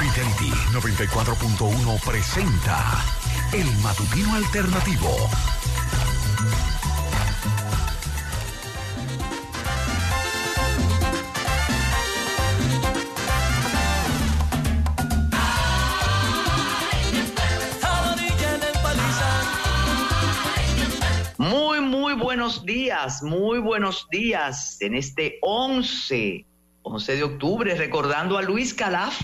Fidelity 0.00 0.50
94.1 0.72 2.00
presenta 2.02 3.04
El 3.52 3.66
Matutino 3.82 4.34
Alternativo. 4.34 5.10
Muy, 21.36 21.82
muy 21.82 22.14
buenos 22.14 22.64
días, 22.64 23.22
muy 23.22 23.58
buenos 23.58 24.08
días 24.10 24.80
en 24.80 24.94
este 24.94 25.38
11, 25.42 26.46
11 26.84 27.16
de 27.16 27.22
octubre, 27.22 27.74
recordando 27.74 28.38
a 28.38 28.42
Luis 28.42 28.72
Calaf, 28.72 29.20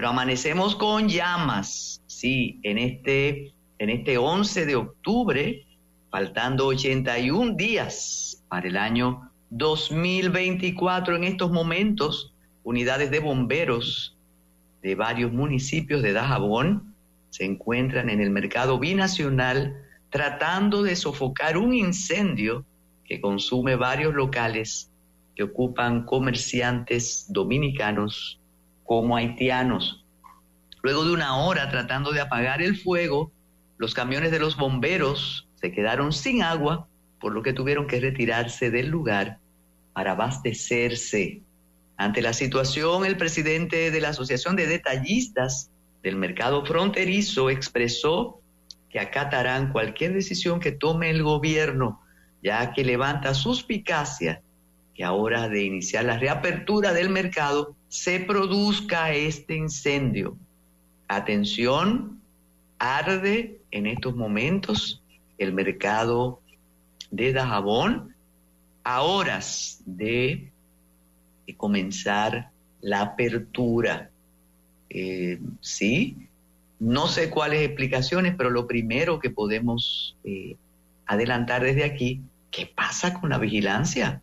pero 0.00 0.08
amanecemos 0.08 0.76
con 0.76 1.10
llamas, 1.10 2.02
sí, 2.06 2.58
en 2.62 2.78
este, 2.78 3.52
en 3.78 3.90
este 3.90 4.16
11 4.16 4.64
de 4.64 4.74
octubre, 4.74 5.66
faltando 6.10 6.68
81 6.68 7.52
días 7.54 8.42
para 8.48 8.66
el 8.66 8.78
año 8.78 9.30
2024 9.50 11.16
en 11.16 11.24
estos 11.24 11.50
momentos, 11.50 12.34
unidades 12.64 13.10
de 13.10 13.18
bomberos 13.18 14.16
de 14.80 14.94
varios 14.94 15.34
municipios 15.34 16.00
de 16.00 16.14
Dajabón 16.14 16.94
se 17.28 17.44
encuentran 17.44 18.08
en 18.08 18.22
el 18.22 18.30
mercado 18.30 18.78
binacional 18.78 19.84
tratando 20.08 20.82
de 20.82 20.96
sofocar 20.96 21.58
un 21.58 21.74
incendio 21.74 22.64
que 23.04 23.20
consume 23.20 23.76
varios 23.76 24.14
locales 24.14 24.90
que 25.36 25.42
ocupan 25.42 26.06
comerciantes 26.06 27.26
dominicanos 27.28 28.39
como 28.90 29.14
haitianos. 29.14 30.04
Luego 30.82 31.04
de 31.04 31.12
una 31.12 31.36
hora 31.36 31.70
tratando 31.70 32.10
de 32.10 32.20
apagar 32.20 32.60
el 32.60 32.76
fuego, 32.76 33.30
los 33.78 33.94
camiones 33.94 34.32
de 34.32 34.40
los 34.40 34.56
bomberos 34.56 35.48
se 35.54 35.70
quedaron 35.70 36.12
sin 36.12 36.42
agua, 36.42 36.88
por 37.20 37.32
lo 37.32 37.44
que 37.44 37.52
tuvieron 37.52 37.86
que 37.86 38.00
retirarse 38.00 38.68
del 38.72 38.88
lugar 38.88 39.38
para 39.92 40.10
abastecerse. 40.10 41.40
Ante 41.96 42.20
la 42.20 42.32
situación, 42.32 43.06
el 43.06 43.16
presidente 43.16 43.92
de 43.92 44.00
la 44.00 44.08
Asociación 44.08 44.56
de 44.56 44.66
Detallistas 44.66 45.70
del 46.02 46.16
Mercado 46.16 46.66
Fronterizo 46.66 47.48
expresó 47.48 48.40
que 48.88 48.98
acatarán 48.98 49.70
cualquier 49.70 50.14
decisión 50.14 50.58
que 50.58 50.72
tome 50.72 51.10
el 51.10 51.22
gobierno, 51.22 52.00
ya 52.42 52.72
que 52.72 52.82
levanta 52.82 53.34
suspicacia 53.34 54.42
que 54.96 55.04
ahora 55.04 55.48
de 55.48 55.62
iniciar 55.62 56.06
la 56.06 56.18
reapertura 56.18 56.92
del 56.92 57.08
mercado 57.08 57.76
se 57.90 58.20
produzca 58.20 59.12
este 59.12 59.56
incendio. 59.56 60.38
Atención, 61.08 62.20
arde 62.78 63.60
en 63.72 63.86
estos 63.86 64.14
momentos 64.14 65.02
el 65.38 65.52
mercado 65.52 66.40
de 67.10 67.32
Dajabón 67.32 68.14
a 68.84 69.02
horas 69.02 69.82
de, 69.84 70.50
comenzar 71.56 72.52
la 72.80 73.00
apertura. 73.00 74.08
Eh, 74.88 75.40
sí, 75.60 76.28
no 76.78 77.08
sé 77.08 77.28
cuáles 77.28 77.62
explicaciones, 77.62 78.36
pero 78.36 78.50
lo 78.50 78.68
primero 78.68 79.18
que 79.18 79.30
podemos 79.30 80.16
eh, 80.22 80.56
adelantar 81.06 81.64
desde 81.64 81.82
aquí, 81.82 82.22
¿qué 82.52 82.66
pasa 82.72 83.20
con 83.20 83.30
la 83.30 83.38
vigilancia? 83.38 84.22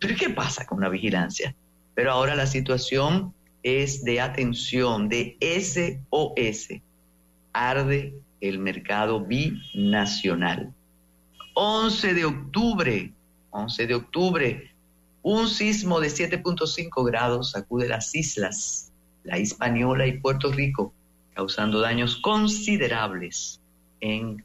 ¿Pero 0.00 0.16
qué 0.16 0.30
pasa 0.30 0.66
con 0.66 0.80
la 0.80 0.88
vigilancia? 0.88 1.54
Pero 1.98 2.12
ahora 2.12 2.36
la 2.36 2.46
situación 2.46 3.34
es 3.64 4.04
de 4.04 4.20
atención, 4.20 5.08
de 5.08 5.36
SOS. 5.40 6.80
Arde 7.52 8.14
el 8.40 8.60
mercado 8.60 9.24
binacional. 9.24 10.72
11 11.54 12.14
de 12.14 12.24
octubre, 12.24 13.12
11 13.50 13.86
de 13.88 13.94
octubre, 13.96 14.70
un 15.22 15.48
sismo 15.48 15.98
de 15.98 16.06
7.5 16.06 17.04
grados 17.04 17.50
sacude 17.50 17.88
las 17.88 18.14
islas, 18.14 18.92
la 19.24 19.40
Hispaniola 19.40 20.06
y 20.06 20.20
Puerto 20.20 20.52
Rico 20.52 20.94
causando 21.34 21.80
daños 21.80 22.14
considerables 22.18 23.60
en 23.98 24.44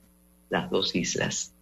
las 0.49 0.71
dos 0.71 0.95
islas. 0.95 1.53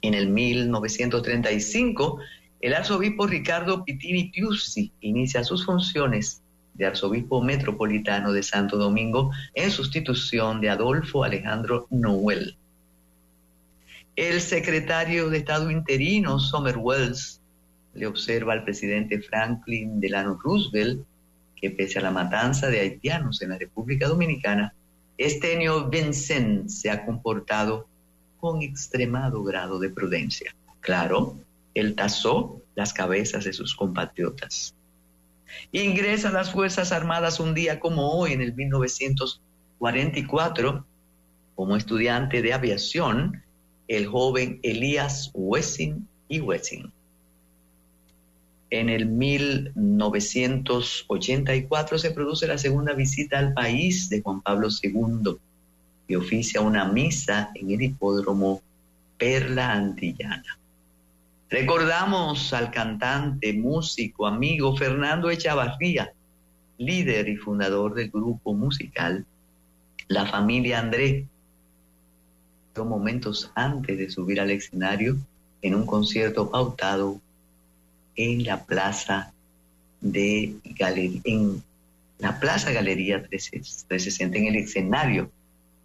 En 0.00 0.14
el 0.14 0.28
1935, 0.28 2.20
el 2.62 2.74
arzobispo 2.74 3.26
Ricardo 3.26 3.84
Pitini 3.84 4.30
Piuzzi 4.30 4.92
inicia 5.00 5.42
sus 5.42 5.66
funciones 5.66 6.40
de 6.74 6.86
arzobispo 6.86 7.42
metropolitano 7.42 8.32
de 8.32 8.44
Santo 8.44 8.78
Domingo 8.78 9.32
en 9.54 9.70
sustitución 9.72 10.60
de 10.60 10.70
Adolfo 10.70 11.24
Alejandro 11.24 11.88
Noel. 11.90 12.56
El 14.14 14.40
secretario 14.40 15.28
de 15.28 15.38
Estado 15.38 15.70
interino, 15.72 16.38
Summer 16.38 16.76
Wells, 16.78 17.40
le 17.94 18.06
observa 18.06 18.52
al 18.52 18.64
presidente 18.64 19.20
Franklin 19.20 19.98
Delano 19.98 20.38
Roosevelt 20.40 21.04
que 21.56 21.70
pese 21.70 21.98
a 21.98 22.02
la 22.02 22.10
matanza 22.12 22.68
de 22.68 22.80
haitianos 22.80 23.42
en 23.42 23.50
la 23.50 23.58
República 23.58 24.06
Dominicana, 24.06 24.72
Estenio 25.18 25.88
Vincent 25.88 26.68
se 26.68 26.90
ha 26.90 27.04
comportado 27.04 27.88
con 28.38 28.62
extremado 28.62 29.42
grado 29.42 29.78
de 29.78 29.90
prudencia. 29.90 30.54
Claro, 30.80 31.38
él 31.74 31.94
tasó 31.94 32.60
las 32.74 32.92
cabezas 32.92 33.44
de 33.44 33.52
sus 33.52 33.72
compatriotas. 33.74 34.74
Ingresa 35.70 36.30
a 36.30 36.32
las 36.32 36.50
Fuerzas 36.50 36.92
Armadas 36.92 37.38
un 37.40 37.54
día 37.54 37.80
como 37.80 38.12
hoy, 38.12 38.32
en 38.32 38.40
el 38.40 38.54
1944, 38.54 40.86
como 41.54 41.76
estudiante 41.76 42.40
de 42.42 42.54
aviación, 42.54 43.42
el 43.88 44.06
joven 44.06 44.60
Elías 44.62 45.30
Wessing 45.34 46.08
y 46.28 46.40
Wessing 46.40 46.92
en 48.72 48.88
el 48.88 49.06
1984 49.06 51.98
se 51.98 52.10
produce 52.10 52.46
la 52.46 52.56
segunda 52.56 52.94
visita 52.94 53.38
al 53.38 53.52
país 53.52 54.08
de 54.08 54.22
Juan 54.22 54.40
Pablo 54.40 54.68
II 54.82 55.36
y 56.08 56.14
oficia 56.14 56.62
una 56.62 56.86
misa 56.86 57.50
en 57.54 57.70
el 57.70 57.82
hipódromo 57.82 58.62
Perla 59.18 59.72
Antillana. 59.72 60.58
Recordamos 61.52 62.54
al 62.54 62.70
cantante, 62.70 63.52
músico, 63.52 64.26
amigo 64.26 64.74
Fernando 64.74 65.28
Echavarría, 65.28 66.10
líder 66.78 67.28
y 67.28 67.36
fundador 67.36 67.92
del 67.92 68.08
grupo 68.10 68.54
musical 68.54 69.26
La 70.08 70.24
Familia 70.24 70.78
André. 70.78 71.26
Momentos 72.74 73.52
antes 73.54 73.98
de 73.98 74.08
subir 74.08 74.40
al 74.40 74.50
escenario 74.50 75.18
en 75.60 75.74
un 75.74 75.84
concierto 75.84 76.50
pautado 76.50 77.20
en 78.16 78.44
la 78.44 78.64
plaza 78.64 79.34
de 80.00 80.54
Galería, 80.64 81.20
en 81.24 81.62
la 82.18 82.40
Plaza 82.40 82.72
Galería 82.72 83.22
360, 83.22 84.38
en 84.38 84.46
el 84.46 84.56
escenario 84.56 85.30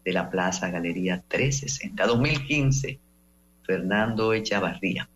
de 0.06 0.14
la 0.14 0.30
Plaza 0.30 0.70
Galería 0.70 1.22
360, 1.28 2.08
2015, 2.08 3.00
Fernando 3.66 4.34
Echavarría. 4.34 5.10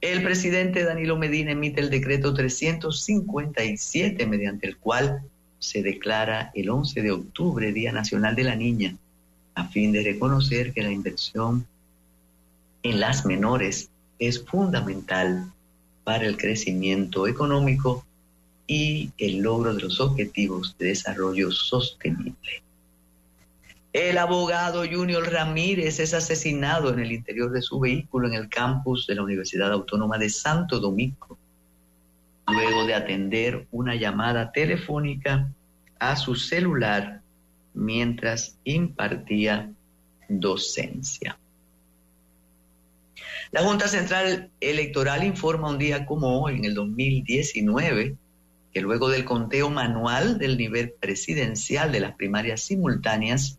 El 0.00 0.22
presidente 0.22 0.84
Danilo 0.84 1.16
Medina 1.16 1.52
emite 1.52 1.80
el 1.80 1.90
decreto 1.90 2.34
357 2.34 4.26
mediante 4.26 4.66
el 4.66 4.76
cual 4.76 5.22
se 5.58 5.82
declara 5.82 6.50
el 6.54 6.68
11 6.68 7.02
de 7.02 7.10
octubre 7.12 7.72
Día 7.72 7.92
Nacional 7.92 8.36
de 8.36 8.44
la 8.44 8.56
Niña, 8.56 8.96
a 9.54 9.68
fin 9.68 9.92
de 9.92 10.02
reconocer 10.02 10.72
que 10.72 10.82
la 10.82 10.92
inversión 10.92 11.66
en 12.82 13.00
las 13.00 13.24
menores 13.24 13.88
es 14.18 14.44
fundamental 14.44 15.50
para 16.04 16.26
el 16.26 16.36
crecimiento 16.36 17.26
económico 17.26 18.04
y 18.66 19.10
el 19.18 19.38
logro 19.38 19.74
de 19.74 19.82
los 19.82 20.00
objetivos 20.00 20.76
de 20.78 20.88
desarrollo 20.88 21.50
sostenible. 21.50 22.62
El 23.96 24.18
abogado 24.18 24.84
Junior 24.86 25.26
Ramírez 25.32 26.00
es 26.00 26.12
asesinado 26.12 26.92
en 26.92 26.98
el 26.98 27.12
interior 27.12 27.50
de 27.50 27.62
su 27.62 27.80
vehículo 27.80 28.28
en 28.28 28.34
el 28.34 28.50
campus 28.50 29.06
de 29.06 29.14
la 29.14 29.22
Universidad 29.22 29.72
Autónoma 29.72 30.18
de 30.18 30.28
Santo 30.28 30.80
Domingo, 30.80 31.38
luego 32.46 32.84
de 32.84 32.92
atender 32.92 33.66
una 33.70 33.94
llamada 33.94 34.52
telefónica 34.52 35.50
a 35.98 36.14
su 36.16 36.34
celular 36.34 37.22
mientras 37.72 38.58
impartía 38.64 39.72
docencia. 40.28 41.38
La 43.52 43.62
Junta 43.62 43.88
Central 43.88 44.50
Electoral 44.60 45.24
informa 45.24 45.70
un 45.70 45.78
día 45.78 46.04
como 46.04 46.42
hoy, 46.42 46.56
en 46.56 46.66
el 46.66 46.74
2019, 46.74 48.14
que 48.74 48.80
luego 48.82 49.08
del 49.08 49.24
conteo 49.24 49.70
manual 49.70 50.36
del 50.36 50.58
nivel 50.58 50.92
presidencial 51.00 51.92
de 51.92 52.00
las 52.00 52.14
primarias 52.14 52.60
simultáneas, 52.60 53.58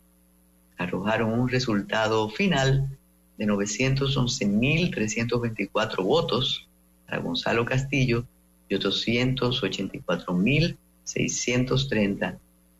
arrojaron 0.77 1.39
un 1.39 1.50
resultado 1.50 2.29
final 2.29 2.89
de 3.38 3.45
911.324 3.45 6.03
votos 6.03 6.68
para 7.06 7.19
Gonzalo 7.19 7.65
Castillo 7.65 8.25
y 8.69 8.75
884.000 8.75 10.77
630 11.07 12.38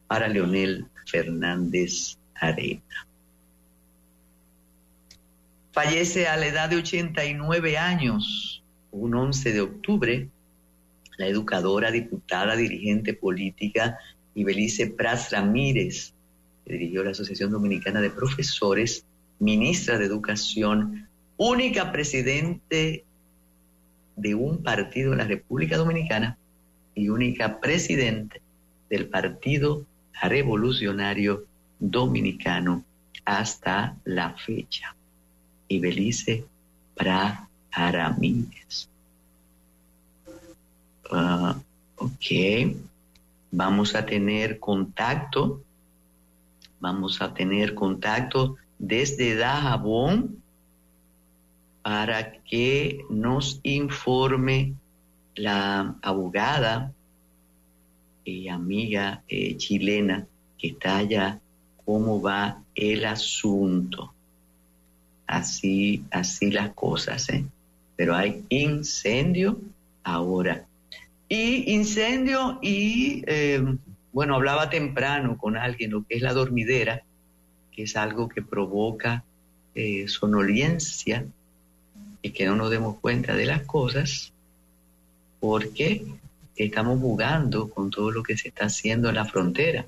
para 0.08 0.28
Leonel 0.28 0.86
Fernández 1.06 2.18
Arena. 2.36 3.08
Fallece 5.72 6.28
a 6.28 6.38
la 6.38 6.48
edad 6.48 6.70
de 6.70 6.78
89 6.78 7.78
años, 7.78 8.64
un 8.92 9.16
11 9.16 9.54
de 9.54 9.62
octubre, 9.62 10.28
la 11.18 11.28
educadora, 11.28 11.92
diputada, 11.92 12.56
dirigente 12.56 13.14
política 13.14 13.98
Ibelice 14.36 14.88
Pras 14.88 15.32
Ramírez, 15.32 16.14
dirigió 16.68 17.04
la 17.04 17.12
Asociación 17.12 17.52
Dominicana 17.52 18.02
de 18.02 18.10
Profesores, 18.10 19.06
ministra 19.40 19.98
de 19.98 20.06
Educación, 20.06 21.08
única 21.38 21.92
presidente 21.92 23.04
de 24.16 24.36
un 24.36 24.64
partido 24.64 25.12
en 25.12 25.19
la 25.19 25.25
República 25.25 25.78
Dominicana 25.78 26.38
y 26.96 27.10
única 27.10 27.60
presidente 27.60 28.42
del 28.90 29.08
Partido 29.08 29.86
Revolucionario 30.22 31.46
Dominicano 31.80 32.84
hasta 33.25 33.96
la 34.04 34.34
fecha. 34.34 34.96
Y 35.68 35.80
Belice 35.80 36.46
Pra. 36.96 37.44
Ah, 41.12 41.60
ok, 41.98 42.25
vamos 43.52 43.94
a 43.94 44.06
tener 44.06 44.58
contacto, 44.58 45.62
vamos 46.80 47.22
a 47.22 47.34
tener 47.34 47.74
contacto 47.74 48.56
desde 48.80 49.36
Dajabón 49.36 50.42
para 51.82 52.34
que 52.44 53.06
nos 53.10 53.60
informe 53.64 54.74
la 55.36 55.96
abogada 56.02 56.92
y 58.26 58.50
amiga 58.50 59.24
eh, 59.28 59.56
chilena 59.58 60.28
que 60.58 60.70
está 60.70 60.98
allá 60.98 61.40
cómo 61.86 62.22
va 62.22 62.62
el 62.76 63.06
asunto. 63.06 64.14
Así, 65.26 66.04
así 66.12 66.52
las 66.52 66.72
cosas, 66.74 67.30
¿eh? 67.30 67.46
Pero 67.96 68.16
hay 68.16 68.44
incendio 68.50 69.58
ahora. 70.04 70.66
Y 71.30 71.74
incendio 71.74 72.60
y, 72.62 73.24
eh, 73.28 73.78
bueno, 74.18 74.34
hablaba 74.34 74.72
temprano 74.72 75.38
con 75.38 75.58
alguien 75.58 75.92
lo 75.92 76.04
que 76.04 76.16
es 76.16 76.24
la 76.24 76.34
dormidera, 76.34 77.04
que 77.72 77.84
es 77.84 77.96
algo 77.96 78.28
que 78.28 78.42
provoca 78.42 79.24
eh, 79.75 80.08
sonolencia 80.08 81.24
y 82.24 82.31
que 82.31 82.48
no 82.48 82.56
nos 82.56 82.72
demos 82.72 82.98
cuenta 82.98 83.36
de 83.36 83.46
las 83.46 83.62
cosas 83.62 84.34
porque 85.40 86.04
estamos 86.56 87.00
jugando 87.00 87.69
con 87.69 87.92
todo 87.92 88.10
lo 88.10 88.24
que 88.24 88.36
se 88.36 88.48
está 88.48 88.66
haciendo 88.66 89.10
en 89.10 89.14
la 89.14 89.25
frontera. 89.25 89.86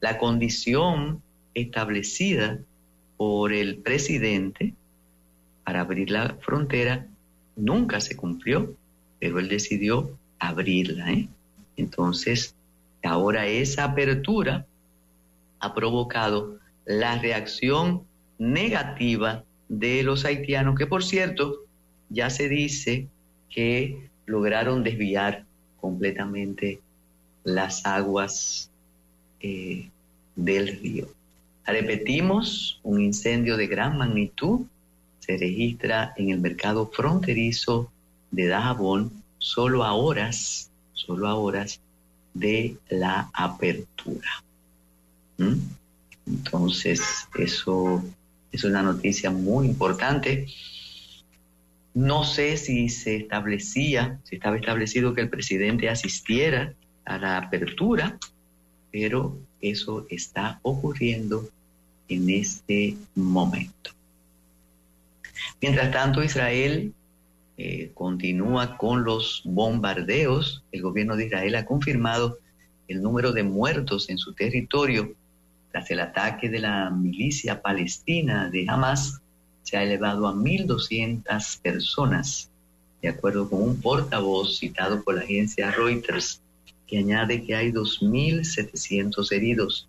La 0.00 0.18
condición 0.18 1.22
establecida 1.54 2.58
por 3.16 3.52
el 3.52 3.76
presidente 3.76 4.74
para 5.62 5.82
abrir 5.82 6.10
la 6.10 6.34
frontera 6.40 7.06
nunca 7.54 8.00
se 8.00 8.16
cumplió, 8.16 8.74
pero 9.20 9.38
él 9.38 9.48
decidió 9.48 10.10
abrirla. 10.40 11.12
¿eh? 11.12 11.28
Entonces, 11.76 12.56
ahora 13.06 13.46
esa 13.46 13.84
apertura 13.84 14.66
ha 15.60 15.74
provocado 15.74 16.58
la 16.84 17.18
reacción 17.18 18.02
negativa 18.38 19.44
de 19.68 20.02
los 20.02 20.24
haitianos, 20.24 20.76
que 20.76 20.86
por 20.86 21.04
cierto, 21.04 21.64
ya 22.10 22.30
se 22.30 22.48
dice 22.48 23.08
que 23.50 24.08
lograron 24.26 24.82
desviar 24.82 25.44
completamente 25.80 26.80
las 27.44 27.84
aguas 27.86 28.70
eh, 29.40 29.88
del 30.36 30.78
río. 30.80 31.08
Repetimos, 31.66 32.80
un 32.82 33.00
incendio 33.00 33.56
de 33.56 33.66
gran 33.66 33.96
magnitud 33.96 34.66
se 35.20 35.38
registra 35.38 36.12
en 36.16 36.30
el 36.30 36.40
mercado 36.40 36.90
fronterizo 36.92 37.90
de 38.30 38.48
Dajabón 38.48 39.10
solo 39.38 39.84
a 39.84 39.94
horas, 39.94 40.70
solo 40.92 41.26
a 41.28 41.34
horas 41.34 41.80
de 42.34 42.76
la 42.88 43.30
apertura. 43.32 44.28
¿Mm? 45.38 45.54
Entonces, 46.26 47.00
eso 47.38 48.02
es 48.52 48.64
una 48.64 48.82
noticia 48.82 49.30
muy 49.30 49.66
importante. 49.66 50.46
No 51.94 52.24
sé 52.24 52.56
si 52.56 52.88
se 52.88 53.16
establecía, 53.16 54.18
si 54.24 54.36
estaba 54.36 54.56
establecido 54.56 55.14
que 55.14 55.22
el 55.22 55.28
presidente 55.28 55.88
asistiera 55.88 56.74
a 57.04 57.18
la 57.18 57.36
apertura, 57.38 58.18
pero 58.90 59.38
eso 59.60 60.06
está 60.10 60.58
ocurriendo 60.62 61.48
en 62.08 62.30
este 62.30 62.96
momento. 63.14 63.90
Mientras 65.60 65.90
tanto, 65.90 66.22
Israel 66.22 66.92
eh, 67.56 67.92
continúa 67.94 68.76
con 68.76 69.04
los 69.04 69.42
bombardeos. 69.44 70.64
El 70.72 70.82
gobierno 70.82 71.16
de 71.16 71.26
Israel 71.26 71.54
ha 71.56 71.66
confirmado 71.66 72.38
el 72.88 73.02
número 73.02 73.32
de 73.32 73.42
muertos 73.42 74.10
en 74.10 74.18
su 74.18 74.34
territorio 74.34 75.14
tras 75.74 75.90
el 75.90 75.98
ataque 75.98 76.48
de 76.48 76.60
la 76.60 76.88
milicia 76.88 77.60
palestina 77.60 78.48
de 78.48 78.64
Hamas, 78.68 79.20
se 79.64 79.76
ha 79.76 79.82
elevado 79.82 80.28
a 80.28 80.32
1.200 80.32 81.60
personas, 81.62 82.48
de 83.02 83.08
acuerdo 83.08 83.50
con 83.50 83.60
un 83.60 83.80
portavoz 83.80 84.58
citado 84.58 85.02
por 85.02 85.16
la 85.16 85.22
agencia 85.22 85.72
Reuters, 85.72 86.40
que 86.86 86.98
añade 86.98 87.42
que 87.42 87.56
hay 87.56 87.72
2.700 87.72 89.32
heridos, 89.32 89.88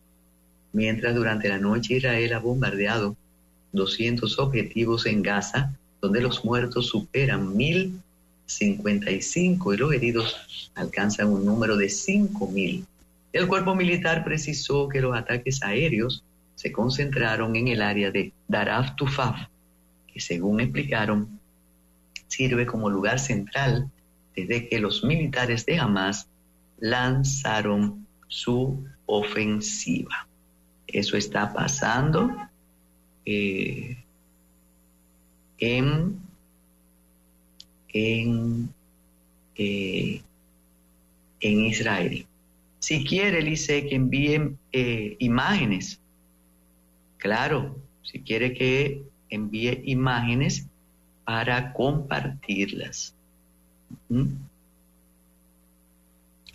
mientras 0.73 1.13
durante 1.13 1.49
la 1.49 1.59
noche 1.59 1.97
Israel 1.97 2.33
ha 2.33 2.39
bombardeado 2.39 3.15
200 3.73 4.39
objetivos 4.39 5.05
en 5.05 5.21
Gaza, 5.21 5.77
donde 6.05 6.21
los 6.21 6.45
muertos 6.45 6.87
superan 6.87 7.53
1.055 7.55 9.73
y 9.73 9.77
los 9.77 9.91
heridos 9.91 10.69
alcanzan 10.75 11.29
un 11.29 11.43
número 11.43 11.77
de 11.77 11.87
5.000. 11.87 12.85
El 13.33 13.47
cuerpo 13.47 13.73
militar 13.73 14.23
precisó 14.23 14.87
que 14.87 15.01
los 15.01 15.17
ataques 15.17 15.63
aéreos 15.63 16.23
se 16.53 16.71
concentraron 16.71 17.55
en 17.55 17.69
el 17.69 17.81
área 17.81 18.11
de 18.11 18.33
Daraf 18.47 18.95
Tufaf, 18.95 19.47
que 20.13 20.19
según 20.19 20.59
explicaron, 20.59 21.39
sirve 22.27 22.67
como 22.67 22.91
lugar 22.91 23.17
central 23.19 23.89
desde 24.35 24.69
que 24.69 24.77
los 24.79 25.03
militares 25.03 25.65
de 25.65 25.79
Hamas 25.79 26.27
lanzaron 26.77 28.05
su 28.27 28.85
ofensiva. 29.07 30.27
Eso 30.85 31.17
está 31.17 31.51
pasando 31.51 32.29
eh, 33.25 34.04
en, 35.59 36.19
en, 37.89 38.69
eh, 39.55 40.21
en 41.39 41.61
Israel. 41.61 42.25
Si 42.79 43.03
quiere, 43.03 43.43
dice 43.43 43.87
que 43.87 43.95
envíen 43.95 44.57
eh, 44.71 45.15
imágenes. 45.19 45.99
Claro, 47.17 47.75
si 48.03 48.21
quiere 48.21 48.53
que 48.53 49.03
envíe 49.29 49.81
imágenes 49.85 50.67
para 51.23 51.73
compartirlas. 51.73 53.15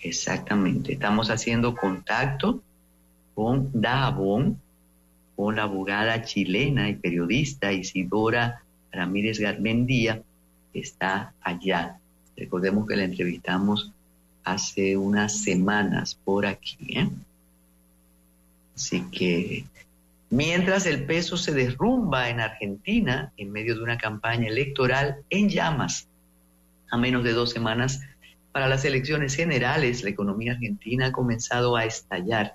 Exactamente. 0.01 0.93
Estamos 0.93 1.31
haciendo 1.31 1.75
contacto 1.75 2.63
con 3.35 3.71
Dajabón, 3.73 4.61
con 5.35 5.57
la 5.57 5.65
abogada 5.65 6.23
chilena 6.23 6.89
y 6.89 6.95
periodista 6.95 7.73
Isidora 7.73 8.63
Ramírez 8.93 9.39
Garmendía, 9.39 10.23
está 10.75 11.33
allá. 11.41 11.99
Recordemos 12.37 12.87
que 12.87 12.97
la 12.97 13.05
entrevistamos 13.05 13.91
hace 14.45 14.97
unas 14.97 15.43
semanas 15.43 16.17
por 16.25 16.47
aquí. 16.47 16.77
¿eh? 16.99 17.09
Así 18.75 19.05
que 19.11 19.65
mientras 20.31 20.87
el 20.87 21.05
peso 21.05 21.37
se 21.37 21.53
derrumba 21.53 22.31
en 22.31 22.41
Argentina 22.41 23.33
en 23.37 23.53
medio 23.53 23.75
de 23.75 23.83
una 23.83 23.99
campaña 23.99 24.49
electoral 24.49 25.19
en 25.29 25.49
llamas, 25.49 26.07
a 26.91 26.97
menos 26.97 27.23
de 27.25 27.33
dos 27.33 27.51
semanas 27.51 28.01
para 28.53 28.69
las 28.69 28.85
elecciones 28.85 29.37
generales, 29.37 30.03
la 30.03 30.11
economía 30.11 30.53
argentina 30.53 31.07
ha 31.07 31.13
comenzado 31.13 31.77
a 31.77 31.85
estallar. 31.85 32.55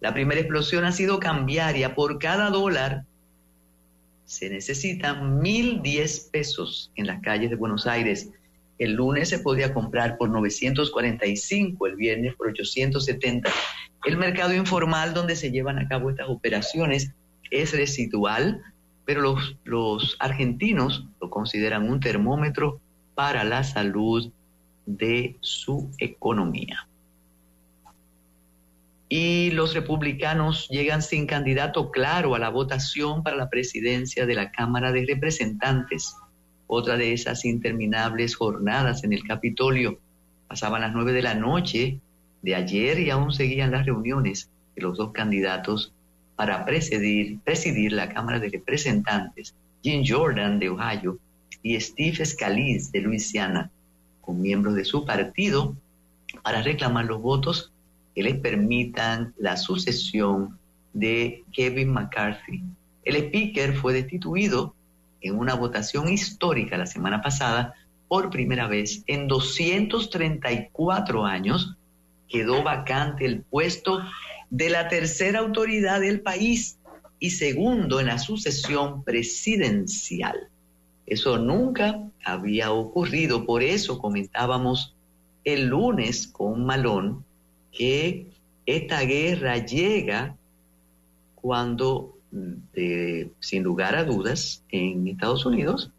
La 0.00 0.12
primera 0.12 0.40
explosión 0.40 0.84
ha 0.84 0.92
sido 0.92 1.18
cambiaria. 1.18 1.94
Por 1.94 2.18
cada 2.18 2.50
dólar 2.50 3.04
se 4.24 4.48
necesitan 4.50 5.40
mil 5.40 5.82
diez 5.82 6.28
pesos 6.32 6.90
en 6.96 7.06
las 7.06 7.20
calles 7.20 7.50
de 7.50 7.56
Buenos 7.56 7.86
Aires 7.86 8.30
el 8.78 8.94
lunes 8.94 9.28
se 9.28 9.38
podía 9.38 9.72
comprar 9.72 10.16
por 10.16 10.30
945, 10.30 11.86
el 11.86 11.96
viernes 11.96 12.34
por 12.34 12.48
870. 12.48 13.50
El 14.04 14.16
mercado 14.16 14.52
informal 14.52 15.14
donde 15.14 15.36
se 15.36 15.50
llevan 15.50 15.78
a 15.78 15.88
cabo 15.88 16.10
estas 16.10 16.28
operaciones 16.28 17.12
es 17.50 17.72
residual, 17.72 18.62
pero 19.04 19.20
los, 19.20 19.56
los 19.64 20.16
argentinos 20.18 21.06
lo 21.20 21.30
consideran 21.30 21.88
un 21.88 22.00
termómetro 22.00 22.80
para 23.14 23.44
la 23.44 23.62
salud 23.62 24.32
de 24.86 25.36
su 25.40 25.90
economía. 25.98 26.88
Y 29.08 29.50
los 29.50 29.74
republicanos 29.74 30.68
llegan 30.68 31.02
sin 31.02 31.26
candidato 31.26 31.90
claro 31.90 32.34
a 32.34 32.38
la 32.38 32.48
votación 32.48 33.22
para 33.22 33.36
la 33.36 33.50
presidencia 33.50 34.26
de 34.26 34.34
la 34.34 34.50
Cámara 34.50 34.92
de 34.92 35.04
Representantes. 35.06 36.16
Otra 36.66 36.96
de 36.96 37.12
esas 37.12 37.44
interminables 37.44 38.36
jornadas 38.36 39.04
en 39.04 39.12
el 39.12 39.22
Capitolio. 39.24 39.98
Pasaban 40.48 40.80
las 40.80 40.94
nueve 40.94 41.12
de 41.12 41.22
la 41.22 41.34
noche 41.34 42.00
de 42.42 42.54
ayer 42.54 42.98
y 42.98 43.10
aún 43.10 43.32
seguían 43.32 43.72
las 43.72 43.86
reuniones 43.86 44.50
de 44.74 44.82
los 44.82 44.96
dos 44.96 45.12
candidatos 45.12 45.92
para 46.36 46.64
presidir, 46.64 47.38
presidir 47.40 47.92
la 47.92 48.08
Cámara 48.08 48.38
de 48.38 48.48
Representantes, 48.48 49.54
Jim 49.82 50.02
Jordan 50.06 50.58
de 50.58 50.70
Ohio 50.70 51.18
y 51.62 51.78
Steve 51.80 52.24
Scalise 52.24 52.90
de 52.92 53.00
Luisiana, 53.02 53.70
con 54.20 54.40
miembros 54.40 54.74
de 54.74 54.84
su 54.84 55.04
partido, 55.04 55.76
para 56.42 56.62
reclamar 56.62 57.04
los 57.04 57.20
votos 57.20 57.70
que 58.14 58.34
permitan 58.34 59.34
la 59.38 59.56
sucesión 59.56 60.58
de 60.92 61.44
Kevin 61.52 61.92
McCarthy. 61.92 62.62
El 63.04 63.16
speaker 63.16 63.74
fue 63.74 63.92
destituido 63.92 64.74
en 65.20 65.36
una 65.36 65.54
votación 65.54 66.08
histórica 66.08 66.76
la 66.76 66.86
semana 66.86 67.20
pasada 67.22 67.74
por 68.08 68.30
primera 68.30 68.68
vez 68.68 69.02
en 69.06 69.26
234 69.26 71.24
años. 71.26 71.76
Quedó 72.28 72.62
vacante 72.62 73.26
el 73.26 73.42
puesto 73.42 74.00
de 74.50 74.70
la 74.70 74.88
tercera 74.88 75.40
autoridad 75.40 76.00
del 76.00 76.20
país 76.20 76.78
y 77.18 77.30
segundo 77.30 78.00
en 78.00 78.06
la 78.06 78.18
sucesión 78.18 79.02
presidencial. 79.02 80.48
Eso 81.06 81.38
nunca 81.38 82.00
había 82.24 82.72
ocurrido, 82.72 83.44
por 83.44 83.62
eso 83.62 83.98
comentábamos 83.98 84.94
el 85.44 85.66
lunes 85.66 86.26
con 86.28 86.64
Malón 86.64 87.23
que 87.76 88.28
esta 88.66 89.02
guerra 89.02 89.58
llega 89.58 90.36
cuando, 91.34 92.16
sin 93.40 93.62
lugar 93.62 93.96
a 93.96 94.04
dudas, 94.04 94.64
en 94.70 95.06
Estados 95.08 95.44
Unidos 95.44 95.90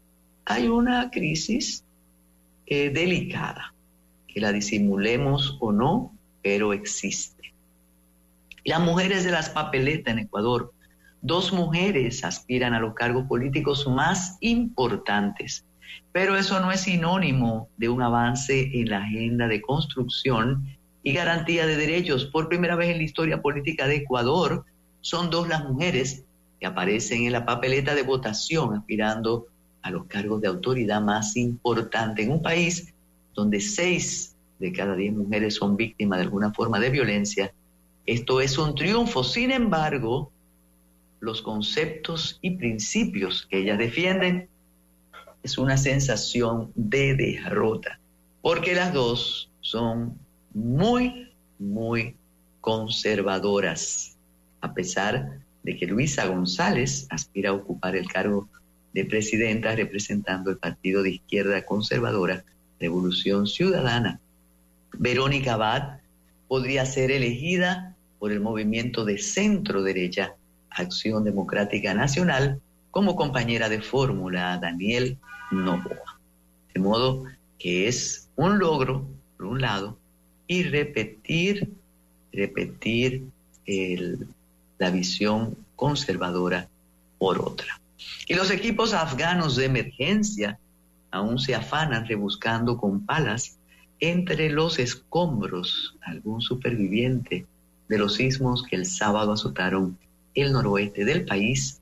hay 0.44 0.68
una 0.68 1.10
crisis 1.10 1.84
eh, 2.66 2.90
delicada, 2.90 3.74
que 4.26 4.40
la 4.40 4.52
disimulemos 4.52 5.56
o 5.60 5.72
no, 5.72 6.12
pero 6.42 6.72
existe. 6.72 7.52
Las 8.64 8.80
mujeres 8.80 9.24
de 9.24 9.32
las 9.32 9.50
papeletas 9.50 10.12
en 10.12 10.20
Ecuador, 10.20 10.72
dos 11.20 11.52
mujeres 11.52 12.24
aspiran 12.24 12.74
a 12.74 12.80
los 12.80 12.94
cargos 12.94 13.26
políticos 13.26 13.86
más 13.88 14.36
importantes, 14.40 15.64
pero 16.12 16.36
eso 16.36 16.60
no 16.60 16.70
es 16.70 16.80
sinónimo 16.82 17.68
de 17.76 17.88
un 17.88 18.02
avance 18.02 18.70
en 18.72 18.90
la 18.90 18.98
agenda 18.98 19.48
de 19.48 19.60
construcción 19.60 20.75
y 21.06 21.12
garantía 21.12 21.68
de 21.68 21.76
derechos. 21.76 22.26
Por 22.26 22.48
primera 22.48 22.74
vez 22.74 22.90
en 22.90 22.96
la 22.96 23.04
historia 23.04 23.40
política 23.40 23.86
de 23.86 23.98
Ecuador, 23.98 24.64
son 25.00 25.30
dos 25.30 25.46
las 25.46 25.62
mujeres 25.62 26.24
que 26.58 26.66
aparecen 26.66 27.22
en 27.22 27.30
la 27.30 27.46
papeleta 27.46 27.94
de 27.94 28.02
votación 28.02 28.74
aspirando 28.74 29.46
a 29.82 29.92
los 29.92 30.06
cargos 30.06 30.40
de 30.40 30.48
autoridad 30.48 31.00
más 31.00 31.36
importantes 31.36 32.26
en 32.26 32.32
un 32.32 32.42
país 32.42 32.92
donde 33.34 33.60
seis 33.60 34.34
de 34.58 34.72
cada 34.72 34.96
diez 34.96 35.14
mujeres 35.14 35.54
son 35.54 35.76
víctimas 35.76 36.18
de 36.18 36.24
alguna 36.24 36.52
forma 36.52 36.80
de 36.80 36.90
violencia. 36.90 37.54
Esto 38.04 38.40
es 38.40 38.58
un 38.58 38.74
triunfo. 38.74 39.22
Sin 39.22 39.52
embargo, 39.52 40.32
los 41.20 41.40
conceptos 41.40 42.40
y 42.42 42.56
principios 42.56 43.46
que 43.48 43.58
ellas 43.58 43.78
defienden 43.78 44.48
es 45.44 45.56
una 45.56 45.76
sensación 45.76 46.72
de 46.74 47.14
derrota, 47.14 48.00
porque 48.42 48.74
las 48.74 48.92
dos 48.92 49.48
son 49.60 50.25
muy, 50.56 51.30
muy 51.58 52.16
conservadoras, 52.62 54.16
a 54.62 54.72
pesar 54.72 55.38
de 55.62 55.76
que 55.76 55.86
Luisa 55.86 56.26
González 56.26 57.06
aspira 57.10 57.50
a 57.50 57.52
ocupar 57.52 57.94
el 57.94 58.08
cargo 58.08 58.48
de 58.94 59.04
presidenta 59.04 59.76
representando 59.76 60.50
el 60.50 60.56
partido 60.56 61.02
de 61.02 61.10
izquierda 61.10 61.66
conservadora 61.66 62.42
Revolución 62.80 63.46
Ciudadana. 63.46 64.18
Verónica 64.94 65.54
Abad 65.54 65.98
podría 66.48 66.86
ser 66.86 67.10
elegida 67.10 67.94
por 68.18 68.32
el 68.32 68.40
movimiento 68.40 69.04
de 69.04 69.18
centro 69.18 69.82
derecha 69.82 70.36
Acción 70.70 71.24
Democrática 71.24 71.92
Nacional 71.92 72.62
como 72.90 73.14
compañera 73.14 73.68
de 73.68 73.82
fórmula 73.82 74.56
Daniel 74.56 75.18
Novoa. 75.50 76.18
De 76.72 76.80
modo 76.80 77.24
que 77.58 77.88
es 77.88 78.30
un 78.36 78.58
logro, 78.58 79.06
por 79.36 79.46
un 79.48 79.60
lado, 79.60 79.98
y 80.46 80.62
repetir, 80.64 81.72
repetir 82.32 83.24
la 84.78 84.90
visión 84.90 85.56
conservadora 85.74 86.68
por 87.18 87.40
otra. 87.40 87.80
Y 88.28 88.34
los 88.34 88.50
equipos 88.50 88.92
afganos 88.92 89.56
de 89.56 89.64
emergencia 89.64 90.58
aún 91.10 91.38
se 91.38 91.54
afanan 91.54 92.06
rebuscando 92.06 92.76
con 92.76 93.04
palas 93.04 93.58
entre 94.00 94.50
los 94.50 94.78
escombros 94.78 95.96
algún 96.02 96.40
superviviente 96.40 97.46
de 97.88 97.98
los 97.98 98.14
sismos 98.16 98.62
que 98.62 98.76
el 98.76 98.86
sábado 98.86 99.32
azotaron 99.32 99.98
el 100.34 100.52
noroeste 100.52 101.04
del 101.04 101.24
país 101.24 101.80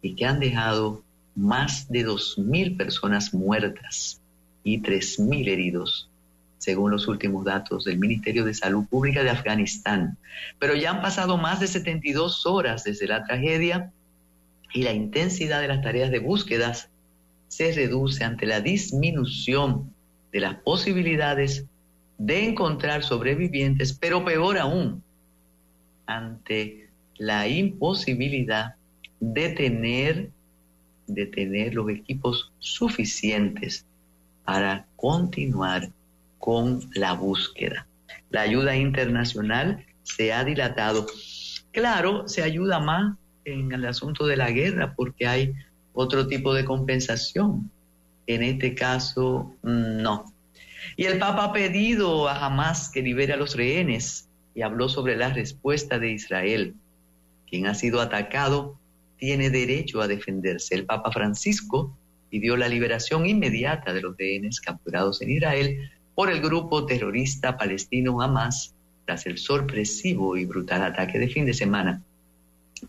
y 0.00 0.14
que 0.14 0.26
han 0.26 0.40
dejado 0.40 1.02
más 1.34 1.88
de 1.88 2.04
2.000 2.04 2.76
personas 2.76 3.32
muertas 3.32 4.20
y 4.64 4.80
3.000 4.80 5.48
heridos 5.48 6.08
según 6.62 6.92
los 6.92 7.08
últimos 7.08 7.44
datos 7.44 7.84
del 7.84 7.98
Ministerio 7.98 8.44
de 8.44 8.54
Salud 8.54 8.86
Pública 8.86 9.24
de 9.24 9.30
Afganistán. 9.30 10.16
Pero 10.60 10.76
ya 10.76 10.90
han 10.90 11.02
pasado 11.02 11.36
más 11.36 11.58
de 11.58 11.66
72 11.66 12.46
horas 12.46 12.84
desde 12.84 13.08
la 13.08 13.24
tragedia 13.24 13.90
y 14.72 14.84
la 14.84 14.92
intensidad 14.92 15.60
de 15.60 15.66
las 15.66 15.82
tareas 15.82 16.12
de 16.12 16.20
búsquedas 16.20 16.88
se 17.48 17.72
reduce 17.72 18.22
ante 18.22 18.46
la 18.46 18.60
disminución 18.60 19.92
de 20.30 20.38
las 20.38 20.54
posibilidades 20.54 21.66
de 22.16 22.46
encontrar 22.46 23.02
sobrevivientes, 23.02 23.92
pero 23.92 24.24
peor 24.24 24.56
aún, 24.56 25.02
ante 26.06 26.88
la 27.16 27.48
imposibilidad 27.48 28.76
de 29.18 29.48
tener, 29.48 30.30
de 31.08 31.26
tener 31.26 31.74
los 31.74 31.90
equipos 31.90 32.52
suficientes 32.60 33.84
para 34.44 34.86
continuar 34.94 35.90
con 36.42 36.80
la 36.94 37.12
búsqueda. 37.12 37.86
La 38.30 38.40
ayuda 38.40 38.74
internacional 38.74 39.86
se 40.02 40.32
ha 40.32 40.42
dilatado. 40.42 41.06
Claro, 41.70 42.26
se 42.26 42.42
ayuda 42.42 42.80
más 42.80 43.16
en 43.44 43.70
el 43.70 43.86
asunto 43.86 44.26
de 44.26 44.36
la 44.36 44.50
guerra 44.50 44.92
porque 44.96 45.28
hay 45.28 45.52
otro 45.92 46.26
tipo 46.26 46.52
de 46.52 46.64
compensación. 46.64 47.70
En 48.26 48.42
este 48.42 48.74
caso, 48.74 49.54
no. 49.62 50.34
Y 50.96 51.04
el 51.04 51.20
Papa 51.20 51.44
ha 51.44 51.52
pedido 51.52 52.28
a 52.28 52.44
Hamas 52.44 52.88
que 52.88 53.02
libere 53.02 53.34
a 53.34 53.36
los 53.36 53.54
rehenes 53.54 54.28
y 54.56 54.62
habló 54.62 54.88
sobre 54.88 55.14
la 55.14 55.32
respuesta 55.32 56.00
de 56.00 56.10
Israel. 56.10 56.74
Quien 57.48 57.68
ha 57.68 57.74
sido 57.74 58.00
atacado 58.00 58.76
tiene 59.16 59.48
derecho 59.48 60.00
a 60.00 60.08
defenderse. 60.08 60.74
El 60.74 60.86
Papa 60.86 61.12
Francisco 61.12 61.96
pidió 62.30 62.56
la 62.56 62.66
liberación 62.66 63.26
inmediata 63.26 63.92
de 63.92 64.02
los 64.02 64.16
rehenes 64.16 64.60
capturados 64.60 65.22
en 65.22 65.30
Israel 65.30 65.92
por 66.14 66.30
el 66.30 66.40
grupo 66.40 66.86
terrorista 66.86 67.56
palestino 67.56 68.20
Hamas 68.20 68.74
tras 69.06 69.26
el 69.26 69.38
sorpresivo 69.38 70.36
y 70.36 70.44
brutal 70.44 70.82
ataque 70.82 71.18
de 71.18 71.28
fin 71.28 71.46
de 71.46 71.54
semana. 71.54 72.02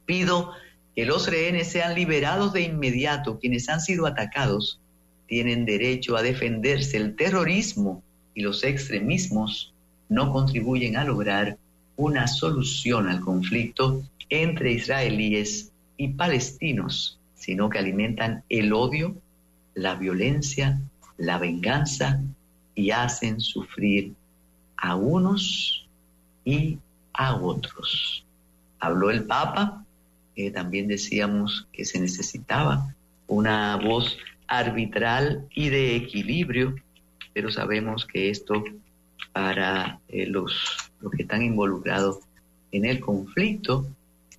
Pido 0.06 0.52
que 0.96 1.06
los 1.06 1.28
rehenes 1.28 1.72
sean 1.72 1.96
liberados 1.96 2.54
de 2.54 2.62
inmediato. 2.62 3.40
Quienes 3.40 3.70
han 3.70 3.82
sido 3.82 4.06
atacados 4.06 4.80
tienen 5.28 5.66
derecho 5.66 6.16
a 6.16 6.22
defenderse. 6.22 6.98
El 6.98 7.16
terrorismo 7.16 8.04
y 8.36 8.42
los 8.42 8.64
extremismos 8.64 9.74
no 10.10 10.32
contribuyen 10.32 10.98
a 10.98 11.04
lograr 11.04 11.58
una 11.96 12.28
solución 12.28 13.08
al 13.08 13.22
conflicto 13.22 14.04
entre 14.30 14.74
israelíes 14.74 15.72
y 15.98 16.10
palestinos, 16.10 17.20
sino 17.36 17.70
que 17.70 17.80
alimentan 17.80 18.44
el 18.50 18.74
odio, 18.74 19.16
la 19.76 19.96
violencia, 19.96 20.80
la 21.18 21.38
venganza 21.38 22.20
y 22.76 22.92
hacen 22.92 23.40
sufrir 23.40 24.14
a 24.78 24.96
unos 24.96 25.88
y 26.46 26.78
a 27.14 27.36
otros. 27.36 28.26
Habló 28.80 29.12
el 29.12 29.24
Papa, 29.26 29.86
eh, 30.36 30.52
también 30.52 30.88
decíamos 30.88 31.68
que 31.72 31.86
se 31.86 32.00
necesitaba 32.00 32.94
una 33.28 33.78
voz 33.78 34.18
arbitral 34.48 35.48
y 35.54 35.70
de 35.70 35.96
equilibrio, 35.96 36.76
pero 37.34 37.52
sabemos 37.52 38.06
que 38.06 38.30
esto 38.30 38.64
para 39.32 40.00
eh, 40.10 40.26
los, 40.28 40.92
los 41.02 41.12
que 41.12 41.24
están 41.24 41.42
involucrados 41.42 42.20
en 42.72 42.86
el 42.86 43.00
conflicto 43.00 43.88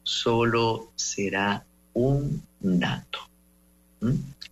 solo 0.02 0.90
será 0.96 1.64
un 1.94 2.42
dato. 2.60 3.20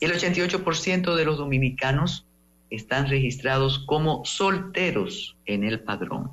El 0.00 0.12
88% 0.12 1.14
de 1.14 1.24
los 1.24 1.36
dominicanos 1.36 2.24
están 2.72 3.06
registrados 3.06 3.80
como 3.80 4.24
solteros 4.24 5.36
en 5.44 5.62
el 5.62 5.80
padrón. 5.80 6.30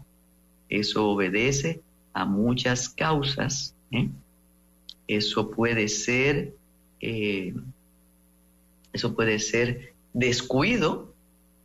Eso 0.70 1.10
obedece 1.10 1.82
a 2.14 2.24
muchas 2.24 2.88
causas. 2.88 3.76
¿eh? 3.92 4.08
Eso 5.06 5.52
puede 5.52 5.90
ser, 5.90 6.56
eh, 7.02 7.54
eso 8.94 9.16
puede 9.16 9.40
ser 9.40 9.94
descuido 10.14 11.14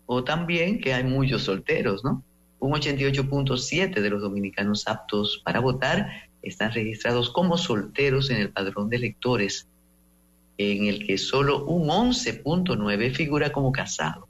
o 0.06 0.24
también 0.24 0.80
que 0.80 0.92
hay 0.92 1.04
muchos 1.04 1.44
solteros, 1.44 2.04
¿no? 2.04 2.24
Un 2.58 2.72
88.7 2.72 3.94
de 3.94 4.10
los 4.10 4.22
dominicanos 4.22 4.88
aptos 4.88 5.40
para 5.44 5.60
votar 5.60 6.28
están 6.42 6.72
registrados 6.72 7.30
como 7.30 7.56
solteros 7.58 8.28
en 8.30 8.38
el 8.38 8.50
padrón 8.50 8.88
de 8.90 8.96
electores, 8.96 9.68
en 10.58 10.86
el 10.86 11.06
que 11.06 11.16
solo 11.16 11.64
un 11.64 11.88
11.9 11.88 13.12
figura 13.12 13.52
como 13.52 13.70
casado. 13.70 14.28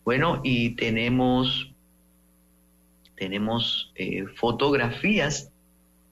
Bueno, 0.05 0.41
y 0.45 0.77
tenemos, 0.77 1.73
tenemos 3.17 3.91
eh, 3.95 4.27
fotografías 4.37 5.51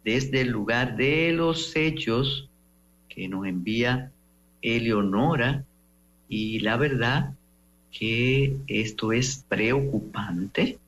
desde 0.04 0.42
el 0.42 0.49
lugar 0.49 0.96
de 0.96 1.32
los 1.32 1.75
hechos 1.76 2.49
que 3.08 3.28
nos 3.28 3.46
envía 3.46 4.11
Eleonora 4.62 5.64
y 6.28 6.61
la 6.61 6.76
verdad 6.76 7.34
que 7.92 8.56
esto 8.66 9.12
es 9.12 9.44
preocupante. 9.49 10.78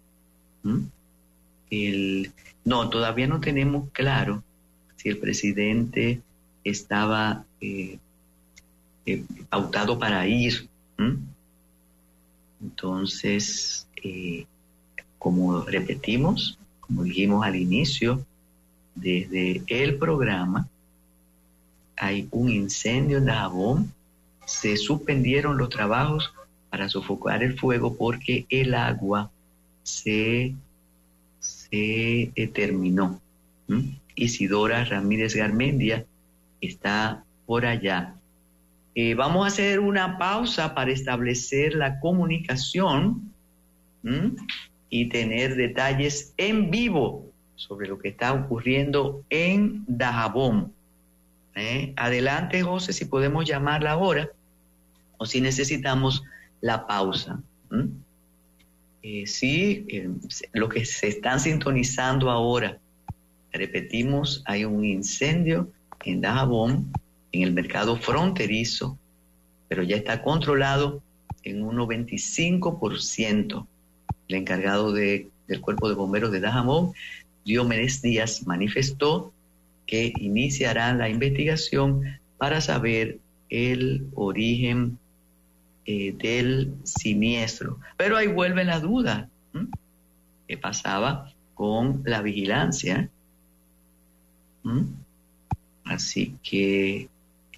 El, 1.70 2.32
no, 2.64 2.88
todavía 2.90 3.26
no 3.28 3.40
tenemos 3.40 3.90
claro 3.92 4.42
si 4.96 5.08
el 5.10 5.18
presidente 5.18 6.20
estaba 6.64 7.44
eh, 7.60 7.98
eh, 9.06 9.24
pautado 9.48 9.98
para 9.98 10.26
ir. 10.26 10.68
Entonces, 12.60 13.86
eh, 14.02 14.46
como 15.18 15.62
repetimos, 15.62 16.58
como 16.80 17.02
dijimos 17.04 17.44
al 17.44 17.56
inicio, 17.56 18.24
desde 18.94 19.62
el 19.68 19.96
programa 19.96 20.68
hay 21.96 22.28
un 22.30 22.50
incendio 22.50 23.18
en 23.18 23.26
Dajabón, 23.26 23.92
se 24.44 24.76
suspendieron 24.76 25.58
los 25.58 25.70
trabajos 25.70 26.32
para 26.70 26.88
sofocar 26.88 27.42
el 27.42 27.58
fuego 27.58 27.96
porque 27.96 28.46
el 28.48 28.74
agua 28.74 29.30
se, 29.82 30.54
se 31.40 32.30
terminó. 32.52 33.20
Isidora 34.14 34.84
Ramírez 34.84 35.34
Garmendia 35.34 36.04
está 36.60 37.24
por 37.46 37.66
allá. 37.66 38.14
Eh, 38.94 39.14
vamos 39.14 39.44
a 39.44 39.48
hacer 39.48 39.80
una 39.80 40.18
pausa 40.18 40.74
para 40.74 40.90
establecer 40.90 41.74
la 41.74 42.00
comunicación 42.00 43.32
y 44.88 45.08
tener 45.08 45.56
detalles 45.56 46.34
en 46.36 46.70
vivo 46.70 47.30
sobre 47.54 47.88
lo 47.88 47.98
que 47.98 48.08
está 48.08 48.32
ocurriendo 48.32 49.24
en 49.30 49.84
Dajabón. 49.86 50.72
¿Eh? 51.54 51.92
Adelante, 51.96 52.62
José, 52.62 52.92
si 52.92 53.06
podemos 53.06 53.46
llamarla 53.46 53.92
ahora 53.92 54.30
o 55.16 55.24
si 55.24 55.40
necesitamos 55.40 56.22
la 56.60 56.86
pausa. 56.86 57.40
Eh, 59.02 59.26
sí, 59.26 59.86
lo 60.52 60.68
que 60.68 60.84
se 60.84 61.08
están 61.08 61.40
sintonizando 61.40 62.30
ahora 62.30 62.78
Repetimos, 63.56 64.42
hay 64.44 64.64
un 64.64 64.84
incendio 64.84 65.70
en 66.04 66.20
Dajabón, 66.20 66.92
en 67.32 67.42
el 67.42 67.52
mercado 67.52 67.96
fronterizo, 67.96 68.98
pero 69.68 69.82
ya 69.82 69.96
está 69.96 70.22
controlado 70.22 71.02
en 71.42 71.62
un 71.62 71.76
95%. 71.76 73.66
El 74.28 74.36
encargado 74.36 74.92
del 74.92 75.30
Cuerpo 75.60 75.88
de 75.88 75.94
Bomberos 75.94 76.32
de 76.32 76.40
Dajabón, 76.40 76.92
Diomedes 77.44 78.02
Díaz, 78.02 78.46
manifestó 78.46 79.32
que 79.86 80.12
iniciará 80.18 80.92
la 80.94 81.08
investigación 81.08 82.02
para 82.38 82.60
saber 82.60 83.18
el 83.48 84.06
origen 84.14 84.98
eh, 85.84 86.14
del 86.18 86.74
siniestro. 86.84 87.78
Pero 87.96 88.16
ahí 88.16 88.26
vuelve 88.26 88.64
la 88.64 88.80
duda. 88.80 89.28
¿Qué 90.48 90.58
pasaba 90.58 91.32
con 91.54 92.02
la 92.04 92.22
vigilancia? 92.22 93.08
Así 95.84 96.36
que 96.42 97.08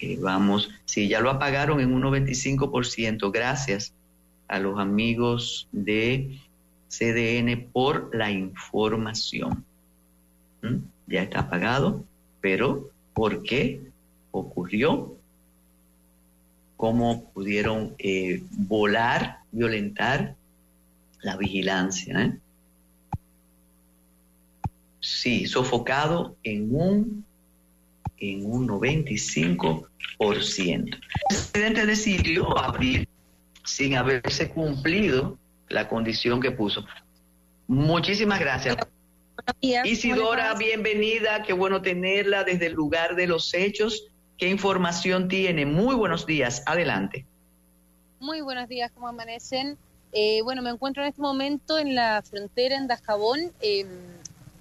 eh, 0.00 0.18
vamos, 0.20 0.70
si 0.84 1.08
ya 1.08 1.20
lo 1.20 1.30
apagaron 1.30 1.80
en 1.80 1.92
un 1.92 2.02
95%, 2.02 3.32
gracias 3.32 3.92
a 4.46 4.58
los 4.58 4.78
amigos 4.78 5.68
de 5.72 6.38
CDN 6.88 7.68
por 7.72 8.14
la 8.14 8.30
información. 8.30 9.64
Ya 11.06 11.22
está 11.22 11.40
apagado, 11.40 12.04
pero 12.40 12.90
¿por 13.14 13.42
qué 13.42 13.80
ocurrió? 14.30 15.14
¿Cómo 16.76 17.30
pudieron 17.30 17.94
eh, 17.98 18.42
volar, 18.50 19.38
violentar 19.52 20.36
la 21.22 21.36
vigilancia? 21.36 22.20
¿eh? 22.22 22.38
Sí, 25.00 25.46
sofocado 25.46 26.36
en 26.42 26.74
un, 26.74 27.24
en 28.18 28.44
un 28.44 28.68
95%. 28.68 29.86
El 30.20 31.00
presidente 31.28 31.86
decidió 31.86 32.58
abrir 32.58 33.08
sin 33.64 33.96
haberse 33.96 34.50
cumplido 34.50 35.38
la 35.68 35.88
condición 35.88 36.40
que 36.40 36.50
puso. 36.50 36.84
Muchísimas 37.66 38.40
gracias. 38.40 38.76
Isidora, 39.60 40.54
bienvenida, 40.54 41.42
qué 41.42 41.52
bueno 41.52 41.80
tenerla 41.80 42.44
desde 42.44 42.66
el 42.66 42.72
lugar 42.72 43.14
de 43.14 43.26
los 43.26 43.54
hechos. 43.54 44.08
¿Qué 44.36 44.48
información 44.48 45.28
tiene? 45.28 45.66
Muy 45.66 45.94
buenos 45.94 46.26
días, 46.26 46.62
adelante. 46.66 47.26
Muy 48.20 48.40
buenos 48.40 48.68
días, 48.68 48.90
¿cómo 48.92 49.08
amanecen? 49.08 49.78
Eh, 50.12 50.40
bueno, 50.42 50.62
me 50.62 50.70
encuentro 50.70 51.02
en 51.02 51.10
este 51.10 51.20
momento 51.20 51.78
en 51.78 51.94
la 51.94 52.22
frontera 52.22 52.76
en 52.76 52.88
Dajabón. 52.88 53.52
Eh, 53.60 53.86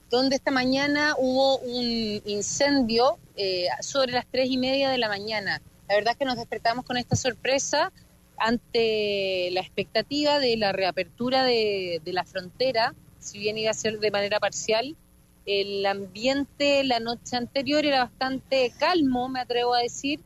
donde 0.09 0.35
esta 0.35 0.51
mañana 0.51 1.15
hubo 1.17 1.57
un 1.59 2.21
incendio 2.25 3.17
eh, 3.35 3.67
sobre 3.81 4.13
las 4.13 4.25
tres 4.25 4.49
y 4.49 4.57
media 4.57 4.89
de 4.89 4.97
la 4.97 5.09
mañana. 5.09 5.61
La 5.89 5.95
verdad 5.95 6.11
es 6.13 6.17
que 6.17 6.25
nos 6.25 6.37
despertamos 6.37 6.85
con 6.85 6.97
esta 6.97 7.15
sorpresa 7.15 7.91
ante 8.37 9.49
la 9.51 9.61
expectativa 9.61 10.39
de 10.39 10.57
la 10.57 10.71
reapertura 10.71 11.43
de, 11.43 12.01
la 12.05 12.23
frontera, 12.23 12.93
si 13.19 13.39
bien 13.39 13.57
iba 13.57 13.71
a 13.71 13.73
ser 13.73 13.99
de 13.99 14.11
manera 14.11 14.39
parcial. 14.39 14.95
El 15.45 15.85
ambiente 15.85 16.83
la 16.83 16.99
noche 16.99 17.37
anterior 17.37 17.85
era 17.85 18.03
bastante 18.03 18.71
calmo, 18.77 19.29
me 19.29 19.39
atrevo 19.39 19.73
a 19.73 19.79
decir, 19.79 20.19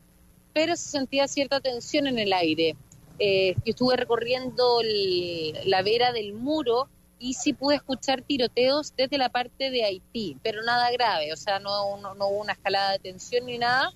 pero 0.52 0.76
se 0.76 0.90
sentía 0.90 1.28
cierta 1.28 1.60
tensión 1.60 2.06
en 2.06 2.18
el 2.18 2.32
aire. 2.32 2.76
Eh, 3.18 3.54
estuve 3.64 3.96
recorriendo 3.96 4.80
la 5.64 5.82
vera 5.82 6.12
del 6.12 6.32
muro 6.32 6.88
y 7.22 7.34
sí 7.34 7.52
pude 7.52 7.76
escuchar 7.76 8.22
tiroteos 8.22 8.94
desde 8.96 9.16
la 9.16 9.28
parte 9.28 9.70
de 9.70 9.84
Haití, 9.84 10.36
pero 10.42 10.62
nada 10.64 10.90
grave, 10.90 11.32
o 11.32 11.36
sea, 11.36 11.60
no, 11.60 11.96
no, 11.98 12.26
hubo 12.26 12.40
una 12.40 12.54
escalada 12.54 12.92
de 12.92 12.98
tensión 12.98 13.46
ni 13.46 13.58
nada. 13.58 13.92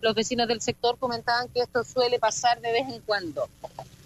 Los 0.00 0.14
vecinos 0.14 0.48
del 0.48 0.60
sector 0.60 0.98
comentaban 0.98 1.48
que 1.48 1.60
esto 1.60 1.84
suele 1.84 2.18
pasar 2.18 2.60
de 2.60 2.72
vez 2.72 2.88
en 2.88 3.00
cuando. 3.02 3.48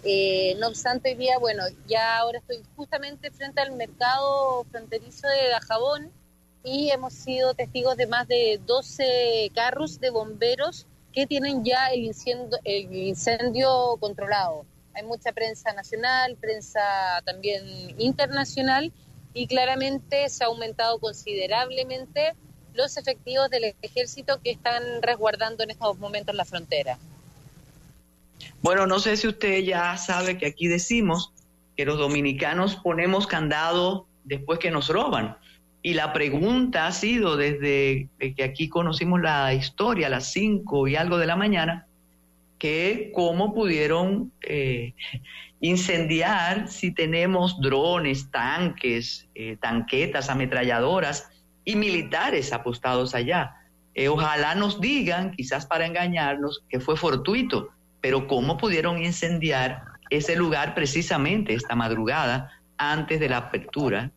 Eh, 0.03 0.55
no 0.59 0.67
obstante, 0.67 1.09
hoy 1.09 1.15
día, 1.15 1.39
bueno, 1.39 1.63
ya 1.87 2.17
ahora 2.17 2.39
estoy 2.39 2.61
justamente 2.75 3.31
frente 3.31 3.61
al 3.61 3.71
mercado 3.71 4.65
fronterizo 4.65 5.27
de 5.27 5.49
Dajabón 5.49 6.11
y 6.63 6.89
hemos 6.91 7.13
sido 7.13 7.53
testigos 7.53 7.97
de 7.97 8.07
más 8.07 8.27
de 8.27 8.59
12 8.65 9.51
carros 9.55 9.99
de 9.99 10.09
bomberos 10.09 10.85
que 11.13 11.25
tienen 11.25 11.63
ya 11.63 11.87
el 11.87 12.03
incendio, 12.03 12.59
el 12.63 12.93
incendio 12.93 13.97
controlado 13.99 14.65
hay 14.95 15.03
mucha 15.03 15.33
prensa 15.33 15.73
nacional, 15.73 16.37
prensa 16.37 17.21
también 17.25 17.63
internacional 17.99 18.91
y 19.33 19.47
claramente 19.47 20.29
se 20.29 20.43
ha 20.43 20.47
aumentado 20.47 20.99
considerablemente 20.99 22.33
los 22.75 22.97
efectivos 22.97 23.49
del 23.49 23.75
ejército 23.81 24.39
que 24.43 24.51
están 24.51 24.83
resguardando 25.01 25.63
en 25.63 25.71
estos 25.71 25.97
momentos 25.97 26.35
la 26.35 26.45
frontera. 26.45 26.97
Bueno, 28.61 28.85
no 28.85 28.99
sé 28.99 29.17
si 29.17 29.27
usted 29.27 29.59
ya 29.59 29.97
sabe 29.97 30.37
que 30.37 30.47
aquí 30.47 30.67
decimos 30.67 31.31
que 31.75 31.85
los 31.85 31.97
dominicanos 31.97 32.75
ponemos 32.77 33.27
candado 33.27 34.07
después 34.23 34.59
que 34.59 34.71
nos 34.71 34.89
roban. 34.89 35.37
Y 35.81 35.93
la 35.93 36.13
pregunta 36.13 36.87
ha 36.87 36.91
sido 36.91 37.37
desde 37.37 38.09
que 38.17 38.43
aquí 38.43 38.69
conocimos 38.69 39.21
la 39.21 39.53
historia 39.53 40.07
a 40.07 40.09
las 40.09 40.31
5 40.31 40.87
y 40.87 40.95
algo 40.95 41.17
de 41.17 41.27
la 41.27 41.35
mañana, 41.35 41.85
que 42.57 43.11
cómo 43.13 43.53
pudieron 43.53 44.31
eh, 44.41 44.93
incendiar 45.61 46.69
si 46.69 46.91
tenemos 46.91 47.61
drones, 47.61 48.31
tanques, 48.31 49.27
eh, 49.35 49.57
tanquetas, 49.61 50.29
ametralladoras 50.29 51.29
y 51.65 51.75
militares 51.75 52.53
apostados 52.53 53.15
allá. 53.15 53.57
Eh, 53.95 54.07
ojalá 54.07 54.55
nos 54.55 54.79
digan, 54.79 55.31
quizás 55.31 55.65
para 55.65 55.85
engañarnos, 55.85 56.63
que 56.69 56.79
fue 56.79 56.95
fortuito, 56.95 57.69
pero 58.01 58.27
cómo 58.27 58.57
pudieron 58.57 59.01
incendiar 59.03 59.83
ese 60.09 60.35
lugar 60.35 60.75
precisamente 60.75 61.53
esta 61.53 61.75
madrugada 61.75 62.51
antes 62.77 63.19
de 63.19 63.29
la 63.29 63.37
apertura. 63.37 64.11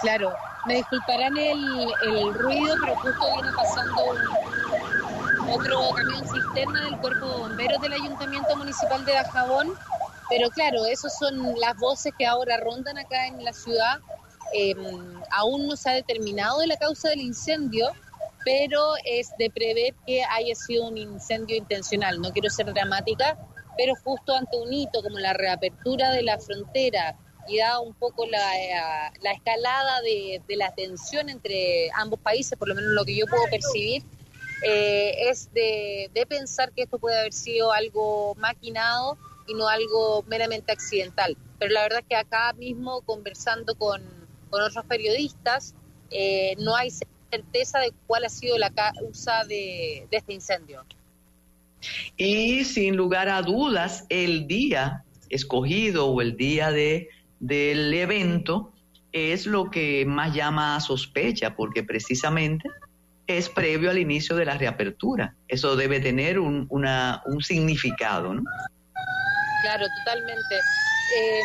Claro, 0.00 0.32
me 0.66 0.76
disculparán 0.76 1.36
el, 1.36 1.88
el 2.02 2.34
ruido, 2.34 2.74
pero 2.80 2.96
justo 2.96 3.26
viene 3.34 3.48
pasando 3.56 4.02
otro 5.48 5.90
camión 5.94 6.26
cisterna 6.28 6.84
del 6.84 6.96
Cuerpo 6.98 7.26
de 7.26 7.36
Bomberos 7.38 7.80
del 7.82 7.92
Ayuntamiento 7.92 8.56
Municipal 8.56 9.04
de 9.04 9.12
Dajabón. 9.12 9.74
Pero 10.28 10.48
claro, 10.50 10.86
esas 10.86 11.16
son 11.18 11.54
las 11.60 11.76
voces 11.76 12.12
que 12.18 12.26
ahora 12.26 12.56
rondan 12.58 12.96
acá 12.98 13.26
en 13.26 13.44
la 13.44 13.52
ciudad. 13.52 14.00
Em, 14.54 15.22
aún 15.30 15.66
no 15.66 15.76
se 15.76 15.90
ha 15.90 15.94
determinado 15.94 16.64
la 16.66 16.76
causa 16.76 17.08
del 17.08 17.20
incendio, 17.20 17.92
pero 18.44 18.94
es 19.04 19.30
de 19.38 19.50
prever 19.50 19.94
que 20.06 20.22
haya 20.24 20.54
sido 20.54 20.88
un 20.88 20.98
incendio 20.98 21.56
intencional. 21.56 22.20
No 22.20 22.32
quiero 22.32 22.50
ser 22.50 22.72
dramática, 22.72 23.38
pero 23.76 23.94
justo 24.04 24.34
ante 24.34 24.56
un 24.56 24.72
hito 24.72 25.02
como 25.02 25.18
la 25.18 25.32
reapertura 25.32 26.10
de 26.10 26.22
la 26.22 26.38
frontera 26.38 27.16
y 27.48 27.58
da 27.58 27.80
un 27.80 27.94
poco 27.94 28.26
la, 28.26 28.58
eh, 28.58 29.12
la 29.20 29.32
escalada 29.32 30.00
de, 30.02 30.40
de, 30.46 30.56
la 30.56 30.72
tensión 30.74 31.28
entre 31.28 31.90
ambos 31.94 32.20
países, 32.20 32.56
por 32.56 32.68
lo 32.68 32.74
menos 32.74 32.90
lo 32.92 33.04
que 33.04 33.16
yo 33.16 33.26
puedo 33.26 33.42
percibir, 33.50 34.04
eh, 34.64 35.28
es 35.28 35.52
de, 35.52 36.08
de, 36.14 36.26
pensar 36.26 36.72
que 36.72 36.82
esto 36.82 36.98
puede 36.98 37.18
haber 37.18 37.32
sido 37.32 37.72
algo 37.72 38.36
maquinado 38.36 39.18
y 39.48 39.54
no 39.54 39.66
algo 39.66 40.22
meramente 40.28 40.70
accidental. 40.70 41.36
Pero 41.58 41.72
la 41.72 41.82
verdad 41.82 42.00
es 42.00 42.06
que 42.06 42.16
acá 42.16 42.52
mismo, 42.52 43.00
conversando 43.02 43.74
con, 43.74 44.02
con 44.52 44.62
otros 44.62 44.84
periodistas, 44.84 45.74
eh, 46.10 46.54
no 46.58 46.76
hay 46.76 46.90
certeza 47.30 47.78
de 47.78 47.92
cuál 48.06 48.26
ha 48.26 48.28
sido 48.28 48.58
la 48.58 48.70
causa 48.70 49.44
de, 49.44 50.06
de 50.10 50.16
este 50.18 50.34
incendio. 50.34 50.84
Y 52.18 52.64
sin 52.64 52.94
lugar 52.96 53.30
a 53.30 53.40
dudas, 53.40 54.04
el 54.10 54.46
día 54.46 55.04
escogido 55.30 56.08
o 56.08 56.20
el 56.20 56.36
día 56.36 56.70
de, 56.70 57.08
del 57.40 57.92
evento 57.94 58.72
es 59.12 59.46
lo 59.46 59.70
que 59.70 60.04
más 60.06 60.34
llama 60.34 60.76
a 60.76 60.80
sospecha, 60.80 61.56
porque 61.56 61.82
precisamente 61.82 62.68
es 63.26 63.48
previo 63.48 63.90
al 63.90 63.98
inicio 63.98 64.36
de 64.36 64.44
la 64.44 64.58
reapertura. 64.58 65.34
Eso 65.48 65.76
debe 65.76 65.98
tener 66.00 66.38
un, 66.38 66.66
una, 66.68 67.22
un 67.24 67.42
significado, 67.42 68.34
¿no? 68.34 68.42
Claro, 69.62 69.86
totalmente. 70.04 70.54
Eh, 71.16 71.40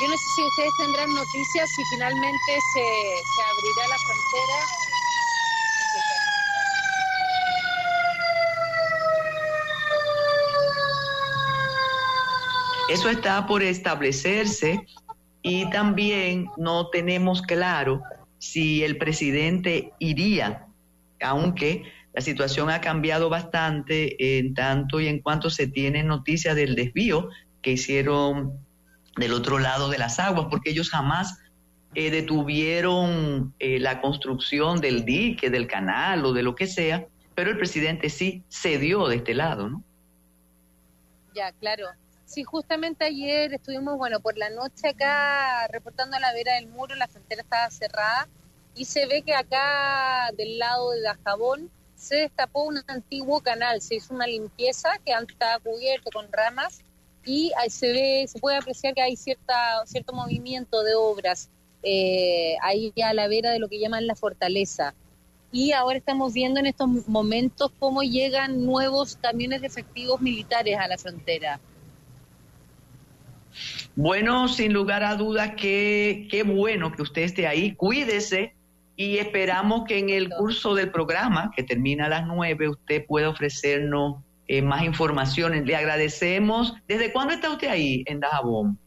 yo 0.00 0.08
no 0.08 0.16
sé 0.16 0.24
si 0.34 0.42
ustedes 0.42 0.72
tendrán 0.76 1.14
noticias 1.14 1.70
si 1.70 1.82
finalmente 1.84 2.52
se, 2.74 2.80
se 2.80 3.42
abrirá 3.42 3.88
la 3.88 3.98
frontera. 3.98 4.58
Eso 12.88 13.10
está 13.10 13.46
por 13.46 13.62
establecerse 13.62 14.86
y 15.42 15.68
también 15.70 16.46
no 16.56 16.88
tenemos 16.90 17.42
claro 17.42 18.02
si 18.38 18.84
el 18.84 18.98
presidente 18.98 19.92
iría, 19.98 20.66
aunque 21.20 21.82
la 22.12 22.20
situación 22.20 22.70
ha 22.70 22.80
cambiado 22.80 23.28
bastante 23.28 24.38
en 24.38 24.54
tanto 24.54 25.00
y 25.00 25.08
en 25.08 25.20
cuanto 25.20 25.50
se 25.50 25.66
tienen 25.66 26.06
noticias 26.06 26.54
del 26.54 26.74
desvío 26.74 27.28
que 27.60 27.72
hicieron 27.72 28.65
del 29.16 29.32
otro 29.32 29.58
lado 29.58 29.88
de 29.88 29.98
las 29.98 30.18
aguas, 30.18 30.46
porque 30.50 30.70
ellos 30.70 30.90
jamás 30.90 31.38
eh, 31.94 32.10
detuvieron 32.10 33.54
eh, 33.58 33.78
la 33.78 34.00
construcción 34.00 34.80
del 34.80 35.04
dique, 35.04 35.50
del 35.50 35.66
canal 35.66 36.24
o 36.24 36.32
de 36.32 36.42
lo 36.42 36.54
que 36.54 36.66
sea, 36.66 37.06
pero 37.34 37.50
el 37.50 37.58
presidente 37.58 38.10
sí 38.10 38.44
cedió 38.50 39.08
de 39.08 39.16
este 39.16 39.34
lado, 39.34 39.68
¿no? 39.68 39.82
Ya, 41.34 41.52
claro. 41.52 41.86
Sí, 42.24 42.42
justamente 42.42 43.04
ayer 43.04 43.54
estuvimos, 43.54 43.96
bueno, 43.96 44.20
por 44.20 44.36
la 44.36 44.50
noche 44.50 44.88
acá 44.88 45.68
reportando 45.68 46.16
a 46.16 46.20
la 46.20 46.32
vera 46.32 46.54
del 46.54 46.66
muro, 46.66 46.94
la 46.96 47.06
frontera 47.06 47.42
estaba 47.42 47.70
cerrada 47.70 48.28
y 48.74 48.84
se 48.84 49.06
ve 49.06 49.22
que 49.22 49.34
acá 49.34 50.30
del 50.36 50.58
lado 50.58 50.90
de 50.90 51.02
Dajabón 51.02 51.70
se 51.94 52.16
destapó 52.16 52.64
un 52.64 52.82
antiguo 52.88 53.40
canal, 53.40 53.80
se 53.80 53.94
hizo 53.94 54.12
una 54.12 54.26
limpieza 54.26 54.90
que 55.04 55.12
antes 55.12 55.34
estaba 55.34 55.58
cubierto 55.60 56.10
con 56.12 56.30
ramas 56.30 56.82
y 57.26 57.52
se 57.68 57.92
ve, 57.92 58.24
se 58.28 58.38
puede 58.38 58.56
apreciar 58.56 58.94
que 58.94 59.02
hay 59.02 59.16
cierta, 59.16 59.84
cierto 59.84 60.12
movimiento 60.12 60.82
de 60.84 60.94
obras 60.94 61.50
eh, 61.82 62.54
ahí 62.62 62.92
a 63.04 63.12
la 63.12 63.28
vera 63.28 63.50
de 63.50 63.58
lo 63.58 63.68
que 63.68 63.80
llaman 63.80 64.06
la 64.06 64.14
fortaleza. 64.14 64.94
Y 65.50 65.72
ahora 65.72 65.98
estamos 65.98 66.32
viendo 66.32 66.60
en 66.60 66.66
estos 66.66 66.88
momentos 67.08 67.72
cómo 67.78 68.02
llegan 68.02 68.64
nuevos 68.64 69.16
camiones 69.16 69.60
de 69.60 69.66
efectivos 69.66 70.20
militares 70.20 70.78
a 70.78 70.86
la 70.86 70.98
frontera. 70.98 71.60
Bueno, 73.96 74.48
sin 74.48 74.72
lugar 74.72 75.02
a 75.02 75.16
dudas, 75.16 75.52
qué, 75.56 76.28
qué 76.30 76.42
bueno 76.42 76.92
que 76.92 77.02
usted 77.02 77.22
esté 77.22 77.46
ahí. 77.46 77.74
Cuídese 77.74 78.54
y 78.94 79.18
esperamos 79.18 79.84
que 79.86 79.98
en 79.98 80.10
el 80.10 80.28
curso 80.30 80.74
del 80.74 80.90
programa, 80.90 81.50
que 81.56 81.62
termina 81.62 82.06
a 82.06 82.08
las 82.08 82.26
nueve, 82.26 82.68
usted 82.68 83.04
pueda 83.06 83.30
ofrecernos 83.30 84.16
eh, 84.48 84.62
más 84.62 84.82
informaciones. 84.82 85.64
Le 85.64 85.76
agradecemos. 85.76 86.74
¿Desde 86.86 87.12
cuándo 87.12 87.34
está 87.34 87.50
usted 87.50 87.68
ahí 87.68 88.04
en 88.06 88.20
Dajabón? 88.20 88.78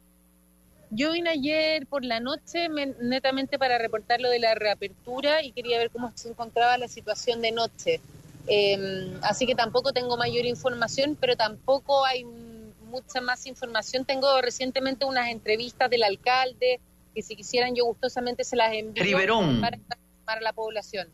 Yo 0.91 1.11
vine 1.11 1.29
ayer 1.29 1.85
por 1.85 2.03
la 2.03 2.19
noche 2.19 2.67
netamente 2.99 3.59
para 3.59 3.77
reportar 3.77 4.21
lo 4.21 4.29
de 4.29 4.39
la 4.39 4.55
reapertura 4.55 5.43
y 5.43 5.51
quería 5.51 5.77
ver 5.77 5.91
cómo 5.91 6.11
se 6.15 6.29
encontraba 6.29 6.77
la 6.77 6.87
situación 6.87 7.41
de 7.41 7.51
noche. 7.51 8.01
Eh, 8.47 9.11
así 9.21 9.45
que 9.45 9.53
tampoco 9.53 9.93
tengo 9.93 10.17
mayor 10.17 10.45
información, 10.45 11.15
pero 11.19 11.35
tampoco 11.35 12.05
hay 12.05 12.23
mucha 12.23 13.21
más 13.21 13.45
información. 13.45 14.03
Tengo 14.03 14.41
recientemente 14.41 15.05
unas 15.05 15.29
entrevistas 15.29 15.89
del 15.91 16.03
alcalde, 16.03 16.79
que 17.13 17.21
si 17.21 17.35
quisieran 17.35 17.75
yo 17.75 17.85
gustosamente 17.85 18.43
se 18.43 18.55
las 18.55 18.73
envío 18.73 19.03
Riverón. 19.03 19.61
Para, 19.61 19.77
para 20.25 20.41
la 20.41 20.53
población. 20.53 21.07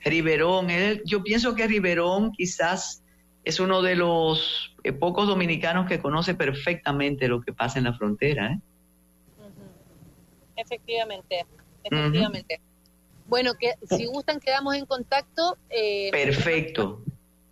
Riverón, 0.00 0.70
él, 0.70 1.02
yo 1.04 1.22
pienso 1.22 1.54
que 1.54 1.66
Riverón 1.66 2.32
quizás 2.32 3.01
es 3.44 3.60
uno 3.60 3.82
de 3.82 3.96
los 3.96 4.74
eh, 4.84 4.92
pocos 4.92 5.26
dominicanos 5.26 5.88
que 5.88 6.00
conoce 6.00 6.34
perfectamente 6.34 7.28
lo 7.28 7.40
que 7.40 7.52
pasa 7.52 7.78
en 7.78 7.84
la 7.84 7.94
frontera. 7.94 8.52
¿eh? 8.52 8.58
Uh 9.38 9.44
-huh. 9.44 10.56
Efectivamente, 10.56 11.44
efectivamente. 11.84 12.60
Uh 12.60 12.64
-huh. 12.64 12.72
Bueno, 13.26 13.52
que 13.54 13.74
si 13.88 14.06
gustan 14.06 14.40
quedamos 14.40 14.74
en 14.74 14.84
contacto. 14.84 15.56
Eh, 15.70 16.10
Perfecto. 16.10 17.02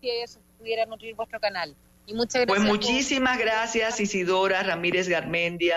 Si 0.01 0.11
eso 0.11 0.41
pudiera 0.59 0.85
nutrir 0.87 1.15
vuestro 1.15 1.41
canal. 1.41 1.75
Y 2.07 2.15
muchas 2.15 2.45
pues 2.47 2.61
gracias. 2.61 2.69
Pues 2.69 2.89
muchísimas 2.89 3.37
por... 3.37 3.47
gracias 3.47 4.01
Isidora 4.01 4.63
Ramírez 4.63 5.09
Garmendia 5.09 5.77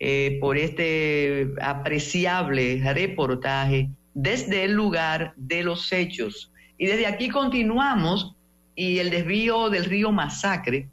eh, 0.00 0.38
por 0.40 0.58
este 0.58 1.48
apreciable 1.60 2.80
reportaje 2.92 3.88
desde 4.14 4.64
el 4.64 4.72
lugar 4.72 5.32
de 5.36 5.62
los 5.62 5.92
hechos. 5.92 6.52
Y 6.76 6.86
desde 6.86 7.06
aquí 7.06 7.28
continuamos 7.28 8.36
y 8.78 9.00
el 9.00 9.10
desvío 9.10 9.70
del 9.70 9.86
río 9.86 10.12
Masacre 10.12 10.88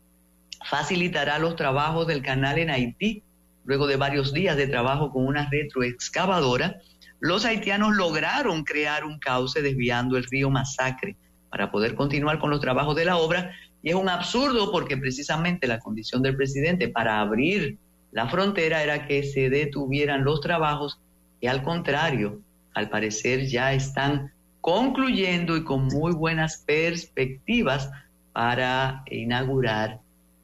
facilitará 0.68 1.38
los 1.38 1.56
trabajos 1.56 2.08
del 2.08 2.24
canal 2.24 2.58
en 2.58 2.72
Haití. 2.72 3.22
Luego 3.64 3.86
de 3.86 3.96
varios 3.96 4.34
días 4.34 4.58
de 4.58 4.66
trabajo 4.66 5.12
con 5.12 5.28
una 5.28 5.48
retroexcavadora, 5.52 6.82
los 7.20 7.46
haitianos 7.46 7.96
lograron 7.96 8.64
crear 8.64 9.06
un 9.06 9.20
cauce 9.20 9.62
desviando 9.62 10.18
el 10.18 10.24
río 10.24 10.50
Masacre 10.50 11.16
para 11.52 11.70
poder 11.70 11.94
continuar 11.94 12.40
con 12.40 12.50
los 12.50 12.60
trabajos 12.60 12.96
de 12.96 13.06
la 13.06 13.18
obra. 13.18 13.52
Y 13.84 13.90
es 13.90 13.96
un 13.96 14.10
absurdo 14.10 14.72
porque 14.72 14.98
precisamente 14.98 15.68
la 15.68 15.78
condición 15.78 16.24
del 16.24 16.36
presidente 16.36 16.88
para 16.88 17.20
abrir 17.20 17.78
la 18.12 18.28
frontera 18.28 18.82
era 18.82 19.06
que 19.06 19.22
se 19.22 19.52
detuvieran 19.52 20.24
los 20.24 20.42
trabajos 20.42 21.00
y 21.40 21.46
al 21.46 21.62
contrario, 21.62 22.42
al 22.74 22.90
parecer 22.90 23.46
ya 23.46 23.74
están 23.74 24.32
concluyendo 24.66 25.56
y 25.56 25.64
con 25.64 25.86
muy 25.86 26.12
buenas 26.12 26.64
perspectivas 26.66 27.92
para 28.34 29.04
inaugurar 29.12 30.00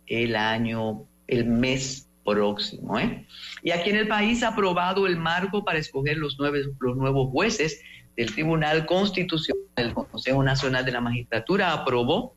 el 0.06 0.36
año, 0.36 1.06
el 1.26 1.46
mes 1.46 2.08
próximo. 2.24 3.00
¿eh? 3.00 3.26
Y 3.64 3.72
aquí 3.72 3.90
en 3.90 3.96
el 3.96 4.08
país 4.08 4.44
ha 4.44 4.50
aprobado 4.50 5.08
el 5.08 5.18
marco 5.18 5.66
para 5.66 5.80
escoger 5.80 6.18
los, 6.18 6.38
nueve, 6.38 6.62
los 6.80 6.98
nuevos 6.98 7.32
jueces 7.32 7.82
del 8.16 8.32
Tribunal 8.32 8.86
Constitucional. 8.86 9.58
El 9.76 9.96
Consejo 9.96 10.44
Nacional 10.44 10.86
de 10.86 10.92
la 10.92 11.02
Magistratura 11.02 11.74
aprobó 11.74 12.36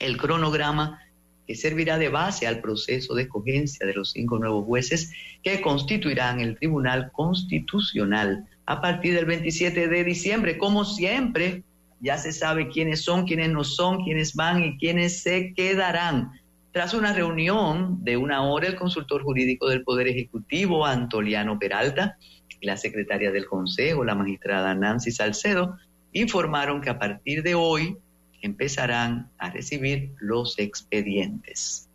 el 0.00 0.16
cronograma 0.16 1.00
que 1.46 1.54
servirá 1.54 1.98
de 1.98 2.08
base 2.08 2.48
al 2.48 2.60
proceso 2.60 3.14
de 3.14 3.22
escogencia 3.22 3.86
de 3.86 3.94
los 3.94 4.10
cinco 4.10 4.40
nuevos 4.40 4.64
jueces 4.64 5.12
que 5.44 5.60
constituirán 5.60 6.40
el 6.40 6.56
Tribunal 6.58 7.12
Constitucional 7.12 8.48
a 8.66 8.80
partir 8.80 9.14
del 9.14 9.24
27 9.24 9.88
de 9.88 10.04
diciembre. 10.04 10.58
Como 10.58 10.84
siempre, 10.84 11.64
ya 12.00 12.16
se 12.18 12.32
sabe 12.32 12.68
quiénes 12.68 13.02
son, 13.02 13.26
quiénes 13.26 13.50
no 13.50 13.64
son, 13.64 14.04
quiénes 14.04 14.34
van 14.34 14.64
y 14.64 14.78
quiénes 14.78 15.22
se 15.22 15.52
quedarán. 15.54 16.32
Tras 16.72 16.94
una 16.94 17.12
reunión 17.12 18.04
de 18.04 18.16
una 18.16 18.42
hora, 18.42 18.68
el 18.68 18.76
consultor 18.76 19.22
jurídico 19.22 19.68
del 19.68 19.82
Poder 19.82 20.06
Ejecutivo, 20.08 20.86
Antoliano 20.86 21.58
Peralta, 21.58 22.16
y 22.60 22.66
la 22.66 22.76
secretaria 22.76 23.32
del 23.32 23.46
Consejo, 23.46 24.04
la 24.04 24.14
magistrada 24.14 24.74
Nancy 24.74 25.10
Salcedo, 25.10 25.76
informaron 26.12 26.80
que 26.80 26.90
a 26.90 26.98
partir 26.98 27.42
de 27.42 27.54
hoy 27.54 27.96
empezarán 28.42 29.30
a 29.38 29.50
recibir 29.50 30.12
los 30.20 30.58
expedientes. 30.58 31.89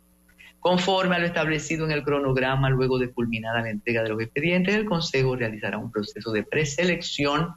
Conforme 0.66 1.14
a 1.14 1.20
lo 1.20 1.26
establecido 1.26 1.84
en 1.84 1.92
el 1.92 2.02
cronograma, 2.02 2.68
luego 2.70 2.98
de 2.98 3.12
culminada 3.12 3.62
la 3.62 3.70
entrega 3.70 4.02
de 4.02 4.08
los 4.08 4.20
expedientes, 4.20 4.74
el 4.74 4.84
Consejo 4.84 5.36
realizará 5.36 5.78
un 5.78 5.92
proceso 5.92 6.32
de 6.32 6.42
preselección, 6.42 7.52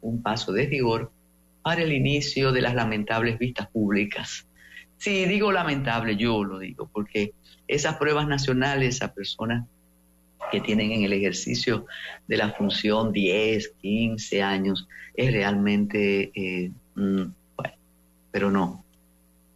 un 0.00 0.20
paso 0.24 0.50
de 0.50 0.66
rigor, 0.66 1.12
para 1.62 1.82
el 1.82 1.92
inicio 1.92 2.50
de 2.50 2.60
las 2.60 2.74
lamentables 2.74 3.38
vistas 3.38 3.68
públicas. 3.68 4.48
Sí, 4.96 5.24
digo 5.26 5.52
lamentable, 5.52 6.16
yo 6.16 6.42
lo 6.42 6.58
digo, 6.58 6.90
porque 6.92 7.32
esas 7.68 7.94
pruebas 7.94 8.26
nacionales 8.26 9.02
a 9.02 9.14
personas 9.14 9.64
que 10.50 10.60
tienen 10.60 10.90
en 10.90 11.04
el 11.04 11.12
ejercicio 11.12 11.86
de 12.26 12.38
la 12.38 12.50
función 12.54 13.12
10, 13.12 13.68
15 13.80 14.42
años, 14.42 14.88
es 15.14 15.32
realmente, 15.32 16.32
eh, 16.34 16.72
mm, 16.96 17.22
bueno, 17.56 17.74
pero 18.32 18.50
no, 18.50 18.84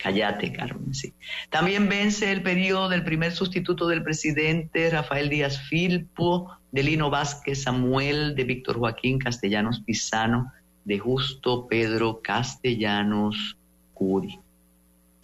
Cállate, 0.03 0.53
Carmen, 0.53 0.93
sí. 0.93 1.12
También 1.49 1.88
vence 1.88 2.33
el 2.33 2.43
periodo 2.43 2.88
del 2.88 3.05
primer 3.05 3.31
sustituto 3.31 3.87
del 3.87 4.03
presidente 4.03 4.91
Rafael 4.91 5.29
Díaz 5.29 5.61
Filpo, 5.69 6.51
de 6.73 6.83
Lino 6.83 7.09
Vázquez 7.09 7.62
Samuel, 7.62 8.35
de 8.35 8.43
Víctor 8.43 8.79
Joaquín 8.79 9.19
Castellanos 9.19 9.81
Pisano, 9.81 10.53
de 10.85 10.99
Justo 10.99 11.69
Pedro 11.69 12.21
Castellanos 12.21 13.57
Curi. 13.95 14.41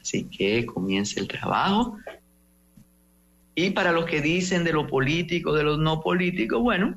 Así 0.00 0.24
que 0.24 0.64
comienza 0.64 1.18
el 1.18 1.26
trabajo 1.26 1.96
y 3.56 3.70
para 3.70 3.90
los 3.90 4.04
que 4.04 4.20
dicen 4.20 4.62
de 4.62 4.72
lo 4.72 4.86
político, 4.86 5.52
de 5.52 5.64
lo 5.64 5.76
no 5.76 6.00
político, 6.00 6.60
bueno, 6.60 6.94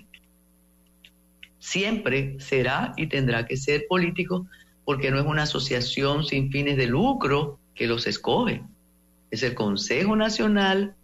siempre 1.57 2.39
será 2.39 2.93
y 2.95 3.07
tendrá 3.07 3.47
que 3.47 3.57
ser 3.57 3.85
político 3.89 4.45
porque 4.85 5.09
no 5.09 5.19
es 5.19 5.25
una 5.25 5.43
asociación 5.43 6.23
sin 6.23 6.51
fines 6.51 6.77
de 6.77 6.85
lucro 6.85 7.57
que 7.75 7.87
los 7.87 8.07
escoge. 8.07 8.63
Es 9.29 9.43
el 9.43 9.55
Consejo 9.55 10.15
Nacional 10.15 10.95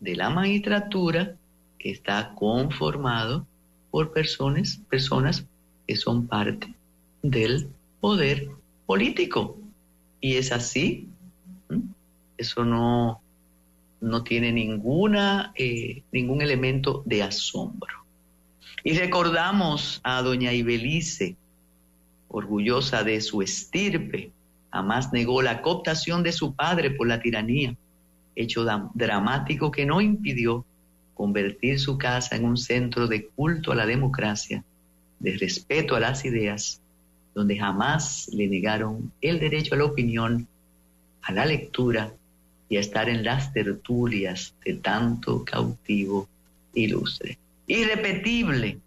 de 0.00 0.16
la 0.16 0.30
Magistratura 0.30 1.36
que 1.78 1.90
está 1.90 2.34
conformado 2.34 3.46
por 3.90 4.12
personas, 4.12 4.80
personas 4.88 5.46
que 5.86 5.96
son 5.96 6.26
parte 6.26 6.74
del 7.22 7.68
poder 8.00 8.48
político. 8.86 9.58
Y 10.20 10.36
es 10.36 10.52
así. 10.52 11.08
Eso 12.36 12.64
no, 12.64 13.20
no 14.00 14.22
tiene 14.22 14.52
ninguna, 14.52 15.52
eh, 15.56 16.02
ningún 16.12 16.42
elemento 16.42 17.02
de 17.06 17.22
asombro. 17.22 18.04
Y 18.82 18.92
recordamos 18.98 20.00
a 20.02 20.20
doña 20.22 20.52
Ibelice, 20.52 21.36
orgullosa 22.28 23.02
de 23.02 23.20
su 23.20 23.40
estirpe, 23.40 24.32
jamás 24.74 25.12
negó 25.12 25.40
la 25.40 25.62
cooptación 25.62 26.24
de 26.24 26.32
su 26.32 26.56
padre 26.56 26.90
por 26.90 27.06
la 27.06 27.20
tiranía, 27.20 27.76
hecho 28.34 28.66
dramático 28.94 29.70
que 29.70 29.86
no 29.86 30.00
impidió 30.00 30.64
convertir 31.14 31.78
su 31.78 31.96
casa 31.96 32.34
en 32.34 32.44
un 32.44 32.56
centro 32.56 33.06
de 33.06 33.28
culto 33.28 33.70
a 33.70 33.76
la 33.76 33.86
democracia, 33.86 34.64
de 35.20 35.38
respeto 35.38 35.94
a 35.94 36.00
las 36.00 36.24
ideas, 36.24 36.80
donde 37.36 37.56
jamás 37.56 38.28
le 38.32 38.48
negaron 38.48 39.12
el 39.20 39.38
derecho 39.38 39.76
a 39.76 39.78
la 39.78 39.84
opinión, 39.84 40.48
a 41.22 41.30
la 41.30 41.46
lectura 41.46 42.12
y 42.68 42.76
a 42.76 42.80
estar 42.80 43.08
en 43.08 43.22
las 43.22 43.52
tertulias 43.52 44.56
de 44.64 44.74
tanto 44.74 45.44
cautivo 45.44 46.28
ilustre. 46.74 47.38
Irrepetible, 47.68 48.78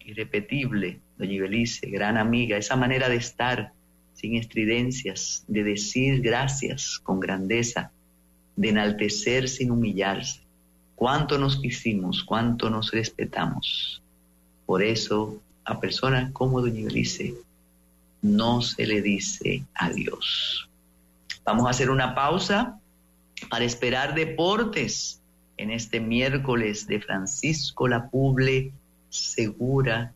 irrepetible, 0.00 0.98
doña 1.16 1.34
Ibelice, 1.34 1.88
gran 1.88 2.16
amiga, 2.16 2.56
esa 2.56 2.74
manera 2.74 3.08
de 3.08 3.16
estar 3.16 3.75
sin 4.16 4.36
estridencias, 4.36 5.44
de 5.46 5.62
decir 5.62 6.22
gracias 6.22 6.98
con 7.02 7.20
grandeza, 7.20 7.92
de 8.56 8.70
enaltecer 8.70 9.48
sin 9.48 9.70
humillarse. 9.70 10.40
Cuánto 10.94 11.38
nos 11.38 11.60
quisimos, 11.60 12.24
cuánto 12.24 12.70
nos 12.70 12.90
respetamos. 12.90 14.02
Por 14.64 14.82
eso, 14.82 15.40
a 15.64 15.78
personas 15.78 16.32
como 16.32 16.62
doña 16.62 16.80
Ibelice, 16.80 17.34
no 18.22 18.62
se 18.62 18.86
le 18.86 19.02
dice 19.02 19.62
adiós. 19.74 20.68
Vamos 21.44 21.66
a 21.66 21.70
hacer 21.70 21.90
una 21.90 22.14
pausa 22.14 22.80
para 23.50 23.66
esperar 23.66 24.14
deportes 24.14 25.20
en 25.58 25.70
este 25.70 26.00
miércoles 26.00 26.86
de 26.86 27.00
Francisco 27.00 27.86
Lapuble 27.86 28.72
Segura, 29.10 30.12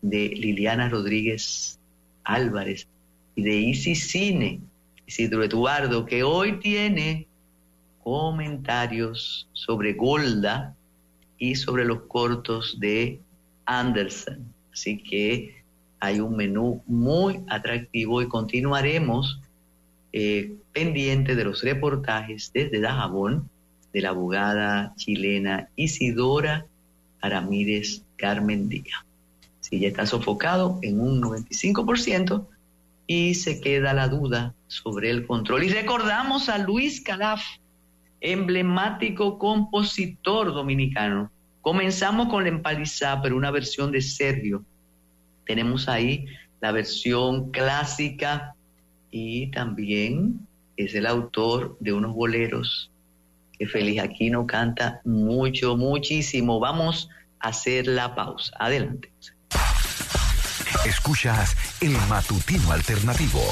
de 0.00 0.28
Liliana 0.28 0.88
Rodríguez 0.88 1.78
Álvarez 2.24 2.86
y 3.38 3.42
de 3.42 3.54
Isi 3.54 3.94
Cine, 3.94 4.60
Isidro 5.06 5.44
Eduardo, 5.44 6.04
que 6.04 6.24
hoy 6.24 6.58
tiene 6.58 7.28
comentarios 8.02 9.48
sobre 9.52 9.92
Golda 9.92 10.74
y 11.38 11.54
sobre 11.54 11.84
los 11.84 12.00
cortos 12.08 12.80
de 12.80 13.20
Anderson. 13.64 14.52
Así 14.72 15.00
que 15.00 15.54
hay 16.00 16.18
un 16.18 16.34
menú 16.34 16.82
muy 16.88 17.38
atractivo 17.46 18.20
y 18.22 18.28
continuaremos 18.28 19.40
eh, 20.12 20.56
pendiente 20.72 21.36
de 21.36 21.44
los 21.44 21.62
reportajes 21.62 22.50
desde 22.52 22.80
Dajabón 22.80 23.48
de 23.92 24.00
la 24.00 24.08
abogada 24.08 24.94
chilena 24.96 25.68
Isidora 25.76 26.66
Aramírez 27.20 28.02
Carmen 28.16 28.68
Díaz. 28.68 29.06
Si 29.60 29.78
ya 29.78 29.86
está 29.86 30.06
sofocado 30.06 30.80
en 30.82 30.98
un 30.98 31.22
95% 31.22 32.44
y 33.08 33.34
se 33.34 33.60
queda 33.60 33.94
la 33.94 34.06
duda 34.06 34.54
sobre 34.66 35.10
el 35.10 35.26
control. 35.26 35.64
Y 35.64 35.70
recordamos 35.70 36.50
a 36.50 36.58
Luis 36.58 37.00
Calaf, 37.00 37.42
emblemático 38.20 39.38
compositor 39.38 40.52
dominicano. 40.52 41.32
Comenzamos 41.62 42.28
con 42.28 42.44
la 42.44 42.50
empalizá, 42.50 43.20
pero 43.22 43.34
una 43.34 43.50
versión 43.50 43.90
de 43.90 44.02
Sergio. 44.02 44.62
Tenemos 45.46 45.88
ahí 45.88 46.26
la 46.60 46.70
versión 46.70 47.50
clásica 47.50 48.54
y 49.10 49.50
también 49.52 50.46
es 50.76 50.94
el 50.94 51.06
autor 51.06 51.78
de 51.80 51.94
unos 51.94 52.14
boleros 52.14 52.90
que 53.58 53.66
Feliz 53.66 54.00
Aquino 54.00 54.46
canta 54.46 55.00
mucho, 55.04 55.78
muchísimo. 55.78 56.60
Vamos 56.60 57.08
a 57.40 57.48
hacer 57.48 57.86
la 57.86 58.14
pausa. 58.14 58.54
Adelante. 58.58 59.10
Escuchas 60.84 61.56
el 61.80 61.92
matutino 62.08 62.72
alternativo. 62.72 63.42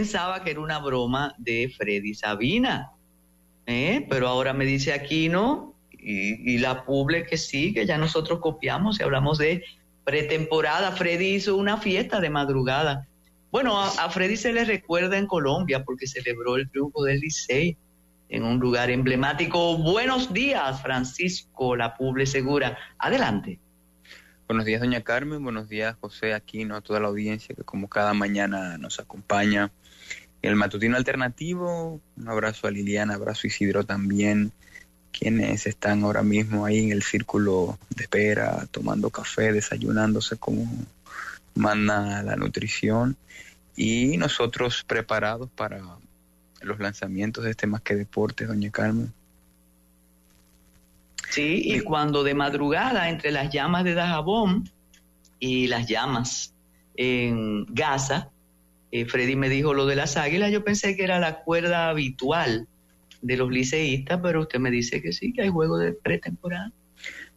Pensaba 0.00 0.42
que 0.42 0.52
era 0.52 0.60
una 0.60 0.78
broma 0.78 1.34
de 1.36 1.70
Freddy 1.76 2.14
Sabina, 2.14 2.90
¿eh? 3.66 4.06
pero 4.08 4.28
ahora 4.28 4.54
me 4.54 4.64
dice 4.64 4.94
aquí 4.94 5.28
no, 5.28 5.74
y, 5.92 6.56
la 6.56 6.86
Publi 6.86 7.26
que 7.26 7.36
sí, 7.36 7.74
que 7.74 7.84
ya 7.84 7.98
nosotros 7.98 8.40
copiamos 8.40 8.98
y 8.98 9.02
hablamos 9.02 9.36
de 9.36 9.62
pretemporada. 10.04 10.92
Freddy 10.92 11.34
hizo 11.34 11.54
una 11.54 11.76
fiesta 11.76 12.18
de 12.18 12.30
madrugada. 12.30 13.06
Bueno, 13.52 13.78
a, 13.78 14.08
Freddy 14.08 14.38
se 14.38 14.54
le 14.54 14.64
recuerda 14.64 15.18
en 15.18 15.26
Colombia 15.26 15.84
porque 15.84 16.06
celebró 16.06 16.56
el 16.56 16.70
triunfo 16.70 17.04
del 17.04 17.20
Licey 17.20 17.76
en 18.30 18.42
un 18.44 18.58
lugar 18.58 18.88
emblemático. 18.90 19.76
Buenos 19.76 20.32
días, 20.32 20.80
Francisco, 20.80 21.76
la 21.76 21.94
Puble 21.94 22.24
Segura. 22.24 22.78
Adelante. 22.98 23.60
Buenos 24.48 24.64
días, 24.64 24.80
doña 24.80 25.02
Carmen. 25.02 25.44
Buenos 25.44 25.68
días, 25.68 25.94
José 26.00 26.32
Aquino, 26.32 26.74
a 26.74 26.80
toda 26.80 27.00
la 27.00 27.08
audiencia 27.08 27.54
que 27.54 27.64
como 27.64 27.86
cada 27.86 28.14
mañana 28.14 28.78
nos 28.78 28.98
acompaña. 28.98 29.70
El 30.42 30.56
matutino 30.56 30.96
alternativo, 30.96 32.00
un 32.16 32.28
abrazo 32.28 32.66
a 32.66 32.70
Liliana, 32.70 33.14
abrazo 33.14 33.42
a 33.44 33.48
Isidro 33.48 33.84
también, 33.84 34.52
quienes 35.12 35.66
están 35.66 36.04
ahora 36.04 36.22
mismo 36.22 36.64
ahí 36.64 36.78
en 36.78 36.92
el 36.92 37.02
círculo 37.02 37.78
de 37.94 38.04
espera, 38.04 38.66
tomando 38.70 39.10
café, 39.10 39.52
desayunándose 39.52 40.36
como 40.36 40.66
manda 41.54 42.22
la 42.22 42.36
nutrición 42.36 43.16
y 43.76 44.16
nosotros 44.16 44.84
preparados 44.86 45.50
para 45.50 45.80
los 46.62 46.78
lanzamientos 46.78 47.44
de 47.44 47.50
este 47.50 47.66
Más 47.66 47.82
que 47.82 47.96
Deportes, 47.96 48.48
doña 48.48 48.70
Carmen. 48.70 49.12
Sí, 51.30 51.62
y 51.64 51.80
cuando 51.80 52.24
de 52.24 52.34
madrugada 52.34 53.08
entre 53.08 53.30
las 53.30 53.52
llamas 53.52 53.84
de 53.84 53.94
Dajabón 53.94 54.68
y 55.38 55.68
las 55.68 55.86
llamas 55.86 56.52
en 56.96 57.66
Gaza, 57.66 58.30
Freddy 59.08 59.36
me 59.36 59.48
dijo 59.48 59.74
lo 59.74 59.86
de 59.86 59.96
las 59.96 60.16
águilas, 60.16 60.50
yo 60.50 60.64
pensé 60.64 60.96
que 60.96 61.04
era 61.04 61.18
la 61.18 61.42
cuerda 61.42 61.88
habitual 61.88 62.66
de 63.22 63.36
los 63.36 63.50
liceístas, 63.50 64.20
pero 64.22 64.40
usted 64.40 64.58
me 64.58 64.70
dice 64.70 65.00
que 65.02 65.12
sí, 65.12 65.32
que 65.32 65.42
hay 65.42 65.48
juego 65.48 65.78
de 65.78 65.92
pretemporada. 65.92 66.72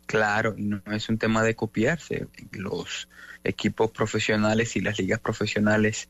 Claro, 0.06 0.56
y 0.58 0.63
no 0.63 0.82
es 0.92 1.10
un 1.10 1.18
tema 1.18 1.44
de 1.44 1.56
copiarse. 1.56 2.28
Los 2.52 3.08
equipos 3.44 3.92
profesionales 3.92 4.76
y 4.76 4.82
las 4.82 5.00
ligas 5.00 5.20
profesionales 5.20 6.10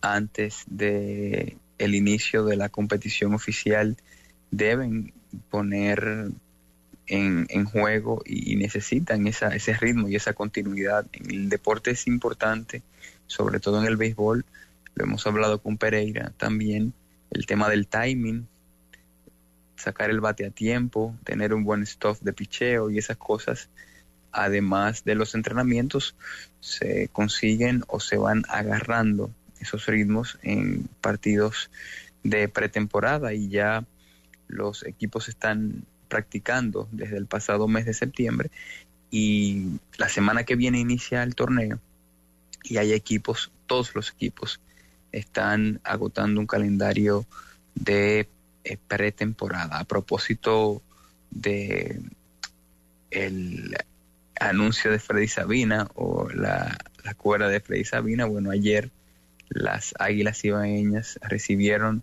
antes 0.00 0.64
de 0.66 1.56
el 1.78 1.94
inicio 1.94 2.44
de 2.44 2.56
la 2.56 2.68
competición 2.68 3.34
oficial 3.34 3.96
deben 4.50 5.12
poner 5.50 6.30
en, 7.06 7.46
en 7.48 7.64
juego 7.64 8.22
y, 8.24 8.56
necesitan 8.56 9.26
esa, 9.26 9.48
ese 9.54 9.74
ritmo 9.74 10.08
y 10.08 10.16
esa 10.16 10.32
continuidad. 10.32 11.06
El 11.12 11.48
deporte 11.48 11.92
es 11.92 12.06
importante, 12.06 12.82
sobre 13.26 13.60
todo 13.60 13.80
en 13.80 13.86
el 13.86 13.96
béisbol, 13.96 14.44
lo 14.98 15.04
hemos 15.04 15.26
hablado 15.28 15.62
con 15.62 15.78
Pereira 15.78 16.32
también, 16.36 16.92
el 17.30 17.46
tema 17.46 17.68
del 17.68 17.86
timing, 17.86 18.48
sacar 19.76 20.10
el 20.10 20.20
bate 20.20 20.44
a 20.44 20.50
tiempo, 20.50 21.14
tener 21.22 21.54
un 21.54 21.62
buen 21.62 21.86
stuff 21.86 22.20
de 22.20 22.32
picheo 22.32 22.90
y 22.90 22.98
esas 22.98 23.16
cosas, 23.16 23.68
además 24.32 25.04
de 25.04 25.14
los 25.14 25.36
entrenamientos, 25.36 26.16
se 26.58 27.08
consiguen 27.12 27.84
o 27.86 28.00
se 28.00 28.16
van 28.16 28.42
agarrando 28.48 29.30
esos 29.60 29.86
ritmos 29.86 30.36
en 30.42 30.88
partidos 31.00 31.70
de 32.24 32.48
pretemporada 32.48 33.32
y 33.34 33.48
ya 33.48 33.84
los 34.48 34.84
equipos 34.84 35.28
están 35.28 35.84
practicando 36.08 36.88
desde 36.90 37.18
el 37.18 37.26
pasado 37.26 37.68
mes 37.68 37.86
de 37.86 37.94
septiembre 37.94 38.50
y 39.12 39.78
la 39.96 40.08
semana 40.08 40.42
que 40.42 40.56
viene 40.56 40.80
inicia 40.80 41.22
el 41.22 41.36
torneo 41.36 41.78
y 42.64 42.78
hay 42.78 42.92
equipos, 42.92 43.52
todos 43.66 43.94
los 43.94 44.10
equipos 44.10 44.60
están 45.12 45.80
agotando 45.84 46.40
un 46.40 46.46
calendario 46.46 47.26
de 47.74 48.28
eh, 48.64 48.76
pretemporada. 48.86 49.78
A 49.78 49.84
propósito 49.84 50.82
de 51.30 52.00
el 53.10 53.76
anuncio 54.40 54.90
de 54.90 54.98
Freddy 54.98 55.28
Sabina 55.28 55.88
o 55.94 56.28
la, 56.30 56.76
la 57.04 57.14
cuerda 57.14 57.48
de 57.48 57.60
Freddy 57.60 57.84
Sabina, 57.84 58.26
bueno, 58.26 58.50
ayer 58.50 58.90
las 59.48 59.94
Águilas 59.98 60.44
Ibaeñas 60.44 61.18
recibieron 61.22 62.02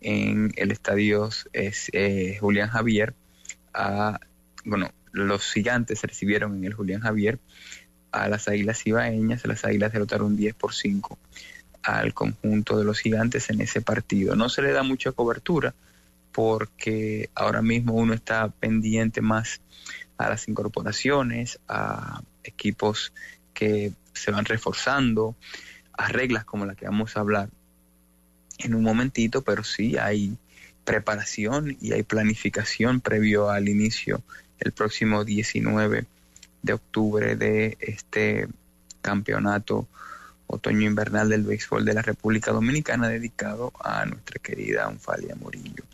en 0.00 0.52
el 0.56 0.72
estadio 0.72 1.28
eh, 1.52 2.36
Julián 2.40 2.68
Javier 2.68 3.14
a, 3.74 4.18
bueno, 4.64 4.90
los 5.12 5.52
gigantes 5.52 6.02
recibieron 6.02 6.56
en 6.56 6.64
el 6.64 6.74
Julián 6.74 7.00
Javier 7.00 7.38
a 8.12 8.28
las 8.28 8.48
Águilas 8.48 8.84
Ibaeñas, 8.86 9.46
las 9.46 9.64
Águilas 9.64 9.92
derrotaron 9.92 10.36
10 10.36 10.54
por 10.54 10.74
5 10.74 11.18
al 11.82 12.14
conjunto 12.14 12.78
de 12.78 12.84
los 12.84 12.98
gigantes 12.98 13.50
en 13.50 13.60
ese 13.60 13.80
partido. 13.80 14.36
No 14.36 14.48
se 14.48 14.62
le 14.62 14.72
da 14.72 14.82
mucha 14.82 15.12
cobertura 15.12 15.74
porque 16.32 17.30
ahora 17.34 17.62
mismo 17.62 17.94
uno 17.94 18.14
está 18.14 18.48
pendiente 18.48 19.20
más 19.20 19.60
a 20.18 20.28
las 20.28 20.48
incorporaciones, 20.48 21.58
a 21.68 22.22
equipos 22.44 23.12
que 23.54 23.92
se 24.12 24.30
van 24.30 24.44
reforzando, 24.44 25.34
a 25.92 26.08
reglas 26.08 26.44
como 26.44 26.66
la 26.66 26.74
que 26.74 26.84
vamos 26.84 27.16
a 27.16 27.20
hablar 27.20 27.48
en 28.58 28.74
un 28.74 28.82
momentito, 28.82 29.42
pero 29.42 29.64
sí 29.64 29.96
hay 29.96 30.36
preparación 30.84 31.76
y 31.80 31.92
hay 31.92 32.02
planificación 32.02 33.00
previo 33.00 33.50
al 33.50 33.68
inicio 33.68 34.22
el 34.58 34.72
próximo 34.72 35.24
19 35.24 36.04
de 36.62 36.72
octubre 36.72 37.36
de 37.36 37.76
este 37.80 38.48
campeonato 39.00 39.88
otoño 40.50 40.86
invernal 40.86 41.28
del 41.28 41.44
béisbol 41.44 41.84
de 41.84 41.94
la 41.94 42.02
República 42.02 42.50
Dominicana 42.50 43.08
dedicado 43.08 43.72
a 43.82 44.04
nuestra 44.04 44.40
querida 44.42 44.88
Onfalia 44.88 45.36
Murillo. 45.36 45.84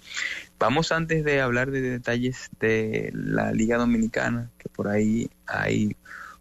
Vamos 0.58 0.92
antes 0.92 1.24
de 1.24 1.40
hablar 1.42 1.70
de 1.70 1.82
detalles 1.82 2.48
de 2.58 3.10
la 3.14 3.52
Liga 3.52 3.76
Dominicana, 3.76 4.50
que 4.58 4.68
por 4.70 4.88
ahí 4.88 5.30
hay 5.46 5.96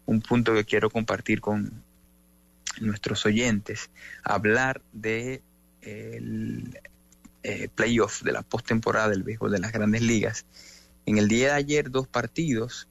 un 0.05 0.21
punto 0.21 0.53
que 0.53 0.63
quiero 0.63 0.89
compartir 0.89 1.41
con 1.41 1.83
nuestros 2.79 3.25
oyentes, 3.25 3.89
hablar 4.23 4.81
de 4.93 5.41
el 5.81 6.79
eh, 7.43 7.69
playoff 7.75 8.23
de 8.23 8.31
la 8.31 8.41
postemporada 8.41 9.09
del 9.09 9.23
béisbol 9.23 9.51
de 9.51 9.59
las 9.59 9.71
grandes 9.71 10.01
ligas. 10.01 10.45
En 11.05 11.17
el 11.17 11.27
día 11.27 11.47
de 11.47 11.53
ayer, 11.53 11.91
dos 11.91 12.07
partidos, 12.07 12.87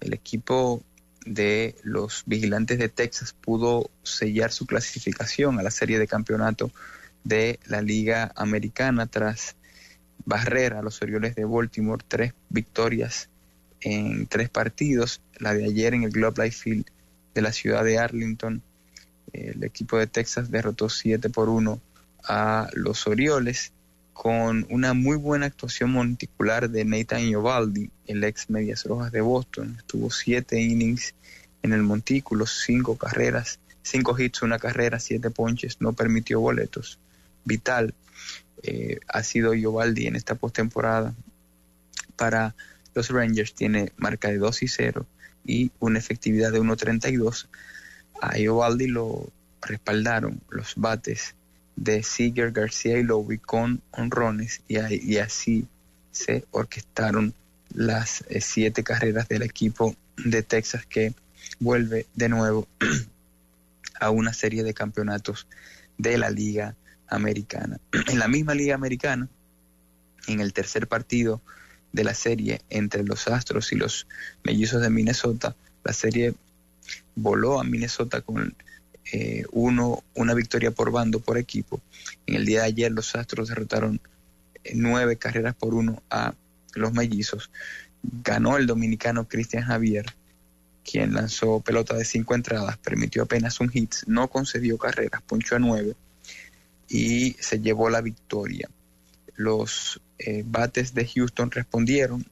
el 0.00 0.14
equipo 0.14 0.82
de 1.24 1.76
los 1.82 2.24
vigilantes 2.26 2.78
de 2.78 2.88
Texas 2.88 3.34
pudo 3.38 3.90
sellar 4.02 4.52
su 4.52 4.66
clasificación 4.66 5.58
a 5.58 5.62
la 5.62 5.70
serie 5.70 5.98
de 5.98 6.06
campeonato 6.06 6.70
de 7.24 7.60
la 7.66 7.82
Liga 7.82 8.32
Americana 8.34 9.06
tras 9.06 9.56
barrer 10.24 10.74
a 10.74 10.82
los 10.82 11.00
Orioles 11.02 11.34
de 11.34 11.44
Baltimore 11.44 12.04
tres 12.06 12.34
victorias 12.48 13.28
en 13.80 14.26
tres 14.26 14.48
partidos, 14.48 15.20
la 15.38 15.54
de 15.54 15.64
ayer 15.64 15.94
en 15.94 16.04
el 16.04 16.10
Globe 16.10 16.44
Life 16.44 16.62
Field 16.62 16.86
de 17.34 17.42
la 17.42 17.52
ciudad 17.52 17.84
de 17.84 17.98
Arlington. 17.98 18.62
El 19.32 19.64
equipo 19.64 19.98
de 19.98 20.06
Texas 20.06 20.50
derrotó 20.50 20.88
7 20.88 21.30
por 21.30 21.48
1 21.48 21.80
a 22.24 22.68
los 22.74 23.06
Orioles 23.06 23.72
con 24.12 24.66
una 24.70 24.94
muy 24.94 25.16
buena 25.16 25.46
actuación 25.46 25.90
monticular 25.90 26.70
de 26.70 26.84
Nathan 26.84 27.22
Iovaldi, 27.22 27.90
el 28.06 28.22
ex 28.24 28.50
Medias 28.50 28.84
Rojas 28.84 29.12
de 29.12 29.20
Boston. 29.20 29.76
Estuvo 29.78 30.10
siete 30.10 30.60
innings 30.60 31.14
en 31.62 31.72
el 31.72 31.82
montículo, 31.82 32.46
cinco 32.46 32.96
carreras, 32.96 33.58
cinco 33.82 34.18
hits, 34.18 34.42
una 34.42 34.58
carrera, 34.58 35.00
siete 35.00 35.30
ponches, 35.30 35.80
no 35.80 35.92
permitió 35.92 36.40
boletos. 36.40 36.98
Vital 37.44 37.94
eh, 38.62 39.00
ha 39.08 39.22
sido 39.22 39.54
Iovaldi 39.54 40.06
en 40.06 40.16
esta 40.16 40.34
postemporada. 40.34 41.14
Para 42.16 42.54
los 42.94 43.08
Rangers 43.08 43.54
tiene 43.54 43.92
marca 43.96 44.28
de 44.28 44.38
2 44.38 44.62
y 44.62 44.68
0 44.68 45.06
y 45.44 45.70
una 45.80 45.98
efectividad 45.98 46.52
de 46.52 46.60
1.32. 46.60 47.48
A 48.20 48.38
Iovaldi 48.38 48.86
lo 48.86 49.32
respaldaron 49.62 50.40
los 50.50 50.74
bates 50.76 51.34
de 51.76 52.02
Seager, 52.02 52.52
García 52.52 52.98
y 52.98 53.02
Lowry 53.02 53.38
con 53.38 53.82
honrones 53.92 54.60
y, 54.68 54.78
y 54.78 55.18
así 55.18 55.66
se 56.10 56.44
orquestaron 56.50 57.34
las 57.74 58.24
eh, 58.28 58.40
siete 58.40 58.84
carreras 58.84 59.28
del 59.28 59.42
equipo 59.42 59.96
de 60.16 60.42
Texas 60.42 60.86
que 60.86 61.14
vuelve 61.58 62.06
de 62.14 62.28
nuevo 62.28 62.68
a 64.00 64.10
una 64.10 64.32
serie 64.32 64.62
de 64.62 64.74
campeonatos 64.74 65.46
de 65.98 66.18
la 66.18 66.30
Liga 66.30 66.74
Americana. 67.08 67.78
En 68.08 68.18
la 68.18 68.28
misma 68.28 68.54
Liga 68.54 68.74
Americana, 68.74 69.28
en 70.26 70.40
el 70.40 70.52
tercer 70.52 70.86
partido 70.86 71.40
de 71.92 72.04
la 72.04 72.14
serie 72.14 72.62
entre 72.70 73.04
los 73.04 73.28
Astros 73.28 73.72
y 73.72 73.76
los 73.76 74.06
Mellizos 74.44 74.82
de 74.82 74.90
Minnesota, 74.90 75.56
la 75.84 75.92
serie 75.92 76.34
voló 77.14 77.60
a 77.60 77.64
Minnesota 77.64 78.20
con 78.20 78.54
eh, 79.10 79.44
uno, 79.50 80.04
una 80.14 80.34
victoria 80.34 80.70
por 80.70 80.90
bando 80.90 81.20
por 81.20 81.38
equipo. 81.38 81.80
En 82.26 82.36
el 82.36 82.46
día 82.46 82.60
de 82.60 82.66
ayer 82.66 82.92
los 82.92 83.14
Astros 83.16 83.48
derrotaron 83.48 84.00
eh, 84.64 84.72
nueve 84.74 85.16
carreras 85.16 85.54
por 85.54 85.74
uno 85.74 86.02
a 86.10 86.34
los 86.74 86.92
mellizos. 86.92 87.50
Ganó 88.02 88.56
el 88.56 88.66
dominicano 88.66 89.28
Cristian 89.28 89.64
Javier, 89.64 90.06
quien 90.84 91.14
lanzó 91.14 91.60
pelota 91.60 91.94
de 91.96 92.04
cinco 92.04 92.34
entradas, 92.34 92.76
permitió 92.78 93.22
apenas 93.22 93.60
un 93.60 93.68
hit, 93.68 93.94
no 94.06 94.28
concedió 94.28 94.78
carreras, 94.78 95.22
ponchó 95.22 95.56
a 95.56 95.58
nueve. 95.58 95.94
y 96.88 97.32
se 97.40 97.60
llevó 97.60 97.88
la 97.88 98.02
victoria. 98.02 98.68
Los 99.34 100.00
eh, 100.18 100.42
bates 100.46 100.92
de 100.94 101.06
Houston 101.06 101.50
respondieron, 101.50 102.26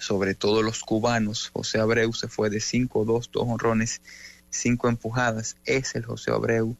sobre 0.00 0.34
todo 0.34 0.62
los 0.62 0.80
cubanos. 0.80 1.50
José 1.52 1.78
Abreu 1.78 2.12
se 2.12 2.26
fue 2.28 2.50
de 2.50 2.58
5-2, 2.58 3.30
dos 3.30 3.44
honrones, 3.46 4.00
cinco 4.50 4.88
empujadas. 4.88 5.56
Es 5.64 5.94
el 5.94 6.04
José 6.04 6.30
Abreu 6.30 6.76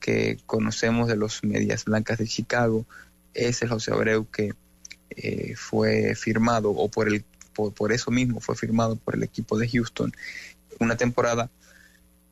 que 0.00 0.38
conocemos 0.46 1.08
de 1.08 1.16
los 1.16 1.42
Medias 1.42 1.84
Blancas 1.84 2.18
de 2.18 2.26
Chicago. 2.26 2.86
Es 3.34 3.62
el 3.62 3.68
José 3.68 3.92
Abreu 3.92 4.26
que 4.30 4.54
eh, 5.10 5.54
fue 5.56 6.14
firmado, 6.14 6.70
o 6.70 6.88
por, 6.88 7.08
el, 7.08 7.24
por, 7.54 7.92
eso 7.92 8.10
mismo 8.10 8.40
fue 8.40 8.56
firmado 8.56 8.96
por 8.96 9.14
el 9.14 9.22
equipo 9.22 9.58
de 9.58 9.68
Houston. 9.68 10.12
Una 10.78 10.96
temporada 10.96 11.50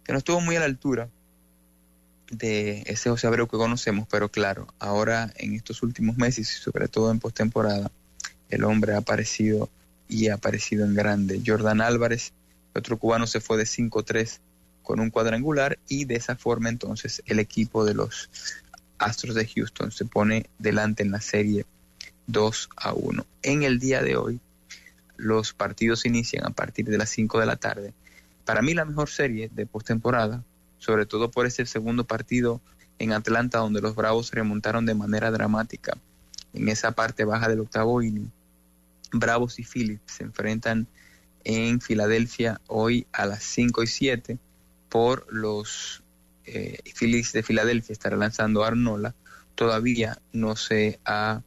que 0.04 0.12
no 0.12 0.18
estuvo 0.18 0.40
muy 0.40 0.56
a 0.56 0.60
la 0.60 0.66
altura 0.66 1.08
de 2.30 2.82
ese 2.86 3.10
José 3.10 3.26
Abreu 3.26 3.46
que 3.46 3.56
conocemos, 3.56 4.06
pero 4.10 4.28
claro, 4.28 4.72
ahora 4.78 5.32
en 5.36 5.54
estos 5.54 5.82
últimos 5.82 6.16
meses 6.16 6.50
y 6.50 6.60
sobre 6.60 6.88
todo 6.88 7.10
en 7.10 7.20
postemporada, 7.20 7.90
el 8.50 8.64
hombre 8.64 8.94
ha 8.94 8.98
aparecido 8.98 9.70
y 10.08 10.28
ha 10.28 10.34
aparecido 10.34 10.84
en 10.84 10.94
grande. 10.94 11.42
Jordan 11.44 11.80
Álvarez, 11.80 12.32
otro 12.74 12.98
cubano, 12.98 13.26
se 13.26 13.40
fue 13.40 13.56
de 13.56 13.64
5-3 13.64 14.40
con 14.84 15.00
un 15.00 15.10
cuadrangular 15.10 15.78
y 15.88 16.04
de 16.04 16.14
esa 16.14 16.36
forma 16.36 16.68
entonces 16.68 17.22
el 17.26 17.40
equipo 17.40 17.84
de 17.84 17.94
los 17.94 18.30
Astros 18.98 19.34
de 19.34 19.46
Houston 19.46 19.90
se 19.90 20.04
pone 20.04 20.46
delante 20.58 21.02
en 21.02 21.10
la 21.10 21.20
serie 21.20 21.66
2 22.28 22.68
a 22.76 22.92
1. 22.92 23.26
En 23.42 23.64
el 23.64 23.80
día 23.80 24.02
de 24.02 24.16
hoy 24.16 24.40
los 25.16 25.52
partidos 25.52 26.06
inician 26.06 26.46
a 26.46 26.50
partir 26.50 26.86
de 26.86 26.98
las 26.98 27.10
5 27.10 27.40
de 27.40 27.46
la 27.46 27.56
tarde. 27.56 27.92
Para 28.44 28.62
mí 28.62 28.74
la 28.74 28.84
mejor 28.84 29.08
serie 29.08 29.50
de 29.52 29.66
postemporada, 29.66 30.44
sobre 30.78 31.06
todo 31.06 31.30
por 31.30 31.46
ese 31.46 31.66
segundo 31.66 32.04
partido 32.04 32.60
en 32.98 33.12
Atlanta 33.12 33.58
donde 33.58 33.80
los 33.80 33.94
Bravos 33.96 34.30
remontaron 34.30 34.86
de 34.86 34.94
manera 34.94 35.30
dramática 35.30 35.96
en 36.52 36.68
esa 36.68 36.92
parte 36.92 37.24
baja 37.24 37.48
del 37.48 37.60
octavo 37.60 38.02
inning. 38.02 38.30
Bravos 39.12 39.58
y 39.58 39.64
Phillips 39.64 40.12
se 40.12 40.24
enfrentan 40.24 40.86
en 41.42 41.80
Filadelfia 41.80 42.60
hoy 42.66 43.06
a 43.12 43.26
las 43.26 43.42
5 43.44 43.82
y 43.82 43.86
7 43.86 44.38
por 44.94 45.26
los 45.28 46.04
eh, 46.44 46.78
Phillies 46.96 47.32
de 47.32 47.42
Filadelfia 47.42 47.92
estará 47.92 48.16
lanzando 48.16 48.62
Arnola. 48.62 49.12
Todavía 49.56 50.20
no 50.32 50.54
se 50.54 51.00
ha 51.04 51.42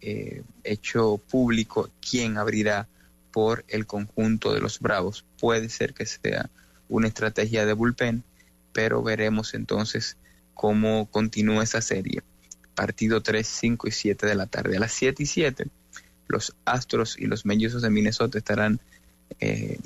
eh, 0.00 0.42
hecho 0.64 1.18
público 1.18 1.90
quién 2.00 2.38
abrirá 2.38 2.88
por 3.30 3.64
el 3.68 3.86
conjunto 3.86 4.52
de 4.52 4.58
los 4.58 4.80
Bravos. 4.80 5.24
Puede 5.38 5.68
ser 5.68 5.94
que 5.94 6.06
sea 6.06 6.50
una 6.88 7.06
estrategia 7.06 7.64
de 7.66 7.72
bullpen, 7.72 8.24
pero 8.72 9.00
veremos 9.00 9.54
entonces 9.54 10.16
cómo 10.52 11.08
continúa 11.08 11.62
esa 11.62 11.82
serie. 11.82 12.24
Partido 12.74 13.22
3, 13.22 13.46
5 13.46 13.86
y 13.86 13.92
7 13.92 14.26
de 14.26 14.34
la 14.34 14.46
tarde. 14.46 14.76
A 14.76 14.80
las 14.80 14.90
7 14.90 15.22
y 15.22 15.26
7, 15.26 15.66
los 16.26 16.56
Astros 16.64 17.16
y 17.16 17.26
los 17.26 17.46
Mellizos 17.46 17.82
de 17.82 17.90
Minnesota 17.90 18.38
estarán 18.38 18.80
eh, 19.38 19.78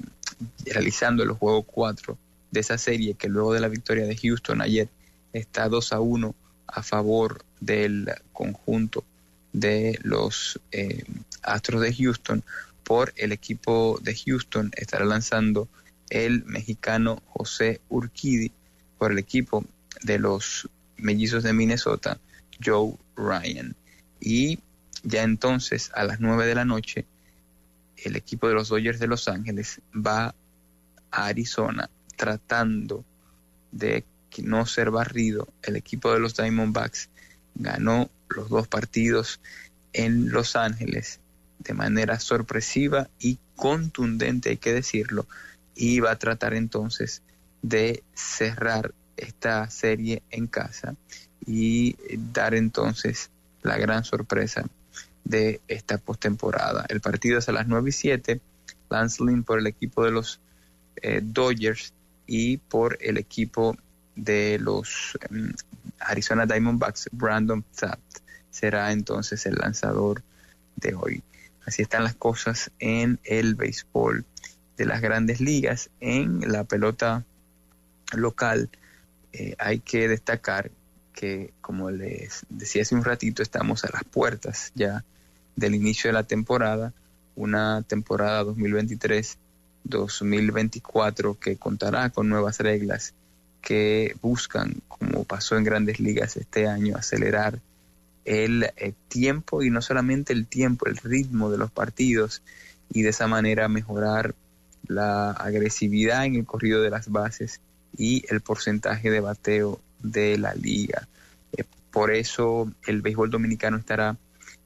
realizando 0.65 1.25
el 1.25 1.33
juego 1.33 1.63
4 1.63 2.17
de 2.51 2.61
esa 2.61 2.79
serie 2.79 3.15
que 3.15 3.29
luego 3.29 3.53
de 3.53 3.61
la 3.61 3.69
victoria 3.69 4.07
de 4.07 4.17
Houston 4.17 4.61
ayer 4.61 4.89
está 5.33 5.69
2 5.69 5.93
a 5.93 6.01
1 6.01 6.35
a 6.67 6.83
favor 6.83 7.45
del 7.61 8.11
conjunto 8.33 9.05
de 9.53 9.99
los 10.03 10.61
eh, 10.73 11.05
Astros 11.43 11.81
de 11.81 11.95
Houston 11.95 12.45
por 12.85 13.13
el 13.17 13.33
equipo 13.33 13.99
de 14.03 14.15
Houston 14.15 14.71
estará 14.77 15.05
lanzando 15.05 15.69
el 16.11 16.45
mexicano 16.45 17.23
José 17.27 17.81
Urquidi 17.89 18.53
por 18.99 19.13
el 19.13 19.19
equipo 19.19 19.65
de 20.03 20.19
los 20.19 20.69
mellizos 20.97 21.43
de 21.43 21.53
Minnesota 21.53 22.19
Joe 22.65 22.95
Ryan. 23.17 23.75
Y 24.21 24.61
ya 25.03 25.23
entonces 25.23 25.91
a 25.95 26.05
las 26.05 26.21
9 26.21 26.47
de 26.47 26.55
la 26.55 26.65
noche 26.65 27.07
el 27.97 28.17
equipo 28.17 28.49
de 28.49 28.55
los 28.55 28.69
Dodgers 28.69 29.01
de 29.01 29.07
Los 29.07 29.29
Ángeles 29.29 29.81
va 29.95 30.35
a 31.11 31.27
Arizona 31.27 31.89
tratando 32.17 33.05
de 33.73 34.05
no 34.39 34.67
ser 34.67 34.91
barrido, 34.91 35.49
el 35.63 35.77
equipo 35.77 36.13
de 36.13 36.21
los 36.21 36.37
Diamondbacks 36.37 37.09
ganó 37.55 38.11
los 38.29 38.49
dos 38.49 38.69
partidos 38.69 39.41
en 39.93 40.31
Los 40.31 40.57
Ángeles 40.57 41.21
de 41.59 41.75
manera 41.75 42.21
sorpresiva 42.21 43.09
y 43.19 43.39
contundente, 43.57 44.51
hay 44.51 44.57
que 44.59 44.75
decirlo, 44.75 45.27
y 45.75 46.01
va 46.01 46.13
a 46.13 46.19
tratar 46.19 46.55
entonces 46.55 47.23
de 47.63 48.03
cerrar 48.15 48.93
esta 49.17 49.69
serie 49.71 50.23
en 50.31 50.47
casa 50.47 50.95
y 51.47 51.97
dar 52.33 52.55
entonces 52.55 53.31
la 53.63 53.79
gran 53.79 54.05
sorpresa 54.05 54.65
de 55.25 55.61
esta 55.67 55.99
postemporada. 55.99 56.85
El 56.89 57.01
partido 57.01 57.39
es 57.39 57.49
a 57.49 57.53
las 57.53 57.67
9 57.67 57.89
y 57.89 57.93
7, 57.93 58.41
Lance 58.91 59.25
Lynn 59.25 59.43
por 59.43 59.59
el 59.59 59.67
equipo 59.67 60.05
de 60.05 60.13
los 60.13 60.41
eh, 61.03 61.21
Dodgers 61.23 61.93
y 62.27 62.59
por 62.59 62.99
el 63.01 63.19
equipo 63.19 63.77
de 64.15 64.59
los 64.59 65.19
em, 65.31 65.53
Arizona 66.01 66.47
Diamondbacks, 66.47 67.09
Brandon 67.13 67.65
Taft 67.79 68.01
será 68.51 68.93
entonces 68.93 69.47
el 69.47 69.55
lanzador 69.57 70.23
de 70.77 70.95
hoy. 70.95 71.23
Así 71.67 71.83
están 71.83 72.05
las 72.05 72.15
cosas 72.15 72.71
en 72.79 73.19
el 73.25 73.55
béisbol 73.55 74.25
de 74.77 74.87
las 74.87 75.01
grandes 75.01 75.41
ligas. 75.41 75.91
En 76.01 76.41
la 76.53 76.65
pelota 76.65 77.25
local 78.13 78.71
eh, 79.33 79.55
hay 79.59 79.81
que 79.81 80.09
destacar 80.09 80.71
que, 81.13 81.53
como 81.61 81.91
les 81.91 82.45
decía 82.49 82.83
hace 82.83 82.95
un 82.95 83.05
ratito, 83.05 83.43
estamos 83.43 83.85
a 83.85 83.91
las 83.93 84.05
puertas 84.05 84.73
ya 84.75 85.05
del 85.57 85.75
inicio 85.75 86.09
de 86.09 86.15
la 86.15 86.23
temporada, 86.23 86.93
una 87.35 87.83
temporada 87.83 88.45
2023 88.45 89.39
2024 89.89 91.39
que 91.39 91.57
contará 91.57 92.11
con 92.11 92.29
nuevas 92.29 92.61
reglas 92.61 93.15
que 93.61 94.15
buscan, 94.23 94.83
como 94.87 95.25
pasó 95.25 95.57
en 95.57 95.65
grandes 95.65 95.99
ligas 95.99 96.37
este 96.37 96.69
año, 96.69 96.97
acelerar 96.97 97.61
el, 98.25 98.65
eh, 98.77 98.93
tiempo 99.09 99.63
y 99.63 99.71
no 99.71 99.81
solamente 99.83 100.33
el 100.33 100.47
tiempo, 100.47 100.87
el 100.87 100.97
ritmo 100.97 101.51
de 101.51 101.59
los 101.59 101.71
partidos 101.71 102.43
y 102.93 103.03
de 103.03 103.11
esa 103.11 103.27
manera 103.27 103.69
mejorar 103.69 104.35
la 104.87 105.31
agresividad 105.31 106.27
en 106.27 106.37
el 106.37 106.45
corrido 106.45 106.83
de 106.83 106.91
las 106.91 107.11
bases 107.11 107.61
y 107.97 108.25
el 108.29 108.41
porcentaje 108.41 109.11
de 109.11 109.21
bateo 109.21 109.81
de 110.01 110.39
la 110.39 110.55
liga. 110.55 111.09
Eh, 111.57 111.65
por 111.91 112.13
eso 112.13 112.71
el 112.87 113.03
béisbol 113.03 113.31
dominicano 113.31 113.79
estará 113.79 114.17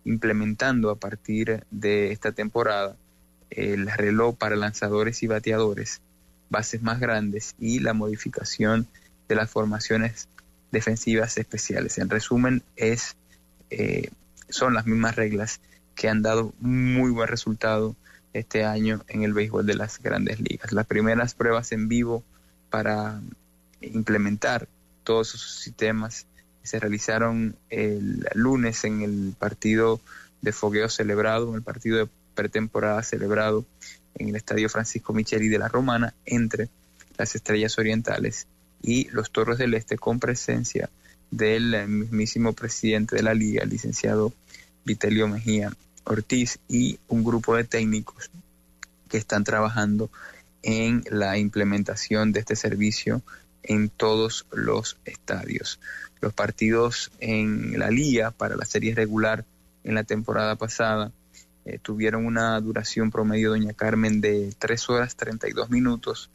implementando 0.04 0.90
a 0.90 0.96
partir 0.96 1.64
de 1.70 2.12
esta 2.12 2.32
temporada 2.32 2.96
el 3.50 3.90
reloj 3.90 4.36
para 4.36 4.56
lanzadores 4.56 5.22
y 5.22 5.26
bateadores, 5.26 6.00
bases 6.48 6.82
más 6.82 7.00
grandes 7.00 7.54
y 7.58 7.80
la 7.80 7.94
modificación 7.94 8.86
de 9.28 9.34
las 9.34 9.50
formaciones 9.50 10.28
defensivas 10.72 11.38
especiales. 11.38 11.98
En 11.98 12.10
resumen, 12.10 12.62
es, 12.76 13.16
eh, 13.70 14.10
son 14.48 14.74
las 14.74 14.86
mismas 14.86 15.16
reglas 15.16 15.60
que 15.94 16.08
han 16.08 16.22
dado 16.22 16.52
muy 16.60 17.10
buen 17.10 17.28
resultado 17.28 17.96
este 18.32 18.64
año 18.64 19.04
en 19.08 19.22
el 19.22 19.32
béisbol 19.32 19.66
de 19.66 19.74
las 19.74 20.00
grandes 20.00 20.40
ligas. 20.40 20.72
Las 20.72 20.86
primeras 20.86 21.34
pruebas 21.34 21.72
en 21.72 21.88
vivo 21.88 22.22
para 22.70 23.20
implementar 23.80 24.68
todos 25.04 25.34
esos 25.34 25.56
sistemas 25.56 26.26
se 26.62 26.78
realizaron 26.78 27.56
el 27.70 28.26
lunes 28.34 28.84
en 28.84 29.02
el 29.02 29.34
partido 29.38 30.00
de 30.42 30.52
fogueo 30.52 30.88
celebrado, 30.88 31.48
en 31.48 31.56
el 31.56 31.62
partido 31.62 31.98
de 31.98 32.08
pretemporada 32.40 33.02
celebrado 33.02 33.66
en 34.14 34.30
el 34.30 34.36
Estadio 34.36 34.70
Francisco 34.70 35.12
Micheli 35.12 35.48
de 35.48 35.58
la 35.58 35.68
Romana 35.68 36.14
entre 36.24 36.70
las 37.18 37.34
Estrellas 37.34 37.78
Orientales 37.78 38.46
y 38.82 39.10
los 39.10 39.30
Toros 39.30 39.58
del 39.58 39.74
Este 39.74 39.98
con 39.98 40.18
presencia 40.18 40.88
del 41.30 41.86
mismísimo 41.86 42.54
presidente 42.54 43.14
de 43.14 43.22
la 43.22 43.34
liga, 43.34 43.62
el 43.62 43.68
licenciado 43.68 44.32
Vitelio 44.86 45.28
Mejía 45.28 45.70
Ortiz 46.04 46.58
y 46.66 46.98
un 47.08 47.24
grupo 47.24 47.56
de 47.56 47.64
técnicos 47.64 48.30
que 49.10 49.18
están 49.18 49.44
trabajando 49.44 50.10
en 50.62 51.04
la 51.10 51.36
implementación 51.36 52.32
de 52.32 52.40
este 52.40 52.56
servicio 52.56 53.20
en 53.62 53.90
todos 53.90 54.46
los 54.50 54.96
estadios. 55.04 55.78
Los 56.22 56.32
partidos 56.32 57.12
en 57.20 57.78
la 57.78 57.90
liga 57.90 58.30
para 58.30 58.56
la 58.56 58.64
serie 58.64 58.94
regular 58.94 59.44
en 59.84 59.94
la 59.94 60.04
temporada 60.04 60.56
pasada 60.56 61.12
eh, 61.64 61.78
tuvieron 61.80 62.26
una 62.26 62.60
duración 62.60 63.10
promedio, 63.10 63.50
doña 63.50 63.72
Carmen, 63.72 64.20
de 64.20 64.54
3 64.58 64.90
horas 64.90 65.16
32 65.16 65.70
minutos, 65.70 66.30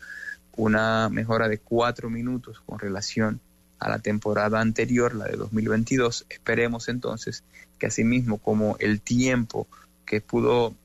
una 0.55 1.09
mejora 1.09 1.47
de 1.47 1.57
4 1.57 2.09
minutos 2.09 2.61
con 2.65 2.79
relación 2.79 3.39
a 3.79 3.89
la 3.89 3.99
temporada 3.99 4.61
anterior, 4.61 5.15
la 5.15 5.25
de 5.25 5.37
2022. 5.37 6.25
Esperemos 6.29 6.89
entonces 6.89 7.43
que 7.79 7.87
asimismo 7.87 8.37
como 8.37 8.77
el 8.79 9.01
tiempo 9.01 9.67
que 10.05 10.21
pudo 10.21 10.75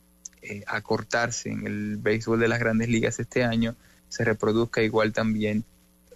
eh, 0.42 0.64
acortarse 0.66 1.50
en 1.50 1.66
el 1.66 1.96
béisbol 1.98 2.40
de 2.40 2.48
las 2.48 2.58
grandes 2.58 2.88
ligas 2.88 3.20
este 3.20 3.44
año, 3.44 3.76
se 4.08 4.24
reproduzca 4.24 4.82
igual 4.82 5.12
también 5.12 5.64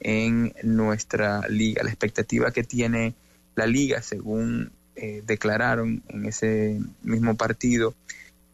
en 0.00 0.54
nuestra 0.62 1.46
liga. 1.48 1.82
La 1.82 1.90
expectativa 1.90 2.50
que 2.50 2.64
tiene 2.64 3.14
la 3.54 3.66
liga, 3.66 4.02
según 4.02 4.72
eh, 4.96 5.22
declararon 5.26 6.02
en 6.08 6.26
ese 6.26 6.80
mismo 7.02 7.36
partido, 7.36 7.94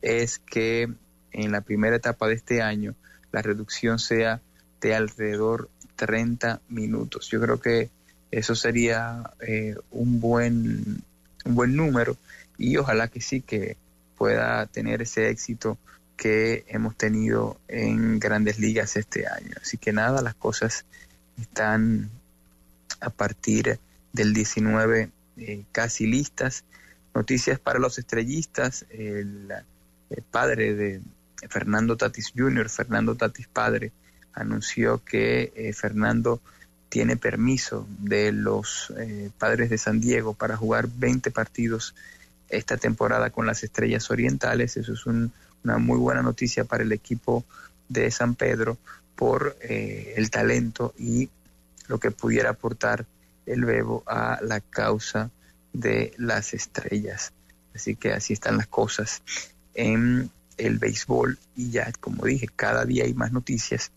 es 0.03 0.38
que 0.38 0.88
en 1.32 1.53
la 1.53 1.61
primera 1.61 1.97
etapa 1.97 2.28
de 2.28 2.34
este 2.34 2.62
año 2.62 2.95
la 3.32 3.43
reducción 3.43 3.99
sea 3.99 4.41
de 4.80 4.95
alrededor 4.95 5.68
30 5.97 6.61
minutos. 6.68 7.28
Yo 7.28 7.41
creo 7.41 7.61
que 7.61 7.91
eso 8.30 8.55
sería 8.55 9.30
eh, 9.41 9.74
un, 9.91 10.20
buen, 10.20 11.03
un 11.45 11.55
buen 11.55 11.76
número 11.76 12.16
y 12.57 12.76
ojalá 12.76 13.09
que 13.09 13.20
sí 13.20 13.43
que 13.43 13.76
pueda 14.16 14.66
tener 14.66 15.03
ese 15.03 15.28
éxito 15.28 15.78
que 16.16 16.64
hemos 16.68 16.97
tenido 16.97 17.59
en 17.68 18.18
grandes 18.18 18.59
ligas 18.59 18.97
este 18.97 19.26
año. 19.26 19.55
Así 19.61 19.78
que 19.78 19.93
nada, 19.93 20.20
las 20.20 20.34
cosas 20.34 20.84
están 21.41 22.11
a 23.01 23.11
partir 23.11 23.78
del 24.12 24.34
19 24.34 25.11
eh, 25.41 25.64
casi 25.72 26.07
listas. 26.07 26.64
Noticias 27.14 27.59
para 27.59 27.78
los 27.78 27.99
estrellistas, 27.99 28.84
el, 28.91 29.49
padre 30.30 30.74
de 30.74 31.01
Fernando 31.49 31.97
Tatis 31.97 32.32
Jr., 32.36 32.68
Fernando 32.68 33.16
Tatis 33.16 33.49
padre, 33.49 33.91
anunció 34.34 35.03
que 35.05 35.53
eh, 35.57 35.72
Fernando 35.72 36.41
tiene 36.88 37.16
permiso 37.16 37.86
de 37.99 38.32
los 38.32 38.93
eh, 38.99 39.30
padres 39.38 39.70
de 39.70 39.78
San 39.78 40.01
Diego 40.01 40.34
para 40.34 40.57
jugar 40.57 40.88
20 40.88 41.30
partidos 41.30 41.95
esta 42.49 42.76
temporada 42.76 43.30
con 43.30 43.47
las 43.47 43.62
Estrellas 43.62 44.11
Orientales. 44.11 44.76
Eso 44.76 44.93
es 44.93 45.07
una 45.07 45.78
muy 45.78 45.99
buena 45.99 46.22
noticia 46.22 46.64
para 46.64 46.82
el 46.82 46.93
equipo 46.93 47.45
de 47.88 48.11
San 48.11 48.34
Pedro 48.34 48.76
por 49.14 49.57
el 49.61 50.30
talento 50.30 50.95
y 50.99 51.28
lo 51.86 51.99
que 51.99 52.11
pudiera 52.11 52.51
aportar 52.51 53.05
el 53.47 53.64
Bebo 53.64 54.03
a 54.07 54.38
la 54.43 54.61
causa 54.61 55.30
de 55.72 56.12
las 56.18 56.55
estrellas. 56.55 57.32
Así 57.74 57.97
que 57.97 58.12
así 58.12 58.32
están 58.32 58.57
las 58.57 58.66
cosas 58.66 59.22
en 59.74 60.30
el 60.57 60.78
béisbol 60.78 61.38
y 61.57 61.70
ya, 61.70 61.93
como 62.01 62.24
dije, 62.26 62.49
cada 62.55 62.84
día 62.84 63.05
hay 63.05 63.14
más 63.14 63.32
noticias 63.32 63.93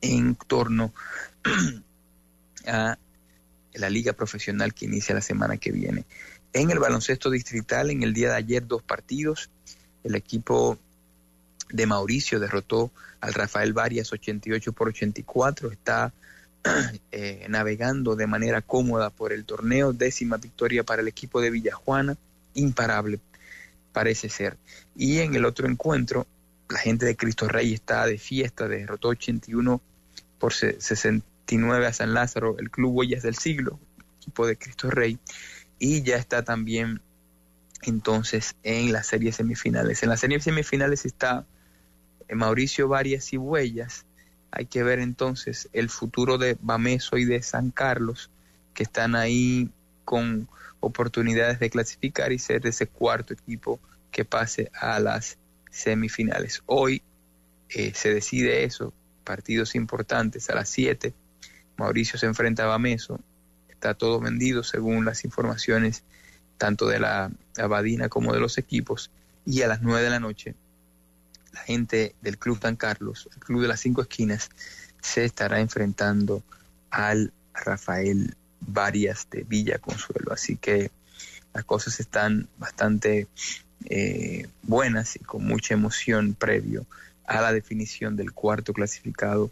en 0.00 0.34
torno 0.34 0.92
a 2.66 2.96
la 3.74 3.90
liga 3.90 4.12
profesional 4.12 4.74
que 4.74 4.86
inicia 4.86 5.14
la 5.14 5.20
semana 5.20 5.56
que 5.56 5.72
viene. 5.72 6.04
En 6.52 6.70
el 6.70 6.78
baloncesto 6.78 7.30
distrital, 7.30 7.90
en 7.90 8.02
el 8.02 8.14
día 8.14 8.30
de 8.30 8.36
ayer, 8.36 8.66
dos 8.66 8.82
partidos. 8.82 9.50
El 10.02 10.14
equipo 10.14 10.78
de 11.70 11.86
Mauricio 11.86 12.40
derrotó 12.40 12.90
al 13.20 13.34
Rafael 13.34 13.72
Varias 13.72 14.12
88 14.12 14.72
por 14.72 14.88
84. 14.88 15.70
Está 15.72 16.12
eh, 17.12 17.46
navegando 17.48 18.16
de 18.16 18.26
manera 18.26 18.62
cómoda 18.62 19.10
por 19.10 19.32
el 19.32 19.44
torneo. 19.44 19.92
Décima 19.92 20.36
victoria 20.36 20.84
para 20.84 21.02
el 21.02 21.08
equipo 21.08 21.40
de 21.40 21.50
Villajuana. 21.50 22.16
Imparable, 22.54 23.20
parece 23.92 24.28
ser. 24.28 24.56
Y 24.96 25.18
en 25.18 25.34
el 25.34 25.44
otro 25.44 25.68
encuentro, 25.68 26.26
la 26.68 26.78
gente 26.78 27.06
de 27.06 27.16
Cristo 27.16 27.48
Rey 27.48 27.74
está 27.74 28.06
de 28.06 28.18
fiesta. 28.18 28.68
Derrotó 28.68 29.08
81 29.08 29.80
por 30.38 30.52
69 30.52 31.86
a 31.86 31.92
San 31.92 32.14
Lázaro, 32.14 32.56
el 32.58 32.70
Club 32.70 32.96
Huellas 32.96 33.22
del 33.22 33.36
Siglo, 33.36 33.78
equipo 34.20 34.46
de 34.46 34.56
Cristo 34.56 34.90
Rey 34.90 35.18
y 35.78 36.02
ya 36.02 36.16
está 36.16 36.42
también 36.44 37.00
entonces 37.82 38.56
en 38.62 38.92
las 38.92 39.06
series 39.06 39.36
semifinales. 39.36 40.02
En 40.02 40.08
las 40.08 40.20
series 40.20 40.44
semifinales 40.44 41.04
está 41.04 41.46
eh, 42.28 42.34
Mauricio 42.34 42.88
Varias 42.88 43.32
y 43.32 43.36
Huellas. 43.36 44.04
Hay 44.50 44.66
que 44.66 44.82
ver 44.82 44.98
entonces 44.98 45.68
el 45.72 45.90
futuro 45.90 46.38
de 46.38 46.56
Bameso 46.60 47.16
y 47.16 47.24
de 47.24 47.42
San 47.42 47.70
Carlos, 47.70 48.30
que 48.74 48.82
están 48.82 49.14
ahí 49.14 49.70
con 50.04 50.48
oportunidades 50.80 51.58
de 51.58 51.70
clasificar 51.70 52.32
y 52.32 52.38
ser 52.38 52.66
ese 52.66 52.86
cuarto 52.86 53.34
equipo 53.34 53.80
que 54.10 54.24
pase 54.24 54.70
a 54.74 55.00
las 55.00 55.38
semifinales. 55.70 56.62
Hoy 56.66 57.02
eh, 57.68 57.92
se 57.94 58.14
decide 58.14 58.64
eso, 58.64 58.92
partidos 59.24 59.74
importantes 59.74 60.48
a 60.48 60.54
las 60.54 60.68
7. 60.70 61.12
Mauricio 61.76 62.18
se 62.18 62.26
enfrenta 62.26 62.64
a 62.64 62.68
Bameso 62.68 63.20
está 63.78 63.94
todo 63.94 64.18
vendido 64.18 64.64
según 64.64 65.04
las 65.04 65.24
informaciones 65.24 66.02
tanto 66.56 66.88
de 66.88 66.98
la 66.98 67.30
Abadina 67.56 68.08
como 68.08 68.32
de 68.32 68.40
los 68.40 68.58
equipos. 68.58 69.12
Y 69.46 69.62
a 69.62 69.68
las 69.68 69.82
9 69.82 70.02
de 70.02 70.10
la 70.10 70.18
noche, 70.18 70.56
la 71.58 71.64
gente 71.64 72.14
del 72.22 72.38
Club 72.38 72.58
San 72.60 72.76
Carlos, 72.76 73.28
el 73.34 73.40
Club 73.40 73.62
de 73.62 73.68
las 73.68 73.80
Cinco 73.80 74.02
Esquinas, 74.02 74.50
se 75.00 75.24
estará 75.24 75.60
enfrentando 75.60 76.42
al 76.90 77.32
Rafael 77.52 78.34
Varias 78.60 79.28
de 79.30 79.42
Villa 79.42 79.78
Consuelo. 79.78 80.32
Así 80.32 80.56
que 80.56 80.90
las 81.52 81.64
cosas 81.64 82.00
están 82.00 82.48
bastante 82.58 83.26
eh, 83.86 84.46
buenas 84.62 85.16
y 85.16 85.20
con 85.20 85.44
mucha 85.44 85.74
emoción 85.74 86.34
previo 86.34 86.86
a 87.26 87.40
la 87.40 87.52
definición 87.52 88.16
del 88.16 88.32
cuarto 88.32 88.72
clasificado 88.72 89.50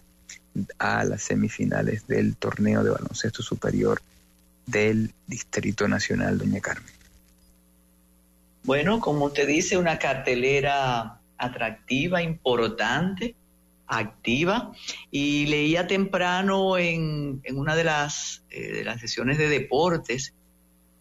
a 0.78 1.04
las 1.04 1.22
semifinales 1.22 2.07
del 2.07 2.36
torneo 2.36 2.82
de 2.82 2.90
baloncesto 2.90 3.42
superior 3.42 4.00
del 4.64 5.12
Distrito 5.26 5.86
Nacional, 5.86 6.38
doña 6.38 6.61
Carmen? 6.61 6.92
Bueno, 8.64 9.00
como 9.00 9.26
usted 9.26 9.46
dice, 9.46 9.76
una 9.76 9.98
cartelera 9.98 11.20
atractiva, 11.39 12.22
importante, 12.22 13.34
activa. 13.87 14.72
Y 15.11 15.47
leía 15.47 15.87
temprano 15.87 16.78
en, 16.78 17.43
una 17.55 17.76
de 17.76 17.84
las, 17.84 18.45
eh, 18.51 18.72
de 18.72 18.84
las 18.84 19.01
sesiones 19.01 19.39
de 19.39 19.49
deportes 19.49 20.34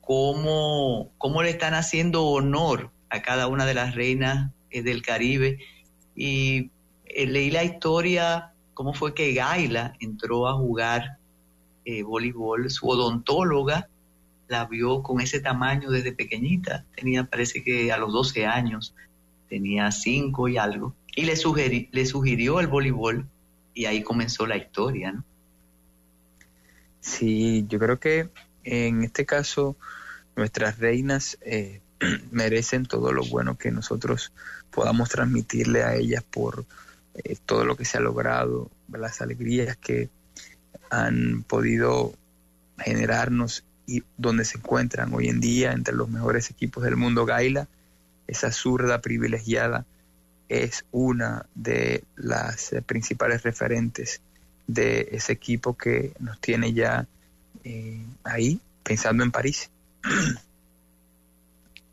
cómo, 0.01 1.11
cómo, 1.17 1.41
le 1.41 1.49
están 1.49 1.73
haciendo 1.73 2.25
honor 2.25 2.91
a 3.09 3.21
cada 3.21 3.47
una 3.47 3.65
de 3.65 3.73
las 3.73 3.95
reinas 3.95 4.51
eh, 4.69 4.83
del 4.83 5.01
Caribe. 5.01 5.59
Y 6.15 6.71
eh, 7.05 7.25
leí 7.25 7.51
la 7.51 7.63
historia, 7.63 8.53
cómo 8.73 8.93
fue 8.93 9.13
que 9.13 9.33
Gaila 9.33 9.93
entró 9.99 10.47
a 10.47 10.53
jugar 10.53 11.17
voleibol, 12.03 12.71
su 12.71 12.87
odontóloga 12.87 13.89
la 14.47 14.65
vio 14.65 15.01
con 15.01 15.21
ese 15.21 15.39
tamaño 15.39 15.89
desde 15.89 16.11
pequeñita, 16.11 16.85
tenía 16.95 17.25
parece 17.25 17.63
que 17.63 17.91
a 17.91 17.97
los 17.97 18.13
12 18.13 18.45
años, 18.45 18.95
tenía 19.49 19.91
5 19.91 20.49
y 20.49 20.57
algo, 20.57 20.95
y 21.15 21.25
le, 21.25 21.35
sugerí, 21.35 21.89
le 21.91 22.05
sugirió 22.05 22.59
el 22.59 22.67
voleibol 22.67 23.25
y 23.73 23.85
ahí 23.85 24.03
comenzó 24.03 24.45
la 24.45 24.57
historia. 24.57 25.23
Sí, 26.99 27.65
yo 27.69 27.77
creo 27.79 27.99
que 27.99 28.29
en 28.63 29.03
este 29.03 29.25
caso 29.25 29.75
nuestras 30.35 30.79
reinas 30.79 31.37
eh, 31.41 31.81
merecen 32.31 32.85
todo 32.85 33.11
lo 33.11 33.23
bueno 33.25 33.57
que 33.57 33.71
nosotros 33.71 34.31
podamos 34.71 35.09
transmitirle 35.09 35.83
a 35.83 35.95
ellas 35.95 36.23
por 36.23 36.65
eh, 37.23 37.37
todo 37.45 37.63
lo 37.63 37.77
que 37.77 37.85
se 37.85 37.97
ha 37.97 38.01
logrado, 38.01 38.69
las 38.91 39.21
alegrías 39.21 39.77
que 39.77 40.09
han 40.89 41.43
podido 41.47 42.13
generarnos 42.77 43.63
y 43.87 44.03
donde 44.17 44.45
se 44.45 44.57
encuentran 44.57 45.13
hoy 45.13 45.29
en 45.29 45.39
día 45.39 45.71
entre 45.71 45.95
los 45.95 46.09
mejores 46.09 46.49
equipos 46.49 46.83
del 46.83 46.95
mundo 46.95 47.25
Gaila, 47.25 47.67
esa 48.27 48.51
zurda 48.51 49.01
privilegiada 49.01 49.85
es 50.49 50.85
una 50.91 51.45
de 51.55 52.03
las 52.15 52.73
principales 52.85 53.43
referentes 53.43 54.21
de 54.67 55.09
ese 55.11 55.33
equipo 55.33 55.75
que 55.75 56.13
nos 56.19 56.39
tiene 56.39 56.73
ya 56.73 57.07
eh, 57.63 58.01
ahí 58.23 58.59
pensando 58.83 59.23
en 59.23 59.31
París. 59.31 59.69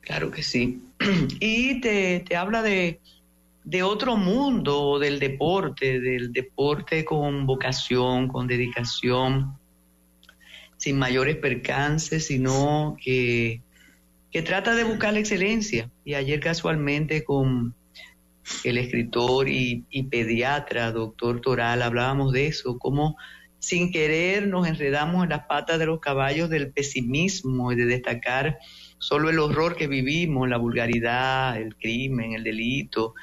Claro 0.03 0.33
que 0.33 0.43
sí. 0.43 0.83
Y 1.39 1.81
te, 1.81 2.25
te 2.29 2.35
habla 2.37 2.61
de, 2.61 2.99
de 3.63 3.83
otro 3.85 4.17
mundo 4.17 4.99
del 4.99 5.21
deporte, 5.21 6.01
del 6.01 6.33
deporte 6.33 7.05
con 7.05 7.47
vocación, 7.47 8.27
con 8.27 8.49
dedicación, 8.49 9.57
sin 10.77 10.99
mayores 10.99 11.37
percances, 11.37 12.27
sino 12.27 12.97
que, 13.01 13.61
que 14.33 14.43
trata 14.43 14.75
de 14.75 14.85
buscar 14.85 15.13
la 15.13 15.21
excelencia. 15.21 15.91
Y 16.05 16.15
ayer 16.15 16.41
casualmente 16.41 17.23
con 17.23 17.75
el 18.65 18.79
escritor 18.79 19.49
y, 19.49 19.85
pediatra, 20.11 20.91
doctor 20.91 21.41
Toral, 21.41 21.83
hablábamos 21.83 22.33
de 22.33 22.47
eso, 22.47 22.79
cómo 22.79 23.17
sin 23.59 23.93
querer 23.93 24.49
nos 24.49 24.67
enredamos 24.67 25.23
en 25.23 25.31
las 25.31 25.47
patas 25.47 25.79
de 25.79 25.87
los 25.87 26.01
caballos 26.01 26.51
del 26.51 26.73
pesimismo 26.73 27.71
y 27.71 27.77
de 27.77 27.85
destacar 27.85 28.59
solo 28.99 29.31
el 29.31 29.39
horror 29.39 29.77
que 29.77 29.87
vivimos, 29.87 30.49
la 30.49 30.57
vulgaridad, 30.57 31.61
el 31.61 31.77
crimen, 31.77 32.33
el 32.33 32.43
delito, 32.43 33.15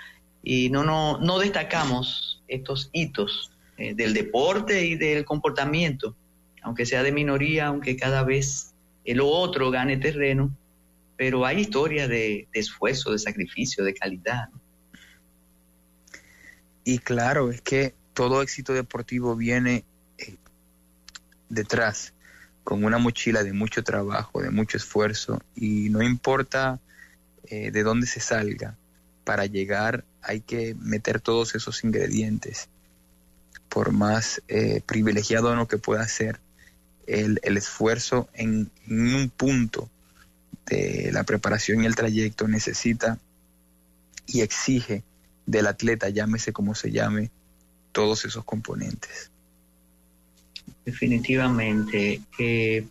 y 0.42 0.70
no, 0.70 0.86
no, 0.86 1.18
no 1.18 1.40
destacamos 1.40 2.42
estos 2.48 2.90
hitos 2.94 3.52
eh, 3.78 3.94
del 3.94 4.14
deporte 4.14 4.86
y 4.86 4.96
del 4.96 5.26
comportamiento, 5.26 6.16
aunque 6.62 6.86
sea 6.86 7.04
de 7.04 7.12
minoría, 7.12 7.68
aunque 7.68 7.98
cada 7.98 8.24
vez 8.24 8.74
el 9.04 9.20
otro 9.22 9.72
gane 9.72 9.98
terreno, 9.98 10.56
pero 11.20 11.46
hay 11.46 11.60
historias 11.60 12.08
de, 12.08 12.48
esfuerzo, 12.54 13.12
de 13.12 13.20
sacrificio, 13.20 13.84
de 13.84 13.94
calidad. 13.94 14.48
Y 16.86 17.00
claro, 17.00 17.52
es 17.52 17.60
que 17.60 17.94
todo 18.14 18.42
éxito 18.42 18.72
deportivo 18.72 19.36
viene 19.36 19.84
eh, 20.18 20.38
detrás 21.50 22.14
con 22.64 22.86
una 22.86 23.00
mochila 23.00 23.44
de 23.44 23.52
mucho 23.52 23.84
trabajo, 23.84 24.42
de 24.42 24.50
mucho 24.50 24.78
esfuerzo, 24.78 25.42
y 25.58 25.90
no 25.90 26.02
importa 26.02 26.80
eh, 27.48 27.72
de 27.72 27.84
dónde 27.84 28.08
se 28.08 28.22
salga, 28.22 28.78
para 29.26 29.46
llegar 29.46 30.06
hay 30.22 30.40
que 30.40 30.74
meter 30.76 31.20
todos 31.20 31.54
esos 31.54 31.84
ingredientes, 31.84 32.70
por 33.68 33.92
más 33.92 34.42
eh, 34.48 34.80
privilegiado 34.86 35.54
no 35.54 35.68
que 35.68 35.78
pueda 35.78 36.08
ser, 36.08 36.40
el, 37.08 37.40
esfuerzo 37.44 38.30
en, 38.34 38.72
un 38.88 39.30
punto 39.36 39.90
de 40.70 41.12
la 41.12 41.24
preparación 41.24 41.84
y 41.84 41.86
el 41.86 41.96
trayecto 41.96 42.48
necesita 42.48 43.18
y 44.28 44.42
exige 44.42 45.04
del 45.46 45.68
atleta, 45.68 46.10
llámese 46.10 46.54
como 46.54 46.76
se 46.76 46.92
llame, 46.92 47.32
todos 47.92 48.26
esos 48.26 48.46
componentes. 48.46 49.32
Definitivamente. 50.86 52.22
Eh, 52.38 52.88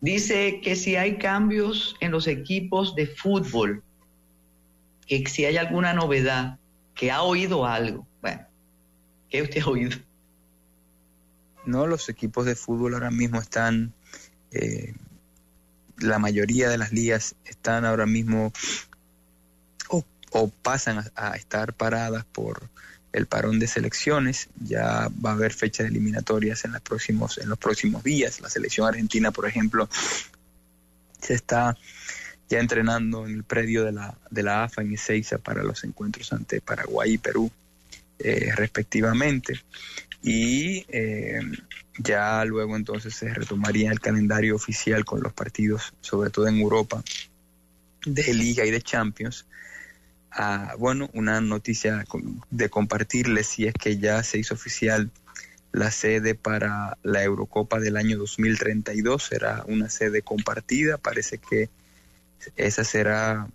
dice 0.00 0.60
que 0.62 0.76
si 0.76 0.96
hay 0.96 1.18
cambios 1.18 1.96
en 2.00 2.12
los 2.12 2.26
equipos 2.26 2.94
de 2.94 3.06
fútbol, 3.06 3.82
que 5.06 5.26
si 5.26 5.44
hay 5.44 5.56
alguna 5.56 5.92
novedad, 5.92 6.58
que 6.94 7.10
ha 7.10 7.22
oído 7.22 7.66
algo. 7.66 8.06
Bueno, 8.20 8.42
¿qué 9.28 9.42
usted 9.42 9.62
ha 9.62 9.68
oído? 9.68 9.98
No, 11.64 11.86
los 11.86 12.08
equipos 12.08 12.46
de 12.46 12.54
fútbol 12.54 12.94
ahora 12.94 13.10
mismo 13.10 13.40
están, 13.40 13.92
eh, 14.52 14.94
la 15.98 16.18
mayoría 16.18 16.68
de 16.68 16.78
las 16.78 16.92
ligas 16.92 17.34
están 17.44 17.84
ahora 17.84 18.06
mismo 18.06 18.52
o, 20.30 20.48
pasan 20.48 21.04
a, 21.14 21.36
estar 21.36 21.72
paradas 21.72 22.24
por 22.26 22.68
el 23.12 23.26
parón 23.26 23.58
de 23.58 23.66
selecciones. 23.66 24.48
Ya 24.60 25.08
va 25.24 25.30
a 25.30 25.32
haber 25.32 25.54
fechas 25.54 25.86
eliminatorias 25.86 26.64
en, 26.64 26.72
los 26.72 26.82
próximos, 26.82 27.38
en 27.38 27.48
los 27.48 27.58
próximos 27.58 28.02
días. 28.04 28.40
La 28.40 28.50
selección 28.50 28.86
argentina, 28.86 29.30
por 29.30 29.46
ejemplo, 29.46 29.88
se 31.20 31.34
está 31.34 31.78
ya 32.50 32.58
entrenando 32.58 33.26
en 33.26 33.34
el 33.34 33.44
predio 33.44 33.84
de 33.84 33.92
la, 33.92 34.18
de 34.30 34.42
la 34.42 34.64
AFA 34.64 34.82
en 34.82 34.92
Ezeiza 34.92 35.38
para 35.38 35.62
los 35.62 35.84
encuentros 35.84 36.32
ante 36.32 36.60
Paraguay 36.60 37.14
y 37.14 37.18
Perú, 37.18 37.50
eh, 38.18 38.52
respectivamente 38.54 39.62
y 40.26 40.84
eh, 40.88 41.40
ya 41.98 42.44
luego 42.44 42.74
entonces 42.74 43.14
se 43.14 43.32
retomaría 43.32 43.92
el 43.92 44.00
calendario 44.00 44.56
oficial 44.56 45.04
con 45.04 45.22
los 45.22 45.32
partidos, 45.32 45.94
sobre 46.00 46.30
todo 46.30 46.48
en 46.48 46.58
Europa, 46.58 47.00
de 48.04 48.34
Liga 48.34 48.64
y 48.64 48.72
de 48.72 48.82
Champions. 48.82 49.46
Ah, 50.32 50.74
bueno, 50.80 51.08
una 51.14 51.40
noticia 51.40 52.04
de 52.50 52.68
compartirles 52.68 53.46
si 53.46 53.66
es 53.66 53.74
que 53.74 53.98
ya 53.98 54.20
se 54.24 54.38
hizo 54.38 54.54
oficial 54.54 55.12
la 55.70 55.92
sede 55.92 56.34
para 56.34 56.98
la 57.04 57.22
Eurocopa 57.22 57.78
del 57.78 57.96
año 57.96 58.18
2032, 58.18 59.22
será 59.22 59.64
una 59.68 59.88
sede 59.88 60.22
compartida, 60.22 60.98
parece 60.98 61.38
que 61.38 61.70
esa 62.56 62.82
será 62.82 63.46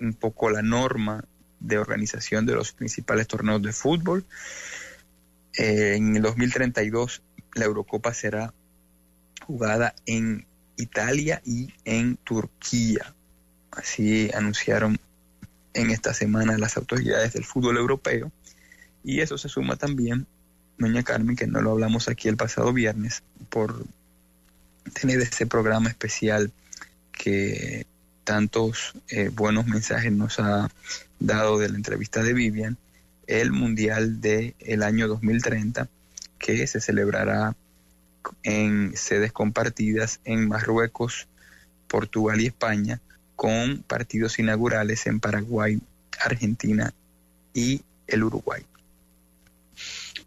un 0.00 0.14
poco 0.14 0.50
la 0.50 0.62
norma 0.62 1.24
de 1.58 1.78
organización 1.78 2.46
de 2.46 2.54
los 2.54 2.70
principales 2.70 3.26
torneos 3.26 3.60
de 3.60 3.72
fútbol 3.72 4.24
en 5.60 6.16
el 6.16 6.22
2032 6.22 7.22
la 7.54 7.66
Eurocopa 7.66 8.14
será 8.14 8.54
jugada 9.46 9.94
en 10.06 10.46
Italia 10.76 11.42
y 11.44 11.74
en 11.84 12.16
Turquía. 12.16 13.14
Así 13.70 14.30
anunciaron 14.32 14.98
en 15.74 15.90
esta 15.90 16.14
semana 16.14 16.56
las 16.56 16.78
autoridades 16.78 17.34
del 17.34 17.44
fútbol 17.44 17.76
europeo. 17.76 18.32
Y 19.04 19.20
eso 19.20 19.36
se 19.36 19.50
suma 19.50 19.76
también, 19.76 20.26
doña 20.78 21.02
Carmen, 21.02 21.36
que 21.36 21.46
no 21.46 21.60
lo 21.60 21.72
hablamos 21.72 22.08
aquí 22.08 22.28
el 22.28 22.38
pasado 22.38 22.72
viernes, 22.72 23.22
por 23.50 23.84
tener 24.94 25.20
ese 25.20 25.46
programa 25.46 25.90
especial 25.90 26.52
que 27.12 27.86
tantos 28.24 28.94
eh, 29.08 29.28
buenos 29.28 29.66
mensajes 29.66 30.10
nos 30.10 30.40
ha 30.40 30.70
dado 31.18 31.58
de 31.58 31.68
la 31.68 31.76
entrevista 31.76 32.22
de 32.22 32.32
Vivian 32.32 32.78
el 33.30 33.52
Mundial 33.52 34.20
del 34.20 34.54
el 34.58 34.82
año 34.82 35.06
2030, 35.06 35.88
que 36.38 36.66
se 36.66 36.80
celebrará 36.80 37.54
en 38.42 38.96
sedes 38.96 39.32
compartidas 39.32 40.20
en 40.24 40.48
Marruecos, 40.48 41.28
Portugal 41.86 42.40
y 42.40 42.46
España, 42.46 43.00
con 43.36 43.84
partidos 43.86 44.38
inaugurales 44.38 45.06
en 45.06 45.20
Paraguay, 45.20 45.80
Argentina 46.20 46.92
y 47.54 47.82
el 48.08 48.24
Uruguay. 48.24 48.62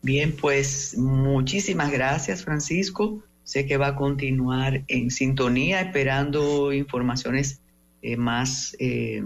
Bien, 0.01 0.35
pues 0.35 0.97
muchísimas 0.97 1.91
gracias 1.91 2.43
Francisco. 2.43 3.21
Sé 3.43 3.65
que 3.65 3.75
va 3.75 3.87
a 3.87 3.95
continuar 3.95 4.83
en 4.87 5.11
sintonía 5.11 5.81
esperando 5.81 6.71
informaciones 6.71 7.59
eh, 8.01 8.15
más, 8.15 8.75
eh, 8.79 9.21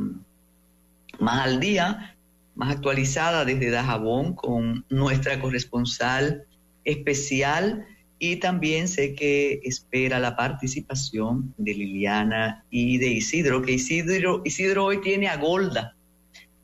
más 1.20 1.46
al 1.46 1.60
día 1.60 2.17
más 2.58 2.76
actualizada 2.76 3.46
desde 3.46 3.70
Dajabón 3.70 4.34
con 4.34 4.84
nuestra 4.90 5.40
corresponsal 5.40 6.44
especial 6.84 7.86
y 8.20 8.38
también 8.38 8.88
sé 8.88 9.14
que 9.14 9.62
espera 9.64 10.20
la 10.20 10.36
participación 10.36 11.54
de 11.58 11.76
Liliana 11.76 12.66
y 12.72 12.98
de 12.98 13.10
Isidro, 13.10 13.62
que 13.62 13.74
Isidro, 13.74 14.42
Isidro 14.44 14.86
hoy 14.86 15.02
tiene 15.02 15.28
a 15.28 15.38
Golda, 15.38 15.96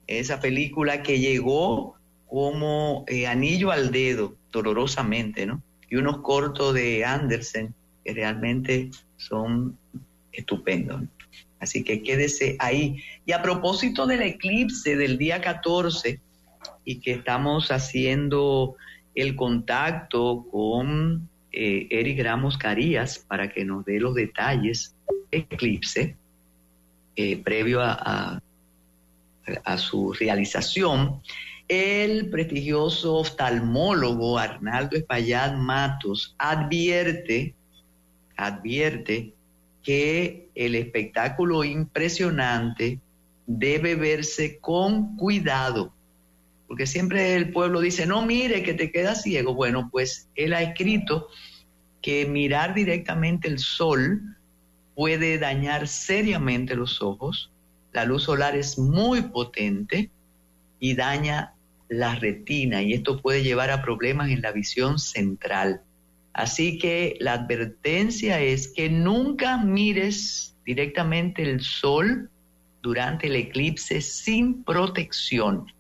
esa 0.08 0.40
película 0.40 1.04
que 1.04 1.20
llegó 1.20 1.96
como 2.28 3.06
eh, 3.08 3.28
anillo 3.28 3.72
al 3.72 3.92
dedo, 3.92 4.36
dolorosamente, 4.52 5.46
¿no? 5.46 5.62
Y 5.90 5.98
unos 5.98 6.22
cortos 6.22 6.74
de 6.74 7.06
Andersen 7.06 7.76
que 8.04 8.14
realmente 8.14 8.90
son 9.18 9.78
estupendos. 10.32 11.04
Así 11.64 11.84
que 11.84 12.04
quédese 12.04 12.58
ahí. 12.60 13.02
Y 13.26 13.32
a 13.32 13.42
propósito 13.42 14.06
del 14.06 14.22
eclipse 14.22 14.98
del 14.98 15.18
día 15.18 15.40
14 15.40 16.20
y 16.84 17.00
que 17.00 17.14
estamos 17.14 17.72
haciendo 17.72 18.76
el 19.16 19.36
contacto 19.36 20.46
con 20.52 21.30
eh, 21.54 21.88
Eric 21.90 22.22
Ramos 22.22 22.58
Carías 22.58 23.20
para 23.20 23.50
que 23.50 23.64
nos 23.64 23.86
dé 23.86 24.00
los 24.00 24.14
detalles 24.14 24.94
del 25.08 25.46
eclipse 25.50 26.18
eh, 27.16 27.38
previo 27.38 27.80
a, 27.82 28.42
su 29.78 30.14
realización, 30.14 31.22
el 31.68 32.30
prestigioso 32.30 33.16
oftalmólogo 33.16 34.40
Arnaldo 34.40 34.96
Espaillat 34.96 35.56
Matos 35.56 36.34
advierte, 36.38 37.54
advierte 38.38 39.34
que 39.84 40.50
el 40.56 40.76
espectáculo 40.76 41.64
impresionante 41.64 43.00
debe 43.46 43.96
verse 43.96 44.60
con 44.60 45.18
cuidado, 45.18 45.94
porque 46.68 46.88
siempre 46.88 47.36
el 47.36 47.52
pueblo 47.52 47.82
dice, 47.82 48.06
no 48.06 48.26
mire 48.26 48.64
que 48.64 48.74
te 48.74 48.92
quedas 48.92 49.24
ciego. 49.24 49.54
Bueno, 49.54 49.90
pues 49.92 50.30
él 50.36 50.54
ha 50.54 50.64
escrito 50.64 51.28
que 52.02 52.26
mirar 52.26 52.74
directamente 52.74 53.48
el 53.48 53.60
sol 53.60 54.22
puede 54.96 55.38
dañar 55.38 55.88
seriamente 55.88 56.76
los 56.76 57.02
ojos, 57.02 57.52
la 57.92 58.06
luz 58.06 58.24
solar 58.24 58.56
es 58.56 58.80
muy 58.80 59.22
potente 59.22 60.10
y 60.80 60.96
daña 60.96 61.54
la 61.90 62.16
retina 62.16 62.82
y 62.82 62.94
esto 62.94 63.22
puede 63.22 63.44
llevar 63.44 63.70
a 63.70 63.82
problemas 63.82 64.30
en 64.30 64.42
la 64.42 64.52
visión 64.52 64.98
central. 65.00 65.82
Así 66.34 66.80
que 66.80 67.16
la 67.20 67.34
advertencia 67.34 68.42
es 68.42 68.68
que 68.68 68.90
nunca 68.90 69.58
mires 69.58 70.58
directamente 70.66 71.44
el 71.44 71.62
sol 71.62 72.30
durante 72.82 73.28
el 73.28 73.36
eclipse 73.36 74.02
sin 74.02 74.64
protección. 74.64 75.72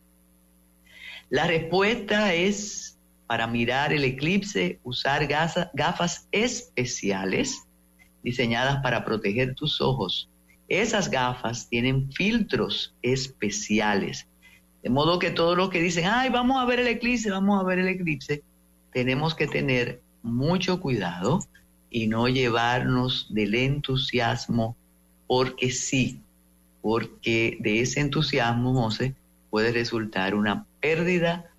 La 1.30 1.48
respuesta 1.48 2.34
es 2.36 3.00
para 3.26 3.48
mirar 3.48 3.92
el 3.94 4.04
eclipse 4.04 4.80
usar 4.84 5.28
gafas 5.28 6.28
especiales 6.32 7.64
diseñadas 8.22 8.78
para 8.84 9.04
proteger 9.04 9.56
tus 9.56 9.82
ojos. 9.82 10.30
Esas 10.68 11.10
gafas 11.10 11.68
tienen 11.68 12.12
filtros 12.12 12.96
especiales. 13.02 14.28
De 14.84 14.92
modo 14.92 15.18
que 15.18 15.32
todos 15.32 15.58
los 15.58 15.72
que 15.72 15.82
dicen, 15.82 16.06
ay, 16.06 16.30
vamos 16.30 16.62
a 16.62 16.66
ver 16.66 16.80
el 16.80 16.88
eclipse, 16.88 17.32
vamos 17.32 17.60
a 17.60 17.66
ver 17.66 17.80
el 17.80 17.88
eclipse, 17.88 18.44
tenemos 18.92 19.34
que 19.34 19.48
tener 19.48 20.03
mucho 20.24 20.80
cuidado 20.80 21.46
y 21.90 22.08
no 22.08 22.28
llevarnos 22.28 23.28
del 23.30 23.54
entusiasmo 23.54 24.76
porque 25.28 25.70
sí, 25.70 26.22
porque 26.82 27.58
de 27.60 27.82
ese 27.82 28.00
entusiasmo, 28.00 28.74
José, 28.74 29.14
puede 29.50 29.72
resultar 29.72 30.34
una 30.34 30.66
pérdida 30.80 31.52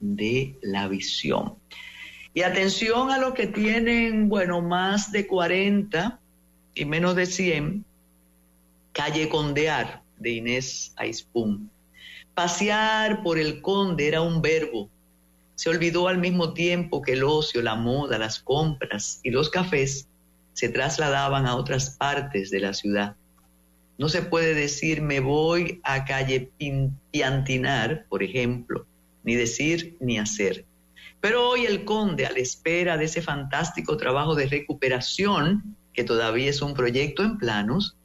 de 0.00 0.58
la 0.62 0.88
visión. 0.88 1.54
Y 2.34 2.42
atención 2.42 3.10
a 3.10 3.18
los 3.18 3.34
que 3.34 3.46
tienen, 3.46 4.28
bueno, 4.28 4.60
más 4.60 5.12
de 5.12 5.26
40 5.26 6.18
y 6.74 6.84
menos 6.84 7.16
de 7.16 7.26
100, 7.26 7.84
calle 8.92 9.28
Condear 9.28 10.02
de 10.18 10.30
Inés 10.30 10.92
Aispun. 10.96 11.70
Pasear 12.34 13.22
por 13.22 13.38
el 13.38 13.60
conde 13.60 14.08
era 14.08 14.22
un 14.22 14.42
verbo 14.42 14.88
se 15.58 15.70
olvidó 15.70 16.06
al 16.06 16.18
mismo 16.18 16.54
tiempo 16.54 17.02
que 17.02 17.14
el 17.14 17.24
ocio, 17.24 17.62
la 17.62 17.74
moda, 17.74 18.16
las 18.16 18.38
compras 18.38 19.18
y 19.24 19.30
los 19.30 19.50
cafés 19.50 20.06
se 20.52 20.68
trasladaban 20.68 21.46
a 21.46 21.56
otras 21.56 21.90
partes 21.98 22.50
de 22.50 22.60
la 22.60 22.72
ciudad. 22.72 23.16
No 23.98 24.08
se 24.08 24.22
puede 24.22 24.54
decir 24.54 25.02
me 25.02 25.18
voy 25.18 25.80
a 25.82 26.04
calle 26.04 26.52
Piantinar, 27.10 28.06
por 28.08 28.22
ejemplo, 28.22 28.86
ni 29.24 29.34
decir 29.34 29.96
ni 29.98 30.20
hacer. 30.20 30.64
Pero 31.20 31.48
hoy 31.48 31.66
el 31.66 31.84
conde, 31.84 32.24
a 32.24 32.30
la 32.30 32.38
espera 32.38 32.96
de 32.96 33.06
ese 33.06 33.20
fantástico 33.20 33.96
trabajo 33.96 34.36
de 34.36 34.46
recuperación, 34.46 35.76
que 35.92 36.04
todavía 36.04 36.50
es 36.50 36.62
un 36.62 36.74
proyecto 36.74 37.24
en 37.24 37.36
planos, 37.36 37.96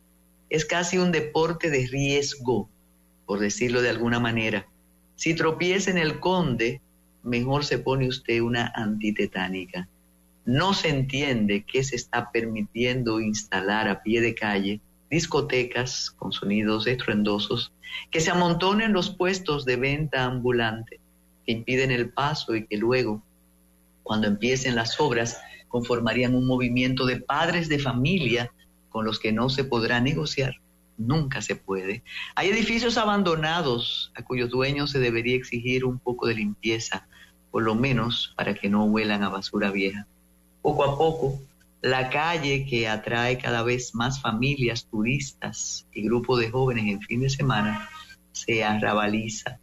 es 0.50 0.66
casi 0.66 0.98
un 0.98 1.12
deporte 1.12 1.70
de 1.70 1.86
riesgo, 1.86 2.68
por 3.28 3.38
decirlo 3.38 3.84
de 3.84 3.92
alguna 3.92 4.20
manera. 4.20 4.68
Si 5.18 5.36
tropieza 5.36 5.92
en 5.92 6.00
el 6.00 6.20
conde, 6.20 6.82
mejor 7.24 7.66
se 7.66 7.80
pone 7.80 8.08
usted 8.08 8.42
una 8.42 8.72
antitetánica. 8.76 9.88
No 10.46 10.74
se 10.74 10.90
entiende 10.90 11.64
qué 11.66 11.84
se 11.84 11.96
está 11.96 12.32
permitiendo 12.32 13.20
instalar 13.22 13.88
a 13.88 14.04
pie 14.04 14.22
de 14.22 14.36
calle 14.36 14.82
discotecas 15.10 16.10
con 16.10 16.32
sonidos 16.32 16.88
estruendosos 16.88 17.72
que 18.10 18.20
se 18.20 18.32
amontonen 18.32 18.94
los 18.94 19.12
puestos 19.12 19.64
de 19.64 19.76
venta 19.76 20.24
ambulante 20.24 21.00
que 21.46 21.52
impiden 21.52 21.92
el 21.92 22.10
paso 22.10 22.56
y 22.56 22.66
que 22.66 22.78
luego, 22.78 23.22
cuando 24.02 24.28
empiecen 24.28 24.76
las 24.76 25.00
obras, 25.00 25.40
conformarían 25.68 26.36
un 26.36 26.48
movimiento 26.48 27.06
de 27.06 27.20
padres 27.20 27.70
de 27.70 27.80
familia 27.80 28.52
con 28.90 29.06
los 29.06 29.20
que 29.20 29.32
no 29.32 29.50
se 29.50 29.64
podrá 29.64 30.00
negociar. 30.00 30.56
Nunca 30.98 31.42
se 31.42 31.56
puede. 31.56 32.04
Hay 32.36 32.50
edificios 32.50 32.98
abandonados 32.98 34.12
a 34.16 34.24
cuyos 34.24 34.50
dueños 34.50 34.92
se 34.92 35.00
debería 35.00 35.36
exigir 35.36 35.86
un 35.86 36.00
poco 36.00 36.28
de 36.28 36.36
limpieza, 36.36 37.08
por 37.54 37.64
lo 37.64 37.76
menos 37.76 38.34
para 38.36 38.54
que 38.54 38.68
no 38.68 38.84
huelan 38.84 39.24
a 39.24 39.30
basura 39.30 39.72
vieja. 39.72 40.06
Poco 40.62 40.84
a 40.84 40.98
poco, 40.98 41.40
la 41.82 42.10
calle 42.10 42.66
que 42.66 42.90
atrae 42.90 43.38
cada 43.38 43.64
vez 43.64 43.96
más 43.96 44.20
familias, 44.20 44.88
turistas 44.92 45.88
y 45.94 46.04
grupos 46.04 46.42
de 46.42 46.52
jóvenes 46.52 46.88
en 46.88 47.00
fin 47.00 47.22
de 47.22 47.30
semana 47.30 47.88
se 48.34 48.66
arrabaliza 48.66 49.62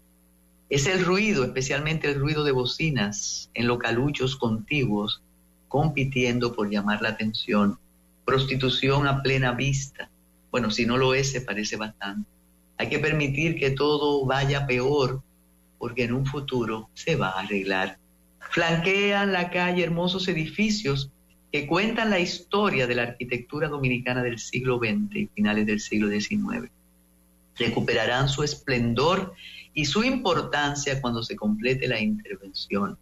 es 0.70 0.86
el 0.86 1.04
ruido, 1.04 1.42
especialmente 1.42 2.08
el 2.08 2.20
ruido 2.20 2.44
de 2.44 2.52
bocinas 2.52 3.50
en 3.54 3.66
localuchos 3.66 4.36
contiguos, 4.36 5.20
compitiendo 5.66 6.54
por 6.54 6.70
llamar 6.70 7.02
la 7.02 7.08
atención. 7.08 7.76
Prostitución 8.24 9.08
a 9.08 9.20
plena 9.20 9.50
vista. 9.50 10.08
Bueno, 10.52 10.70
si 10.70 10.86
no 10.86 10.96
lo 10.96 11.12
es, 11.12 11.32
se 11.32 11.40
parece 11.40 11.74
bastante. 11.74 12.30
Hay 12.78 12.88
que 12.88 13.00
permitir 13.00 13.58
que 13.58 13.72
todo 13.72 14.24
vaya 14.24 14.64
peor, 14.68 15.20
porque 15.80 16.04
en 16.04 16.12
un 16.12 16.26
futuro 16.26 16.90
se 16.92 17.16
va 17.16 17.30
a 17.30 17.40
arreglar. 17.40 17.98
Flanquean 18.50 19.32
la 19.32 19.50
calle 19.50 19.82
hermosos 19.82 20.28
edificios 20.28 21.10
que 21.50 21.66
cuentan 21.66 22.10
la 22.10 22.20
historia 22.20 22.86
de 22.86 22.94
la 22.94 23.02
arquitectura 23.04 23.68
dominicana 23.68 24.22
del 24.22 24.38
siglo 24.38 24.78
XX 24.78 25.16
y 25.16 25.26
finales 25.34 25.66
del 25.66 25.80
siglo 25.80 26.10
XIX. 26.10 26.70
Recuperarán 27.56 28.28
su 28.28 28.42
esplendor 28.42 29.34
y 29.72 29.86
su 29.86 30.04
importancia 30.04 31.00
cuando 31.00 31.22
se 31.22 31.34
complete 31.34 31.88
la 31.88 31.98
intervención. 31.98 32.98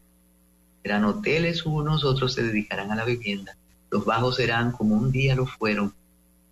Serán 0.83 1.05
hoteles 1.05 1.67
unos, 1.67 2.05
otros 2.05 2.33
se 2.35 2.45
dedicarán 2.45 2.93
a 2.93 2.97
la 2.97 3.05
vivienda. 3.05 3.57
Los 3.91 4.05
bajos 4.05 4.37
serán 4.37 4.71
como 4.71 4.95
un 4.95 5.11
día 5.11 5.35
lo 5.35 5.47
fueron, 5.47 5.95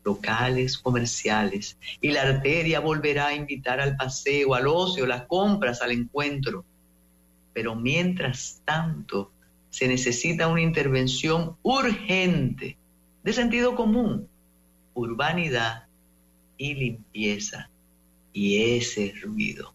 locales, 0.06 0.78
comerciales, 0.78 1.76
y 2.00 2.12
la 2.12 2.22
arteria 2.22 2.80
volverá 2.80 3.26
a 3.26 3.34
invitar 3.34 3.80
al 3.80 3.96
paseo, 3.96 4.54
al 4.54 4.68
ocio, 4.68 5.04
las 5.04 5.24
compras, 5.26 5.82
al 5.82 5.90
encuentro. 5.90 6.64
Pero 7.52 7.74
mientras 7.74 8.62
tanto, 8.64 9.32
se 9.68 9.88
necesita 9.88 10.46
una 10.48 10.62
intervención 10.62 11.56
urgente, 11.62 12.78
de 13.22 13.32
sentido 13.32 13.74
común, 13.74 14.28
urbanidad 14.94 15.84
y 16.56 16.74
limpieza, 16.74 17.68
y 18.32 18.76
ese 18.76 19.12
ruido. 19.22 19.74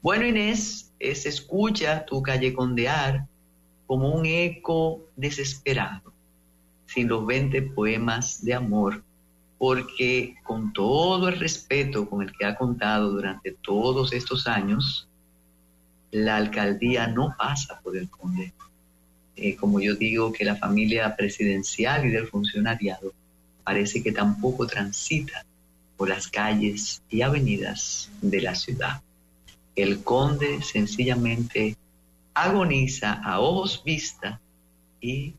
Bueno, 0.00 0.26
Inés, 0.26 0.92
se 1.00 1.28
escucha 1.28 2.06
tu 2.06 2.22
callecondear 2.22 3.26
como 3.86 4.14
un 4.14 4.24
eco 4.24 5.02
desesperado, 5.16 6.12
sin 6.86 7.08
los 7.08 7.26
20 7.26 7.60
poemas 7.62 8.42
de 8.44 8.54
amor, 8.54 9.03
porque 9.64 10.34
con 10.42 10.74
todo 10.74 11.26
el 11.30 11.38
respeto 11.40 12.06
con 12.06 12.20
el 12.20 12.36
que 12.36 12.44
ha 12.44 12.54
contado 12.54 13.10
durante 13.12 13.52
todos 13.52 14.12
estos 14.12 14.46
años, 14.46 15.08
la 16.10 16.36
alcaldía 16.36 17.06
no 17.06 17.34
pasa 17.38 17.80
por 17.82 17.96
el 17.96 18.10
conde. 18.10 18.52
Eh, 19.36 19.56
como 19.56 19.80
yo 19.80 19.94
digo, 19.94 20.34
que 20.34 20.44
la 20.44 20.56
familia 20.56 21.16
presidencial 21.16 22.04
y 22.04 22.10
del 22.10 22.26
funcionariado 22.26 23.14
parece 23.64 24.02
que 24.02 24.12
tampoco 24.12 24.66
transita 24.66 25.46
por 25.96 26.10
las 26.10 26.28
calles 26.28 27.00
y 27.08 27.22
avenidas 27.22 28.10
de 28.20 28.42
la 28.42 28.54
ciudad. 28.54 29.00
El 29.74 30.04
conde 30.04 30.60
sencillamente 30.60 31.74
agoniza 32.34 33.14
a 33.14 33.40
ojos 33.40 33.82
vista 33.82 34.38
y 35.00 35.32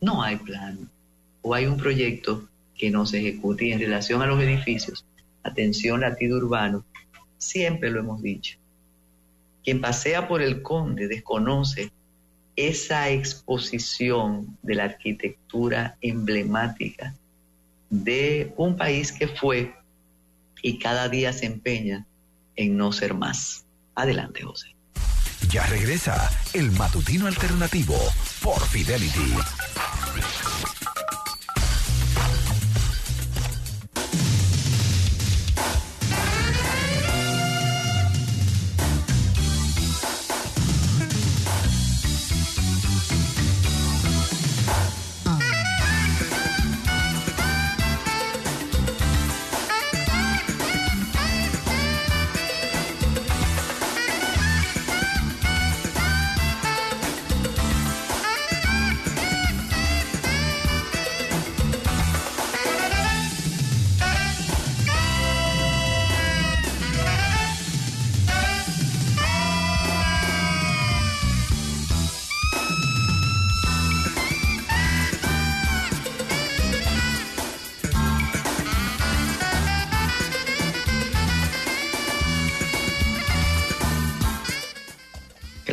no 0.00 0.22
hay 0.22 0.36
plan 0.36 0.88
o 1.42 1.52
hay 1.52 1.66
un 1.66 1.76
proyecto 1.76 2.48
que 2.82 2.90
no 2.90 3.06
se 3.06 3.20
ejecute. 3.20 3.66
Y 3.66 3.72
en 3.72 3.78
relación 3.78 4.22
a 4.22 4.26
los 4.26 4.42
edificios, 4.42 5.06
atención 5.44 6.00
latido 6.00 6.36
urbano, 6.36 6.84
siempre 7.38 7.92
lo 7.92 8.00
hemos 8.00 8.20
dicho. 8.20 8.58
Quien 9.62 9.80
pasea 9.80 10.26
por 10.26 10.42
el 10.42 10.62
conde 10.62 11.06
desconoce 11.06 11.92
esa 12.56 13.08
exposición 13.08 14.58
de 14.62 14.74
la 14.74 14.84
arquitectura 14.86 15.96
emblemática 16.00 17.14
de 17.88 18.52
un 18.56 18.76
país 18.76 19.12
que 19.12 19.28
fue 19.28 19.76
y 20.60 20.80
cada 20.80 21.08
día 21.08 21.32
se 21.32 21.46
empeña 21.46 22.04
en 22.56 22.76
no 22.76 22.90
ser 22.90 23.14
más. 23.14 23.64
Adelante, 23.94 24.42
José. 24.42 24.74
Ya 25.50 25.64
regresa 25.66 26.28
el 26.52 26.72
matutino 26.72 27.28
alternativo 27.28 27.94
por 28.42 28.60
Fidelity. 28.66 29.36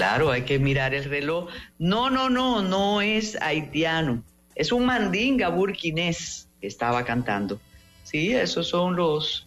Claro, 0.10 0.32
hay 0.32 0.41
que 0.41 0.57
mirar 0.57 0.95
el 0.95 1.03
reloj. 1.03 1.49
No, 1.78 2.10
no, 2.10 2.32
no, 2.32 2.64
no 2.64 2.99
es 2.99 3.39
haitiano. 3.39 4.24
Es 4.55 4.72
un 4.72 4.88
mandinga 4.88 5.49
burkinés 5.49 6.49
que 6.60 6.66
estaba 6.66 7.05
cantando. 7.05 7.62
Sí, 8.01 8.34
esos 8.34 8.68
son 8.68 8.95
los 8.95 9.45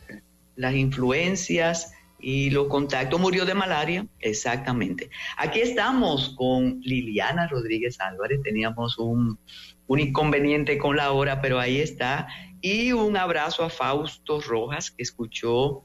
las 0.55 0.77
influencias 0.77 1.95
y 2.21 2.51
los 2.51 2.69
contactos. 2.69 3.19
Murió 3.19 3.45
de 3.45 3.55
malaria, 3.55 4.07
exactamente. 4.21 5.11
Aquí 5.37 5.59
estamos 5.59 6.33
con 6.37 6.79
Liliana 6.83 7.49
Rodríguez 7.49 7.99
Álvarez. 7.99 8.41
Teníamos 8.45 8.99
un, 8.99 9.41
un 9.89 9.99
inconveniente 9.99 10.79
con 10.79 10.97
la 10.97 11.11
hora, 11.11 11.41
pero 11.41 11.59
ahí 11.59 11.81
está. 11.81 12.29
Y 12.61 12.93
un 12.93 13.17
abrazo 13.17 13.65
a 13.65 13.69
Fausto 13.69 14.41
Rojas, 14.41 14.93
que 14.93 15.03
escuchó 15.03 15.83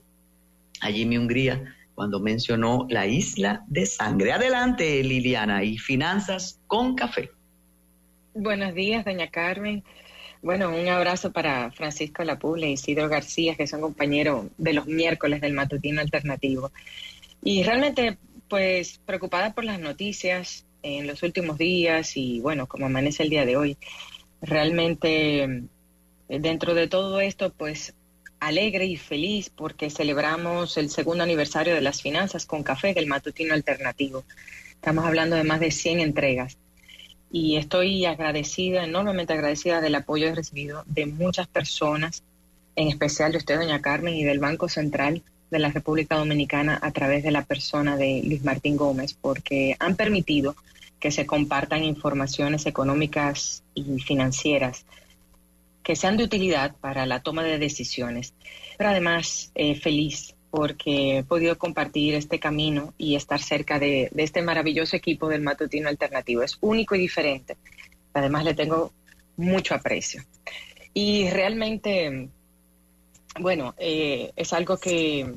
a 0.81 0.89
Jimmy 0.89 1.17
Hungría 1.17 1.73
cuando 1.97 2.19
mencionó 2.19 2.85
la 2.91 3.07
isla 3.07 3.65
de 3.65 3.87
sangre. 3.87 4.31
Adelante, 4.31 5.03
Liliana, 5.03 5.63
y 5.63 5.79
finanzas 5.79 6.59
con 6.67 6.93
café. 6.93 7.31
Buenos 8.35 8.75
días, 8.75 9.03
doña 9.03 9.31
Carmen. 9.31 9.83
Bueno, 10.43 10.69
un 10.69 10.87
abrazo 10.89 11.31
para 11.31 11.71
Francisco 11.71 12.23
Lapuble 12.23 12.69
y 12.69 12.73
Isidro 12.73 13.09
García, 13.09 13.55
que 13.55 13.65
son 13.65 13.81
compañeros 13.81 14.45
de 14.59 14.73
los 14.73 14.85
miércoles 14.85 15.41
del 15.41 15.53
matutino 15.53 15.99
alternativo. 15.99 16.71
Y 17.43 17.63
realmente, 17.63 18.19
pues, 18.47 19.01
preocupada 19.03 19.55
por 19.55 19.63
las 19.63 19.79
noticias 19.79 20.67
en 20.83 21.07
los 21.07 21.23
últimos 21.23 21.57
días 21.57 22.15
y, 22.15 22.41
bueno, 22.41 22.67
como 22.67 22.85
amanece 22.85 23.23
el 23.23 23.31
día 23.31 23.43
de 23.43 23.57
hoy, 23.57 23.75
realmente 24.39 25.63
dentro 26.29 26.75
de 26.75 26.87
todo 26.87 27.21
esto, 27.21 27.51
pues 27.51 27.95
alegre 28.39 28.85
y 28.85 28.97
feliz 28.97 29.49
porque 29.49 29.89
celebramos 29.89 30.77
el 30.77 30.89
segundo 30.89 31.23
aniversario 31.23 31.73
de 31.73 31.81
las 31.81 32.01
finanzas 32.01 32.45
con 32.45 32.63
café 32.63 32.93
del 32.93 33.07
matutino 33.07 33.53
alternativo. 33.53 34.23
Estamos 34.71 35.05
hablando 35.05 35.35
de 35.35 35.43
más 35.43 35.59
de 35.59 35.71
100 35.71 35.99
entregas 35.99 36.57
y 37.31 37.57
estoy 37.57 38.05
agradecida, 38.05 38.83
enormemente 38.83 39.33
agradecida 39.33 39.81
del 39.81 39.95
apoyo 39.95 40.33
recibido 40.33 40.83
de 40.85 41.05
muchas 41.05 41.47
personas, 41.47 42.23
en 42.75 42.87
especial 42.87 43.31
de 43.31 43.39
usted, 43.39 43.57
doña 43.57 43.81
Carmen, 43.81 44.15
y 44.15 44.23
del 44.23 44.39
Banco 44.39 44.69
Central 44.69 45.23
de 45.49 45.59
la 45.59 45.69
República 45.69 46.17
Dominicana 46.17 46.79
a 46.81 46.91
través 46.91 47.23
de 47.23 47.31
la 47.31 47.43
persona 47.43 47.97
de 47.97 48.21
Luis 48.23 48.43
Martín 48.43 48.77
Gómez, 48.77 49.13
porque 49.13 49.75
han 49.79 49.95
permitido 49.95 50.55
que 50.99 51.11
se 51.11 51.25
compartan 51.25 51.83
informaciones 51.83 52.65
económicas 52.65 53.63
y 53.73 53.99
financieras 53.99 54.85
que 55.87 55.95
sean 55.95 56.17
de 56.17 56.25
utilidad 56.25 56.75
para 56.81 57.05
la 57.05 57.21
toma 57.21 57.43
de 57.43 57.59
decisiones. 57.59 58.33
Pero 58.77 58.89
además, 58.89 59.53
eh, 59.55 59.73
feliz 59.73 60.35
porque 60.51 61.19
he 61.19 61.23
podido 61.23 61.57
compartir 61.57 62.13
este 62.13 62.41
camino 62.41 62.93
y 62.97 63.15
estar 63.15 63.41
cerca 63.41 63.79
de, 63.79 64.11
este 64.17 64.41
maravilloso 64.41 64.97
equipo 64.97 65.29
del 65.29 65.43
matutino 65.43 65.87
alternativo. 65.87 66.43
Es 66.43 66.57
único 66.59 66.93
y 66.93 66.99
diferente. 66.99 67.55
Además, 68.13 68.43
le 68.43 68.53
tengo 68.53 68.91
mucho 69.37 69.75
aprecio. 69.75 70.25
Y 70.93 71.29
realmente, 71.29 72.27
bueno, 73.39 73.73
eh, 73.77 74.33
es 74.35 74.51
algo 74.51 74.75
que, 74.77 75.35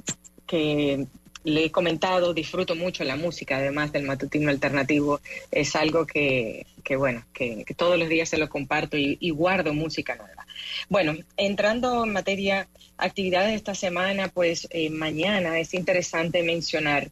le 1.44 1.64
he 1.64 1.70
comentado, 1.70 2.34
disfruto 2.34 2.74
mucho 2.74 3.04
la 3.04 3.16
música, 3.16 3.56
además 3.56 3.92
del 3.92 4.04
matutino 4.04 4.50
alternativo. 4.50 5.20
Es 5.50 5.74
algo 5.76 6.06
que, 6.06 6.66
bueno, 6.98 7.24
que, 7.32 7.64
todos 7.76 7.98
los 7.98 8.08
días 8.08 8.28
se 8.28 8.38
lo 8.38 8.48
comparto 8.48 8.96
y, 8.96 9.16
y 9.20 9.30
guardo 9.30 9.72
música 9.72 10.16
nueva. 10.16 10.46
Bueno, 10.88 11.16
entrando 11.36 12.04
en 12.04 12.12
materia 12.12 12.68
actividades 12.98 13.48
de 13.48 13.54
esta 13.54 13.74
semana, 13.74 14.28
pues 14.28 14.68
eh, 14.70 14.90
mañana 14.90 15.58
es 15.58 15.74
interesante 15.74 16.42
mencionar 16.42 17.10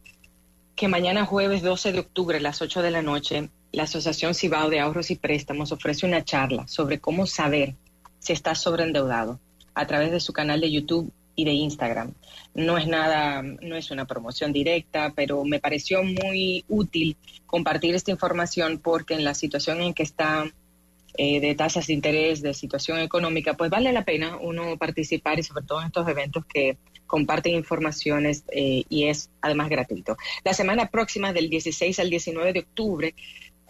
que 0.75 0.87
mañana 0.87 1.25
jueves 1.25 1.61
12 1.61 1.91
de 1.91 1.99
octubre 1.99 2.37
a 2.37 2.41
las 2.41 2.61
8 2.61 2.81
de 2.81 2.91
la 2.91 3.01
noche, 3.01 3.49
la 3.71 3.83
Asociación 3.83 4.33
Cibao 4.33 4.69
de 4.69 4.79
Ahorros 4.79 5.11
y 5.11 5.15
Préstamos 5.15 5.71
ofrece 5.71 6.05
una 6.05 6.23
charla 6.23 6.67
sobre 6.67 6.99
cómo 6.99 7.27
saber 7.27 7.75
si 8.19 8.33
estás 8.33 8.61
sobreendeudado 8.61 9.39
a 9.73 9.87
través 9.87 10.11
de 10.11 10.19
su 10.19 10.33
canal 10.33 10.61
de 10.61 10.71
YouTube 10.71 11.11
y 11.39 11.45
de 11.45 11.53
Instagram. 11.53 12.13
No 12.53 12.77
es 12.77 12.85
nada, 12.85 13.41
no 13.41 13.77
es 13.77 13.91
una 13.91 14.05
promoción 14.05 14.51
directa, 14.51 15.13
pero 15.15 15.45
me 15.45 15.59
pareció 15.59 16.03
muy 16.03 16.65
útil 16.67 17.15
compartir 17.45 17.95
esta 17.95 18.11
información 18.11 18.79
porque 18.79 19.13
en 19.13 19.23
la 19.23 19.33
situación 19.33 19.81
en 19.81 19.93
que 19.93 20.03
está 20.03 20.51
eh, 21.17 21.39
de 21.39 21.55
tasas 21.55 21.87
de 21.87 21.93
interés, 21.93 22.41
de 22.41 22.53
situación 22.53 22.99
económica, 22.99 23.53
pues 23.53 23.69
vale 23.69 23.93
la 23.93 24.03
pena 24.03 24.37
uno 24.41 24.77
participar 24.77 25.39
y 25.39 25.43
sobre 25.43 25.63
todo 25.65 25.79
en 25.79 25.87
estos 25.87 26.07
eventos 26.09 26.45
que 26.45 26.77
comparten 27.07 27.53
informaciones 27.53 28.43
eh, 28.51 28.83
y 28.89 29.07
es 29.07 29.29
además 29.41 29.69
gratuito. 29.69 30.17
La 30.43 30.53
semana 30.53 30.89
próxima, 30.89 31.31
del 31.31 31.49
16 31.49 31.99
al 31.99 32.09
19 32.09 32.51
de 32.51 32.59
octubre, 32.59 33.15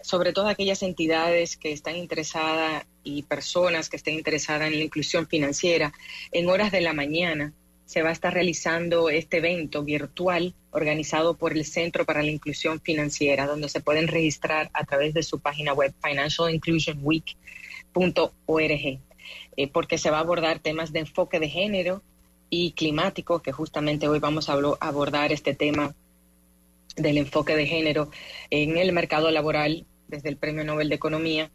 sobre 0.02 0.32
todo 0.32 0.48
aquellas 0.48 0.82
entidades 0.82 1.56
que 1.56 1.72
están 1.72 1.96
interesadas 1.96 2.84
y 3.04 3.22
personas 3.22 3.88
que 3.88 3.96
estén 3.96 4.14
interesadas 4.14 4.68
en 4.68 4.78
la 4.78 4.84
inclusión 4.84 5.26
financiera, 5.26 5.92
en 6.32 6.48
horas 6.48 6.72
de 6.72 6.80
la 6.80 6.92
mañana 6.92 7.52
se 7.90 8.02
va 8.02 8.10
a 8.10 8.12
estar 8.12 8.32
realizando 8.32 9.10
este 9.10 9.38
evento 9.38 9.82
virtual 9.82 10.54
organizado 10.70 11.36
por 11.36 11.50
el 11.50 11.64
Centro 11.64 12.04
para 12.04 12.22
la 12.22 12.30
Inclusión 12.30 12.80
Financiera, 12.80 13.48
donde 13.48 13.68
se 13.68 13.80
pueden 13.80 14.06
registrar 14.06 14.70
a 14.74 14.84
través 14.84 15.12
de 15.12 15.24
su 15.24 15.40
página 15.40 15.72
web 15.72 15.92
financialinclusionweek.org, 16.00 19.00
eh, 19.56 19.68
porque 19.72 19.98
se 19.98 20.08
va 20.08 20.18
a 20.18 20.20
abordar 20.20 20.60
temas 20.60 20.92
de 20.92 21.00
enfoque 21.00 21.40
de 21.40 21.48
género 21.48 22.00
y 22.48 22.74
climático, 22.74 23.42
que 23.42 23.50
justamente 23.50 24.06
hoy 24.06 24.20
vamos 24.20 24.48
a 24.48 24.56
abordar 24.78 25.32
este 25.32 25.56
tema 25.56 25.92
del 26.94 27.18
enfoque 27.18 27.56
de 27.56 27.66
género 27.66 28.08
en 28.50 28.78
el 28.78 28.92
mercado 28.92 29.32
laboral 29.32 29.84
desde 30.06 30.28
el 30.28 30.36
Premio 30.36 30.62
Nobel 30.62 30.90
de 30.90 30.94
Economía. 30.94 31.50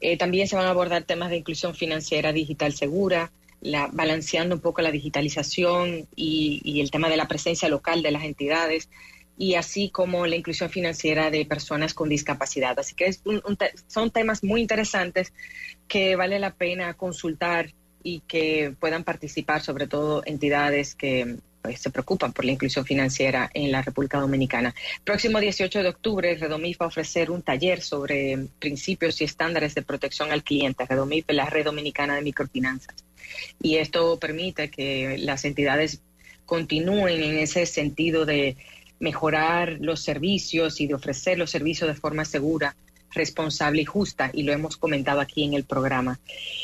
Eh, 0.00 0.16
también 0.16 0.46
se 0.46 0.54
van 0.54 0.66
a 0.66 0.70
abordar 0.70 1.02
temas 1.02 1.30
de 1.30 1.38
inclusión 1.38 1.74
financiera 1.74 2.32
digital 2.32 2.74
segura, 2.74 3.32
la, 3.60 3.88
balanceando 3.92 4.54
un 4.54 4.60
poco 4.60 4.82
la 4.82 4.90
digitalización 4.90 6.08
y, 6.16 6.80
el 6.80 6.90
tema 6.90 7.08
de 7.08 7.16
la 7.16 7.28
presencia 7.28 7.68
local 7.68 8.02
de 8.02 8.10
las 8.10 8.24
entidades 8.24 8.88
y 9.36 9.54
así 9.54 9.88
como 9.88 10.26
la 10.26 10.36
inclusión 10.36 10.68
financiera 10.68 11.30
de 11.30 11.46
personas 11.46 11.94
con 11.94 12.08
discapacidad. 12.08 12.78
Así 12.78 12.94
que 12.94 13.10
son 13.86 14.10
temas 14.10 14.44
muy 14.44 14.60
interesantes 14.60 15.32
que 15.88 16.14
vale 16.16 16.38
la 16.38 16.52
pena 16.52 16.94
consultar 16.94 17.72
y 18.02 18.20
que 18.20 18.74
puedan 18.78 19.04
participar, 19.04 19.62
sobre 19.62 19.86
todo 19.86 20.22
entidades 20.26 20.94
que 20.94 21.36
pues, 21.62 21.80
se 21.80 21.90
preocupan 21.90 22.32
por 22.32 22.44
la 22.44 22.52
inclusión 22.52 22.84
financiera 22.84 23.50
en 23.52 23.72
la 23.72 23.82
República 23.82 24.18
Dominicana. 24.20 24.74
Próximo 25.04 25.40
18 25.40 25.82
de 25.82 25.88
octubre, 25.88 26.34
Redomif 26.34 26.80
va 26.80 26.86
a 26.86 26.88
ofrecer 26.88 27.30
un 27.30 27.42
taller 27.42 27.80
sobre 27.80 28.46
principios 28.58 29.20
y 29.20 29.24
estándares 29.24 29.74
de 29.74 29.82
protección 29.82 30.32
al 30.32 30.42
cliente. 30.42 30.84
Redomif 30.86 31.24
es 31.28 31.36
la 31.36 31.46
Red 31.46 31.64
Dominicana 31.64 32.14
de 32.14 32.22
Microfinanzas 32.22 33.04
y 33.62 33.76
esto 33.76 34.18
permite 34.18 34.70
que 34.70 35.18
las 35.18 35.44
entidades 35.44 36.00
continúen 36.46 37.22
en 37.22 37.38
ese 37.38 37.64
sentido 37.66 38.24
de 38.24 38.56
mejorar 38.98 39.78
los 39.80 40.00
servicios 40.00 40.80
y 40.80 40.86
de 40.86 40.94
ofrecer 40.94 41.38
los 41.38 41.50
servicios 41.50 41.88
de 41.88 41.94
forma 41.94 42.24
segura, 42.24 42.76
responsable 43.12 43.82
y 43.82 43.84
justa, 43.84 44.30
y 44.32 44.42
lo 44.42 44.52
hemos 44.52 44.76
comentado 44.76 45.20
aquí 45.20 45.42
en 45.44 45.54
el 45.54 45.64
programa. 45.64 46.20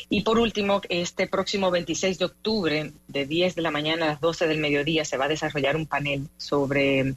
Y 0.08 0.22
por 0.22 0.38
último, 0.38 0.80
este 0.88 1.26
próximo 1.26 1.70
26 1.70 2.18
de 2.18 2.24
octubre, 2.24 2.92
de 3.08 3.26
10 3.26 3.54
de 3.54 3.62
la 3.62 3.70
mañana 3.70 4.04
a 4.04 4.08
las 4.08 4.20
12 4.20 4.46
del 4.46 4.58
mediodía, 4.58 5.04
se 5.04 5.16
va 5.16 5.24
a 5.24 5.28
desarrollar 5.28 5.76
un 5.76 5.86
panel 5.86 6.28
sobre 6.36 7.14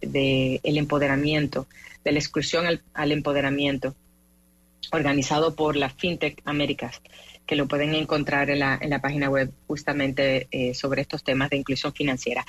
el 0.00 0.76
empoderamiento, 0.78 1.66
de 2.04 2.12
la 2.12 2.18
exclusión 2.18 2.66
al, 2.66 2.82
al 2.94 3.12
empoderamiento, 3.12 3.94
organizado 4.90 5.54
por 5.54 5.76
la 5.76 5.90
FinTech 5.90 6.40
Américas 6.44 7.00
que 7.46 7.56
lo 7.56 7.66
pueden 7.66 7.94
encontrar 7.94 8.50
en 8.50 8.60
la, 8.60 8.78
en 8.80 8.90
la 8.90 9.00
página 9.00 9.28
web 9.28 9.50
justamente 9.66 10.46
eh, 10.50 10.74
sobre 10.74 11.02
estos 11.02 11.24
temas 11.24 11.50
de 11.50 11.56
inclusión 11.56 11.92
financiera. 11.92 12.44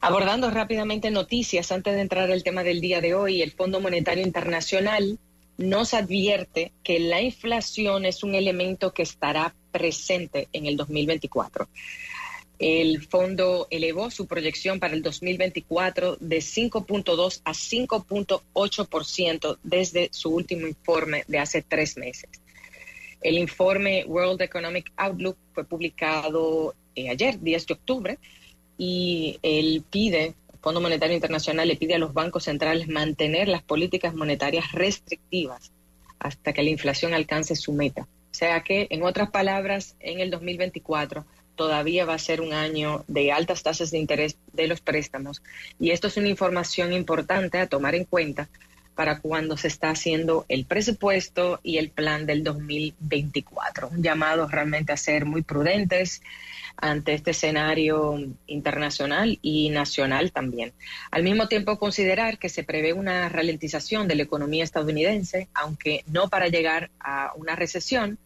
Abordando 0.00 0.50
rápidamente 0.50 1.10
noticias, 1.10 1.72
antes 1.72 1.94
de 1.94 2.02
entrar 2.02 2.30
al 2.30 2.44
tema 2.44 2.62
del 2.62 2.80
día 2.80 3.00
de 3.00 3.14
hoy, 3.14 3.42
el 3.42 3.52
Fondo 3.52 3.80
Monetario 3.80 4.24
Internacional 4.24 5.18
nos 5.56 5.92
advierte 5.92 6.70
que 6.84 7.00
la 7.00 7.20
inflación 7.20 8.04
es 8.04 8.22
un 8.22 8.36
elemento 8.36 8.94
que 8.94 9.02
estará 9.02 9.54
presente 9.72 10.46
en 10.52 10.66
el 10.66 10.76
2024. 10.76 11.68
El 12.60 13.06
fondo 13.06 13.66
elevó 13.70 14.10
su 14.10 14.26
proyección 14.26 14.80
para 14.80 14.94
el 14.94 15.02
2024 15.02 16.16
de 16.20 16.38
5.2 16.38 17.40
a 17.44 17.52
5.8% 17.52 19.58
desde 19.62 20.08
su 20.12 20.30
último 20.30 20.66
informe 20.66 21.22
de 21.28 21.38
hace 21.38 21.62
tres 21.62 21.96
meses. 21.96 22.28
El 23.20 23.38
informe 23.38 24.04
World 24.06 24.42
Economic 24.42 24.92
Outlook 24.96 25.36
fue 25.52 25.64
publicado 25.64 26.74
eh, 26.94 27.10
ayer, 27.10 27.40
10 27.40 27.66
de 27.66 27.74
octubre, 27.74 28.18
y 28.76 29.38
él 29.42 29.84
pide, 29.90 30.34
el 30.52 30.58
Fondo 30.60 30.80
Monetario 30.80 31.14
Internacional 31.14 31.68
le 31.68 31.76
pide 31.76 31.94
a 31.94 31.98
los 31.98 32.14
bancos 32.14 32.44
centrales 32.44 32.88
mantener 32.88 33.48
las 33.48 33.62
políticas 33.62 34.14
monetarias 34.14 34.72
restrictivas 34.72 35.72
hasta 36.18 36.52
que 36.52 36.62
la 36.62 36.70
inflación 36.70 37.14
alcance 37.14 37.56
su 37.56 37.72
meta. 37.72 38.02
O 38.02 38.34
sea 38.34 38.62
que, 38.62 38.86
en 38.90 39.02
otras 39.02 39.30
palabras, 39.30 39.96
en 40.00 40.20
el 40.20 40.30
2024 40.30 41.24
todavía 41.56 42.04
va 42.04 42.14
a 42.14 42.18
ser 42.18 42.40
un 42.40 42.52
año 42.52 43.04
de 43.08 43.32
altas 43.32 43.64
tasas 43.64 43.90
de 43.90 43.98
interés 43.98 44.36
de 44.52 44.68
los 44.68 44.80
préstamos. 44.80 45.42
Y 45.80 45.90
esto 45.90 46.06
es 46.06 46.16
una 46.16 46.28
información 46.28 46.92
importante 46.92 47.58
a 47.58 47.66
tomar 47.66 47.96
en 47.96 48.04
cuenta 48.04 48.48
para 48.98 49.20
cuando 49.20 49.56
se 49.56 49.68
está 49.68 49.90
haciendo 49.90 50.44
el 50.48 50.64
presupuesto 50.64 51.60
y 51.62 51.78
el 51.78 51.88
plan 51.88 52.26
del 52.26 52.42
2024. 52.42 53.90
Un 53.90 54.02
llamado 54.02 54.48
realmente 54.48 54.92
a 54.92 54.96
ser 54.96 55.24
muy 55.24 55.42
prudentes 55.42 56.20
ante 56.76 57.14
este 57.14 57.30
escenario 57.30 58.18
internacional 58.48 59.38
y 59.40 59.70
nacional 59.70 60.32
también. 60.32 60.72
Al 61.12 61.22
mismo 61.22 61.46
tiempo, 61.46 61.78
considerar 61.78 62.40
que 62.40 62.48
se 62.48 62.64
prevé 62.64 62.92
una 62.92 63.28
ralentización 63.28 64.08
de 64.08 64.16
la 64.16 64.24
economía 64.24 64.64
estadounidense, 64.64 65.46
aunque 65.54 66.02
no 66.08 66.28
para 66.28 66.48
llegar 66.48 66.90
a 66.98 67.34
una 67.36 67.54
recesión, 67.54 68.18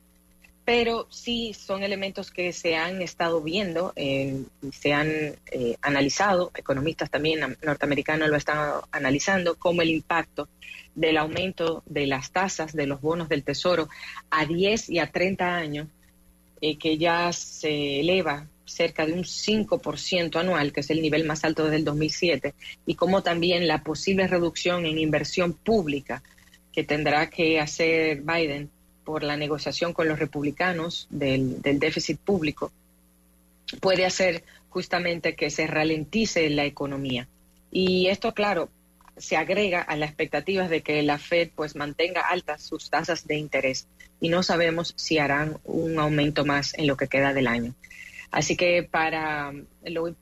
pero 0.65 1.09
sí 1.11 1.55
son 1.55 1.83
elementos 1.83 2.31
que 2.31 2.53
se 2.53 2.77
han 2.77 3.03
estado 3.03 3.43
viendo, 3.43 3.93
eh, 3.97 4.45
se 4.73 4.93
han 4.93 5.09
eh, 5.51 5.77
analizado, 5.83 6.53
economistas 6.55 7.11
también 7.11 7.57
norteamericanos 7.63 8.29
lo 8.29 8.37
están 8.37 8.81
analizando, 8.93 9.57
como 9.57 9.83
el 9.83 9.91
impacto 9.91 10.49
del 10.95 11.17
aumento 11.17 11.83
de 11.87 12.07
las 12.07 12.31
tasas 12.31 12.73
de 12.75 12.87
los 12.87 13.01
bonos 13.01 13.29
del 13.29 13.43
Tesoro 13.43 13.89
a 14.31 14.45
10 14.47 14.91
y 14.91 14.99
a 15.01 15.11
30 15.11 15.57
años, 15.57 15.89
eh, 16.61 16.79
que 16.79 16.97
ya 16.97 17.33
se 17.33 18.01
eleva 18.01 18.47
cerca 18.65 19.05
de 19.05 19.15
un 19.15 19.25
5% 19.25 20.37
anual, 20.37 20.73
que 20.73 20.81
es 20.81 20.91
el 20.91 21.03
nivel 21.03 21.25
más 21.25 21.45
alto 21.45 21.65
desde 21.65 21.77
el 21.79 21.85
2007, 21.85 22.55
y 22.87 22.95
como 22.95 23.23
también 23.23 23.67
la 23.67 23.83
posible 23.83 24.29
reducción 24.29 24.87
en 24.87 24.99
inversión 24.99 25.55
pública 25.55 26.23
que 26.73 26.85
tendrá 26.85 27.29
que 27.29 27.61
hacer 27.61 28.23
Biden 28.23 28.71
por 29.05 29.23
la 29.23 29.37
negociación 29.37 29.93
con 29.93 30.09
los 30.09 30.19
republicanos 30.19 31.07
del, 31.11 31.61
del 31.63 31.79
déficit 31.79 32.19
público 32.19 32.73
puede 33.81 34.05
hacer 34.05 34.45
justamente 34.69 35.35
que 35.35 35.51
se 35.51 35.67
ralentice 35.67 36.49
la 36.51 36.65
economía. 36.65 37.29
Y 37.71 38.09
esto, 38.09 38.35
claro, 38.35 38.69
se 39.17 39.37
agrega 39.37 39.83
a 39.83 39.97
las 39.97 40.11
expectativas 40.11 40.71
de 40.71 40.83
que 40.83 41.03
la 41.03 41.19
Fed 41.19 41.51
pues 41.55 41.77
mantenga 41.77 42.23
altas 42.23 42.63
sus 42.63 42.91
tasas 42.91 43.27
de 43.27 43.37
interés 43.37 43.87
y 44.21 44.29
no 44.29 44.43
sabemos 44.43 44.95
si 44.97 45.19
harán 45.19 45.59
un 45.65 45.99
aumento 45.99 46.45
más 46.45 46.75
en 46.79 46.87
lo 46.87 46.97
que 46.97 47.09
queda 47.09 47.35
del 47.35 47.47
año. 47.47 47.75
Así 48.31 48.57
que 48.57 48.83
para 48.83 49.53
lo, 49.85 50.15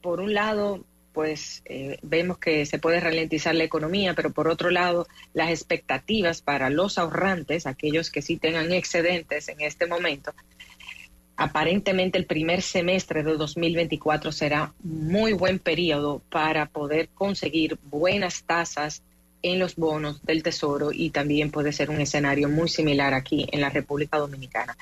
por 0.00 0.20
un 0.20 0.34
lado 0.34 0.84
pues 1.16 1.62
eh, 1.64 1.98
vemos 2.02 2.36
que 2.36 2.66
se 2.66 2.78
puede 2.78 3.00
ralentizar 3.00 3.54
la 3.54 3.64
economía, 3.64 4.12
pero 4.12 4.34
por 4.34 4.48
otro 4.48 4.68
lado, 4.68 5.08
las 5.32 5.48
expectativas 5.48 6.42
para 6.42 6.68
los 6.68 6.98
ahorrantes, 6.98 7.66
aquellos 7.66 8.10
que 8.10 8.20
sí 8.20 8.36
tengan 8.36 8.70
excedentes 8.70 9.48
en 9.48 9.62
este 9.62 9.86
momento, 9.86 10.34
aparentemente 11.38 12.18
el 12.18 12.26
primer 12.26 12.60
semestre 12.60 13.22
de 13.22 13.32
2024 13.32 14.30
será 14.30 14.74
muy 14.82 15.32
buen 15.32 15.58
periodo 15.58 16.20
para 16.28 16.66
poder 16.66 17.08
conseguir 17.08 17.78
buenas 17.84 18.42
tasas 18.42 19.02
en 19.40 19.58
los 19.58 19.74
bonos 19.76 20.22
del 20.22 20.42
Tesoro 20.42 20.90
y 20.92 21.08
también 21.08 21.50
puede 21.50 21.72
ser 21.72 21.88
un 21.88 22.02
escenario 22.02 22.50
muy 22.50 22.68
similar 22.68 23.14
aquí 23.14 23.46
en 23.52 23.62
la 23.62 23.70
República 23.70 24.18
Dominicana. 24.18 24.76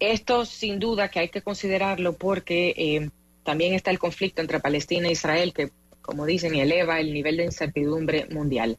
Esto 0.00 0.44
sin 0.46 0.80
duda 0.80 1.12
que 1.12 1.20
hay 1.20 1.28
que 1.28 1.42
considerarlo 1.42 2.14
porque 2.14 2.74
eh, 2.76 3.10
también 3.44 3.74
está 3.74 3.90
el 3.90 3.98
conflicto 3.98 4.40
entre 4.40 4.60
Palestina 4.60 5.08
e 5.08 5.12
Israel 5.12 5.52
que, 5.52 5.70
como 6.00 6.26
dicen, 6.26 6.54
eleva 6.54 7.00
el 7.00 7.12
nivel 7.12 7.36
de 7.36 7.44
incertidumbre 7.44 8.26
mundial. 8.30 8.76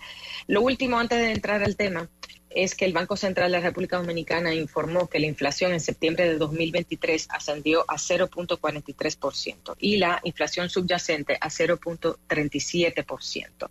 Lo 0.47 0.61
último, 0.61 0.99
antes 0.99 1.19
de 1.19 1.31
entrar 1.31 1.63
al 1.63 1.75
tema, 1.75 2.09
es 2.55 2.75
que 2.75 2.85
el 2.85 2.93
Banco 2.93 3.17
Central 3.17 3.51
de 3.51 3.57
la 3.57 3.63
República 3.63 3.97
Dominicana 3.97 4.53
informó 4.53 5.07
que 5.07 5.17
la 5.19 5.25
inflación 5.27 5.73
en 5.73 5.79
septiembre 5.79 6.29
de 6.29 6.37
2023 6.37 7.27
ascendió 7.29 7.83
a 7.87 7.95
0.43% 7.95 9.75
y 9.79 9.97
la 9.97 10.19
inflación 10.23 10.69
subyacente 10.69 11.37
a 11.39 11.49
0.37%. 11.49 13.69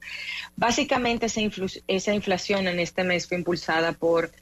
Básicamente 0.57 1.27
esa, 1.27 1.41
esa 1.87 2.15
inflación 2.15 2.67
en 2.67 2.81
este 2.81 3.05
mes 3.05 3.29
fue 3.29 3.37
impulsada 3.39 3.93
por 3.93 4.33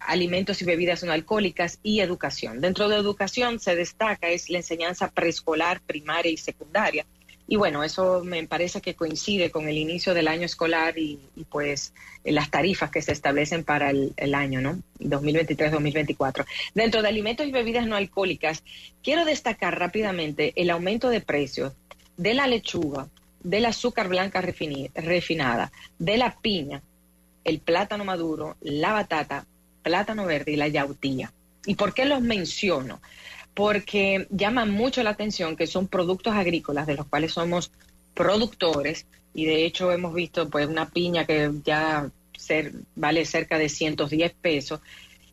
alimentos 0.00 0.60
y 0.62 0.64
bebidas 0.64 1.04
no 1.04 1.12
alcohólicas 1.12 1.78
y 1.82 2.00
educación. 2.00 2.60
Dentro 2.60 2.88
de 2.88 2.96
educación 2.96 3.60
se 3.60 3.76
destaca 3.76 4.28
es 4.28 4.50
la 4.50 4.58
enseñanza 4.58 5.10
preescolar, 5.10 5.80
primaria 5.80 6.32
y 6.32 6.36
secundaria. 6.36 7.06
Y 7.46 7.56
bueno, 7.56 7.82
eso 7.82 8.22
me 8.24 8.46
parece 8.46 8.80
que 8.80 8.94
coincide 8.94 9.50
con 9.50 9.68
el 9.68 9.76
inicio 9.76 10.14
del 10.14 10.28
año 10.28 10.46
escolar 10.46 10.96
y, 10.96 11.18
pues 11.50 11.92
las 12.24 12.48
tarifas 12.48 12.90
que 12.90 13.02
se 13.02 13.10
establecen 13.10 13.64
para 13.64 13.90
el, 13.90 14.12
el 14.16 14.34
año, 14.34 14.60
¿no? 14.60 14.78
2023-2024. 15.00 16.46
Dentro 16.74 17.02
de 17.02 17.08
alimentos 17.08 17.46
y 17.46 17.50
bebidas 17.50 17.88
no 17.88 17.96
alcohólicas, 17.96 18.62
quiero 19.02 19.24
destacar 19.24 19.78
rápidamente 19.80 20.52
el 20.54 20.70
aumento 20.70 21.08
de 21.08 21.20
precios 21.20 21.72
de 22.16 22.34
la 22.34 22.46
lechuga, 22.46 23.08
del 23.42 23.64
azúcar 23.64 24.08
blanca 24.08 24.42
refinada, 24.42 25.72
de 25.98 26.18
la 26.18 26.36
piña, 26.36 26.82
el 27.44 27.60
plátano 27.60 28.04
maduro, 28.04 28.56
la 28.60 28.92
batata, 28.92 29.46
plátano 29.82 30.26
verde 30.26 30.52
y 30.52 30.56
la 30.56 30.68
yautía. 30.68 31.32
¿Y 31.66 31.74
por 31.74 31.92
qué 31.94 32.04
los 32.04 32.20
menciono? 32.20 33.00
Porque 33.54 34.26
llama 34.30 34.64
mucho 34.64 35.02
la 35.02 35.10
atención 35.10 35.56
que 35.56 35.66
son 35.66 35.88
productos 35.88 36.34
agrícolas 36.34 36.86
de 36.86 36.94
los 36.94 37.06
cuales 37.06 37.32
somos 37.32 37.70
productores 38.14 39.06
y 39.34 39.44
de 39.44 39.64
hecho 39.64 39.92
hemos 39.92 40.14
visto 40.14 40.48
pues 40.48 40.66
una 40.66 40.88
piña 40.88 41.26
que 41.26 41.50
ya 41.64 42.10
vale 42.96 43.24
cerca 43.24 43.58
de 43.58 43.68
110 43.68 44.32
pesos 44.40 44.80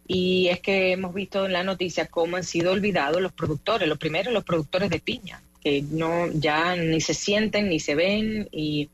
y 0.07 0.47
es 0.47 0.61
que 0.61 0.91
hemos 0.93 1.13
visto 1.13 1.45
en 1.45 1.53
la 1.53 1.63
noticia 1.63 2.07
cómo 2.07 2.37
han 2.37 2.43
sido 2.43 2.71
olvidados 2.71 3.21
los 3.21 3.33
productores, 3.33 3.87
los 3.87 3.97
primeros 3.97 4.33
los 4.33 4.43
productores 4.43 4.89
de 4.89 4.99
piña, 4.99 5.41
que 5.61 5.81
no 5.81 6.27
ya 6.31 6.75
ni 6.75 7.01
se 7.01 7.13
sienten 7.13 7.69
ni 7.69 7.79
se 7.79 7.95
ven 7.95 8.47
y 8.51 8.89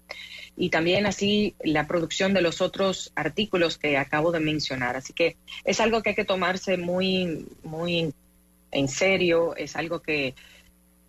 y 0.56 0.70
también 0.70 1.06
así 1.06 1.56
la 1.64 1.88
producción 1.88 2.34
de 2.34 2.41
los 2.41 2.62
otros 2.62 3.12
artículos 3.16 3.78
que 3.78 3.97
acabo 3.97 4.32
de 4.32 4.39
mencionar. 4.39 4.95
Así 4.95 5.14
que 5.14 5.38
es 5.64 5.80
algo 5.80 6.01
que 6.01 6.10
hay 6.10 6.16
que 6.16 6.26
tomarse 6.26 6.78
muy, 6.78 7.47
muy 7.64 8.14
en 8.72 8.88
serio, 8.88 9.56
es 9.56 9.76
algo 9.76 10.01
que, 10.01 10.36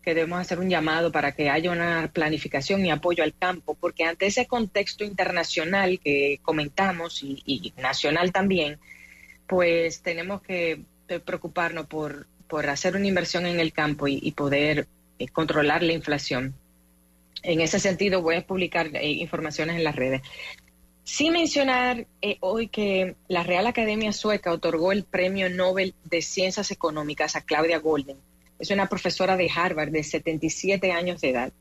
debemos 0.04 0.38
hacer 0.38 0.58
un 0.58 0.68
llamado 0.68 1.10
para 1.10 1.32
que 1.32 1.48
haya 1.48 1.70
una 1.70 2.10
planificación 2.12 2.84
y 2.84 2.90
apoyo 2.90 3.24
al 3.24 3.34
campo, 3.34 3.74
porque 3.74 4.04
ante 4.04 4.26
ese 4.26 4.46
contexto 4.46 5.02
internacional 5.02 5.98
que 5.98 6.40
comentamos 6.42 7.22
y, 7.22 7.72
nacional 7.78 8.30
también, 8.30 8.78
pues 9.46 10.02
tenemos 10.02 10.42
que 10.42 10.82
preocuparnos 11.24 11.86
por, 11.86 12.26
por 12.48 12.68
hacer 12.68 12.96
una 12.96 13.06
inversión 13.06 13.46
en 13.46 13.60
el 13.60 13.72
campo 13.72 14.06
y, 14.06 14.30
poder 14.32 14.86
eh, 15.18 15.28
controlar 15.28 15.82
la 15.82 15.94
inflación 15.94 16.54
en 17.44 17.60
ese 17.60 17.78
sentido 17.78 18.22
voy 18.22 18.36
a 18.36 18.46
publicar 18.46 18.90
eh, 18.96 19.10
informaciones 19.10 19.76
en 19.76 19.84
las 19.84 19.94
redes. 19.94 20.22
Sin 21.04 21.34
mencionar 21.34 22.06
eh, 22.22 22.38
hoy 22.40 22.68
que 22.68 23.16
la 23.28 23.42
Real 23.42 23.66
Academia 23.66 24.12
Sueca 24.12 24.52
otorgó 24.52 24.90
el 24.90 25.04
Premio 25.04 25.50
Nobel 25.50 25.94
de 26.04 26.22
Ciencias 26.22 26.70
Económicas 26.70 27.36
a 27.36 27.42
Claudia 27.42 27.78
Golden. 27.78 28.16
Es 28.58 28.70
una 28.70 28.88
profesora 28.88 29.36
de 29.36 29.50
Harvard 29.54 29.90
de 29.90 30.02
77 30.02 30.92
años 30.92 31.20
de 31.20 31.30
edad. 31.30 31.52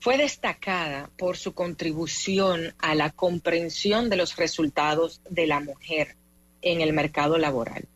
Fue 0.00 0.18
destacada 0.18 1.08
por 1.16 1.36
su 1.36 1.54
contribución 1.54 2.74
a 2.78 2.96
la 2.96 3.10
comprensión 3.10 4.10
de 4.10 4.16
los 4.16 4.36
resultados 4.36 5.22
de 5.30 5.46
la 5.46 5.60
mujer 5.60 6.16
en 6.60 6.80
el 6.80 6.92
mercado 6.92 7.38
laboral. 7.38 7.86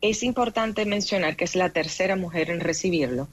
Es 0.00 0.22
importante 0.22 0.84
mencionar 0.86 1.34
que 1.36 1.44
es 1.44 1.56
la 1.56 1.70
tercera 1.70 2.14
mujer 2.14 2.50
en 2.50 2.60
recibirlo 2.60 3.28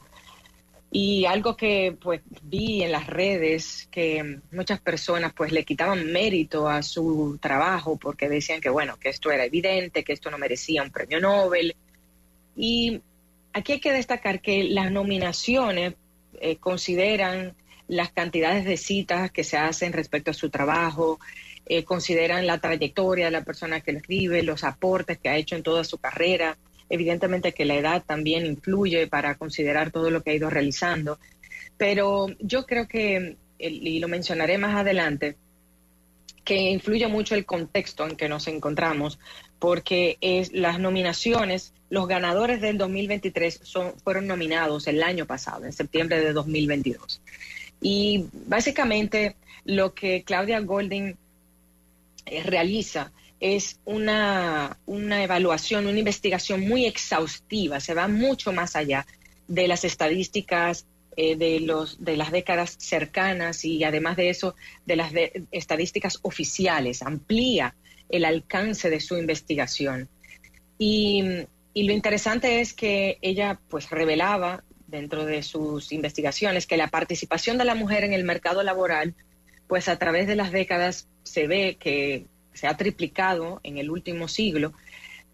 y 0.94 1.24
algo 1.26 1.56
que 1.56 1.96
pues 2.00 2.20
vi 2.44 2.84
en 2.84 2.92
las 2.92 3.08
redes 3.08 3.88
que 3.90 4.40
muchas 4.52 4.82
personas 4.82 5.32
pues 5.34 5.54
le 5.54 5.64
quitaban 5.64 6.12
mérito 6.12 6.68
a 6.68 6.84
su 6.84 7.40
trabajo 7.42 7.96
porque 7.96 8.28
decían 8.28 8.60
que 8.60 8.70
bueno, 8.70 9.00
que 9.00 9.08
esto 9.08 9.32
era 9.32 9.46
evidente, 9.46 10.04
que 10.04 10.12
esto 10.12 10.30
no 10.30 10.38
merecía 10.38 10.84
un 10.84 10.92
premio 10.92 11.22
Nobel. 11.22 11.76
Y 12.58 13.02
aquí 13.54 13.74
hay 13.74 13.80
que 13.80 13.94
destacar 13.94 14.42
que 14.42 14.66
las 14.66 14.92
nominaciones 14.92 15.94
eh, 16.42 16.58
consideran 16.58 17.56
las 17.88 18.12
cantidades 18.12 18.66
de 18.66 18.76
citas 18.76 19.32
que 19.32 19.46
se 19.46 19.56
hacen 19.56 19.94
respecto 19.94 20.32
a 20.32 20.34
su 20.34 20.50
trabajo, 20.50 21.22
eh, 21.66 21.86
consideran 21.86 22.46
la 22.46 22.58
trayectoria 22.58 23.26
de 23.26 23.32
la 23.32 23.46
persona 23.46 23.80
que 23.80 23.94
lo 23.94 24.00
escribe, 24.00 24.44
los 24.44 24.66
aportes 24.66 25.20
que 25.20 25.30
ha 25.30 25.38
hecho 25.38 25.56
en 25.56 25.64
toda 25.64 25.86
su 25.86 26.00
carrera 26.00 26.58
Evidentemente 26.94 27.54
que 27.54 27.64
la 27.64 27.76
edad 27.76 28.04
también 28.06 28.46
influye 28.46 29.08
para 29.08 29.36
considerar 29.36 29.92
todo 29.92 30.12
lo 30.12 30.22
que 30.22 30.32
ha 30.32 30.36
ido 30.36 30.50
realizando, 30.50 31.20
pero 31.78 32.28
yo 32.40 32.66
creo 32.66 32.86
que, 32.86 33.38
y 33.58 34.00
lo 34.00 34.10
mencionaré 34.10 34.58
más 34.58 34.76
adelante, 34.76 35.38
que 36.44 36.70
influye 36.70 37.08
mucho 37.08 37.34
el 37.34 37.46
contexto 37.46 38.06
en 38.06 38.18
que 38.18 38.28
nos 38.28 38.48
encontramos, 38.50 39.20
porque 39.58 40.18
las 40.52 40.80
nominaciones, 40.80 41.74
los 41.90 42.10
ganadores 42.10 42.60
del 42.60 42.78
2023 42.78 43.62
son, 43.64 43.94
fueron 44.04 44.28
nominados 44.28 44.86
el 44.88 45.02
año 45.02 45.26
pasado, 45.26 45.64
en 45.64 45.72
septiembre 45.72 46.20
de 46.20 46.34
2022. 46.34 47.22
Y 47.80 48.26
básicamente 48.48 49.38
lo 49.64 49.94
que 49.94 50.24
Claudia 50.24 50.60
Golding 50.60 51.16
eh, 52.26 52.44
realiza 52.44 53.14
es 53.42 53.80
una, 53.86 54.78
una 54.86 55.24
evaluación, 55.24 55.88
una 55.88 55.98
investigación 55.98 56.62
muy 56.62 56.86
exhaustiva, 56.86 57.80
se 57.80 57.96
va 57.96 58.08
mucho 58.08 58.54
más 58.54 58.76
allá 58.76 59.06
de 59.48 59.68
las 59.68 59.84
estadísticas 59.84 60.86
eh, 61.18 61.36
de, 61.36 61.60
los, 61.60 62.02
de 62.02 62.16
las 62.16 62.32
décadas 62.32 62.78
cercanas 62.80 63.66
y 63.66 63.84
además 63.84 64.16
de 64.16 64.30
eso, 64.30 64.56
de 64.86 64.96
las 64.96 65.12
estadísticas 65.52 66.20
oficiales, 66.22 67.02
amplía 67.02 67.76
el 68.10 68.26
alcance 68.26 68.90
de 68.92 69.00
su 69.00 69.18
investigación. 69.18 70.08
Y, 70.78 71.24
y, 71.74 71.84
lo 71.84 71.94
interesante 71.94 72.62
es 72.62 72.74
que 72.74 73.18
ella 73.22 73.60
pues 73.70 73.90
revelaba 73.90 74.64
dentro 74.88 75.26
de 75.26 75.42
sus 75.42 75.92
investigaciones 75.92 76.68
que 76.68 76.78
la 76.78 76.90
participación 76.90 77.58
de 77.58 77.66
la 77.66 77.76
mujer 77.76 78.04
en 78.04 78.14
el 78.14 78.24
mercado 78.24 78.62
laboral 78.62 79.16
pues 79.68 79.88
a 79.88 79.98
través 79.98 80.28
de 80.28 80.36
las 80.36 80.52
décadas 80.52 81.08
se 81.24 81.48
ve 81.48 81.78
que 81.80 82.26
se 82.54 82.68
ha 82.68 82.78
triplicado 82.78 83.60
en 83.64 83.78
el 83.78 83.90
último 83.90 84.28
siglo, 84.28 84.74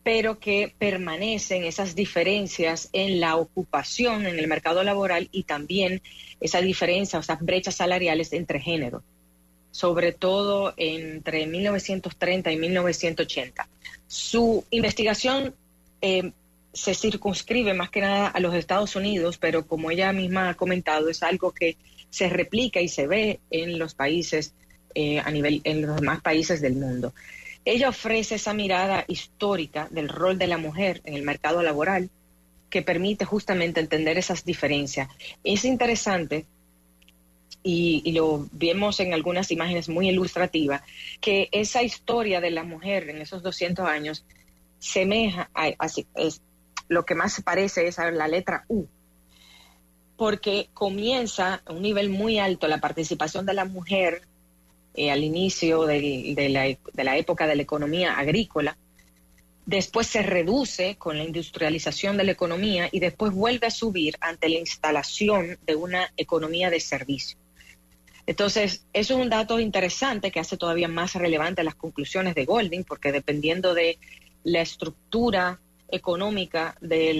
pero 0.03 0.39
que 0.39 0.73
permanecen 0.77 1.65
esas 1.65 1.93
diferencias 1.93 2.89
en 2.93 3.19
la 3.19 3.35
ocupación 3.35 4.25
en 4.25 4.39
el 4.39 4.47
mercado 4.47 4.83
laboral 4.83 5.27
y 5.31 5.43
también 5.43 6.01
esa 6.39 6.61
diferencia, 6.61 7.19
esas 7.19 7.41
brechas 7.41 7.75
salariales 7.75 8.31
entre 8.31 8.61
géneros, 8.61 9.03
sobre 9.71 10.13
todo 10.13 10.73
entre 10.77 11.45
1930 11.45 12.51
y 12.51 12.57
1980. 12.57 13.67
Su 14.07 14.63
investigación 14.69 15.53
eh, 16.01 16.31
se 16.71 16.93
circunscribe 16.93 17.73
más 17.73 17.89
que 17.89 18.01
nada 18.01 18.27
a 18.27 18.39
los 18.39 18.53
Estados 18.53 18.95
Unidos, 18.95 19.37
pero 19.37 19.67
como 19.67 19.91
ella 19.91 20.13
misma 20.13 20.49
ha 20.49 20.53
comentado, 20.53 21.09
es 21.09 21.23
algo 21.23 21.51
que 21.51 21.75
se 22.09 22.29
replica 22.29 22.79
y 22.79 22.87
se 22.87 23.07
ve 23.07 23.39
en 23.51 23.77
los 23.77 23.93
países 23.93 24.53
eh, 24.95 25.19
a 25.19 25.29
nivel 25.31 25.61
en 25.63 25.81
los 25.81 25.99
demás 25.99 26.21
países 26.21 26.61
del 26.61 26.75
mundo. 26.75 27.13
Ella 27.65 27.89
ofrece 27.89 28.35
esa 28.35 28.53
mirada 28.53 29.03
histórica 29.07 29.87
del 29.91 30.09
rol 30.09 30.37
de 30.37 30.47
la 30.47 30.57
mujer 30.57 31.01
en 31.03 31.15
el 31.15 31.23
mercado 31.23 31.61
laboral 31.61 32.09
que 32.69 32.81
permite 32.81 33.25
justamente 33.25 33.79
entender 33.79 34.17
esas 34.17 34.45
diferencias. 34.45 35.09
Es 35.43 35.65
interesante 35.65 36.45
y, 37.63 38.11
lo 38.13 38.47
vemos 38.51 38.99
en 38.99 39.13
algunas 39.13 39.51
imágenes 39.51 39.89
muy 39.89 40.09
ilustrativas, 40.09 40.81
que 41.19 41.49
esa 41.51 41.83
historia 41.83 42.39
de 42.39 42.51
la 42.51 42.63
mujer 42.63 43.09
en 43.09 43.17
esos 43.17 43.43
200 43.43 43.85
años 43.85 44.25
semeja, 44.79 45.49
a, 45.53 45.67
es, 46.15 46.41
lo 46.87 47.05
que 47.05 47.15
más 47.15 47.33
se 47.33 47.41
parece 47.41 47.87
es 47.87 47.99
a 47.99 48.09
la 48.11 48.27
letra 48.27 48.63
U, 48.69 48.85
porque 50.15 50.69
comienza 50.73 51.61
a 51.65 51.73
un 51.73 51.81
nivel 51.81 52.09
muy 52.09 52.39
alto 52.39 52.67
la 52.67 52.79
participación 52.79 53.45
de 53.45 53.53
la 53.53 53.65
mujer 53.65 54.26
eh, 54.97 55.11
al 55.11 55.23
inicio 55.23 55.85
de, 55.85 56.49
la, 56.49 56.63
de 56.63 57.03
la 57.03 57.17
época 57.17 57.45
de 57.45 57.55
la 57.55 57.61
economía 57.61 58.17
agrícola, 58.17 58.75
después 59.67 60.07
se 60.07 60.23
reduce 60.23 60.95
con 60.95 61.19
la 61.19 61.23
industrialización 61.23 62.17
de 62.17 62.23
la 62.23 62.31
economía 62.31 62.89
y 62.91 62.99
después 62.99 63.31
vuelve 63.31 63.67
a 63.67 63.71
subir 63.71 64.15
ante 64.21 64.49
la 64.49 64.57
instalación 64.57 65.59
de 65.67 65.75
una 65.75 66.11
economía 66.17 66.71
de 66.71 66.79
servicio. 66.79 67.37
Entonces, 68.25 68.85
eso 68.91 69.13
es 69.13 69.19
un 69.19 69.29
dato 69.29 69.59
interesante 69.59 70.31
que 70.31 70.39
hace 70.39 70.57
todavía 70.57 70.87
más 70.87 71.13
relevante 71.13 71.63
las 71.63 71.75
conclusiones 71.75 72.33
de 72.33 72.45
Golding, 72.45 72.83
porque 72.83 73.11
dependiendo 73.11 73.75
de 73.75 73.99
la 74.43 74.61
estructura 74.61 75.59
económica 75.89 76.75
del, 76.81 77.19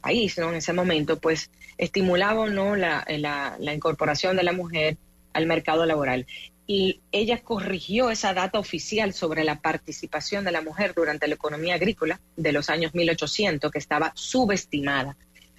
país 0.00 0.38
en 0.38 0.54
ese 0.54 0.72
momento, 0.72 1.18
pues 1.18 1.50
estimulaba 1.76 2.42
o 2.42 2.48
no 2.48 2.76
la 2.76 3.74
incorporación 3.74 4.36
de 4.36 4.44
la 4.44 4.52
mujer 4.52 4.96
al 5.34 5.46
mercado 5.46 5.84
laboral. 5.84 6.26
Y 6.66 7.02
ella 7.12 7.42
corrigió 7.42 8.10
esa 8.10 8.32
data 8.32 8.58
oficial 8.58 9.12
sobre 9.12 9.44
la 9.44 9.60
participación 9.60 10.44
de 10.44 10.52
la 10.52 10.62
mujer 10.62 10.94
durante 10.96 11.28
la 11.28 11.34
economía 11.34 11.74
agrícola 11.74 12.20
de 12.36 12.52
los 12.52 12.70
años 12.70 12.94
1800, 12.94 13.70
que 13.70 13.78
estaba 13.78 14.12
subestimada. 14.14 15.18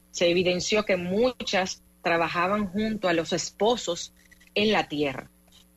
Se 0.10 0.28
evidenció 0.28 0.84
que 0.84 0.98
muchas 0.98 1.84
trabajaban 2.02 2.68
junto 2.68 3.08
a 3.08 3.14
los 3.14 3.34
esposos 3.34 4.14
en 4.56 4.72
la 4.72 4.88
tierra. 4.88 5.30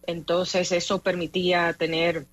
Entonces 0.06 0.72
eso 0.72 1.02
permitía 1.02 1.74
tener 1.74 2.26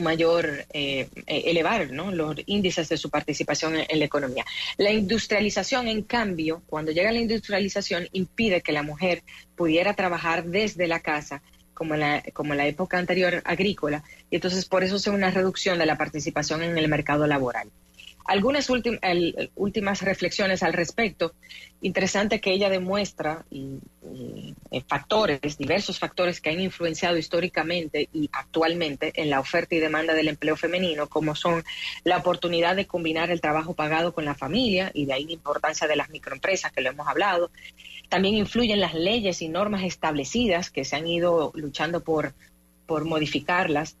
mayor, 0.00 0.64
eh, 0.72 1.08
eh, 1.26 1.42
elevar 1.46 1.90
los 1.90 2.36
índices 2.46 2.88
de 2.88 2.96
su 2.96 3.10
participación 3.10 3.76
en, 3.76 3.98
la 3.98 4.04
economía. 4.04 4.44
La 4.76 4.92
industrialización, 4.92 5.88
en 5.88 6.02
cambio, 6.02 6.62
cuando 6.66 6.92
llega 6.92 7.12
la 7.12 7.18
industrialización, 7.18 8.08
impide 8.12 8.60
que 8.60 8.72
la 8.72 8.82
mujer 8.82 9.22
pudiera 9.56 9.94
trabajar 9.94 10.44
desde 10.44 10.86
la 10.86 11.00
casa 11.00 11.42
como 11.74 11.94
la, 11.94 12.22
como 12.32 12.54
la 12.54 12.66
época 12.66 12.98
anterior 12.98 13.42
agrícola, 13.44 14.02
y 14.30 14.36
entonces 14.36 14.64
por 14.64 14.82
eso 14.82 14.98
se 14.98 15.10
una 15.10 15.30
reducción 15.30 15.78
de 15.78 15.86
la 15.86 15.98
participación 15.98 16.62
en 16.62 16.78
el 16.78 16.88
mercado 16.88 17.26
laboral. 17.26 17.70
Algunas 18.26 18.68
últimas 18.70 20.02
reflexiones 20.02 20.62
al 20.62 20.72
respecto. 20.72 21.34
Interesante 21.80 22.40
que 22.40 22.52
ella 22.52 22.68
demuestra 22.68 23.44
y, 23.50 23.78
eh, 24.72 24.82
factores, 24.88 25.56
diversos 25.56 25.98
factores 25.98 26.40
que 26.40 26.50
han 26.50 26.60
influenciado 26.60 27.16
históricamente 27.18 28.08
y 28.12 28.28
actualmente 28.32 29.12
en 29.14 29.30
la 29.30 29.38
oferta 29.38 29.76
y 29.76 29.78
demanda 29.78 30.12
del 30.14 30.28
empleo 30.28 30.56
femenino, 30.56 31.08
como 31.08 31.36
son 31.36 31.62
la 32.02 32.16
oportunidad 32.16 32.74
de 32.74 32.86
combinar 32.86 33.30
el 33.30 33.40
trabajo 33.40 33.74
pagado 33.74 34.12
con 34.12 34.24
la 34.24 34.34
familia 34.34 34.90
y 34.92 35.06
de 35.06 35.12
ahí 35.12 35.24
la 35.26 35.32
importancia 35.32 35.86
de 35.86 35.96
las 35.96 36.10
microempresas 36.10 36.72
que 36.72 36.80
lo 36.80 36.90
hemos 36.90 37.06
hablado. 37.06 37.52
También 38.08 38.34
influyen 38.34 38.80
las 38.80 38.94
leyes 38.94 39.40
y 39.40 39.48
normas 39.48 39.84
establecidas 39.84 40.70
que 40.70 40.84
se 40.84 40.96
han 40.96 41.06
ido 41.06 41.52
luchando 41.54 42.02
por, 42.02 42.34
por 42.86 43.04
modificarlas 43.04 43.96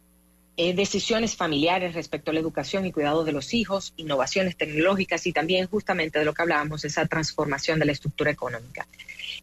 eh, 0.58 0.72
decisiones 0.72 1.36
familiares 1.36 1.94
respecto 1.94 2.30
a 2.30 2.34
la 2.34 2.40
educación 2.40 2.86
y 2.86 2.92
cuidado 2.92 3.24
de 3.24 3.32
los 3.32 3.52
hijos, 3.52 3.92
innovaciones 3.96 4.56
tecnológicas 4.56 5.26
y 5.26 5.32
también 5.32 5.66
justamente 5.66 6.18
de 6.18 6.24
lo 6.24 6.32
que 6.32 6.42
hablábamos, 6.42 6.84
esa 6.84 7.04
transformación 7.06 7.78
de 7.78 7.84
la 7.84 7.92
estructura 7.92 8.30
económica. 8.30 8.86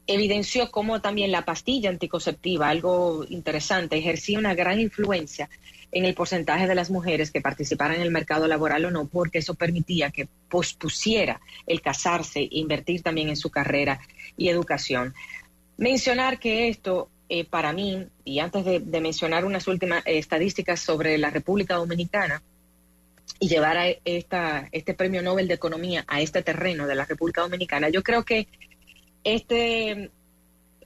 Evidenció 0.07 0.71
cómo 0.71 1.01
también 1.01 1.31
la 1.31 1.45
pastilla 1.45 1.91
anticonceptiva, 1.91 2.69
algo 2.69 3.25
interesante, 3.29 3.97
ejercía 3.97 4.39
una 4.39 4.55
gran 4.55 4.79
influencia 4.79 5.49
en 5.91 6.05
el 6.05 6.15
porcentaje 6.15 6.67
de 6.67 6.73
las 6.73 6.89
mujeres 6.89 7.29
que 7.29 7.41
participaran 7.41 7.97
en 7.97 8.01
el 8.01 8.11
mercado 8.11 8.47
laboral 8.47 8.85
o 8.85 8.91
no, 8.91 9.05
porque 9.05 9.37
eso 9.37 9.53
permitía 9.53 10.09
que 10.09 10.27
pospusiera 10.49 11.39
el 11.67 11.81
casarse 11.81 12.39
e 12.39 12.49
invertir 12.51 13.03
también 13.03 13.29
en 13.29 13.37
su 13.37 13.51
carrera 13.51 13.99
y 14.35 14.49
educación. 14.49 15.13
Mencionar 15.77 16.39
que 16.39 16.69
esto 16.69 17.09
eh, 17.35 17.45
para 17.45 17.73
mí, 17.73 18.05
y 18.23 18.37
antes 18.37 18.63
de, 18.63 19.01
mencionar 19.01 19.43
unas 19.43 19.67
últimas 19.67 20.05
eh, 20.05 20.19
estadísticas 20.19 20.79
sobre 20.79 21.17
la 21.17 21.31
República 21.31 21.73
Dominicana 21.73 22.43
y 23.39 23.47
llevar 23.47 23.75
a 23.75 23.87
esta, 24.05 24.69
este 24.71 24.93
premio 24.93 25.23
Nobel 25.23 25.47
de 25.47 25.55
Economía 25.55 26.05
a 26.07 26.21
este 26.21 26.43
terreno 26.43 26.85
de 26.85 26.93
la 26.93 27.05
República 27.05 27.41
Dominicana, 27.41 27.89
yo 27.89 28.03
creo 28.03 28.23
que 28.23 28.47
este, 29.23 30.11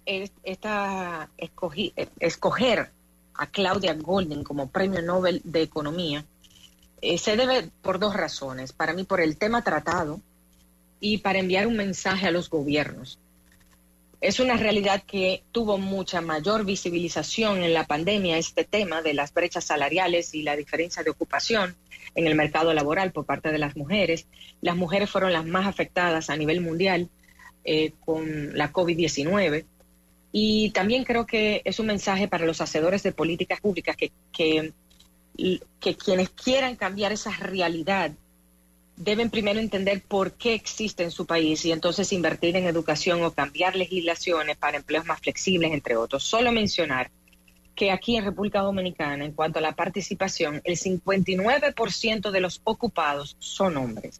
esta 0.06 1.30
escoger 2.18 2.92
a 3.34 3.48
Claudia 3.48 3.94
Golden 3.96 4.46
como 4.46 4.70
premio 4.70 5.02
Nobel 5.02 5.42
de 5.44 5.64
Economía 5.64 6.24
eh, 7.02 7.18
se 7.18 7.36
debe 7.36 7.72
por 7.82 8.00
dos 8.00 8.14
razones. 8.14 8.72
Para 8.72 8.94
mí, 8.94 9.04
por 9.04 9.20
el 9.20 9.36
tema 9.36 9.66
tratado 9.66 10.22
y 11.02 11.18
para 11.18 11.40
enviar 11.40 11.68
un 11.68 11.76
mensaje 11.76 12.26
a 12.26 12.32
los 12.32 12.50
gobiernos 12.50 13.20
es 14.20 14.40
una 14.40 14.58
realidad 14.58 15.04
que 15.04 15.44
tuvo 15.52 15.78
mucha 15.78 16.22
mayor 16.22 16.66
visibilización 16.66 17.64
en 17.64 17.74
la 17.74 17.86
pandemia, 17.86 18.38
este 18.38 18.64
tema 18.64 19.02
de 19.02 19.14
las 19.14 19.34
brechas 19.34 19.66
salariales 19.66 20.34
y 20.34 20.42
la 20.42 20.56
diferencia 20.56 21.04
de 21.04 21.12
ocupación 21.12 21.76
en 22.16 22.26
el 22.26 22.36
mercado 22.36 22.74
laboral 22.74 23.12
por 23.12 23.26
parte 23.26 23.52
de 23.52 23.60
las 23.60 23.76
mujeres. 23.76 24.26
Las 24.62 24.76
mujeres 24.76 25.10
fueron 25.10 25.34
las 25.34 25.46
más 25.46 25.68
afectadas 25.68 26.30
a 26.30 26.36
nivel 26.36 26.62
mundial 26.62 27.10
eh, 27.64 27.94
con 28.04 28.58
la 28.58 28.74
COVID-19. 28.74 29.66
Y 30.32 30.72
también 30.72 31.04
creo 31.04 31.28
que 31.28 31.62
es 31.64 31.80
un 31.80 31.86
mensaje 31.86 32.28
para 32.28 32.46
los 32.46 32.60
hacedores 32.60 33.04
de 33.04 33.12
políticas 33.12 33.62
públicas 33.62 33.96
que, 33.96 34.12
que, 34.32 34.74
que 35.80 35.96
quienes 35.96 36.30
quieran 36.32 36.76
cambiar 36.76 37.12
esa 37.12 37.32
realidad 37.32 38.12
deben 38.98 39.30
primero 39.30 39.60
entender 39.60 40.02
por 40.02 40.34
qué 40.34 40.56
existe 40.56 41.04
en 41.04 41.12
su 41.12 41.26
país 41.26 41.64
y 41.66 41.72
entonces 41.72 42.12
invertir 42.12 42.58
en 42.58 42.66
educación 42.66 43.24
o 43.24 43.32
cambiar 43.32 43.76
legislaciones 43.76 44.58
para 44.58 44.78
empleos 44.78 45.06
más 45.06 45.22
flexibles, 45.22 45.72
entre 45.72 45.96
otros. 45.96 46.24
Solo 46.24 46.52
mencionar 46.52 47.12
que 47.76 47.92
aquí 47.92 48.18
en 48.18 48.26
República 48.26 48.62
Dominicana, 48.62 49.24
en 49.24 49.34
cuanto 49.34 49.60
a 49.60 49.62
la 49.62 49.76
participación, 49.76 50.62
el 50.64 50.78
59% 50.78 52.32
de 52.32 52.42
los 52.42 52.60
ocupados 52.64 53.38
son 53.38 53.78
hombres. 53.78 54.20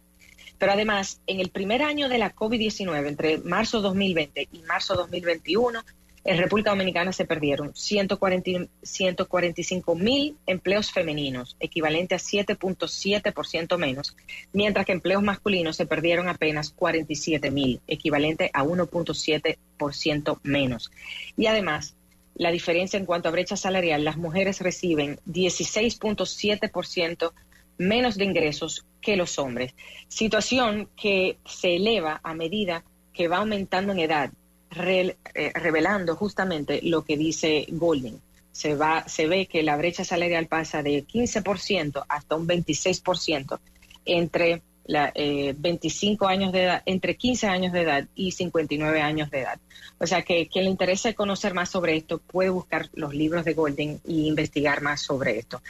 Pero 0.58 0.72
además, 0.72 1.20
en 1.26 1.40
el 1.40 1.50
primer 1.50 1.82
año 1.82 2.08
de 2.08 2.18
la 2.18 2.34
COVID-19, 2.34 3.06
entre 3.08 3.38
marzo 3.38 3.80
2020 3.80 4.48
y 4.52 4.60
marzo 4.62 4.94
2021, 4.94 5.82
en 6.24 6.38
República 6.38 6.70
Dominicana 6.70 7.12
se 7.12 7.24
perdieron 7.24 7.74
145 7.74 9.94
mil 9.94 10.36
empleos 10.46 10.90
femeninos, 10.92 11.56
equivalente 11.60 12.14
a 12.14 12.18
7.7% 12.18 13.78
menos, 13.78 14.16
mientras 14.52 14.86
que 14.86 14.92
empleos 14.92 15.22
masculinos 15.22 15.76
se 15.76 15.86
perdieron 15.86 16.28
apenas 16.28 16.70
47 16.70 17.50
mil, 17.50 17.80
equivalente 17.86 18.50
a 18.52 18.64
1.7% 18.64 20.38
menos. 20.42 20.90
Y 21.36 21.46
además, 21.46 21.94
la 22.34 22.50
diferencia 22.50 22.98
en 22.98 23.06
cuanto 23.06 23.28
a 23.28 23.32
brecha 23.32 23.56
salarial, 23.56 24.04
las 24.04 24.16
mujeres 24.16 24.60
reciben 24.60 25.18
16.7% 25.26 27.32
menos 27.78 28.16
de 28.16 28.24
ingresos 28.24 28.86
que 29.00 29.16
los 29.16 29.38
hombres, 29.38 29.74
situación 30.08 30.88
que 30.96 31.38
se 31.44 31.76
eleva 31.76 32.20
a 32.22 32.34
medida 32.34 32.84
que 33.12 33.28
va 33.28 33.38
aumentando 33.38 33.92
en 33.92 34.00
edad 34.00 34.30
eh, 34.70 35.16
revelando 35.54 36.16
justamente 36.16 36.80
lo 36.82 37.04
que 37.04 37.16
dice 37.16 37.66
Golding. 37.70 38.20
Se, 38.52 38.74
va, 38.74 39.08
se 39.08 39.26
ve 39.26 39.46
que 39.46 39.62
la 39.62 39.76
brecha 39.76 40.04
salarial 40.04 40.46
pasa 40.46 40.82
de 40.82 41.06
15% 41.06 42.04
hasta 42.08 42.36
un 42.36 42.48
26% 42.48 43.58
entre 44.04 44.62
la, 44.86 45.12
25 45.14 46.24
eh, 46.24 46.32
años 46.32 46.52
de 46.52 46.64
edad, 46.64 46.82
entre 46.86 47.16
15 47.16 47.46
años 47.46 47.72
de 47.72 47.82
edad 47.82 48.08
y 48.14 48.32
59 48.32 49.00
años 49.00 49.30
de 49.30 49.40
edad. 49.40 49.60
O 50.00 50.06
sea 50.06 50.22
que 50.22 50.46
quien 50.48 50.64
le 50.64 50.70
interese 50.70 51.14
conocer 51.14 51.54
más 51.54 51.70
sobre 51.70 51.96
esto 51.96 52.18
puede 52.18 52.50
buscar 52.50 52.88
los 52.94 53.14
libros 53.14 53.44
de 53.44 53.54
Golding 53.54 54.00
y 54.06 54.26
investigar 54.26 54.80
más 54.80 55.02
sobre 55.02 55.38
esto. 55.38 55.60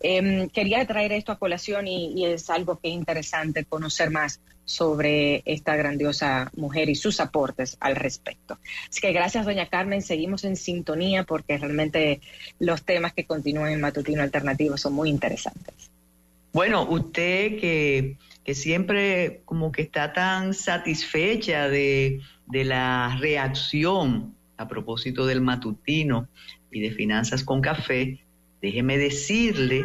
Em, 0.00 0.48
quería 0.48 0.86
traer 0.86 1.12
esto 1.12 1.32
a 1.32 1.38
colación 1.38 1.86
y, 1.86 2.26
es 2.26 2.50
algo 2.50 2.78
que 2.78 2.88
es 2.88 2.94
interesante 2.94 3.64
conocer 3.64 4.10
más 4.10 4.40
sobre 4.64 5.42
esta 5.44 5.76
grandiosa 5.76 6.50
mujer 6.56 6.88
y 6.88 6.94
sus 6.94 7.20
aportes 7.20 7.76
al 7.80 7.96
respecto. 7.96 8.58
Así 8.88 9.00
que 9.00 9.12
gracias, 9.12 9.44
doña 9.44 9.68
Carmen. 9.68 10.02
Seguimos 10.02 10.44
en 10.44 10.56
sintonía 10.56 11.24
porque 11.24 11.58
realmente 11.58 12.20
los 12.58 12.82
temas 12.82 13.12
que 13.12 13.24
continúan 13.24 13.72
en 13.72 13.80
Matutino 13.80 14.22
Alternativo 14.22 14.76
son 14.76 14.94
muy 14.94 15.08
interesantes. 15.08 15.90
Bueno, 16.52 16.88
usted 16.88 17.58
que, 17.58 18.16
que 18.44 18.54
siempre 18.54 19.42
como 19.44 19.72
que 19.72 19.82
está 19.82 20.12
tan 20.12 20.54
satisfecha 20.54 21.68
de, 21.68 22.20
de 22.46 22.64
la 22.64 23.16
reacción 23.20 24.34
a 24.58 24.68
propósito 24.68 25.26
del 25.26 25.40
matutino 25.40 26.28
y 26.70 26.80
de 26.80 26.90
finanzas 26.90 27.42
con 27.42 27.60
café, 27.62 28.20
Déjeme 28.62 28.96
decirle 28.96 29.84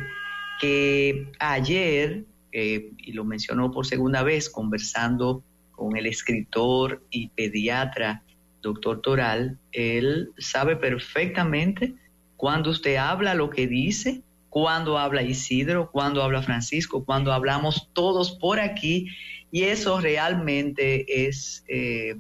que 0.62 1.32
ayer, 1.40 2.26
eh, 2.52 2.92
y 2.98 3.14
lo 3.14 3.26
mencionó 3.26 3.72
por 3.72 3.86
segunda 3.86 4.24
vez, 4.24 4.50
conversando 4.50 5.44
con 5.72 5.96
el 5.96 6.06
escritor 6.06 7.06
y 7.10 7.30
pediatra, 7.30 8.24
doctor 8.62 9.02
Toral, 9.02 9.60
él 9.72 10.32
sabe 10.38 10.76
perfectamente 10.76 11.96
cuando 12.36 12.70
usted 12.70 12.96
habla 12.96 13.34
lo 13.36 13.50
que 13.50 13.68
dice, 13.68 14.22
cuando 14.50 14.98
habla 14.98 15.24
Isidro, 15.24 15.92
cuando 15.92 16.24
habla 16.24 16.42
Francisco, 16.42 17.04
cuando 17.04 17.34
hablamos 17.34 17.90
todos 17.94 18.32
por 18.32 18.60
aquí, 18.60 19.08
y 19.52 19.64
eso 19.64 20.00
realmente 20.00 21.28
es 21.28 21.64
eh, 21.68 22.16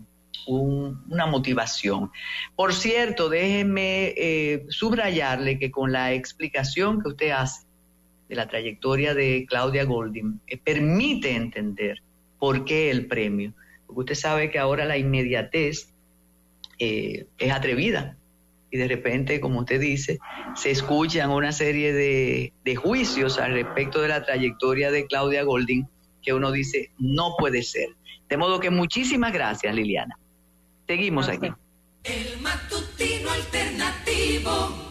una 0.47 1.25
motivación. 1.25 2.11
Por 2.55 2.73
cierto, 2.73 3.29
déjeme 3.29 4.13
eh, 4.17 4.65
subrayarle 4.69 5.59
que 5.59 5.71
con 5.71 5.91
la 5.91 6.13
explicación 6.13 7.01
que 7.01 7.09
usted 7.09 7.31
hace 7.31 7.66
de 8.27 8.35
la 8.35 8.47
trayectoria 8.47 9.13
de 9.13 9.45
Claudia 9.47 9.85
Golding, 9.85 10.39
eh, 10.47 10.57
permite 10.57 11.35
entender 11.35 12.01
por 12.39 12.65
qué 12.65 12.91
el 12.91 13.07
premio. 13.07 13.53
Porque 13.85 13.99
usted 13.99 14.15
sabe 14.15 14.51
que 14.51 14.59
ahora 14.59 14.85
la 14.85 14.97
inmediatez 14.97 15.93
es 16.79 17.51
atrevida 17.51 18.17
y 18.69 18.77
de 18.77 18.87
repente, 18.87 19.39
como 19.39 19.59
usted 19.59 19.79
dice, 19.79 20.19
se 20.55 20.71
escuchan 20.71 21.31
una 21.31 21.51
serie 21.51 21.93
de, 21.93 22.75
juicios 22.75 23.39
al 23.39 23.53
respecto 23.53 24.01
de 24.01 24.09
la 24.09 24.23
trayectoria 24.23 24.91
de 24.91 25.05
Claudia 25.07 25.43
Golding 25.43 25.87
que 26.21 26.33
uno 26.33 26.51
dice, 26.51 26.91
no 26.99 27.35
puede 27.37 27.63
ser. 27.63 27.89
De 28.27 28.35
modo 28.35 28.59
que 28.59 28.69
muchísimas 28.69 29.31
gracias, 29.31 29.73
Liliana. 29.73 30.19
Seguimos 30.85 31.29
aquí. 31.29 31.49
El 32.03 32.41
matutino 32.41 33.29
alternativo. 33.29 34.86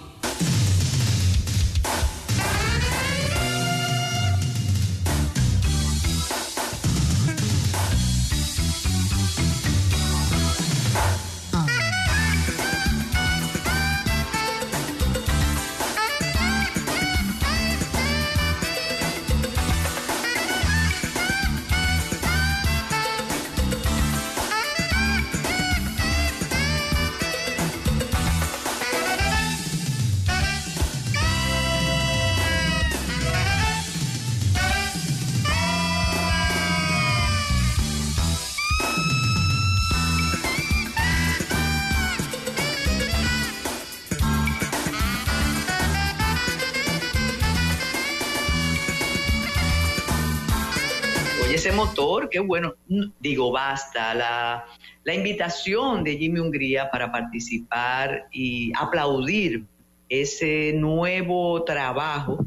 Qué 52.30 52.40
bueno. 52.40 52.74
Digo, 53.20 53.50
basta. 53.50 54.14
La, 54.14 54.64
la 55.04 55.14
invitación 55.14 56.04
de 56.04 56.16
Jimmy 56.16 56.40
Hungría 56.40 56.90
para 56.90 57.10
participar 57.10 58.26
y 58.32 58.72
aplaudir 58.76 59.64
ese 60.08 60.72
nuevo 60.74 61.62
trabajo 61.64 62.46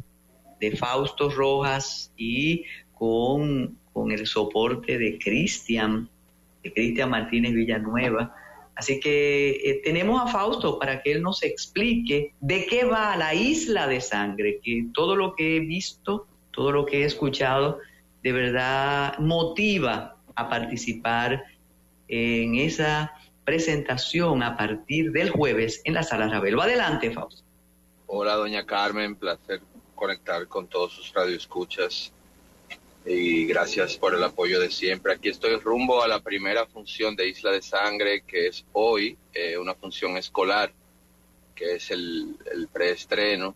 de 0.60 0.76
Fausto 0.76 1.30
Rojas 1.30 2.12
y 2.18 2.64
con, 2.94 3.78
con 3.94 4.12
el 4.12 4.28
soporte 4.28 4.98
de 4.98 5.18
Cristian, 5.18 6.10
de 6.64 6.74
Cristian 6.74 7.10
Martínez 7.10 7.54
Villanueva. 7.54 8.36
Así 8.76 9.00
que 9.00 9.50
eh, 9.50 9.82
tenemos 9.84 10.22
a 10.22 10.28
Fausto 10.28 10.80
para 10.80 11.02
que 11.02 11.12
él 11.12 11.22
nos 11.22 11.44
explique 11.44 12.34
de 12.40 12.66
qué 12.66 12.86
va 12.86 13.18
la 13.18 13.34
isla 13.34 13.88
de 13.88 14.00
sangre, 14.00 14.60
que 14.64 14.86
todo 14.94 15.16
lo 15.18 15.36
que 15.36 15.58
he 15.58 15.60
visto, 15.60 16.28
todo 16.52 16.72
lo 16.72 16.86
que 16.86 17.02
he 17.02 17.06
escuchado, 17.06 17.80
de 18.24 18.32
verdad 18.32 19.18
motiva 19.20 20.18
a 20.36 20.50
participar 20.50 21.44
en 22.08 22.56
esa 22.56 23.14
presentación 23.46 24.44
a 24.44 24.58
partir 24.58 25.12
del 25.12 25.30
jueves 25.30 25.82
en 25.84 25.94
la 25.94 26.04
sala 26.04 26.28
Ravelo. 26.28 26.62
Adelante, 26.62 27.12
Fausto. 27.12 27.44
Hola, 28.08 28.36
doña 28.36 28.66
Carmen, 28.66 29.16
placer 29.16 29.62
conectar 29.96 30.48
con 30.48 30.68
todos 30.68 30.94
sus 30.94 31.14
radioescuchas 31.14 32.12
y 33.06 33.46
gracias 33.46 33.98
por 33.98 34.14
el 34.14 34.24
apoyo 34.24 34.60
de 34.60 34.72
siempre. 34.72 35.14
Aquí 35.14 35.30
estoy 35.30 35.58
rumbo 35.58 36.04
a 36.04 36.08
la 36.08 36.20
primera 36.20 36.66
función 36.66 37.16
de 37.16 37.28
Isla 37.28 37.52
de 37.52 37.62
Sangre, 37.62 38.22
que 38.22 38.48
es 38.48 38.66
hoy, 38.74 39.18
eh, 39.34 39.58
una 39.58 39.76
función 39.76 40.18
escolar, 40.18 40.72
que 41.56 41.76
es 41.76 41.91
el, 41.91 42.36
el 42.52 42.68
preestreno 42.68 43.56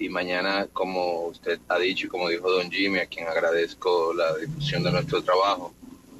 y 0.00 0.08
mañana, 0.08 0.66
como 0.72 1.26
usted 1.26 1.60
ha 1.68 1.78
dicho 1.78 2.06
y 2.06 2.08
como 2.08 2.30
dijo 2.30 2.50
don 2.50 2.70
Jimmy, 2.70 3.00
a 3.00 3.06
quien 3.06 3.28
agradezco 3.28 4.14
la 4.14 4.34
difusión 4.38 4.82
de 4.82 4.90
nuestro 4.90 5.22
trabajo, 5.22 5.74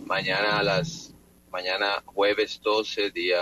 mañana 0.04 0.58
a 0.58 0.62
las, 0.62 1.14
mañana 1.50 2.02
jueves 2.04 2.60
12, 2.62 3.10
día 3.10 3.40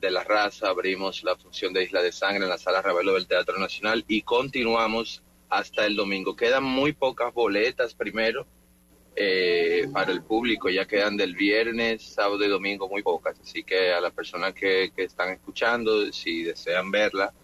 de 0.00 0.10
la 0.10 0.24
raza, 0.24 0.70
abrimos 0.70 1.22
la 1.22 1.36
función 1.36 1.74
de 1.74 1.84
Isla 1.84 2.00
de 2.00 2.12
Sangre 2.12 2.44
en 2.44 2.48
la 2.48 2.56
Sala 2.56 2.80
Ravelo 2.80 3.12
del 3.12 3.26
Teatro 3.26 3.58
Nacional 3.58 4.06
y 4.08 4.22
continuamos 4.22 5.22
hasta 5.50 5.84
el 5.84 5.96
domingo. 5.96 6.34
Quedan 6.34 6.64
muy 6.64 6.94
pocas 6.94 7.34
boletas 7.34 7.92
primero 7.94 8.46
eh, 9.16 9.86
para 9.92 10.12
el 10.12 10.22
público, 10.22 10.70
ya 10.70 10.86
quedan 10.86 11.18
del 11.18 11.34
viernes, 11.34 12.02
sábado 12.02 12.42
y 12.42 12.48
domingo 12.48 12.88
muy 12.88 13.02
pocas, 13.02 13.38
así 13.38 13.62
que 13.64 13.92
a 13.92 14.00
las 14.00 14.14
personas 14.14 14.54
que, 14.54 14.92
que 14.96 15.04
están 15.04 15.28
escuchando, 15.28 16.10
si 16.10 16.42
desean 16.42 16.90
verla, 16.90 17.34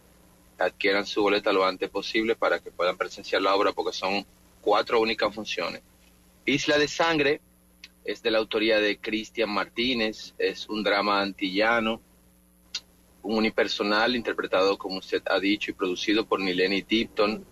adquieran 0.64 1.06
su 1.06 1.22
boleta 1.22 1.52
lo 1.52 1.64
antes 1.64 1.90
posible 1.90 2.36
para 2.36 2.60
que 2.60 2.70
puedan 2.70 2.96
presenciar 2.96 3.42
la 3.42 3.54
obra 3.54 3.72
porque 3.72 3.92
son 3.92 4.24
cuatro 4.60 5.00
únicas 5.00 5.34
funciones. 5.34 5.82
Isla 6.44 6.78
de 6.78 6.88
Sangre 6.88 7.40
es 8.04 8.22
de 8.22 8.30
la 8.30 8.38
autoría 8.38 8.80
de 8.80 8.98
Cristian 8.98 9.50
Martínez, 9.50 10.34
es 10.38 10.68
un 10.68 10.82
drama 10.82 11.20
antillano, 11.20 12.00
un 13.22 13.38
unipersonal 13.38 14.16
interpretado, 14.16 14.76
como 14.76 14.98
usted 14.98 15.22
ha 15.30 15.38
dicho, 15.38 15.70
y 15.70 15.74
producido 15.74 16.26
por 16.26 16.40
Nileni 16.40 16.82
Tipton, 16.82 17.44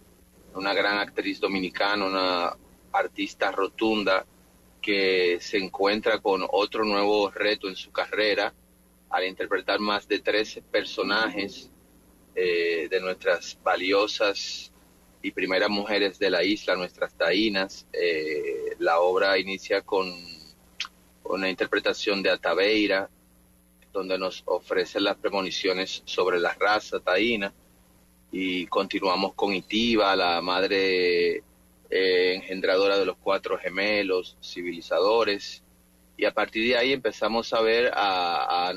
una 0.54 0.74
gran 0.74 0.98
actriz 0.98 1.38
dominicana, 1.38 2.04
una 2.06 2.56
artista 2.92 3.52
rotunda 3.52 4.26
que 4.82 5.38
se 5.40 5.58
encuentra 5.58 6.18
con 6.18 6.44
otro 6.50 6.84
nuevo 6.84 7.30
reto 7.30 7.68
en 7.68 7.76
su 7.76 7.92
carrera 7.92 8.52
al 9.10 9.26
interpretar 9.26 9.78
más 9.78 10.08
de 10.08 10.20
13 10.20 10.62
personajes 10.62 11.70
eh, 12.34 12.88
de 12.90 13.00
nuestras 13.00 13.58
valiosas 13.62 14.72
y 15.22 15.32
primeras 15.32 15.68
mujeres 15.68 16.18
de 16.18 16.30
la 16.30 16.42
isla, 16.42 16.76
nuestras 16.76 17.12
taínas. 17.14 17.86
Eh, 17.92 18.76
la 18.78 19.00
obra 19.00 19.38
inicia 19.38 19.82
con 19.82 20.12
una 21.24 21.48
interpretación 21.48 22.22
de 22.22 22.30
Ataveira, 22.30 23.08
donde 23.92 24.18
nos 24.18 24.42
ofrece 24.46 25.00
las 25.00 25.16
premoniciones 25.16 26.02
sobre 26.04 26.38
la 26.38 26.54
raza 26.54 27.00
taína, 27.00 27.52
y 28.32 28.66
continuamos 28.66 29.34
con 29.34 29.52
Itiva, 29.52 30.14
la 30.14 30.40
madre 30.40 31.42
eh, 31.90 32.34
engendradora 32.34 32.96
de 32.96 33.04
los 33.04 33.16
cuatro 33.16 33.58
gemelos, 33.58 34.36
civilizadores, 34.42 35.62
y 36.16 36.24
a 36.24 36.32
partir 36.32 36.68
de 36.68 36.76
ahí 36.76 36.92
empezamos 36.92 37.52
a 37.52 37.60
ver 37.60 37.90
a, 37.94 38.68
a 38.68 38.72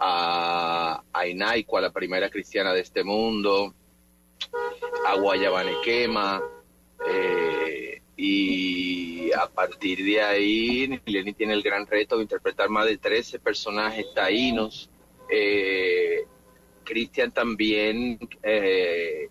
a, 0.00 1.02
a 1.12 1.80
la 1.80 1.92
primera 1.92 2.30
cristiana 2.30 2.72
de 2.72 2.80
este 2.80 3.04
mundo, 3.04 3.74
a 5.06 5.14
Guayabanequema, 5.16 6.42
eh, 7.06 8.00
y 8.16 9.32
a 9.32 9.46
partir 9.48 10.04
de 10.04 10.22
ahí 10.22 11.00
Lenny 11.06 11.32
tiene 11.34 11.54
el 11.54 11.62
gran 11.62 11.86
reto 11.86 12.16
de 12.16 12.22
interpretar 12.22 12.68
más 12.68 12.86
de 12.86 12.98
13 12.98 13.38
personajes 13.38 14.06
taínos. 14.14 14.90
Eh, 15.28 16.24
Cristian 16.84 17.30
también 17.32 18.18
eh, 18.42 19.28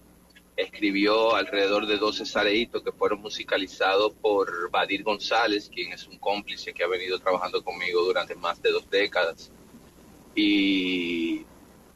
escribió 0.56 1.36
alrededor 1.36 1.88
de 1.88 1.98
12 1.98 2.26
sareitos 2.26 2.84
que 2.84 2.92
fueron 2.92 3.22
musicalizados 3.22 4.14
por 4.14 4.70
Badir 4.72 5.04
González, 5.04 5.70
quien 5.74 5.94
es 5.94 6.08
un 6.08 6.18
cómplice 6.20 6.74
que 6.74 6.84
ha 6.84 6.88
venido 6.88 7.20
trabajando 7.20 7.64
conmigo 7.64 8.02
durante 8.04 8.36
más 8.36 8.62
de 8.62 8.72
dos 8.72 8.90
décadas 8.90 9.52
y 10.36 11.46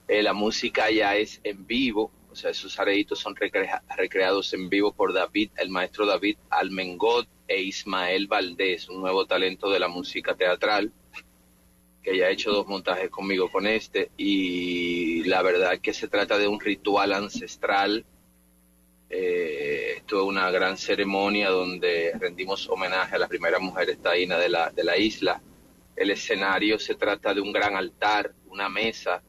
eh, 0.08 0.24
la 0.24 0.34
música 0.34 0.92
ya 0.92 1.16
es 1.16 1.40
en 1.44 1.66
vivo, 1.66 2.12
o 2.32 2.36
sea, 2.36 2.52
esos 2.52 2.80
areitos 2.80 3.20
son 3.20 3.36
recreados 3.36 4.54
en 4.54 4.70
vivo 4.70 4.92
por 4.92 5.14
David, 5.14 5.52
el 5.58 5.70
maestro 5.70 6.06
David 6.06 6.38
Almengot 6.50 7.28
e 7.48 7.62
Ismael 7.62 8.28
Valdés, 8.28 8.90
un 8.90 9.02
nuevo 9.02 9.26
talento 9.26 9.70
de 9.70 9.80
la 9.80 9.88
música 9.88 10.36
teatral, 10.36 10.92
que 12.02 12.12
Ella 12.12 12.26
ha 12.26 12.32
hecho 12.32 12.52
dos 12.52 12.68
montajes 12.68 13.10
conmigo 13.10 13.50
con 13.50 13.66
este 13.66 14.12
y 14.18 15.24
la 15.24 15.42
verdad 15.42 15.80
que 15.80 15.94
se 15.94 16.08
trata 16.08 16.38
de 16.38 16.48
un 16.48 16.60
ritual 16.60 17.14
ancestral. 17.14 18.06
Eh, 19.10 19.94
esto 19.98 20.22
es 20.22 20.28
una 20.28 20.50
gran 20.52 20.76
ceremonia 20.76 21.50
donde 21.50 22.12
rendimos 22.20 22.68
homenaje 22.68 23.16
a 23.16 23.20
la 23.20 23.28
primera 23.28 23.60
mujer 23.60 23.96
taína 24.02 24.38
de 24.38 24.50
la, 24.50 24.70
de 24.72 24.84
la 24.84 24.98
isla. 24.98 25.42
El 25.96 26.12
escenario 26.12 26.80
se 26.80 26.96
trata 26.96 27.34
de 27.34 27.42
un 27.42 27.52
gran 27.52 27.76
altar, 27.76 28.34
una 28.48 28.70
mesa, 28.70 29.22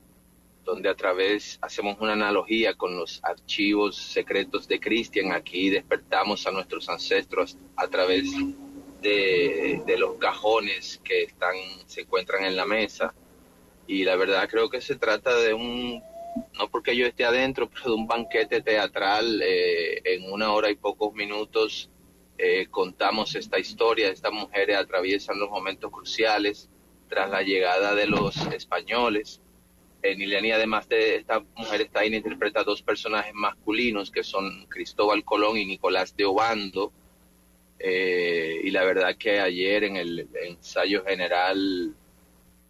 donde 0.64 0.88
a 0.88 0.94
través 0.94 1.58
hacemos 1.60 1.98
una 2.00 2.14
analogía 2.14 2.74
con 2.74 2.96
los 2.96 3.20
archivos 3.22 3.96
secretos 3.96 4.66
de 4.66 4.80
Cristian. 4.80 5.32
Aquí 5.32 5.68
despertamos 5.68 6.46
a 6.46 6.50
nuestros 6.50 6.88
ancestros 6.88 7.58
a 7.76 7.86
través 7.88 8.30
de, 9.02 9.96
los 9.98 10.14
cajones 10.16 11.00
que 11.04 11.24
están, 11.24 11.54
se 11.86 12.02
encuentran 12.02 12.44
en 12.44 12.56
la 12.56 12.64
mesa. 12.64 13.14
Y 13.86 14.04
la 14.04 14.16
verdad 14.16 14.48
creo 14.48 14.70
que 14.70 14.80
se 14.80 14.96
trata 14.96 15.36
de 15.36 15.52
un, 15.52 16.02
no 16.58 16.70
porque 16.70 16.96
yo 16.96 17.06
esté 17.06 17.26
adentro, 17.26 17.68
pero 17.68 17.90
de 17.90 17.96
un 17.96 18.06
banquete 18.06 18.62
teatral. 18.62 19.42
Eh, 19.42 20.00
en 20.04 20.32
una 20.32 20.52
hora 20.52 20.70
y 20.70 20.76
pocos 20.76 21.12
minutos 21.14 21.90
eh, 22.38 22.66
contamos 22.70 23.34
esta 23.34 23.58
historia. 23.58 24.08
Estas 24.08 24.32
mujeres 24.32 24.76
atraviesan 24.76 25.38
los 25.38 25.50
momentos 25.50 25.90
cruciales 25.90 26.68
tras 27.08 27.30
la 27.30 27.42
llegada 27.42 27.94
de 27.94 28.06
los 28.06 28.36
españoles. 28.48 29.40
En 30.02 30.20
Ileani, 30.20 30.52
además 30.52 30.88
de 30.88 31.16
esta 31.16 31.40
mujer, 31.56 31.80
está 31.82 32.00
ahí 32.00 32.14
interpreta 32.14 32.62
dos 32.62 32.82
personajes 32.82 33.32
masculinos 33.34 34.10
que 34.10 34.22
son 34.22 34.66
Cristóbal 34.66 35.24
Colón 35.24 35.56
y 35.56 35.64
Nicolás 35.64 36.14
de 36.16 36.26
Obando 36.26 36.92
eh, 37.78 38.60
y 38.62 38.70
la 38.70 38.84
verdad 38.84 39.16
que 39.16 39.40
ayer 39.40 39.84
en 39.84 39.96
el 39.96 40.28
ensayo 40.42 41.04
general 41.04 41.94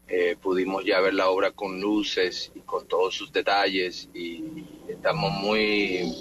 eh, 0.08 0.36
pudimos 0.40 0.84
ya 0.84 1.00
ver 1.00 1.14
la 1.14 1.28
obra 1.28 1.52
con 1.52 1.80
luces 1.80 2.50
y 2.54 2.60
con 2.60 2.88
todos 2.88 3.14
sus 3.14 3.32
detalles 3.32 4.08
y 4.12 4.44
estamos 4.88 5.30
muy, 5.32 6.12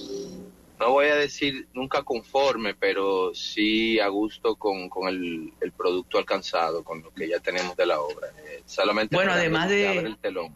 no 0.79 0.91
voy 0.91 1.07
a 1.07 1.15
decir 1.15 1.67
nunca 1.73 2.03
conforme, 2.03 2.73
pero 2.73 3.33
sí 3.33 3.99
a 3.99 4.07
gusto 4.07 4.55
con, 4.55 4.89
el, 5.07 5.53
producto 5.77 6.17
alcanzado, 6.17 6.83
con 6.83 7.01
lo 7.01 7.11
que 7.11 7.29
ya 7.29 7.39
tenemos 7.39 7.75
de 7.77 7.85
la 7.85 7.99
obra. 7.99 8.27
Eh, 8.45 8.63
solamente 8.65 9.15
bueno, 9.15 9.31
además 9.31 9.69
de, 9.69 9.97
el 9.97 10.17
telón. 10.17 10.55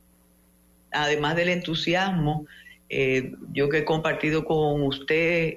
además 0.92 1.36
del 1.36 1.50
entusiasmo, 1.50 2.46
yo 3.52 3.70
que 3.70 3.80
he 3.80 3.86
compartido 3.86 4.46
con 4.46 4.84
usted 4.84 5.56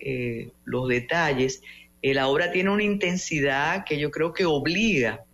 los 0.64 0.88
detalles, 0.88 1.62
eh, 2.02 2.14
la 2.14 2.28
obra 2.28 2.50
tiene 2.50 2.70
una 2.70 2.82
intensidad 2.82 3.84
que 3.84 3.98
yo 3.98 4.10
creo 4.10 4.32
que 4.32 4.46
obliga 4.46 5.24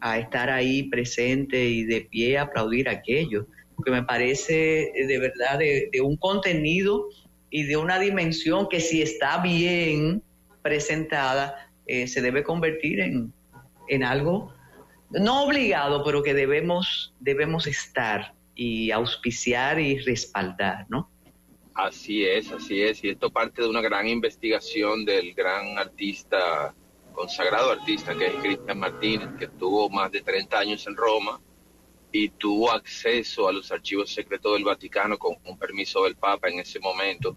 a 0.00 0.18
estar 0.18 0.50
ahí 0.50 0.84
presente 0.84 1.62
y 1.64 1.84
de 1.84 2.02
pie 2.02 2.38
a 2.38 2.42
aplaudir 2.42 2.88
aquello, 2.88 3.46
porque 3.74 3.90
me 3.90 4.02
parece 4.02 4.92
eh, 4.94 5.06
de 5.06 5.18
verdad 5.18 5.58
de, 5.58 5.90
un 6.02 6.16
contenido 6.16 7.08
y 7.50 7.64
de 7.64 7.76
una 7.76 7.98
dimensión 7.98 8.68
que 8.68 8.80
si 8.80 9.02
está 9.02 9.38
bien 9.38 10.22
presentada, 10.62 11.70
eh, 11.86 12.06
se 12.08 12.20
debe 12.20 12.42
convertir 12.42 13.00
en, 13.00 13.32
en 13.88 14.04
algo 14.04 14.52
no 15.10 15.44
obligado, 15.44 16.02
pero 16.04 16.22
que 16.22 16.34
debemos, 16.34 17.14
debemos 17.20 17.66
estar 17.66 18.34
y 18.54 18.90
auspiciar 18.90 19.78
y 19.78 19.98
respaldar, 19.98 20.86
¿no? 20.88 21.10
Así 21.74 22.24
es, 22.24 22.50
así 22.50 22.82
es. 22.82 23.04
Y 23.04 23.10
esto 23.10 23.30
parte 23.30 23.62
de 23.62 23.68
una 23.68 23.82
gran 23.82 24.08
investigación 24.08 25.04
del 25.04 25.34
gran 25.34 25.78
artista, 25.78 26.74
consagrado 27.12 27.70
artista 27.70 28.16
que 28.16 28.26
es 28.26 28.34
Cristian 28.36 28.78
Martínez, 28.78 29.28
que 29.38 29.44
estuvo 29.44 29.88
más 29.90 30.10
de 30.10 30.22
30 30.22 30.58
años 30.58 30.86
en 30.86 30.96
Roma 30.96 31.38
y 32.18 32.30
tuvo 32.30 32.72
acceso 32.72 33.46
a 33.46 33.52
los 33.52 33.70
archivos 33.70 34.10
secretos 34.10 34.54
del 34.54 34.64
Vaticano 34.64 35.18
con 35.18 35.36
un 35.44 35.58
permiso 35.58 36.04
del 36.04 36.16
Papa 36.16 36.48
en 36.48 36.60
ese 36.60 36.80
momento. 36.80 37.36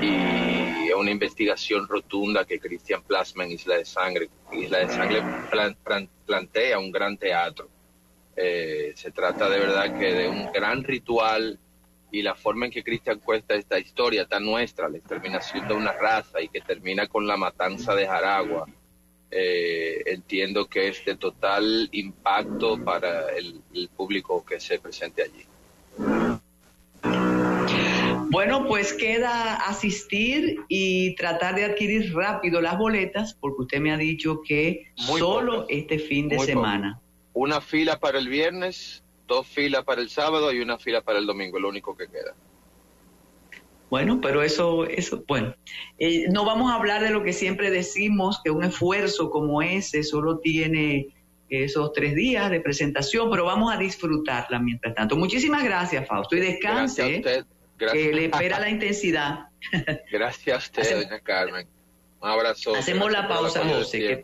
Y 0.00 0.92
una 0.92 1.10
investigación 1.10 1.86
rotunda 1.88 2.44
que 2.44 2.60
Cristian 2.60 3.02
plasma 3.02 3.44
en 3.44 3.52
Isla 3.52 3.76
de 3.76 3.84
Sangre. 3.84 4.28
Isla 4.52 4.78
de 4.78 4.88
Sangre 4.88 5.22
plantea 6.24 6.78
un 6.78 6.92
gran 6.92 7.16
teatro. 7.16 7.68
Eh, 8.36 8.92
se 8.94 9.10
trata 9.10 9.48
de 9.48 9.58
verdad 9.58 9.98
que 9.98 10.12
de 10.14 10.28
un 10.28 10.52
gran 10.52 10.84
ritual 10.84 11.58
y 12.12 12.22
la 12.22 12.36
forma 12.36 12.66
en 12.66 12.72
que 12.72 12.84
Cristian 12.84 13.18
cuesta 13.18 13.54
esta 13.54 13.78
historia 13.78 14.26
tan 14.26 14.44
nuestra, 14.44 14.88
la 14.88 14.98
exterminación 14.98 15.66
de 15.66 15.74
una 15.74 15.92
raza 15.92 16.40
y 16.40 16.48
que 16.48 16.60
termina 16.60 17.08
con 17.08 17.26
la 17.26 17.36
matanza 17.36 17.94
de 17.94 18.06
Jaragua, 18.06 18.66
eh, 19.30 20.02
entiendo 20.06 20.66
que 20.66 20.88
es 20.88 21.04
de 21.04 21.16
total 21.16 21.88
impacto 21.92 22.82
para 22.82 23.36
el, 23.36 23.62
público 23.96 24.44
que 24.44 24.58
se 24.58 24.78
presente 24.78 25.22
allí. 25.22 25.44
Bueno, 28.30 28.66
pues 28.66 28.92
queda 28.92 29.54
asistir 29.54 30.60
y 30.68 31.14
tratar 31.16 31.54
de 31.54 31.64
adquirir 31.64 32.14
rápido 32.14 32.60
las 32.60 32.78
boletas, 32.78 33.34
porque 33.34 33.62
usted 33.62 33.80
me 33.80 33.92
ha 33.92 33.96
dicho 33.96 34.42
que 34.46 34.92
solo 34.96 35.66
este 35.68 35.98
fin 35.98 36.28
de 36.28 36.38
semana. 36.38 37.00
Una 37.32 37.60
fila 37.60 37.98
para 37.98 38.18
el 38.18 38.28
viernes, 38.28 39.02
dos 39.26 39.46
filas 39.46 39.84
para 39.84 40.00
el 40.00 40.10
sábado 40.10 40.52
y 40.52 40.60
una 40.60 40.78
fila 40.78 41.02
para 41.02 41.18
el 41.18 41.26
domingo, 41.26 41.58
lo 41.58 41.68
único 41.68 41.96
que 41.96 42.08
queda. 42.08 42.34
Bueno, 43.90 44.20
pero 44.20 44.42
eso, 44.42 44.84
eso, 44.84 45.24
bueno, 45.26 45.54
eh, 45.98 46.26
no 46.30 46.44
vamos 46.44 46.70
a 46.70 46.74
hablar 46.74 47.02
de 47.02 47.10
lo 47.10 47.22
que 47.22 47.32
siempre 47.32 47.70
decimos, 47.70 48.40
que 48.44 48.50
un 48.50 48.64
esfuerzo 48.64 49.30
como 49.30 49.62
ese 49.62 50.02
solo 50.02 50.38
tiene 50.38 51.08
esos 51.48 51.92
tres 51.92 52.14
días 52.14 52.50
de 52.50 52.60
presentación, 52.60 53.30
pero 53.30 53.44
vamos 53.46 53.74
a 53.74 53.78
disfrutarla 53.78 54.58
mientras 54.58 54.94
tanto. 54.94 55.16
Muchísimas 55.16 55.64
gracias, 55.64 56.06
Fausto, 56.06 56.36
y 56.36 56.40
descanse, 56.40 57.22
que 57.78 58.12
le 58.12 58.26
espera 58.26 58.60
la 58.60 58.68
intensidad. 58.68 59.46
Gracias 60.12 60.54
a 60.54 60.58
usted, 60.58 61.02
doña 61.04 61.20
Carmen. 61.20 61.66
Un 62.20 62.28
abrazo. 62.28 62.74
Hacemos 62.74 63.10
la 63.10 63.28
pausa, 63.28 63.64
José. 63.64 64.20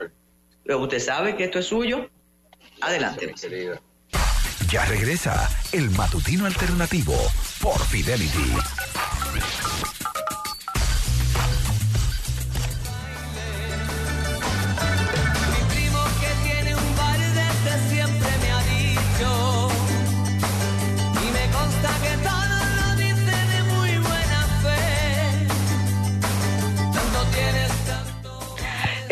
usted 0.65 0.99
sabe 0.99 1.37
que 1.37 1.45
esto 1.45 1.61
es 1.61 1.67
suyo. 1.67 2.11
Adelante. 2.81 3.33
querida. 3.41 3.81
Ya 4.75 4.85
regresa 4.87 5.49
el 5.71 5.89
matutino 5.91 6.47
alternativo 6.47 7.15
por 7.61 7.79
Fidelity. 7.79 8.51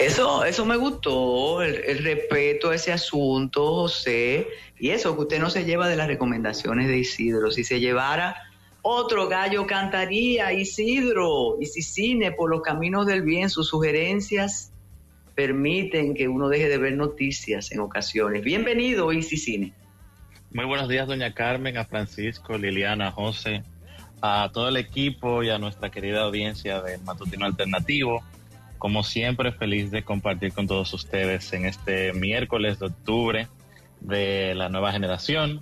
Eso, 0.02 0.44
eso 0.44 0.66
me 0.66 0.76
gustó, 0.76 1.62
el, 1.62 2.02
respeto 2.02 2.70
a 2.70 2.74
ese 2.74 2.90
asunto, 2.90 3.64
José, 3.72 4.48
y 4.76 4.90
eso 4.90 5.14
que 5.14 5.22
usted 5.22 5.38
no 5.38 5.48
se 5.48 5.64
lleva 5.64 5.86
de 5.86 5.94
las 5.94 6.08
recomendaciones 6.08 6.88
de 6.88 6.98
Isidro. 6.98 7.52
Si 7.52 7.62
se 7.62 7.78
llevara 7.78 8.34
otro 8.82 9.28
gallo 9.28 9.64
cantaría, 9.64 10.52
Isidro, 10.52 11.56
y 11.60 11.66
si 11.66 11.82
cine 11.82 12.32
por 12.32 12.50
los 12.50 12.62
caminos 12.62 13.06
del 13.06 13.22
bien, 13.22 13.48
sus 13.48 13.68
sugerencias 13.68 14.72
permiten 15.36 16.14
que 16.14 16.26
uno 16.26 16.48
deje 16.48 16.68
de 16.68 16.78
ver 16.78 16.94
noticias 16.94 17.70
en 17.70 17.78
ocasiones. 17.78 18.42
Bienvenido, 18.42 19.12
Isi 19.12 19.36
Cine. 19.36 19.72
Muy 20.52 20.64
buenos 20.64 20.88
días, 20.88 21.06
doña 21.06 21.32
Carmen, 21.32 21.78
a 21.78 21.84
Francisco, 21.84 22.58
Liliana, 22.58 23.12
José, 23.12 23.62
a 24.20 24.50
todo 24.52 24.68
el 24.68 24.78
equipo 24.78 25.44
y 25.44 25.50
a 25.50 25.58
nuestra 25.58 25.92
querida 25.92 26.22
audiencia 26.22 26.82
de 26.82 26.98
Matutino 26.98 27.46
Alternativo. 27.46 28.20
Como 28.82 29.04
siempre, 29.04 29.52
feliz 29.52 29.92
de 29.92 30.02
compartir 30.02 30.52
con 30.52 30.66
todos 30.66 30.92
ustedes 30.92 31.52
en 31.52 31.66
este 31.66 32.12
miércoles 32.14 32.80
de 32.80 32.86
octubre 32.86 33.46
de 34.00 34.56
la 34.56 34.68
nueva 34.70 34.90
generación. 34.90 35.60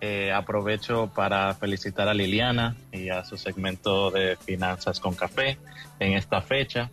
Eh, 0.00 0.30
aprovecho 0.30 1.10
para 1.16 1.52
felicitar 1.54 2.06
a 2.06 2.14
Liliana 2.14 2.76
y 2.92 3.08
a 3.08 3.24
su 3.24 3.38
segmento 3.38 4.12
de 4.12 4.36
Finanzas 4.36 5.00
con 5.00 5.16
Café 5.16 5.58
en 5.98 6.12
esta 6.12 6.42
fecha. 6.42 6.92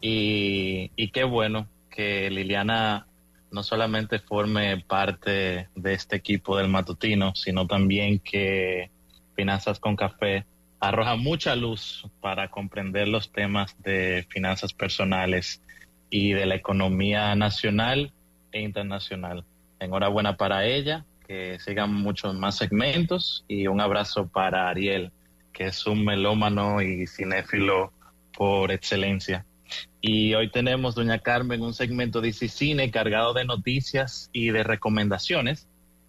Y, 0.00 0.90
y 0.96 1.12
qué 1.12 1.22
bueno 1.22 1.68
que 1.88 2.28
Liliana 2.28 3.06
no 3.52 3.62
solamente 3.62 4.18
forme 4.18 4.78
parte 4.88 5.68
de 5.76 5.94
este 5.94 6.16
equipo 6.16 6.56
del 6.56 6.66
matutino, 6.66 7.32
sino 7.36 7.68
también 7.68 8.18
que 8.18 8.90
Finanzas 9.36 9.78
con 9.78 9.94
Café 9.94 10.46
arroja 10.80 11.16
mucha 11.16 11.56
luz 11.56 12.06
para 12.20 12.50
comprender 12.50 13.08
los 13.08 13.32
temas 13.32 13.76
de 13.82 14.26
finanzas 14.28 14.72
personales 14.72 15.62
y 16.10 16.32
de 16.32 16.46
la 16.46 16.54
economía 16.54 17.34
nacional 17.34 18.12
e 18.52 18.60
internacional. 18.60 19.44
Enhorabuena 19.80 20.36
para 20.36 20.64
ella, 20.66 21.04
que 21.26 21.58
sigan 21.58 21.92
muchos 21.92 22.34
más 22.34 22.56
segmentos 22.56 23.44
y 23.48 23.66
un 23.66 23.80
abrazo 23.80 24.28
para 24.28 24.68
Ariel, 24.68 25.10
que 25.52 25.66
es 25.66 25.86
un 25.86 26.04
melómano 26.04 26.80
y 26.82 27.06
cinéfilo 27.06 27.92
por 28.36 28.70
excelencia. 28.70 29.44
Y 30.00 30.34
hoy 30.34 30.50
tenemos, 30.50 30.94
doña 30.94 31.18
Carmen, 31.18 31.62
un 31.62 31.74
segmento 31.74 32.20
de 32.20 32.32
Cine 32.32 32.90
cargado 32.90 33.34
de 33.34 33.44
noticias 33.44 34.30
y 34.32 34.50
de 34.50 34.62
recomendaciones 34.62 35.68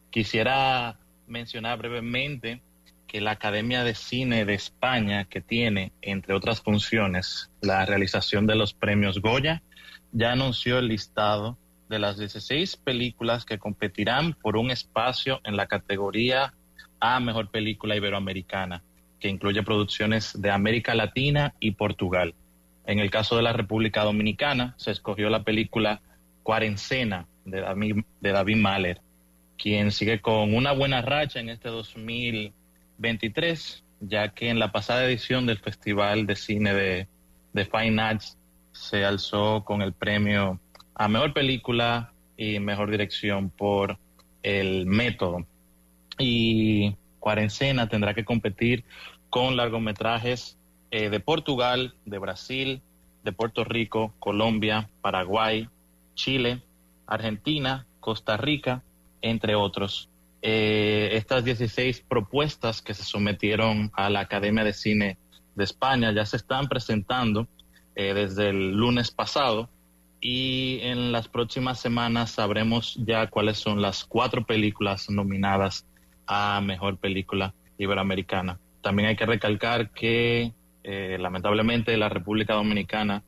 Quisiera 0.10 0.98
mencionar 1.28 1.78
brevemente 1.78 2.62
que 3.08 3.22
la 3.22 3.32
Academia 3.32 3.84
de 3.84 3.96
Cine 3.96 4.46
de 4.46 4.54
España, 4.54 5.26
que 5.26 5.42
tiene, 5.42 5.94
entre 6.02 6.34
otras 6.34 6.62
funciones, 6.62 7.50
la 7.62 7.86
realización 7.86 8.46
de 8.48 8.56
los 8.56 8.74
premios 8.74 9.22
Goya, 9.22 9.64
ya 10.12 10.34
anunció 10.34 10.80
el 10.80 10.90
listado 10.90 11.58
de 11.90 12.00
las 12.00 12.18
16 12.18 12.78
películas 12.78 13.46
que 13.46 13.60
competirán 13.60 14.34
por 14.34 14.58
un 14.58 14.72
espacio 14.72 15.40
en 15.46 15.56
la 15.56 15.68
categoría 15.68 16.54
A 17.00 17.20
Mejor 17.20 17.50
Película 17.50 17.96
Iberoamericana, 17.96 18.84
que 19.20 19.30
incluye 19.30 19.64
producciones 19.64 20.40
de 20.40 20.52
América 20.52 20.94
Latina 20.94 21.54
y 21.60 21.72
Portugal. 21.72 22.36
En 22.86 23.00
el 23.00 23.10
caso 23.10 23.36
de 23.38 23.44
la 23.44 23.54
República 23.54 24.04
Dominicana, 24.04 24.76
se 24.78 24.92
escogió 24.92 25.30
la 25.30 25.44
película 25.44 26.02
Cuarencena 26.44 27.28
de 27.46 27.62
David, 27.62 28.04
de 28.22 28.56
Mahler, 28.56 29.02
quien 29.58 29.92
sigue 29.92 30.22
con 30.22 30.54
una 30.54 30.72
buena 30.72 31.02
racha 31.02 31.40
en 31.40 31.50
este 31.50 31.70
2023, 32.98 33.84
ya 34.02 34.30
que 34.30 34.50
en 34.50 34.60
la 34.60 34.72
pasada 34.72 35.06
edición 35.06 35.46
del 35.46 35.60
Festival 35.60 36.26
de 36.26 36.36
Cine 36.36 36.74
de, 36.74 37.08
de 37.54 37.66
Fine 37.66 38.02
Arts 38.02 38.38
se 38.72 39.06
alzó 39.06 39.64
con 39.64 39.82
el 39.82 39.94
premio 39.94 40.60
a 40.96 41.08
Mejor 41.08 41.34
Película 41.34 42.12
y 42.38 42.60
Mejor 42.60 42.92
Dirección 42.92 43.50
por 43.50 43.98
el 44.44 44.86
método. 44.86 45.46
Y 46.18 46.96
Cuarencena 47.20 47.88
tendrá 47.88 48.14
que 48.14 48.26
competir 48.26 48.84
con 49.30 49.58
largometrajes 49.58 50.58
eh, 50.92 51.10
de 51.10 51.20
Portugal, 51.20 51.96
de 52.06 52.18
Brasil, 52.18 52.82
de 53.24 53.32
Puerto 53.32 53.64
Rico, 53.64 54.14
Colombia, 54.20 54.90
Paraguay, 55.02 55.68
Chile, 56.16 56.62
Argentina, 57.06 57.86
Costa 58.00 58.38
Rica, 58.38 58.84
entre 59.22 59.56
otros. 59.56 60.10
Eh, 60.42 61.10
estas 61.14 61.44
16 61.44 62.02
propuestas 62.08 62.82
que 62.82 62.94
se 62.94 63.04
sometieron 63.04 63.92
a 63.96 64.10
la 64.10 64.22
Academia 64.22 64.64
de 64.64 64.74
Cine 64.74 65.18
de 65.56 65.64
España 65.64 66.12
ya 66.12 66.26
se 66.26 66.38
están 66.38 66.68
presentando 66.68 67.48
eh, 67.96 68.14
desde 68.14 68.50
el 68.50 68.78
lunes 68.78 69.10
pasado 69.10 69.70
y 70.22 70.80
en 70.84 71.12
las 71.12 71.28
próximas 71.28 71.80
semanas 71.80 72.32
sabremos 72.32 72.96
ya 73.06 73.28
cuáles 73.28 73.58
son 73.58 73.82
las 73.82 74.04
cuatro 74.06 74.46
películas 74.46 75.10
nominadas 75.10 75.86
a 76.28 76.62
Mejor 76.62 76.98
Película 76.98 77.54
Iberoamericana. 77.78 78.60
También 78.82 79.10
hay 79.10 79.16
que 79.16 79.26
recalcar 79.26 79.92
que 79.92 80.54
eh, 80.84 81.18
lamentablemente 81.20 81.98
la 81.98 82.10
República 82.10 82.54
Dominicana 82.54 83.24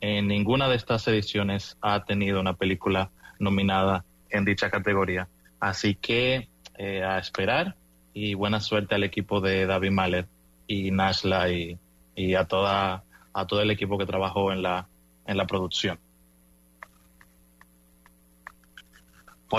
en 0.00 0.26
ninguna 0.26 0.68
de 0.68 0.76
estas 0.76 1.06
ediciones 1.08 1.76
ha 1.80 2.04
tenido 2.04 2.40
una 2.40 2.54
película 2.54 3.10
nominada 3.38 4.04
en 4.30 4.44
dicha 4.44 4.70
categoría. 4.70 5.28
Así 5.60 5.94
que 5.94 6.48
eh, 6.82 7.04
a 7.04 7.16
esperar 7.16 7.76
y 8.12 8.34
buena 8.34 8.58
suerte 8.58 8.96
al 8.96 9.04
equipo 9.04 9.40
de 9.40 9.66
David 9.66 9.92
Mahler 9.92 10.26
y 10.66 10.90
Nashla 10.90 11.48
y, 11.48 11.78
y, 12.16 12.34
a 12.34 12.46
toda 12.46 13.04
a 13.32 13.46
todo 13.46 13.62
el 13.62 13.70
equipo 13.70 13.96
que 13.98 14.04
trabajó 14.04 14.52
en 14.52 14.62
la 14.62 14.88
en 15.28 15.36
la 15.36 15.46
producción. 15.46 16.00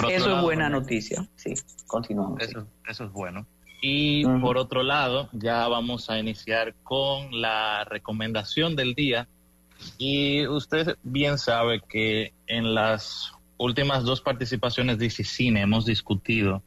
eso 0.09 0.35
es 0.35 0.41
buena 0.41 0.67
noticia, 0.67 1.25
sí, 1.37 1.53
continuamos. 1.87 2.41
Eso, 2.41 2.67
eso 2.89 3.05
es 3.05 3.11
bueno. 3.13 3.45
Y 3.81 4.25
por 4.41 4.57
otro 4.57 4.83
lado, 4.83 5.29
ya 5.31 5.65
vamos 5.69 6.09
a 6.09 6.19
iniciar 6.19 6.75
con 6.83 7.39
la 7.39 7.85
recomendación 7.85 8.75
del 8.75 8.95
día. 8.95 9.29
Y 9.97 10.45
usted 10.45 10.97
bien 11.03 11.37
sabe 11.37 11.79
que 11.87 12.33
en 12.47 12.75
las 12.75 13.31
últimas 13.57 14.03
dos 14.03 14.19
participaciones 14.19 14.97
de 14.97 15.09
Cine 15.09 15.61
hemos 15.61 15.85
discutido 15.85 16.61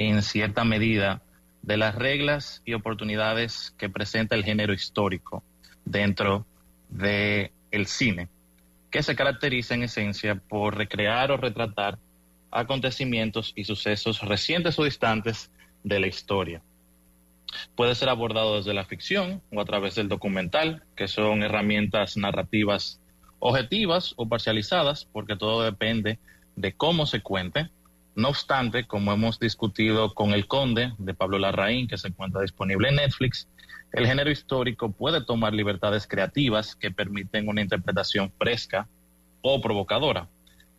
en 0.00 0.22
cierta 0.22 0.64
medida 0.64 1.20
de 1.60 1.76
las 1.76 1.94
reglas 1.94 2.62
y 2.64 2.72
oportunidades 2.72 3.74
que 3.76 3.90
presenta 3.90 4.34
el 4.34 4.44
género 4.44 4.72
histórico 4.72 5.44
dentro 5.84 6.46
del 6.88 7.52
el 7.70 7.86
cine, 7.86 8.30
que 8.90 9.02
se 9.02 9.14
caracteriza 9.14 9.74
en 9.74 9.82
esencia 9.82 10.36
por 10.36 10.78
recrear 10.78 11.30
o 11.30 11.36
retratar 11.36 11.98
acontecimientos 12.50 13.52
y 13.54 13.64
sucesos 13.64 14.22
recientes 14.22 14.78
o 14.78 14.84
distantes 14.84 15.50
de 15.84 16.00
la 16.00 16.06
historia. 16.06 16.62
Puede 17.76 17.94
ser 17.94 18.08
abordado 18.08 18.56
desde 18.56 18.72
la 18.72 18.86
ficción 18.86 19.42
o 19.52 19.60
a 19.60 19.66
través 19.66 19.96
del 19.96 20.08
documental, 20.08 20.82
que 20.96 21.08
son 21.08 21.42
herramientas 21.42 22.16
narrativas 22.16 23.02
objetivas 23.38 24.14
o 24.16 24.26
parcializadas, 24.26 25.04
porque 25.12 25.36
todo 25.36 25.62
depende 25.62 26.18
de 26.56 26.72
cómo 26.72 27.04
se 27.04 27.20
cuente. 27.20 27.68
No 28.20 28.28
obstante, 28.28 28.86
como 28.86 29.14
hemos 29.14 29.38
discutido 29.38 30.12
con 30.12 30.34
El 30.34 30.46
Conde 30.46 30.92
de 30.98 31.14
Pablo 31.14 31.38
Larraín, 31.38 31.88
que 31.88 31.96
se 31.96 32.08
encuentra 32.08 32.42
disponible 32.42 32.90
en 32.90 32.96
Netflix, 32.96 33.48
el 33.92 34.06
género 34.06 34.30
histórico 34.30 34.92
puede 34.92 35.24
tomar 35.24 35.54
libertades 35.54 36.06
creativas 36.06 36.76
que 36.76 36.90
permiten 36.90 37.48
una 37.48 37.62
interpretación 37.62 38.30
fresca 38.36 38.86
o 39.40 39.62
provocadora, 39.62 40.28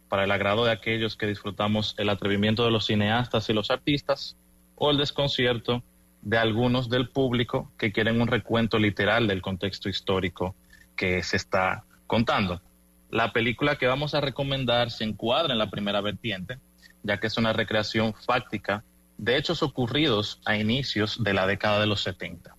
para 0.07 0.25
el 0.25 0.31
agrado 0.31 0.65
de 0.65 0.71
aquellos 0.71 1.15
que 1.17 1.25
disfrutamos 1.25 1.95
el 1.97 2.09
atrevimiento 2.09 2.63
de 2.63 2.69
los 2.69 2.85
cineastas 2.85 3.49
y 3.49 3.53
los 3.53 3.71
artistas, 3.71 4.37
o 4.75 4.91
el 4.91 4.97
desconcierto 4.97 5.81
de 6.21 6.37
algunos 6.37 6.91
del 6.91 7.09
público 7.09 7.71
que 7.75 7.91
quieren 7.91 8.21
un 8.21 8.27
recuento 8.27 8.77
literal 8.77 9.27
del 9.27 9.41
contexto 9.41 9.89
histórico 9.89 10.53
que 10.95 11.23
se 11.23 11.37
está 11.37 11.85
contando. 12.05 12.61
La 13.09 13.33
película 13.33 13.77
que 13.77 13.87
vamos 13.87 14.13
a 14.13 14.21
recomendar 14.21 14.91
se 14.91 15.05
encuadra 15.05 15.53
en 15.53 15.57
la 15.57 15.71
primera 15.71 16.01
vertiente, 16.01 16.59
ya 17.03 17.19
que 17.19 17.27
es 17.27 17.37
una 17.37 17.53
recreación 17.53 18.13
fáctica 18.13 18.83
de 19.17 19.37
hechos 19.37 19.61
ocurridos 19.61 20.41
a 20.45 20.57
inicios 20.57 21.23
de 21.23 21.33
la 21.33 21.45
década 21.45 21.79
de 21.79 21.87
los 21.87 22.01
70. 22.01 22.55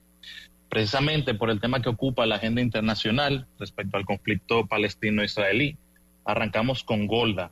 Precisamente 0.69 1.35
por 1.35 1.51
el 1.51 1.61
tema 1.61 1.83
que 1.83 1.89
ocupa 1.89 2.25
la 2.25 2.37
agenda 2.37 2.63
internacional 2.63 3.47
respecto 3.59 3.97
al 3.97 4.07
conflicto 4.07 4.67
palestino-israelí, 4.67 5.77
arrancamos 6.25 6.85
con 6.85 7.07
Golda, 7.07 7.51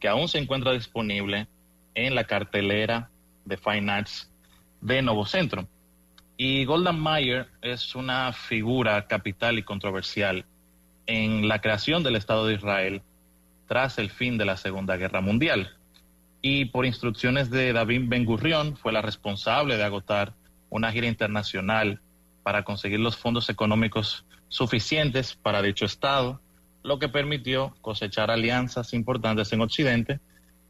que 0.00 0.08
aún 0.08 0.28
se 0.28 0.38
encuentra 0.38 0.72
disponible 0.72 1.48
en 1.94 2.14
la 2.14 2.24
cartelera 2.24 3.10
de 3.44 3.56
Fine 3.56 3.90
Arts 3.90 4.30
de 4.80 5.02
Nuevo 5.02 5.24
Centro. 5.24 5.66
Y 6.36 6.64
Golda 6.64 6.92
Meir 6.92 7.46
es 7.62 7.94
una 7.94 8.32
figura 8.32 9.06
capital 9.06 9.58
y 9.58 9.62
controversial 9.62 10.44
en 11.06 11.48
la 11.48 11.60
creación 11.60 12.02
del 12.02 12.16
Estado 12.16 12.46
de 12.46 12.54
Israel 12.54 13.02
tras 13.66 13.98
el 13.98 14.10
fin 14.10 14.38
de 14.38 14.44
la 14.44 14.56
Segunda 14.56 14.96
Guerra 14.96 15.20
Mundial. 15.20 15.77
Y 16.40 16.66
por 16.66 16.86
instrucciones 16.86 17.50
de 17.50 17.72
David 17.72 18.02
Ben 18.06 18.24
Gurion 18.24 18.76
fue 18.76 18.92
la 18.92 19.02
responsable 19.02 19.76
de 19.76 19.84
agotar 19.84 20.34
una 20.70 20.92
gira 20.92 21.06
internacional 21.06 22.00
para 22.42 22.64
conseguir 22.64 23.00
los 23.00 23.16
fondos 23.16 23.50
económicos 23.50 24.24
suficientes 24.48 25.34
para 25.34 25.62
dicho 25.62 25.84
Estado, 25.84 26.40
lo 26.82 26.98
que 26.98 27.08
permitió 27.08 27.74
cosechar 27.80 28.30
alianzas 28.30 28.94
importantes 28.94 29.52
en 29.52 29.60
Occidente 29.60 30.20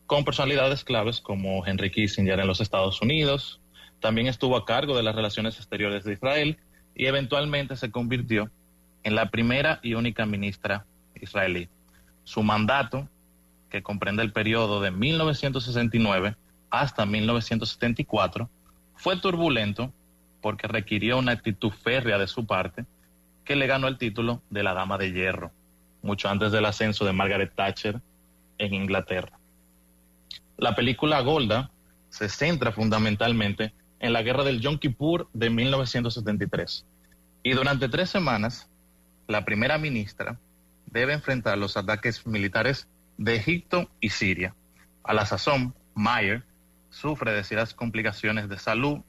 con 0.07 0.24
personalidades 0.24 0.85
claves 0.85 1.20
como 1.20 1.65
Henry 1.66 1.90
Kissinger 1.90 2.40
en 2.40 2.47
los 2.47 2.62
Estados 2.62 3.03
Unidos, 3.03 3.61
también 4.01 4.27
estuvo 4.27 4.57
a 4.57 4.65
cargo 4.65 4.97
de 4.97 5.03
las 5.03 5.15
relaciones 5.15 5.57
exteriores 5.57 6.03
de 6.05 6.15
Israel 6.15 6.57
y 6.95 7.07
eventualmente 7.07 7.77
se 7.77 7.90
convirtió 7.90 8.51
en 9.03 9.15
la 9.15 9.31
primera 9.31 9.81
y 9.82 9.95
única 9.95 10.24
ministra 10.24 10.86
israelí. 11.15 11.69
Su 12.24 12.43
mandato, 12.43 13.09
que 13.70 13.82
comprende 13.82 14.23
el 14.23 14.32
periodo 14.32 14.81
de 14.81 14.90
1969 14.90 16.36
hasta 16.70 17.07
1974, 17.07 18.49
fue 18.95 19.20
turbulento 19.20 19.93
porque 20.40 20.69
requirió 20.69 21.19
una 21.19 21.32
actitud 21.32 21.70
férrea 21.70 22.19
de 22.19 22.27
su 22.27 22.47
parte 22.47 22.85
que 23.45 23.57
le 23.57 23.66
ganó 23.66 23.89
el 23.89 23.99
título 23.99 24.43
de 24.51 24.62
la 24.62 24.74
Dama 24.74 24.99
de 24.99 25.12
Hierro, 25.12 25.53
mucho 26.03 26.28
antes 26.28 26.53
del 26.53 26.66
ascenso 26.66 27.05
de 27.05 27.12
Margaret 27.12 27.53
Thatcher 27.55 28.01
en 28.59 28.74
Inglaterra. 28.74 29.39
La 30.57 30.74
película 30.74 31.20
Golda 31.20 31.70
se 32.11 32.28
centra 32.28 32.73
fundamentalmente 32.73 33.73
en 34.01 34.12
la 34.12 34.23
guerra 34.23 34.45
del 34.45 34.61
Yom 34.61 34.78
Kippur 34.78 35.28
de 35.32 35.51
1973. 35.51 36.85
Y 37.43 37.53
durante 37.53 37.89
tres 37.89 38.11
semanas, 38.11 38.69
la 39.27 39.45
primera 39.45 39.78
ministra 39.78 40.39
debe 40.86 41.12
enfrentar 41.12 41.59
los 41.59 41.77
ataques 41.77 42.27
militares 42.27 42.89
de 43.19 43.35
Egipto 43.36 43.90
y 44.01 44.11
Siria. 44.11 44.55
A 45.03 45.12
la 45.12 45.27
sazón, 45.27 45.74
Mayer 45.95 46.45
sufre 46.89 47.32
de 47.32 47.66
complicaciones 47.74 48.49
de 48.49 48.59
salud, 48.59 49.01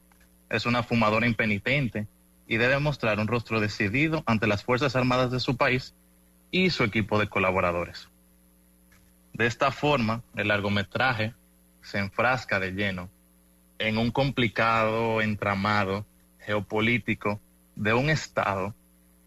es 0.50 0.66
una 0.66 0.82
fumadora 0.82 1.26
impenitente 1.26 2.06
y 2.46 2.56
debe 2.56 2.78
mostrar 2.80 3.20
un 3.20 3.28
rostro 3.28 3.60
decidido 3.60 4.22
ante 4.26 4.48
las 4.48 4.64
Fuerzas 4.64 4.96
Armadas 4.96 5.30
de 5.30 5.40
su 5.40 5.56
país 5.56 5.94
y 6.50 6.70
su 6.70 6.82
equipo 6.82 7.18
de 7.18 7.28
colaboradores. 7.28 8.08
De 9.32 9.46
esta 9.46 9.70
forma, 9.70 10.22
el 10.34 10.48
largometraje 10.48 11.32
se 11.80 11.98
enfrasca 11.98 12.58
de 12.58 12.72
lleno 12.72 13.08
en 13.78 13.96
un 13.96 14.10
complicado 14.10 15.22
entramado 15.22 16.04
geopolítico 16.40 17.40
de 17.76 17.94
un 17.94 18.10
Estado 18.10 18.74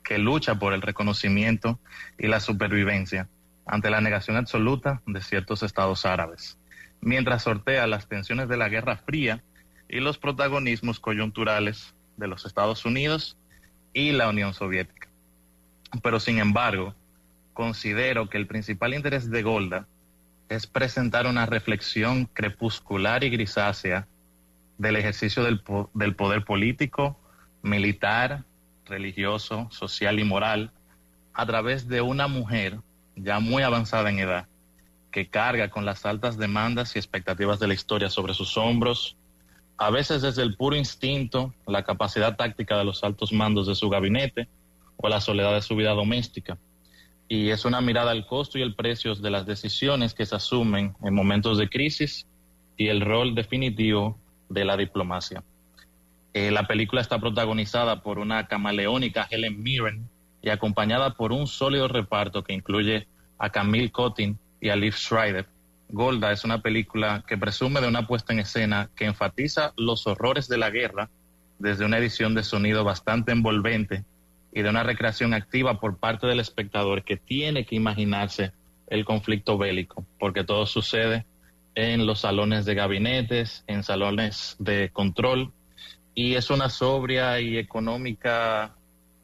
que 0.04 0.18
lucha 0.18 0.60
por 0.60 0.74
el 0.74 0.82
reconocimiento 0.82 1.80
y 2.20 2.28
la 2.28 2.42
supervivencia 2.42 3.30
ante 3.66 3.90
la 3.90 4.02
negación 4.02 4.38
absoluta 4.38 5.02
de 5.06 5.22
ciertos 5.22 5.64
estados 5.64 6.06
árabes. 6.06 6.58
mientras 7.06 7.44
sortea 7.44 7.86
las 7.86 8.08
tensiones 8.08 8.48
de 8.48 8.56
la 8.56 8.70
Guerra 8.70 8.96
Fría 8.96 9.44
y 9.90 10.00
los 10.00 10.18
protagonismos 10.18 11.02
coyunturales 11.02 11.94
de 12.16 12.28
los 12.28 12.46
Estados 12.46 12.86
Unidos 12.86 13.38
y 13.94 14.14
la 14.14 14.30
Unión 14.30 14.54
Soviética. 14.54 15.10
Pero 16.02 16.22
sin 16.22 16.40
embargo, 16.40 16.96
considero 17.54 18.30
que 18.30 18.38
el 18.38 18.48
principal 18.48 18.94
interés 18.94 19.30
de 19.30 19.44
Golda 19.44 19.86
es 20.50 20.66
presentar 20.66 21.28
una 21.28 21.46
reflexión 21.46 22.26
crepuscular 22.26 23.24
y 23.24 23.30
grisácea 23.30 24.08
del 24.78 24.96
ejercicio 24.96 25.44
del, 25.44 25.62
del 25.94 26.16
poder 26.16 26.46
político, 26.46 27.20
militar, 27.62 28.46
religioso, 28.86 29.68
social 29.72 30.20
y 30.20 30.24
moral 30.24 30.72
a 31.34 31.46
través 31.46 31.88
de 31.88 32.02
una 32.02 32.28
mujer 32.28 32.80
ya 33.16 33.40
muy 33.40 33.64
avanzada 33.64 34.10
en 34.10 34.20
edad, 34.20 34.48
que 35.12 35.30
carga 35.30 35.70
con 35.70 35.86
las 35.86 36.06
altas 36.06 36.38
demandas 36.38 36.96
y 36.96 37.00
expectativas 37.00 37.60
de 37.60 37.68
la 37.68 37.74
historia 37.74 38.10
sobre 38.10 38.34
sus 38.34 38.58
hombros, 38.58 39.16
a 39.78 39.90
veces 39.90 40.22
desde 40.22 40.44
el 40.44 40.56
puro 40.56 40.76
instinto, 40.76 41.54
la 41.68 41.84
capacidad 41.84 42.36
táctica 42.36 42.78
de 42.78 42.86
los 42.86 43.04
altos 43.04 43.34
mandos 43.34 43.68
de 43.68 43.76
su 43.76 43.90
gabinete 43.90 44.48
o 44.98 45.10
la 45.10 45.22
soledad 45.22 45.54
de 45.54 45.62
su 45.62 45.76
vida 45.76 45.92
doméstica. 45.92 46.58
Y 47.28 47.50
es 47.50 47.66
una 47.66 47.82
mirada 47.82 48.12
al 48.12 48.28
costo 48.28 48.58
y 48.58 48.62
el 48.62 48.76
precio 48.76 49.16
de 49.16 49.30
las 49.30 49.46
decisiones 49.46 50.14
que 50.14 50.26
se 50.26 50.36
asumen 50.36 50.96
en 51.04 51.14
momentos 51.14 51.58
de 51.58 51.70
crisis 51.70 52.28
y 52.78 52.88
el 52.88 53.02
rol 53.02 53.34
definitivo 53.36 54.18
de 54.50 54.66
la 54.66 54.78
diplomacia. 54.78 55.44
Eh, 56.34 56.52
la 56.52 56.68
película 56.68 57.02
está 57.02 57.20
protagonizada 57.20 58.02
por 58.02 58.20
una 58.20 58.48
camaleónica 58.48 59.28
Helen 59.30 59.62
Mirren 59.62 60.10
y 60.44 60.50
acompañada 60.50 61.14
por 61.16 61.32
un 61.32 61.48
sólido 61.48 61.88
reparto 61.88 62.44
que 62.44 62.54
incluye 62.54 63.08
a 63.40 63.50
Camille 63.50 63.92
Cotin 63.92 64.38
y 64.62 64.70
a 64.70 64.76
Liv 64.76 64.94
Schreiber. 64.94 65.48
Golda 65.90 66.32
es 66.32 66.44
una 66.44 66.62
película 66.62 67.24
que 67.28 67.38
presume 67.38 67.80
de 67.80 67.88
una 67.88 68.06
puesta 68.06 68.34
en 68.34 68.40
escena 68.40 68.90
que 68.96 69.06
enfatiza 69.06 69.74
los 69.78 70.06
horrores 70.06 70.48
de 70.48 70.58
la 70.58 70.70
guerra 70.70 71.10
desde 71.60 71.86
una 71.86 71.98
edición 71.98 72.36
de 72.36 72.44
sonido 72.44 72.84
bastante 72.84 73.32
envolvente 73.32 74.04
y 74.54 74.62
de 74.62 74.70
una 74.70 74.84
recreación 74.84 75.34
activa 75.34 75.80
por 75.80 75.98
parte 75.98 76.28
del 76.28 76.40
espectador 76.40 77.04
que 77.04 77.16
tiene 77.16 77.66
que 77.66 77.76
imaginarse 77.76 78.52
el 78.88 79.06
conflicto 79.06 79.58
bélico, 79.58 80.06
porque 80.20 80.44
todo 80.44 80.66
sucede 80.66 81.26
en 81.76 82.06
los 82.06 82.20
salones 82.20 82.66
de 82.66 82.76
gabinetes, 82.76 83.64
en 83.68 83.84
salones 83.84 84.56
de 84.60 84.90
control, 84.92 85.52
y 86.14 86.36
es 86.36 86.50
una 86.50 86.70
sobria 86.70 87.40
y 87.40 87.58
económica 87.58 88.76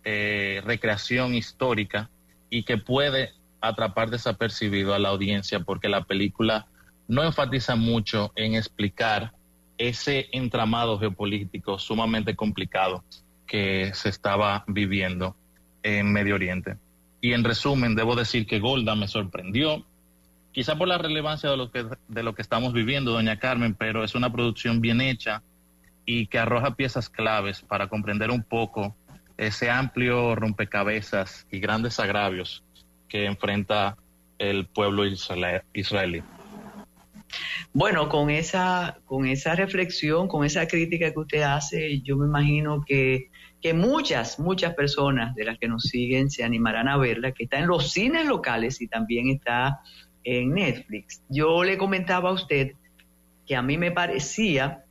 eh, 0.04 0.62
recreación 0.66 1.36
histórica 1.36 2.10
y 2.50 2.64
que 2.64 2.78
puede 2.78 3.34
atrapar 3.62 4.10
desapercibido 4.10 4.94
a 4.94 5.00
la 5.00 5.10
audiencia 5.10 5.60
porque 5.62 5.90
la 5.90 6.06
película 6.06 6.68
no 7.08 7.24
enfatiza 7.24 7.76
mucho 7.76 8.32
en 8.36 8.56
explicar 8.56 9.34
ese 9.78 10.28
entramado 10.32 11.00
geopolítico 11.00 11.80
sumamente 11.80 12.36
complicado 12.36 13.04
que 13.48 13.92
se 13.94 14.10
estaba 14.10 14.64
viviendo 14.68 15.36
en 15.82 16.12
Medio 16.12 16.36
Oriente. 16.36 16.78
Y 17.22 17.34
en 17.34 17.44
resumen, 17.44 17.96
debo 17.96 18.16
decir 18.16 18.46
que 18.46 18.60
Golda 18.60 18.96
me 18.96 19.08
sorprendió, 19.08 19.86
quizá 20.52 20.78
por 20.78 20.88
la 20.88 20.98
relevancia 20.98 21.50
de 21.50 21.58
lo 21.58 21.72
que, 21.72 21.86
de 22.08 22.24
lo 22.24 22.36
que 22.36 22.42
estamos 22.42 22.74
viviendo, 22.74 23.12
doña 23.12 23.40
Carmen, 23.40 23.74
pero 23.74 24.04
es 24.04 24.16
una 24.16 24.32
producción 24.32 24.82
bien 24.82 25.02
hecha 25.02 25.42
y 26.06 26.28
que 26.28 26.40
arroja 26.40 26.76
piezas 26.76 27.10
claves 27.10 27.62
para 27.62 27.88
comprender 27.88 28.32
un 28.32 28.44
poco 28.44 28.96
ese 29.40 29.70
amplio 29.70 30.36
rompecabezas 30.36 31.48
y 31.50 31.60
grandes 31.60 32.00
agravios 32.00 32.64
que 33.08 33.26
enfrenta 33.26 33.98
el 34.38 34.68
pueblo 34.68 35.04
israelí. 35.74 36.22
Bueno, 37.72 38.10
con 38.10 38.30
esa, 38.30 39.00
con 39.06 39.26
esa 39.28 39.56
reflexión, 39.56 40.28
con 40.28 40.44
esa 40.44 40.68
crítica 40.68 41.12
que 41.14 41.20
usted 41.20 41.42
hace, 41.44 42.02
yo 42.02 42.18
me 42.18 42.26
imagino 42.26 42.84
que, 42.86 43.30
que 43.62 43.74
muchas, 43.74 44.40
muchas 44.40 44.74
personas 44.74 45.36
de 45.36 45.46
las 45.46 45.58
que 45.58 45.68
nos 45.68 45.84
siguen 45.84 46.30
se 46.30 46.44
animarán 46.44 46.88
a 46.88 46.98
verla, 46.98 47.32
que 47.32 47.46
está 47.46 47.60
en 47.60 47.68
los 47.68 47.92
cines 47.92 48.26
locales 48.26 48.82
y 48.82 48.88
también 48.88 49.30
está 49.30 49.80
en 50.24 50.54
Netflix. 50.54 51.22
Yo 51.30 51.64
le 51.64 51.78
comentaba 51.78 52.30
a 52.30 52.34
usted 52.34 52.74
que 53.46 53.56
a 53.56 53.62
mí 53.62 53.78
me 53.78 53.92
parecía 53.92 54.84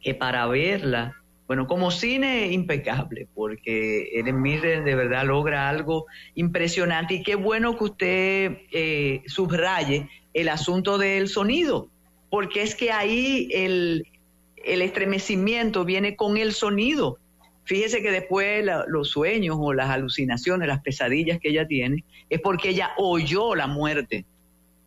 que 0.00 0.14
para 0.14 0.46
verla, 0.46 1.19
bueno, 1.50 1.66
como 1.66 1.90
cine 1.90 2.52
impecable, 2.52 3.26
porque 3.34 4.10
Ellen 4.12 4.40
Mirren 4.40 4.84
de 4.84 4.94
verdad 4.94 5.24
logra 5.24 5.68
algo 5.68 6.06
impresionante 6.36 7.14
y 7.14 7.22
qué 7.24 7.34
bueno 7.34 7.76
que 7.76 7.84
usted 7.84 8.58
eh, 8.70 9.22
subraye 9.26 10.08
el 10.32 10.48
asunto 10.48 10.96
del 10.96 11.26
sonido, 11.26 11.88
porque 12.30 12.62
es 12.62 12.76
que 12.76 12.92
ahí 12.92 13.48
el, 13.52 14.06
estremecimiento 14.54 15.84
viene 15.84 16.14
con 16.14 16.36
el 16.36 16.52
sonido. 16.52 17.18
Fíjese 17.64 18.00
que 18.00 18.12
después 18.12 18.64
los 18.86 19.10
sueños 19.10 19.56
o 19.58 19.72
las 19.72 19.90
alucinaciones, 19.90 20.68
las 20.68 20.82
pesadillas 20.82 21.40
que 21.40 21.48
ella 21.48 21.66
tiene, 21.66 22.04
es 22.28 22.40
porque 22.40 22.68
ella 22.68 22.92
oyó 22.96 23.56
la 23.56 23.66
muerte, 23.66 24.24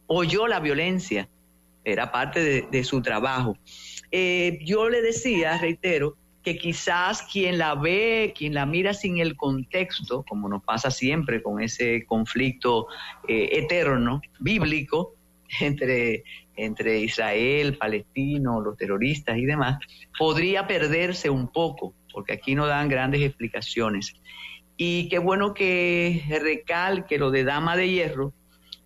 oyó 0.07 0.48
la 0.48 0.61
violencia, 0.61 1.27
era 1.84 2.14
parte 2.14 2.69
de, 2.72 2.84
su 2.85 3.02
trabajo. 3.02 3.57
Eh, 4.11 4.60
yo 4.64 4.88
le 4.88 5.02
decía, 5.02 5.57
reitero, 5.57 6.15
que 6.44 6.57
quizás 6.57 7.24
quien 7.24 7.57
la 7.57 7.76
ve, 7.76 8.34
quien 8.38 8.53
la 8.53 8.65
mira 8.65 8.94
sin 8.94 9.18
el 9.18 9.36
contexto, 9.36 10.24
como 10.28 10.49
nos 10.49 10.64
pasa 10.64 10.91
siempre 10.91 11.41
con 11.41 11.61
ese 11.61 12.06
conflicto 12.06 12.88
eh, 13.28 13.49
eterno, 13.53 14.22
bíblico, 14.40 15.15
entre, 15.61 16.24
entre 16.56 16.99
Israel, 16.99 17.78
Palestino, 17.78 18.61
los 18.61 18.78
terroristas 18.78 19.38
y 19.38 19.45
demás, 19.45 19.80
podría 20.18 20.68
perderse 20.68 21.30
un 21.30 21.48
poco, 21.48 21.94
porque 22.11 22.34
aquí 22.34 22.56
no 22.56 22.68
dan 22.68 22.90
grandes 22.90 23.22
explicaciones. 23.22 24.14
Y 24.76 25.07
qué 25.07 25.20
bueno 25.20 25.53
que 25.53 26.24
recalque 26.41 27.18
lo 27.18 27.32
de 27.32 27.44
Dama 27.44 27.78
de 27.78 27.90
Hierro, 27.90 28.34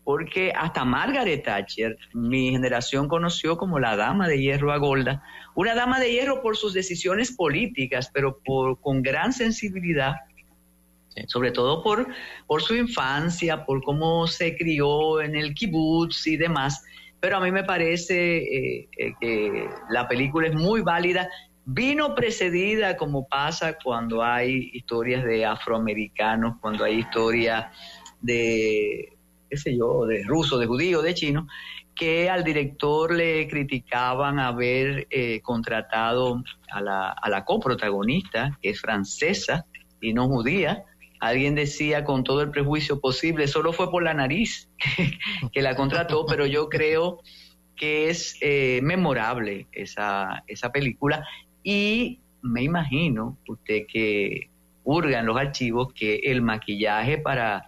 porque 0.03 0.53
hasta 0.55 0.85
Margaret 0.85 1.43
Thatcher, 1.43 1.97
mi 2.13 2.51
generación 2.51 3.07
conoció 3.07 3.57
como 3.57 3.79
la 3.79 3.95
Dama 3.95 4.27
de 4.27 4.39
Hierro 4.39 4.71
a 4.71 4.77
Golda, 4.77 5.23
una 5.57 5.73
dama 5.73 5.99
de 5.99 6.11
hierro 6.11 6.43
por 6.43 6.55
sus 6.55 6.71
decisiones 6.71 7.31
políticas, 7.31 8.11
pero 8.13 8.39
por, 8.45 8.79
con 8.79 9.01
gran 9.01 9.33
sensibilidad 9.33 10.13
sobre 11.25 11.51
todo 11.51 11.81
por, 11.81 12.07
por 12.45 12.61
su 12.61 12.75
infancia, 12.75 13.65
por 13.65 13.81
cómo 13.83 14.27
se 14.27 14.55
crió 14.55 15.19
en 15.19 15.35
el 15.35 15.55
kibutz 15.55 16.27
y 16.27 16.37
demás. 16.37 16.83
Pero 17.19 17.37
a 17.37 17.39
mí 17.39 17.51
me 17.51 17.63
parece 17.63 18.37
eh, 18.37 18.89
eh, 18.95 19.13
que 19.19 19.67
la 19.89 20.07
película 20.07 20.47
es 20.47 20.53
muy 20.53 20.81
válida. 20.81 21.27
Vino 21.65 22.13
precedida, 22.13 22.95
como 22.95 23.27
pasa 23.27 23.79
cuando 23.83 24.23
hay 24.23 24.69
historias 24.73 25.25
de 25.25 25.43
afroamericanos, 25.43 26.57
cuando 26.61 26.83
hay 26.83 26.99
historias 26.99 27.65
de, 28.21 29.17
qué 29.49 29.57
sé 29.57 29.75
yo, 29.75 30.05
de 30.05 30.23
rusos, 30.23 30.59
de 30.59 30.67
judíos, 30.67 31.03
de 31.03 31.15
chinos, 31.15 31.47
que 31.97 32.29
al 32.29 32.43
director 32.43 33.13
le 33.13 33.47
criticaban 33.47 34.39
haber 34.39 35.07
eh, 35.09 35.41
contratado 35.41 36.43
a 36.71 36.81
la, 36.81 37.09
a 37.09 37.29
la 37.29 37.43
coprotagonista, 37.43 38.57
que 38.61 38.69
es 38.69 38.81
francesa 38.81 39.65
y 39.99 40.13
no 40.13 40.27
judía, 40.27 40.83
alguien 41.19 41.55
decía 41.55 42.03
con 42.03 42.23
todo 42.23 42.41
el 42.41 42.51
prejuicio 42.51 42.99
posible, 42.99 43.47
solo 43.47 43.73
fue 43.73 43.89
por 43.89 44.03
la 44.03 44.13
nariz 44.13 44.69
que, 45.51 45.61
la 45.61 45.75
contrató, 45.75 46.25
pero 46.25 46.45
yo 46.45 46.69
creo 46.69 47.19
que 47.75 48.09
es 48.09 48.37
eh, 48.41 48.79
memorable 48.83 49.67
esa, 49.71 50.43
esa 50.47 50.71
película 50.71 51.25
y 51.63 52.19
me 52.41 52.63
imagino 52.63 53.37
usted 53.47 53.85
que 53.87 54.49
hurga 54.83 55.19
en 55.19 55.25
los 55.25 55.37
archivos 55.37 55.91
que 55.93 56.15
el 56.23 56.41
maquillaje 56.41 57.17
para 57.17 57.67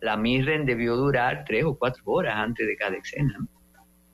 la 0.00 0.16
Mirren 0.16 0.66
debió 0.66 0.96
durar 0.96 1.44
tres 1.46 1.64
o 1.64 1.76
cuatro 1.78 2.02
horas 2.06 2.34
antes 2.36 2.66
de 2.66 2.76
cada 2.76 2.96
escena. 2.96 3.38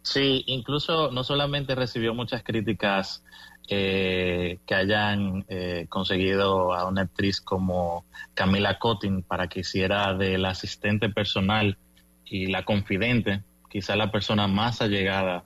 Sí, 0.03 0.43
incluso 0.47 1.11
no 1.11 1.24
solamente 1.24 1.74
recibió 1.74 2.15
muchas 2.15 2.43
críticas 2.43 3.23
que 3.69 4.74
hayan 4.74 5.45
eh, 5.49 5.87
conseguido 5.89 6.74
a 6.74 6.87
una 6.87 7.03
actriz 7.03 7.41
como 7.41 8.05
Camila 8.35 8.79
Cotin 8.79 9.23
para 9.23 9.49
que 9.49 9.61
hiciera 9.61 10.15
del 10.15 10.45
asistente 10.45 11.09
personal 11.09 11.79
y 12.24 12.47
la 12.47 12.65
confidente, 12.65 13.43
quizá 13.70 13.97
la 13.97 14.11
persona 14.11 14.47
más 14.47 14.83
allegada 14.83 15.45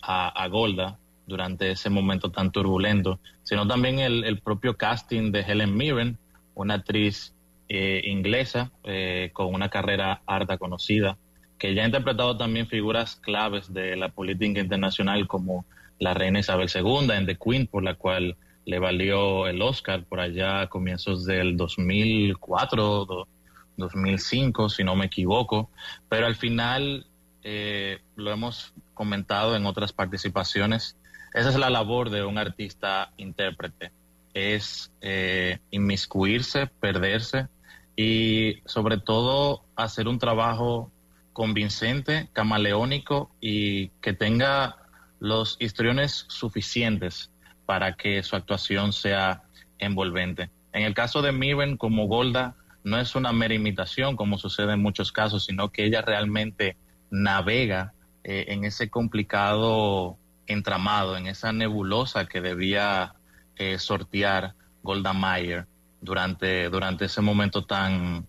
a, 0.00 0.48
Golda 0.48 0.98
durante 1.26 1.70
ese 1.72 1.90
momento 1.90 2.30
tan 2.30 2.50
turbulento, 2.50 3.20
sino 3.42 3.66
también 3.66 3.98
el, 3.98 4.40
propio 4.40 4.76
casting 4.76 5.30
de 5.32 5.40
Helen 5.40 5.76
Mirren, 5.76 6.18
una 6.54 6.74
actriz 6.74 7.34
eh, 7.68 8.00
inglesa 8.04 8.70
eh, 8.84 9.30
con 9.34 9.52
una 9.52 9.68
carrera 9.68 10.22
harta 10.26 10.56
conocida, 10.56 11.18
que 11.58 11.74
ya 11.74 11.82
ha 11.82 11.86
interpretado 11.86 12.36
también 12.36 12.68
figuras 12.68 13.16
claves 13.16 13.72
de 13.72 13.96
la 13.96 14.10
política 14.10 14.60
internacional 14.60 15.26
como 15.26 15.64
la 15.98 16.14
reina 16.14 16.38
Isabel 16.38 16.70
II 16.72 17.10
en 17.12 17.26
The 17.26 17.36
Queen, 17.36 17.66
por 17.66 17.82
la 17.82 17.94
cual 17.94 18.36
le 18.64 18.78
valió 18.78 19.46
el 19.48 19.60
Oscar 19.62 20.04
por 20.04 20.20
allá 20.20 20.60
a 20.60 20.66
comienzos 20.68 21.24
del 21.24 21.56
2004, 21.56 23.26
2005, 23.76 24.68
si 24.68 24.84
no 24.84 24.94
me 24.94 25.06
equivoco, 25.06 25.70
pero 26.08 26.26
al 26.26 26.36
final 26.36 27.06
eh, 27.42 27.98
lo 28.16 28.30
hemos 28.30 28.74
comentado 28.94 29.56
en 29.56 29.66
otras 29.66 29.92
participaciones, 29.92 30.96
esa 31.34 31.48
es 31.48 31.56
la 31.56 31.70
labor 31.70 32.10
de 32.10 32.24
un 32.24 32.38
artista 32.38 33.12
intérprete, 33.16 33.90
es 34.34 34.92
eh, 35.00 35.58
inmiscuirse, 35.70 36.66
perderse 36.66 37.48
y 37.96 38.60
sobre 38.66 38.98
todo 38.98 39.64
hacer 39.76 40.08
un 40.08 40.18
trabajo 40.18 40.92
convincente, 41.38 42.28
camaleónico 42.32 43.30
y 43.40 43.90
que 44.00 44.12
tenga 44.12 44.78
los 45.20 45.56
histriones 45.60 46.24
suficientes 46.26 47.30
para 47.64 47.94
que 47.94 48.24
su 48.24 48.34
actuación 48.34 48.92
sea 48.92 49.44
envolvente. 49.78 50.50
En 50.72 50.82
el 50.82 50.94
caso 50.94 51.22
de 51.22 51.30
Miren 51.30 51.76
como 51.76 52.08
Golda, 52.08 52.56
no 52.82 52.98
es 52.98 53.14
una 53.14 53.32
mera 53.32 53.54
imitación 53.54 54.16
como 54.16 54.36
sucede 54.36 54.72
en 54.72 54.82
muchos 54.82 55.12
casos, 55.12 55.44
sino 55.44 55.70
que 55.70 55.84
ella 55.84 56.02
realmente 56.02 56.76
navega 57.08 57.92
eh, 58.24 58.46
en 58.48 58.64
ese 58.64 58.90
complicado 58.90 60.18
entramado, 60.48 61.16
en 61.16 61.28
esa 61.28 61.52
nebulosa 61.52 62.26
que 62.26 62.40
debía 62.40 63.14
eh, 63.54 63.78
sortear 63.78 64.56
Golda 64.82 65.12
Meir 65.12 65.68
durante, 66.00 66.68
durante 66.68 67.04
ese 67.04 67.20
momento 67.20 67.64
tan, 67.64 68.26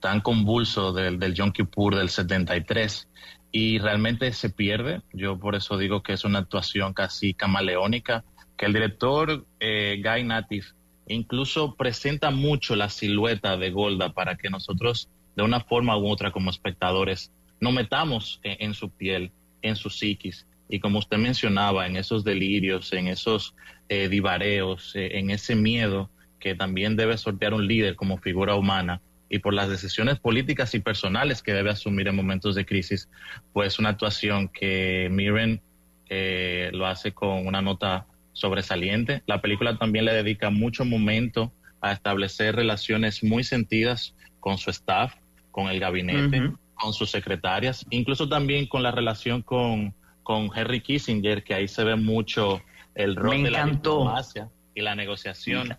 tan 0.00 0.20
convulso 0.20 0.92
del, 0.92 1.18
del 1.18 1.34
Yom 1.34 1.52
Kippur 1.52 1.96
del 1.96 2.08
73 2.08 3.08
y 3.50 3.78
realmente 3.78 4.32
se 4.32 4.50
pierde. 4.50 5.02
Yo 5.12 5.38
por 5.38 5.54
eso 5.54 5.78
digo 5.78 6.02
que 6.02 6.12
es 6.12 6.24
una 6.24 6.40
actuación 6.40 6.92
casi 6.92 7.34
camaleónica, 7.34 8.24
que 8.56 8.66
el 8.66 8.72
director 8.72 9.46
eh, 9.60 10.02
Guy 10.02 10.24
Natif 10.24 10.72
incluso 11.06 11.74
presenta 11.74 12.30
mucho 12.30 12.76
la 12.76 12.90
silueta 12.90 13.56
de 13.56 13.70
Golda 13.70 14.12
para 14.12 14.36
que 14.36 14.50
nosotros 14.50 15.08
de 15.36 15.42
una 15.42 15.60
forma 15.60 15.96
u 15.96 16.08
otra 16.08 16.32
como 16.32 16.50
espectadores 16.50 17.32
nos 17.60 17.72
metamos 17.72 18.40
en, 18.42 18.74
su 18.74 18.90
piel, 18.90 19.32
en 19.62 19.76
su 19.76 19.88
psiquis. 19.88 20.46
Y 20.68 20.80
como 20.80 20.98
usted 20.98 21.16
mencionaba, 21.16 21.86
en 21.86 21.96
esos 21.96 22.24
delirios, 22.24 22.92
en 22.92 23.08
esos 23.08 23.54
eh, 23.88 24.08
divareos, 24.08 24.94
eh, 24.94 25.18
en 25.18 25.30
ese 25.30 25.56
miedo 25.56 26.10
que 26.38 26.54
también 26.54 26.94
debe 26.94 27.16
sortear 27.16 27.54
un 27.54 27.66
líder 27.66 27.96
como 27.96 28.18
figura 28.18 28.54
humana 28.54 29.00
y 29.28 29.40
por 29.40 29.54
las 29.54 29.68
decisiones 29.68 30.18
políticas 30.18 30.74
y 30.74 30.80
personales 30.80 31.42
que 31.42 31.52
debe 31.52 31.70
asumir 31.70 32.08
en 32.08 32.16
momentos 32.16 32.54
de 32.54 32.64
crisis, 32.64 33.08
pues 33.52 33.78
una 33.78 33.90
actuación 33.90 34.48
que 34.48 35.08
Miren 35.10 35.60
eh, 36.08 36.70
lo 36.72 36.86
hace 36.86 37.12
con 37.12 37.46
una 37.46 37.60
nota 37.60 38.06
sobresaliente. 38.32 39.22
La 39.26 39.40
película 39.40 39.76
también 39.76 40.04
le 40.04 40.12
dedica 40.12 40.50
mucho 40.50 40.84
momento 40.84 41.52
a 41.80 41.92
establecer 41.92 42.56
relaciones 42.56 43.22
muy 43.22 43.44
sentidas 43.44 44.14
con 44.40 44.58
su 44.58 44.70
staff, 44.70 45.14
con 45.50 45.68
el 45.68 45.80
gabinete, 45.80 46.52
con 46.74 46.92
sus 46.92 47.10
secretarias, 47.10 47.84
incluso 47.90 48.28
también 48.28 48.66
con 48.66 48.82
la 48.82 48.92
relación 48.92 49.42
con, 49.42 49.94
con 50.22 50.50
Henry 50.54 50.80
Kissinger, 50.80 51.42
que 51.42 51.54
ahí 51.54 51.68
se 51.68 51.84
ve 51.84 51.96
mucho 51.96 52.62
el 52.94 53.16
rol 53.16 53.42
de 53.42 53.50
la 53.50 53.66
diplomacia 53.66 54.48
y 54.74 54.80
la 54.80 54.94
negociación. 54.94 55.74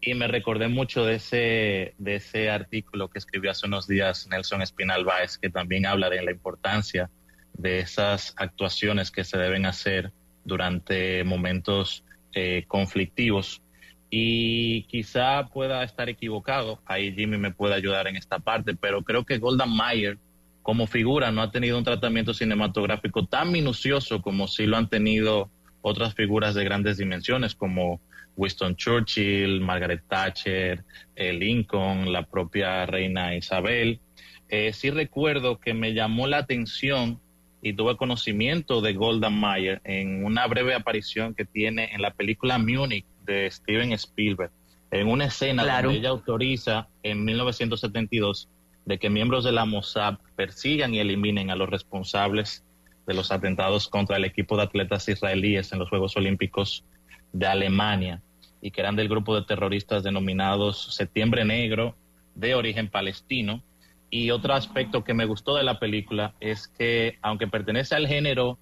Y 0.00 0.14
me 0.14 0.28
recordé 0.28 0.68
mucho 0.68 1.04
de 1.04 1.16
ese, 1.16 1.94
de 1.98 2.16
ese 2.16 2.50
artículo 2.50 3.08
que 3.08 3.18
escribió 3.18 3.50
hace 3.50 3.66
unos 3.66 3.88
días 3.88 4.28
Nelson 4.30 4.62
Espinal 4.62 5.04
Báez, 5.04 5.38
que 5.38 5.50
también 5.50 5.86
habla 5.86 6.08
de 6.08 6.22
la 6.22 6.30
importancia 6.30 7.10
de 7.54 7.80
esas 7.80 8.34
actuaciones 8.36 9.10
que 9.10 9.24
se 9.24 9.38
deben 9.38 9.66
hacer 9.66 10.12
durante 10.44 11.24
momentos 11.24 12.04
eh, 12.32 12.64
conflictivos. 12.68 13.62
Y 14.10 14.84
quizá 14.84 15.48
pueda 15.48 15.82
estar 15.82 16.08
equivocado, 16.08 16.80
ahí 16.86 17.12
Jimmy 17.12 17.36
me 17.36 17.50
puede 17.50 17.74
ayudar 17.74 18.06
en 18.06 18.16
esta 18.16 18.38
parte, 18.38 18.74
pero 18.74 19.02
creo 19.02 19.24
que 19.24 19.38
Golda 19.38 19.66
Meir 19.66 20.18
como 20.62 20.86
figura 20.86 21.30
no 21.30 21.42
ha 21.42 21.50
tenido 21.50 21.76
un 21.76 21.84
tratamiento 21.84 22.32
cinematográfico 22.32 23.26
tan 23.26 23.50
minucioso 23.50 24.22
como 24.22 24.46
sí 24.46 24.66
lo 24.66 24.76
han 24.76 24.88
tenido 24.88 25.50
otras 25.88 26.14
figuras 26.14 26.54
de 26.54 26.64
grandes 26.64 26.98
dimensiones 26.98 27.54
como 27.54 28.00
Winston 28.36 28.76
Churchill, 28.76 29.60
Margaret 29.60 30.02
Thatcher, 30.08 30.84
eh, 31.16 31.32
Lincoln, 31.32 32.12
la 32.12 32.24
propia 32.24 32.86
reina 32.86 33.34
Isabel. 33.34 34.00
Eh, 34.48 34.72
sí 34.72 34.90
recuerdo 34.90 35.58
que 35.58 35.74
me 35.74 35.92
llamó 35.92 36.26
la 36.26 36.38
atención 36.38 37.20
y 37.60 37.72
tuve 37.72 37.96
conocimiento 37.96 38.80
de 38.80 38.94
Golda 38.94 39.30
Meir 39.30 39.80
en 39.84 40.24
una 40.24 40.46
breve 40.46 40.74
aparición 40.74 41.34
que 41.34 41.44
tiene 41.44 41.90
en 41.92 42.00
la 42.00 42.12
película 42.12 42.58
Munich 42.58 43.04
de 43.26 43.50
Steven 43.50 43.92
Spielberg, 43.92 44.52
en 44.90 45.08
una 45.08 45.26
escena 45.26 45.64
donde 45.64 45.98
ella 45.98 46.10
autoriza 46.10 46.88
en 47.02 47.24
1972 47.24 48.48
de 48.86 48.98
que 48.98 49.10
miembros 49.10 49.44
de 49.44 49.52
la 49.52 49.66
Mossad 49.66 50.18
persigan 50.36 50.94
y 50.94 51.00
eliminen 51.00 51.50
a 51.50 51.56
los 51.56 51.68
responsables 51.68 52.64
de 53.08 53.14
los 53.14 53.32
atentados 53.32 53.88
contra 53.88 54.18
el 54.18 54.26
equipo 54.26 54.56
de 54.56 54.64
atletas 54.64 55.08
israelíes 55.08 55.72
en 55.72 55.78
los 55.78 55.88
Juegos 55.88 56.14
Olímpicos 56.18 56.84
de 57.32 57.46
Alemania 57.46 58.20
y 58.60 58.70
que 58.70 58.82
eran 58.82 58.96
del 58.96 59.08
grupo 59.08 59.34
de 59.34 59.46
terroristas 59.46 60.02
denominados 60.02 60.94
Septiembre 60.94 61.44
Negro 61.46 61.96
de 62.34 62.54
origen 62.54 62.88
palestino, 62.88 63.62
y 64.10 64.30
otro 64.30 64.54
aspecto 64.54 65.04
que 65.04 65.14
me 65.14 65.24
gustó 65.24 65.56
de 65.56 65.64
la 65.64 65.78
película 65.78 66.34
es 66.40 66.68
que, 66.68 67.18
aunque 67.20 67.46
pertenece 67.46 67.94
al 67.94 68.06
género 68.06 68.58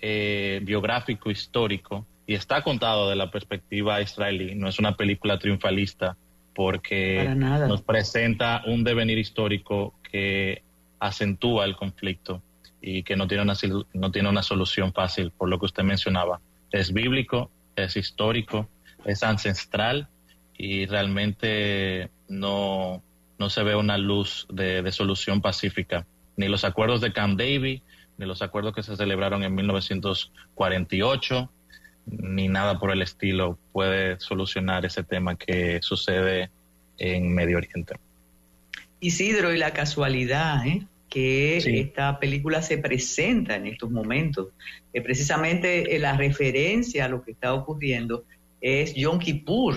eh, 0.00 0.60
biográfico 0.62 1.30
histórico 1.30 2.06
y 2.26 2.34
está 2.34 2.62
contado 2.62 3.08
de 3.08 3.16
la 3.16 3.30
perspectiva 3.30 4.00
israelí, 4.00 4.54
no 4.54 4.68
es 4.68 4.78
una 4.78 4.96
película 4.96 5.38
triunfalista 5.38 6.16
porque 6.54 7.34
nos 7.34 7.82
presenta 7.82 8.62
un 8.66 8.84
devenir 8.84 9.18
histórico 9.18 9.94
que 10.10 10.62
acentúa 11.00 11.64
el 11.64 11.76
conflicto 11.76 12.42
y 12.86 13.02
que 13.02 13.16
no 13.16 13.26
tiene, 13.26 13.44
una, 13.44 13.54
no 13.94 14.10
tiene 14.10 14.28
una 14.28 14.42
solución 14.42 14.92
fácil, 14.92 15.30
por 15.30 15.48
lo 15.48 15.58
que 15.58 15.64
usted 15.64 15.84
mencionaba. 15.84 16.42
Es 16.70 16.92
bíblico, 16.92 17.50
es 17.76 17.96
histórico, 17.96 18.68
es 19.06 19.22
ancestral 19.22 20.08
y 20.52 20.84
realmente 20.84 22.10
no, 22.28 23.02
no 23.38 23.48
se 23.48 23.62
ve 23.62 23.74
una 23.74 23.96
luz 23.96 24.46
de, 24.50 24.92
solución 24.92 25.40
pacífica. 25.40 26.04
Ni 26.36 26.46
los 26.46 26.64
acuerdos 26.64 27.00
de 27.00 27.14
Camp 27.14 27.38
David, 27.38 27.80
ni 28.18 28.26
los 28.26 28.42
acuerdos 28.42 28.74
que 28.74 28.82
se 28.82 28.96
celebraron 28.96 29.42
en 29.44 29.54
1948, 29.54 31.50
ni 32.04 32.48
nada 32.48 32.78
por 32.78 32.90
el 32.90 33.00
estilo 33.00 33.58
puede 33.72 34.20
solucionar 34.20 34.84
ese 34.84 35.04
tema 35.04 35.36
que 35.36 35.80
sucede 35.80 36.50
en 36.98 37.34
Medio 37.34 37.56
Oriente. 37.56 37.94
Isidro, 39.00 39.54
y 39.54 39.56
la 39.56 39.72
casualidad, 39.72 40.66
¿eh? 40.66 40.86
Que 41.14 41.58
esta 41.80 42.18
película 42.18 42.60
se 42.60 42.78
presenta 42.78 43.54
en 43.54 43.66
estos 43.66 43.88
momentos. 43.88 44.48
Eh, 44.92 45.00
precisamente 45.00 45.94
eh, 45.94 46.00
la 46.00 46.16
referencia 46.16 47.04
a 47.04 47.08
lo 47.08 47.22
que 47.22 47.30
está 47.30 47.54
ocurriendo 47.54 48.24
es 48.60 48.94
Yom 48.94 49.20
Kippur. 49.20 49.76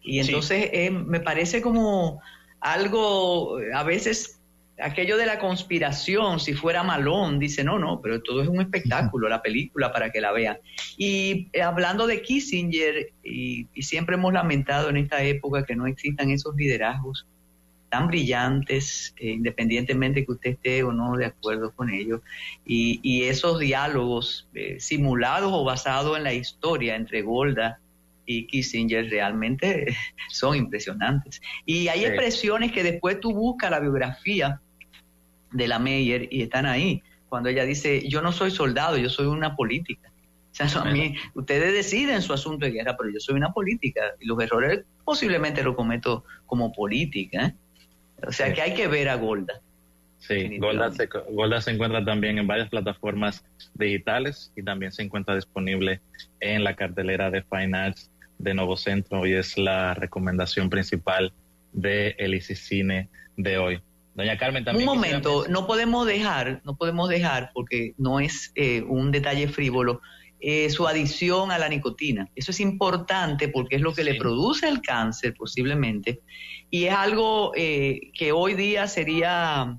Y 0.00 0.20
entonces 0.20 0.70
me 0.92 1.18
parece 1.18 1.60
como 1.60 2.20
algo, 2.60 3.58
a 3.74 3.82
veces 3.82 4.40
aquello 4.78 5.16
de 5.16 5.26
la 5.26 5.40
conspiración, 5.40 6.38
si 6.38 6.54
fuera 6.54 6.84
malón, 6.84 7.40
dice, 7.40 7.64
no, 7.64 7.80
no, 7.80 8.00
pero 8.00 8.22
todo 8.22 8.42
es 8.42 8.48
un 8.48 8.60
espectáculo, 8.60 9.28
la 9.28 9.42
película, 9.42 9.92
para 9.92 10.10
que 10.10 10.20
la 10.20 10.30
vean. 10.30 10.58
Y 10.96 11.48
eh, 11.52 11.62
hablando 11.62 12.06
de 12.06 12.22
Kissinger, 12.22 13.12
y, 13.24 13.66
siempre 13.82 14.14
hemos 14.14 14.32
lamentado 14.32 14.88
en 14.90 14.98
esta 14.98 15.22
época 15.24 15.64
que 15.64 15.74
no 15.74 15.88
existan 15.88 16.30
esos 16.30 16.54
liderazgos 16.54 17.26
tan 17.88 18.08
brillantes, 18.08 19.14
eh, 19.18 19.30
independientemente 19.30 20.24
que 20.24 20.32
usted 20.32 20.50
esté 20.50 20.82
o 20.82 20.92
no 20.92 21.16
de 21.16 21.26
acuerdo 21.26 21.72
con 21.72 21.90
ellos, 21.90 22.20
y, 22.64 23.22
esos 23.24 23.58
diálogos 23.58 24.48
eh, 24.54 24.76
simulados 24.78 25.50
o 25.52 25.64
basados 25.64 26.16
en 26.16 26.24
la 26.24 26.32
historia 26.32 26.96
entre 26.96 27.22
Golda 27.22 27.80
y 28.24 28.46
Kissinger 28.46 29.08
realmente 29.08 29.96
son 30.30 30.56
impresionantes. 30.56 31.40
Y 31.64 31.88
hay 31.88 32.04
expresiones 32.04 32.72
que 32.72 32.82
después 32.82 33.20
tú 33.20 33.32
buscas 33.32 33.70
la 33.70 33.80
biografía 33.80 34.60
de 35.52 35.68
la 35.68 35.78
Meyer 35.78 36.28
y 36.30 36.42
están 36.42 36.66
ahí. 36.66 37.02
Cuando 37.28 37.48
ella 37.48 37.64
dice, 37.64 38.08
yo 38.08 38.22
no 38.22 38.32
soy 38.32 38.50
soldado, 38.50 38.96
yo 38.96 39.08
soy 39.08 39.26
una 39.26 39.56
política. 39.56 40.12
O 40.60 40.68
sea, 40.68 40.82
a 40.82 40.90
mí, 40.90 41.14
ustedes 41.34 41.72
deciden 41.74 42.22
su 42.22 42.32
asunto 42.32 42.64
de 42.64 42.72
guerra, 42.72 42.96
pero 42.96 43.10
yo 43.10 43.20
soy 43.20 43.34
una 43.34 43.52
política 43.52 44.00
y 44.20 44.26
los 44.26 44.42
errores 44.42 44.84
posiblemente 45.04 45.62
los 45.62 45.76
cometo 45.76 46.24
como 46.46 46.72
política. 46.72 47.46
¿eh? 47.46 47.54
O 48.26 48.32
sea, 48.32 48.52
que 48.52 48.62
hay 48.62 48.74
que 48.74 48.88
ver 48.88 49.08
a 49.08 49.16
Golda. 49.16 49.60
Sí, 50.18 50.58
Golda 50.58 50.90
se, 50.92 51.08
Golda 51.30 51.60
se 51.60 51.70
encuentra 51.70 52.04
también 52.04 52.38
en 52.38 52.46
varias 52.46 52.68
plataformas 52.68 53.44
digitales 53.74 54.52
y 54.56 54.62
también 54.62 54.90
se 54.90 55.02
encuentra 55.02 55.34
disponible 55.34 56.00
en 56.40 56.64
la 56.64 56.74
cartelera 56.74 57.30
de 57.30 57.42
Fine 57.42 57.76
Arts 57.76 58.10
de 58.38 58.54
Nuevo 58.54 58.76
Centro 58.76 59.26
y 59.26 59.34
es 59.34 59.56
la 59.56 59.94
recomendación 59.94 60.70
principal 60.70 61.32
de 61.72 62.16
el 62.18 62.40
Cine 62.42 63.08
de 63.36 63.58
hoy. 63.58 63.80
Doña 64.14 64.38
Carmen 64.38 64.64
también. 64.64 64.88
Un 64.88 64.94
momento, 64.94 65.44
no 65.48 65.66
podemos 65.66 66.06
dejar, 66.06 66.62
no 66.64 66.74
podemos 66.74 67.08
dejar, 67.08 67.50
porque 67.52 67.92
no 67.98 68.18
es 68.18 68.50
eh, 68.54 68.82
un 68.82 69.12
detalle 69.12 69.46
frívolo, 69.46 70.00
eh, 70.48 70.70
su 70.70 70.86
adicción 70.86 71.50
a 71.50 71.58
la 71.58 71.68
nicotina. 71.68 72.28
Eso 72.36 72.52
es 72.52 72.60
importante 72.60 73.48
porque 73.48 73.74
es 73.74 73.82
lo 73.82 73.92
que 73.92 74.04
le 74.04 74.14
produce 74.14 74.68
el 74.68 74.80
cáncer 74.80 75.34
posiblemente 75.34 76.20
y 76.70 76.84
es 76.84 76.94
algo 76.94 77.50
eh, 77.56 78.12
que 78.14 78.30
hoy 78.30 78.54
día 78.54 78.86
sería 78.86 79.76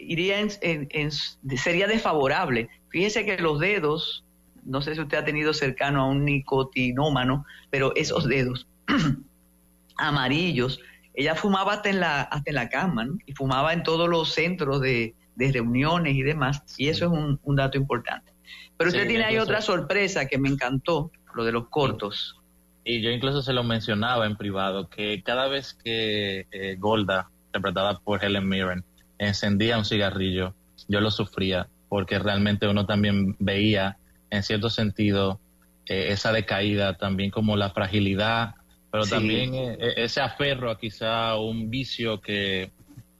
iría 0.00 0.40
en, 0.40 1.10
sería 1.56 1.86
desfavorable 1.86 2.68
Fíjese 2.90 3.24
que 3.24 3.38
los 3.38 3.60
dedos, 3.60 4.24
no 4.64 4.80
sé 4.80 4.94
si 4.94 5.00
usted 5.00 5.18
ha 5.18 5.24
tenido 5.24 5.52
cercano 5.52 6.02
a 6.02 6.06
un 6.06 6.24
nicotinómano, 6.24 7.44
pero 7.70 7.94
esos 7.94 8.26
dedos 8.26 8.66
amarillos, 9.98 10.80
ella 11.14 11.34
fumaba 11.34 11.74
hasta 11.74 11.90
en 11.90 12.00
la, 12.00 12.22
hasta 12.22 12.50
en 12.50 12.54
la 12.54 12.68
cama, 12.68 13.04
¿no? 13.04 13.18
Y 13.26 13.34
fumaba 13.34 13.72
en 13.72 13.82
todos 13.82 14.08
los 14.08 14.32
centros 14.32 14.80
de, 14.80 15.14
de 15.36 15.52
reuniones 15.52 16.14
y 16.14 16.22
demás, 16.22 16.62
y 16.76 16.88
eso 16.88 17.06
es 17.06 17.10
un, 17.12 17.38
un 17.42 17.56
dato 17.56 17.76
importante. 17.76 18.32
Pero 18.76 18.88
usted 18.90 19.02
Sí, 19.02 19.08
tiene 19.08 19.24
ahí 19.24 19.38
otra 19.38 19.60
sorpresa 19.60 20.26
que 20.26 20.38
me 20.38 20.48
encantó, 20.48 21.10
lo 21.34 21.44
de 21.44 21.52
los 21.52 21.68
cortos. 21.68 22.36
Y 22.84 23.02
yo 23.02 23.10
incluso 23.10 23.42
se 23.42 23.52
lo 23.52 23.64
mencionaba 23.64 24.26
en 24.26 24.36
privado, 24.36 24.88
que 24.88 25.22
cada 25.22 25.48
vez 25.48 25.74
que 25.74 26.46
eh, 26.50 26.76
Golda, 26.78 27.28
interpretada 27.46 27.98
por 27.98 28.24
Helen 28.24 28.48
Mirren, 28.48 28.84
encendía 29.18 29.76
un 29.76 29.84
cigarrillo, 29.84 30.54
yo 30.86 31.00
lo 31.00 31.10
sufría, 31.10 31.68
porque 31.88 32.18
realmente 32.18 32.66
uno 32.68 32.86
también 32.86 33.36
veía, 33.38 33.98
en 34.30 34.42
cierto 34.42 34.70
sentido, 34.70 35.40
eh, 35.86 36.08
esa 36.10 36.32
decaída, 36.32 36.94
también 36.96 37.30
como 37.30 37.56
la 37.56 37.70
fragilidad, 37.70 38.54
pero 38.90 39.04
Sí. 39.04 39.10
también 39.10 39.54
eh, 39.54 39.76
eh, 39.80 39.94
ese 39.96 40.20
aferro 40.20 40.70
a 40.70 40.78
quizá 40.78 41.36
un 41.36 41.68
vicio 41.68 42.20
que, 42.20 42.70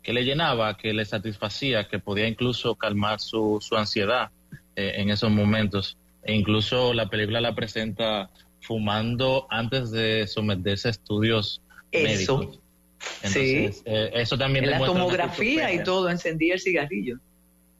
que 0.02 0.12
le 0.12 0.24
llenaba, 0.24 0.76
que 0.76 0.94
le 0.94 1.04
satisfacía, 1.04 1.88
que 1.88 1.98
podía 1.98 2.26
incluso 2.26 2.74
calmar 2.76 3.20
su, 3.20 3.58
su 3.60 3.76
ansiedad 3.76 4.30
eh, 4.78 5.00
en 5.00 5.10
esos 5.10 5.28
momentos. 5.32 5.96
E 6.22 6.32
incluso 6.34 6.94
la 6.94 7.08
película 7.08 7.40
la 7.40 7.52
presenta 7.52 8.30
fumando 8.60 9.48
antes 9.50 9.90
de 9.90 10.24
someterse 10.28 10.86
a 10.86 10.90
estudios 10.92 11.60
Eso. 11.90 12.38
médicos. 12.38 12.60
Entonces, 13.24 13.82
eh, 13.86 14.10
eso 14.14 14.38
también 14.38 14.64
En 14.66 14.70
la 14.70 14.78
tomografía 14.78 15.72
y 15.72 15.82
todo, 15.82 16.08
encendía 16.08 16.54
el 16.54 16.60
cigarrillo. 16.60 17.18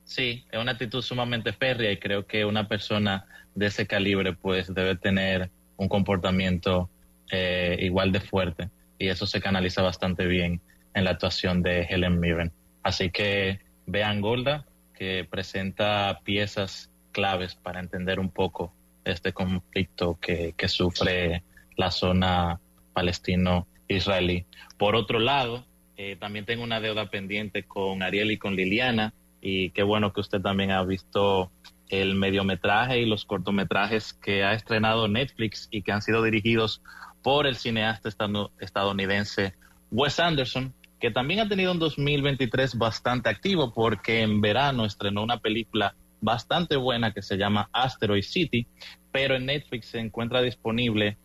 Sí, 0.03 0.45
es 0.51 0.59
una 0.61 0.73
actitud 0.73 1.01
sumamente 1.01 1.53
férrea 1.53 1.93
y 1.93 1.99
creo 1.99 2.27
que 2.27 2.45
una 2.45 2.67
persona 2.67 3.27
de 3.55 3.67
ese 3.67 3.87
calibre 3.87 4.33
pues 4.33 4.75
debe 4.75 4.97
tener 4.97 5.51
un 5.77 5.89
comportamiento 5.89 6.91
eh, 7.31 7.79
igual 7.81 8.11
de 8.11 8.21
fuerte 8.21 8.71
y 8.99 9.07
eso 9.07 9.25
se 9.25 9.41
canaliza 9.41 9.83
bastante 9.83 10.27
bien 10.27 10.61
en 10.95 11.05
la 11.05 11.11
actuación 11.11 11.63
de 11.63 11.83
Helen 11.83 12.19
Mirren. 12.19 12.51
Así 12.83 13.11
que 13.11 13.61
vean 13.87 14.21
Golda, 14.21 14.67
que 14.99 15.25
presenta 15.29 16.21
piezas 16.25 16.91
claves 17.13 17.55
para 17.55 17.79
entender 17.79 18.19
un 18.19 18.31
poco 18.31 18.75
este 19.05 19.33
conflicto 19.33 20.19
que, 20.21 20.55
que 20.57 20.67
sufre 20.67 21.45
la 21.77 21.93
zona 21.93 22.61
palestino-israelí. 22.93 24.45
Por 24.77 24.97
otro 24.97 25.21
lado, 25.21 25.65
eh, 25.97 26.17
también 26.17 26.45
tengo 26.45 26.65
una 26.65 26.81
deuda 26.81 27.11
pendiente 27.11 27.63
con 27.63 28.03
Ariel 28.03 28.33
y 28.33 28.39
con 28.39 28.57
Liliana 28.57 29.15
y 29.41 29.71
qué 29.71 29.85
bueno 29.85 30.13
que 30.13 30.21
usted 30.21 30.41
también 30.41 30.73
ha 30.73 30.83
visto 30.83 31.53
el 31.89 32.17
mediometraje 32.17 33.01
y 33.01 33.07
los 33.07 33.25
cortometrajes 33.25 34.13
que 34.13 34.43
ha 34.43 34.53
estrenado 34.53 35.07
Netflix 35.07 35.69
y 35.71 35.83
que 35.83 35.93
han 35.93 36.03
sido 36.03 36.25
dirigidos 36.25 36.83
por 37.23 37.47
el 37.47 37.55
cineasta 37.55 38.11
estadounidense 38.59 39.55
Wes 39.91 40.19
Anderson, 40.21 40.75
que 41.01 41.11
también 41.11 41.41
ha 41.41 41.49
tenido 41.49 41.73
un 41.73 41.79
2023 41.79 42.77
bastante 42.77 43.29
activo 43.29 43.73
porque 43.73 44.23
en 44.23 44.41
verano 44.41 44.85
estrenó 44.85 45.23
una 45.23 45.39
película 45.39 45.95
bastante 46.21 46.77
buena 46.77 47.13
que 47.13 47.23
se 47.23 47.37
llama 47.37 47.69
Asteroid 47.73 48.23
City, 48.23 48.67
pero 49.13 49.37
en 49.37 49.47
Netflix 49.47 49.87
se 49.87 50.01
encuentra 50.01 50.43
disponible 50.43 51.17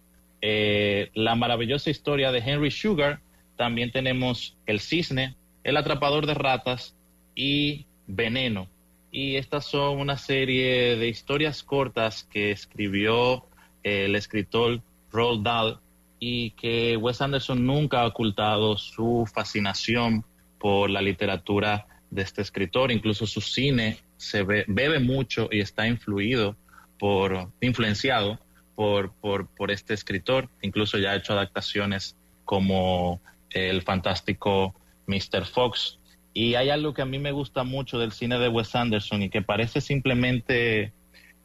eh, 0.42 1.10
la 1.14 1.36
maravillosa 1.36 1.90
historia 1.90 2.32
de 2.32 2.40
Henry 2.40 2.70
Sugar, 2.70 3.22
también 3.56 3.92
tenemos 3.92 4.58
El 4.66 4.80
Cisne, 4.80 5.36
El 5.64 5.78
Atrapador 5.78 6.26
de 6.26 6.34
Ratas 6.34 6.96
y 7.34 7.86
Veneno. 8.08 8.68
Y 9.12 9.36
estas 9.36 9.66
son 9.66 10.00
una 10.00 10.18
serie 10.18 10.98
de 10.98 11.08
historias 11.08 11.64
cortas 11.64 12.24
que 12.24 12.52
escribió 12.52 13.46
eh, 13.84 14.06
el 14.06 14.16
escritor 14.16 14.82
Roald 15.12 15.44
Dahl 15.44 15.80
y 16.26 16.52
que 16.52 16.96
Wes 16.96 17.20
Anderson 17.22 17.66
nunca 17.66 18.00
ha 18.02 18.08
ocultado 18.08 18.78
su 18.78 19.30
fascinación 19.34 20.24
por 20.58 20.90
la 20.90 21.02
literatura 21.02 21.86
de 22.12 22.22
este 22.22 22.42
escritor. 22.42 22.94
Incluso 22.94 23.28
su 23.28 23.42
cine 23.42 23.98
se 24.16 24.44
ve- 24.44 24.64
bebe 24.70 25.00
mucho 25.00 25.50
y 25.52 25.60
está 25.60 25.86
influido 25.86 26.56
por, 26.98 27.50
influenciado 27.60 28.40
por, 28.74 29.12
por, 29.16 29.48
por 29.48 29.70
este 29.70 29.94
escritor. 29.94 30.48
Incluso 30.62 30.98
ya 30.98 31.12
ha 31.12 31.16
hecho 31.18 31.34
adaptaciones 31.34 32.16
como 32.46 33.20
el 33.50 33.82
fantástico 33.82 34.74
Mr. 35.08 35.46
Fox. 35.46 36.00
Y 36.34 36.56
hay 36.56 36.70
algo 36.70 36.94
que 36.94 37.02
a 37.02 37.06
mí 37.06 37.20
me 37.20 37.34
gusta 37.34 37.66
mucho 37.66 38.00
del 38.00 38.14
cine 38.14 38.40
de 38.40 38.48
Wes 38.48 38.74
Anderson 38.76 39.24
y 39.24 39.30
que 39.30 39.42
parece 39.42 39.82
simplemente 39.82 40.94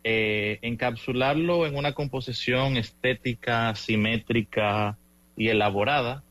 eh, 0.04 0.58
encapsularlo 0.62 1.66
en 1.66 1.76
una 1.76 1.92
composición 1.92 2.76
estética, 2.76 3.74
simétrica 3.74 4.96
y 5.36 5.48
elaborada, 5.48 6.22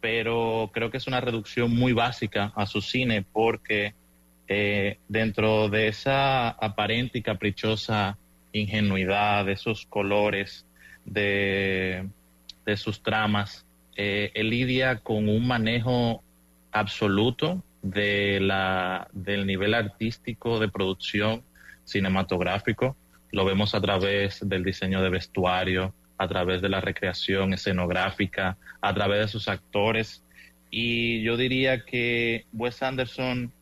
pero 0.00 0.70
creo 0.72 0.90
que 0.90 0.96
es 0.96 1.06
una 1.06 1.20
reducción 1.20 1.74
muy 1.74 1.92
básica 1.92 2.52
a 2.56 2.66
su 2.66 2.80
cine 2.80 3.24
porque 3.32 3.94
eh, 4.48 4.98
dentro 5.08 5.68
de 5.68 5.88
esa 5.88 6.50
aparente 6.50 7.18
y 7.18 7.22
caprichosa 7.22 8.18
ingenuidad, 8.52 9.46
de 9.46 9.52
esos 9.52 9.86
colores, 9.86 10.66
de, 11.04 12.08
sus 12.76 13.02
tramas, 13.02 13.64
eh, 13.96 14.30
él 14.34 14.50
lidia 14.50 14.98
con 14.98 15.28
un 15.28 15.46
manejo 15.46 16.22
absoluto 16.70 17.62
de 17.82 18.40
la, 18.40 19.08
del 19.12 19.46
nivel 19.46 19.74
artístico 19.74 20.58
de 20.58 20.68
producción 20.68 21.42
cinematográfico. 21.84 22.96
Lo 23.32 23.44
vemos 23.44 23.74
a 23.74 23.80
través 23.80 24.46
del 24.48 24.62
diseño 24.62 25.02
de 25.02 25.10
vestuario, 25.10 25.94
a 26.18 26.28
través 26.28 26.62
de 26.62 26.68
la 26.68 26.80
recreación 26.80 27.52
escenográfica, 27.52 28.56
a 28.80 28.94
través 28.94 29.20
de 29.20 29.28
sus 29.28 29.48
actores. 29.48 30.24
Y 30.70 31.22
yo 31.22 31.36
diría 31.36 31.84
que 31.84 32.46
Wes 32.52 32.82
Anderson, 32.82 33.52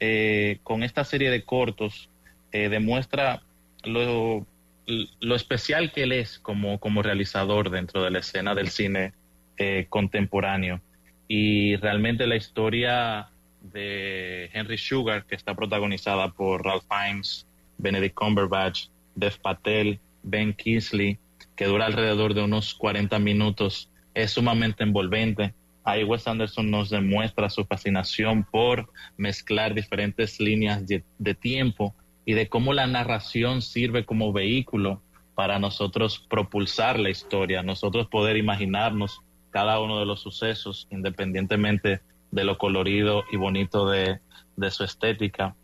eh, 0.00 0.58
con 0.62 0.82
esta 0.82 1.04
serie 1.04 1.30
de 1.30 1.44
cortos, 1.44 2.10
eh, 2.52 2.68
demuestra 2.68 3.42
lo, 3.84 4.46
lo 4.86 5.34
especial 5.34 5.92
que 5.92 6.02
él 6.02 6.12
es 6.12 6.38
como, 6.38 6.78
como 6.78 7.02
realizador 7.02 7.70
dentro 7.70 8.02
de 8.02 8.10
la 8.10 8.18
escena 8.18 8.54
del 8.54 8.68
cine 8.68 9.14
eh, 9.56 9.86
contemporáneo. 9.88 10.80
Y 11.28 11.76
realmente 11.76 12.26
la 12.26 12.36
historia 12.36 13.28
de 13.60 14.50
Henry 14.52 14.78
Sugar, 14.78 15.26
que 15.26 15.34
está 15.34 15.54
protagonizada 15.54 16.32
por 16.32 16.64
Ralph 16.64 16.84
Fiennes, 16.88 17.46
Benedict 17.78 18.14
Cumberbatch, 18.14 18.88
Dev 19.14 19.38
Patel, 19.40 20.00
Ben 20.22 20.52
Kingsley, 20.52 21.18
que 21.56 21.66
dura 21.66 21.86
alrededor 21.86 22.34
de 22.34 22.42
unos 22.42 22.74
40 22.74 23.18
minutos, 23.18 23.90
es 24.14 24.32
sumamente 24.32 24.82
envolvente. 24.82 25.54
Ahí 25.84 26.04
Wes 26.04 26.26
Anderson 26.26 26.70
nos 26.70 26.90
demuestra 26.90 27.50
su 27.50 27.64
fascinación 27.64 28.46
por 28.50 28.90
mezclar 29.16 29.74
diferentes 29.74 30.40
líneas 30.40 30.86
de, 30.86 31.04
de 31.18 31.34
tiempo 31.34 31.94
y 32.24 32.34
de 32.34 32.48
cómo 32.48 32.72
la 32.72 32.86
narración 32.86 33.62
sirve 33.62 34.04
como 34.04 34.32
vehículo 34.32 35.02
para 35.34 35.58
nosotros 35.58 36.18
propulsar 36.28 36.98
la 36.98 37.10
historia, 37.10 37.62
nosotros 37.62 38.08
poder 38.08 38.36
imaginarnos 38.36 39.22
cada 39.50 39.80
uno 39.80 39.98
de 39.98 40.06
los 40.06 40.20
sucesos, 40.20 40.86
independientemente 40.90 42.00
de 42.30 42.44
lo 42.44 42.58
colorido 42.58 43.24
y 43.32 43.36
bonito 43.36 43.88
de, 43.88 44.20
de 44.56 44.70
su 44.70 44.84
estética. 44.84 45.56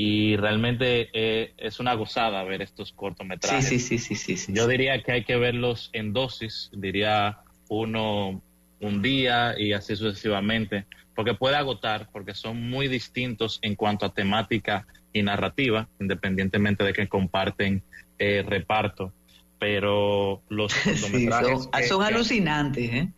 Y 0.00 0.36
realmente 0.36 1.08
eh, 1.12 1.54
es 1.56 1.80
una 1.80 1.92
gozada 1.94 2.44
ver 2.44 2.62
estos 2.62 2.92
cortometrajes. 2.92 3.64
Sí, 3.68 3.80
sí, 3.80 3.98
sí, 3.98 4.14
sí, 4.14 4.36
sí. 4.36 4.52
Yo 4.54 4.68
diría 4.68 5.02
que 5.02 5.10
hay 5.10 5.24
que 5.24 5.34
verlos 5.36 5.90
en 5.92 6.12
dosis, 6.12 6.70
diría 6.72 7.38
uno 7.68 8.40
un 8.78 9.02
día 9.02 9.56
y 9.58 9.72
así 9.72 9.96
sucesivamente, 9.96 10.86
porque 11.16 11.34
puede 11.34 11.56
agotar, 11.56 12.10
porque 12.12 12.32
son 12.32 12.70
muy 12.70 12.86
distintos 12.86 13.58
en 13.60 13.74
cuanto 13.74 14.06
a 14.06 14.14
temática 14.14 14.86
y 15.12 15.24
narrativa, 15.24 15.88
independientemente 15.98 16.84
de 16.84 16.92
que 16.92 17.08
comparten 17.08 17.82
eh, 18.20 18.44
reparto. 18.46 19.12
Pero 19.58 20.42
los 20.48 20.72
Sí, 20.74 20.90
cortometrajes 20.90 21.62
son, 21.64 21.70
que- 21.72 21.82
son 21.88 21.98
que- 22.06 22.14
alucinantes, 22.14 22.92
¿eh? 22.92 23.08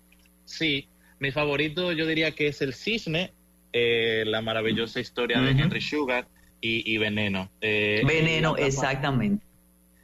Sí, 0.47 0.89
mi 1.19 1.31
favorito 1.31 1.93
yo 1.93 2.07
diría 2.07 2.31
que 2.31 2.47
es 2.47 2.63
El 2.63 2.73
Cisne, 2.73 3.35
eh, 3.75 4.25
la 4.27 4.41
maravillosa 4.41 4.99
historia 4.99 5.43
de. 5.43 5.51
Henry 5.51 5.83
Sugar 5.83 6.27
y, 6.61 6.93
y 6.93 6.99
Veneno. 6.99 7.51
Eh, 7.61 8.03
Veneno, 8.07 8.57
el 8.57 8.65
exactamente. 8.65 9.45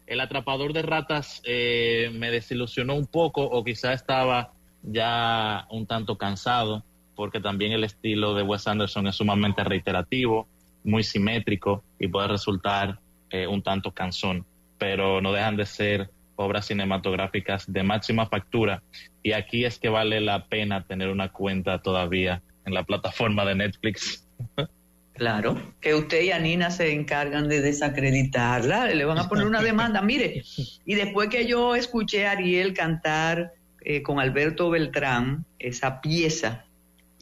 El 0.07 0.20
atrapador 0.20 0.73
de 0.73 0.83
ratas 0.83 1.43
eh, 1.45 2.11
me 2.15 2.31
desilusionó 2.31 2.95
un 2.95 3.07
poco 3.07 3.43
o 3.43 3.65
quizá 3.65 3.93
estaba 3.93 4.53
ya 4.83 5.66
un 5.70 5.87
tanto 5.87 6.16
cansado 6.16 6.85
porque 7.16 7.41
también 7.41 7.73
el 7.73 7.83
estilo 7.83 8.35
de 8.35 8.43
Wes 8.43 8.69
Anderson 8.69 9.09
es 9.09 9.16
sumamente 9.16 9.65
reiterativo, 9.65 10.47
muy 10.85 11.03
simétrico 11.03 11.83
y 11.99 12.07
puede 12.07 12.28
resultar 12.28 13.01
eh, 13.31 13.47
un 13.47 13.62
tanto 13.62 13.91
cansón, 13.91 14.45
pero 14.78 15.20
no 15.20 15.33
dejan 15.33 15.57
de 15.57 15.66
ser 15.66 16.11
obras 16.37 16.66
cinematográficas 16.66 17.73
de 17.73 17.83
máxima 17.83 18.27
factura 18.27 18.83
y 19.23 19.33
aquí 19.33 19.65
es 19.65 19.78
que 19.78 19.89
vale 19.89 20.20
la 20.20 20.47
pena 20.47 20.85
tener 20.85 21.09
una 21.09 21.33
cuenta 21.33 21.81
todavía 21.83 22.43
en 22.65 22.74
la 22.74 22.85
plataforma 22.85 23.45
de 23.45 23.55
Netflix. 23.57 24.28
Claro, 25.16 25.72
que 25.80 25.94
usted 25.94 26.22
y 26.22 26.30
Anina 26.30 26.70
se 26.70 26.93
encargan 26.93 27.48
de 27.48 27.62
desacreditarla, 27.62 28.86
le 28.88 29.05
van 29.06 29.18
a 29.18 29.28
poner 29.28 29.47
una 29.47 29.62
demanda. 29.62 30.02
Mire, 30.02 30.43
y 30.84 30.94
después 30.94 31.30
que 31.30 31.47
yo 31.47 31.74
escuché 31.74 32.26
a 32.26 32.32
Ariel 32.32 32.74
cantar 32.74 33.55
eh, 33.80 34.02
con 34.02 34.20
Alberto 34.20 34.68
Beltrán 34.68 35.47
esa 35.59 36.02
pieza 36.02 36.66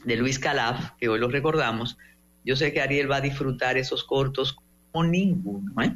de 0.05 0.17
Luis 0.17 0.41
Calaf, 0.41 0.91
que 0.99 1.09
hoy 1.09 1.21
lo 1.21 1.29
recordamos, 1.29 1.97
yo 2.45 2.57
sé 2.57 2.73
que 2.73 2.81
Ariel 2.81 3.09
va 3.09 3.17
a 3.17 3.21
disfrutar 3.21 3.77
esos 3.79 4.03
cortos 4.03 4.57
como 4.91 5.05
ninguno. 5.05 5.81
¿eh? 5.81 5.93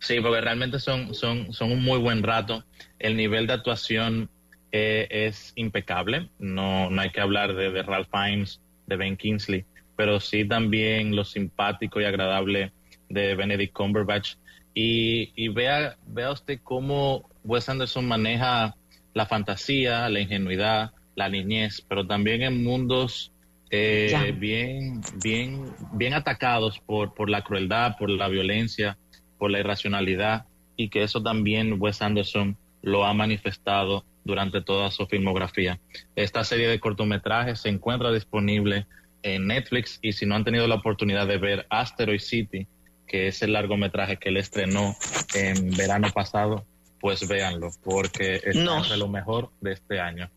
Sí, 0.00 0.20
porque 0.20 0.42
realmente 0.42 0.78
son, 0.78 1.14
son, 1.14 1.54
son 1.54 1.72
un 1.72 1.82
muy 1.82 1.98
buen 1.98 2.22
rato. 2.22 2.64
El 2.98 3.16
nivel 3.16 3.46
de 3.46 3.54
actuación 3.54 4.28
eh, 4.72 5.08
es 5.10 5.52
impecable. 5.54 6.28
No, 6.38 6.90
no 6.90 7.00
hay 7.00 7.10
que 7.10 7.22
hablar 7.22 7.54
de, 7.54 7.70
de 7.70 7.82
Ralph 7.82 8.10
Fiennes, 8.10 8.60
de 8.86 8.96
Ben 8.96 9.16
Kingsley 9.16 9.64
pero 9.98 10.20
sí 10.20 10.44
también 10.44 11.16
lo 11.16 11.24
simpático 11.24 12.00
y 12.00 12.04
agradable 12.04 12.70
de 13.08 13.34
Benedict 13.34 13.72
Cumberbatch. 13.72 14.36
Y, 14.72 15.48
vea, 15.48 15.96
vea 16.06 16.30
usted 16.30 16.60
cómo 16.62 17.28
Wes 17.42 17.68
Anderson 17.68 18.06
maneja 18.06 18.76
la 19.12 19.26
fantasía, 19.26 20.08
la 20.08 20.20
ingenuidad, 20.20 20.92
la 21.16 21.28
niñez, 21.28 21.84
pero 21.88 22.06
también 22.06 22.42
en 22.42 22.62
mundos 22.62 23.32
eh, 23.70 24.32
bien, 24.38 25.00
bien, 25.20 25.64
bien 25.94 26.14
atacados 26.14 26.78
por, 26.78 27.12
por 27.14 27.28
la 27.28 27.42
crueldad, 27.42 27.96
por 27.98 28.08
la 28.08 28.28
violencia, 28.28 28.96
por 29.36 29.50
la 29.50 29.58
irracionalidad, 29.58 30.46
y 30.76 30.90
que 30.90 31.02
eso 31.02 31.24
también 31.24 31.74
Wes 31.80 32.02
Anderson 32.02 32.56
lo 32.82 33.04
ha 33.04 33.12
manifestado 33.14 34.04
durante 34.22 34.62
toda 34.62 34.92
su 34.92 35.06
filmografía. 35.06 35.80
Esta 36.14 36.44
serie 36.44 36.68
de 36.68 36.78
cortometrajes 36.78 37.62
se 37.62 37.68
encuentra 37.68 38.12
disponible 38.12 38.86
en 39.22 39.46
Netflix 39.46 39.98
y 40.02 40.12
si 40.12 40.26
no 40.26 40.34
han 40.34 40.44
tenido 40.44 40.66
la 40.66 40.76
oportunidad 40.76 41.26
de 41.26 41.38
ver 41.38 41.66
Asteroid 41.70 42.20
City, 42.20 42.66
que 43.06 43.28
es 43.28 43.42
el 43.42 43.52
largometraje 43.52 44.18
que 44.18 44.28
él 44.28 44.36
estrenó 44.36 44.94
en 45.34 45.70
verano 45.76 46.08
pasado, 46.14 46.64
pues 47.00 47.26
véanlo, 47.26 47.70
porque 47.82 48.40
es 48.44 48.54
de 48.54 48.96
lo 48.96 49.08
mejor 49.08 49.50
de 49.60 49.72
este 49.72 50.00
año. 50.00 50.30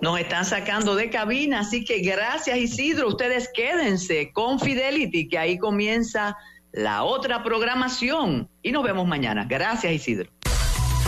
Nos 0.00 0.18
están 0.20 0.44
sacando 0.44 0.94
de 0.94 1.10
cabina, 1.10 1.60
así 1.60 1.84
que 1.84 2.00
gracias 2.00 2.58
Isidro, 2.58 3.08
ustedes 3.08 3.50
quédense 3.52 4.32
con 4.32 4.60
Fidelity, 4.60 5.28
que 5.28 5.38
ahí 5.38 5.58
comienza 5.58 6.36
la 6.72 7.04
otra 7.04 7.42
programación 7.42 8.48
y 8.62 8.72
nos 8.72 8.84
vemos 8.84 9.06
mañana. 9.06 9.46
Gracias 9.48 9.92
Isidro. 9.92 10.30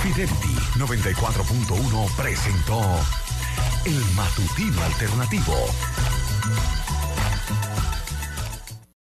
Fidelity 0.02 0.54
94.1 0.78 2.16
presentó 2.16 2.80
el 3.84 4.14
matutino 4.14 4.82
alternativo. 4.82 5.54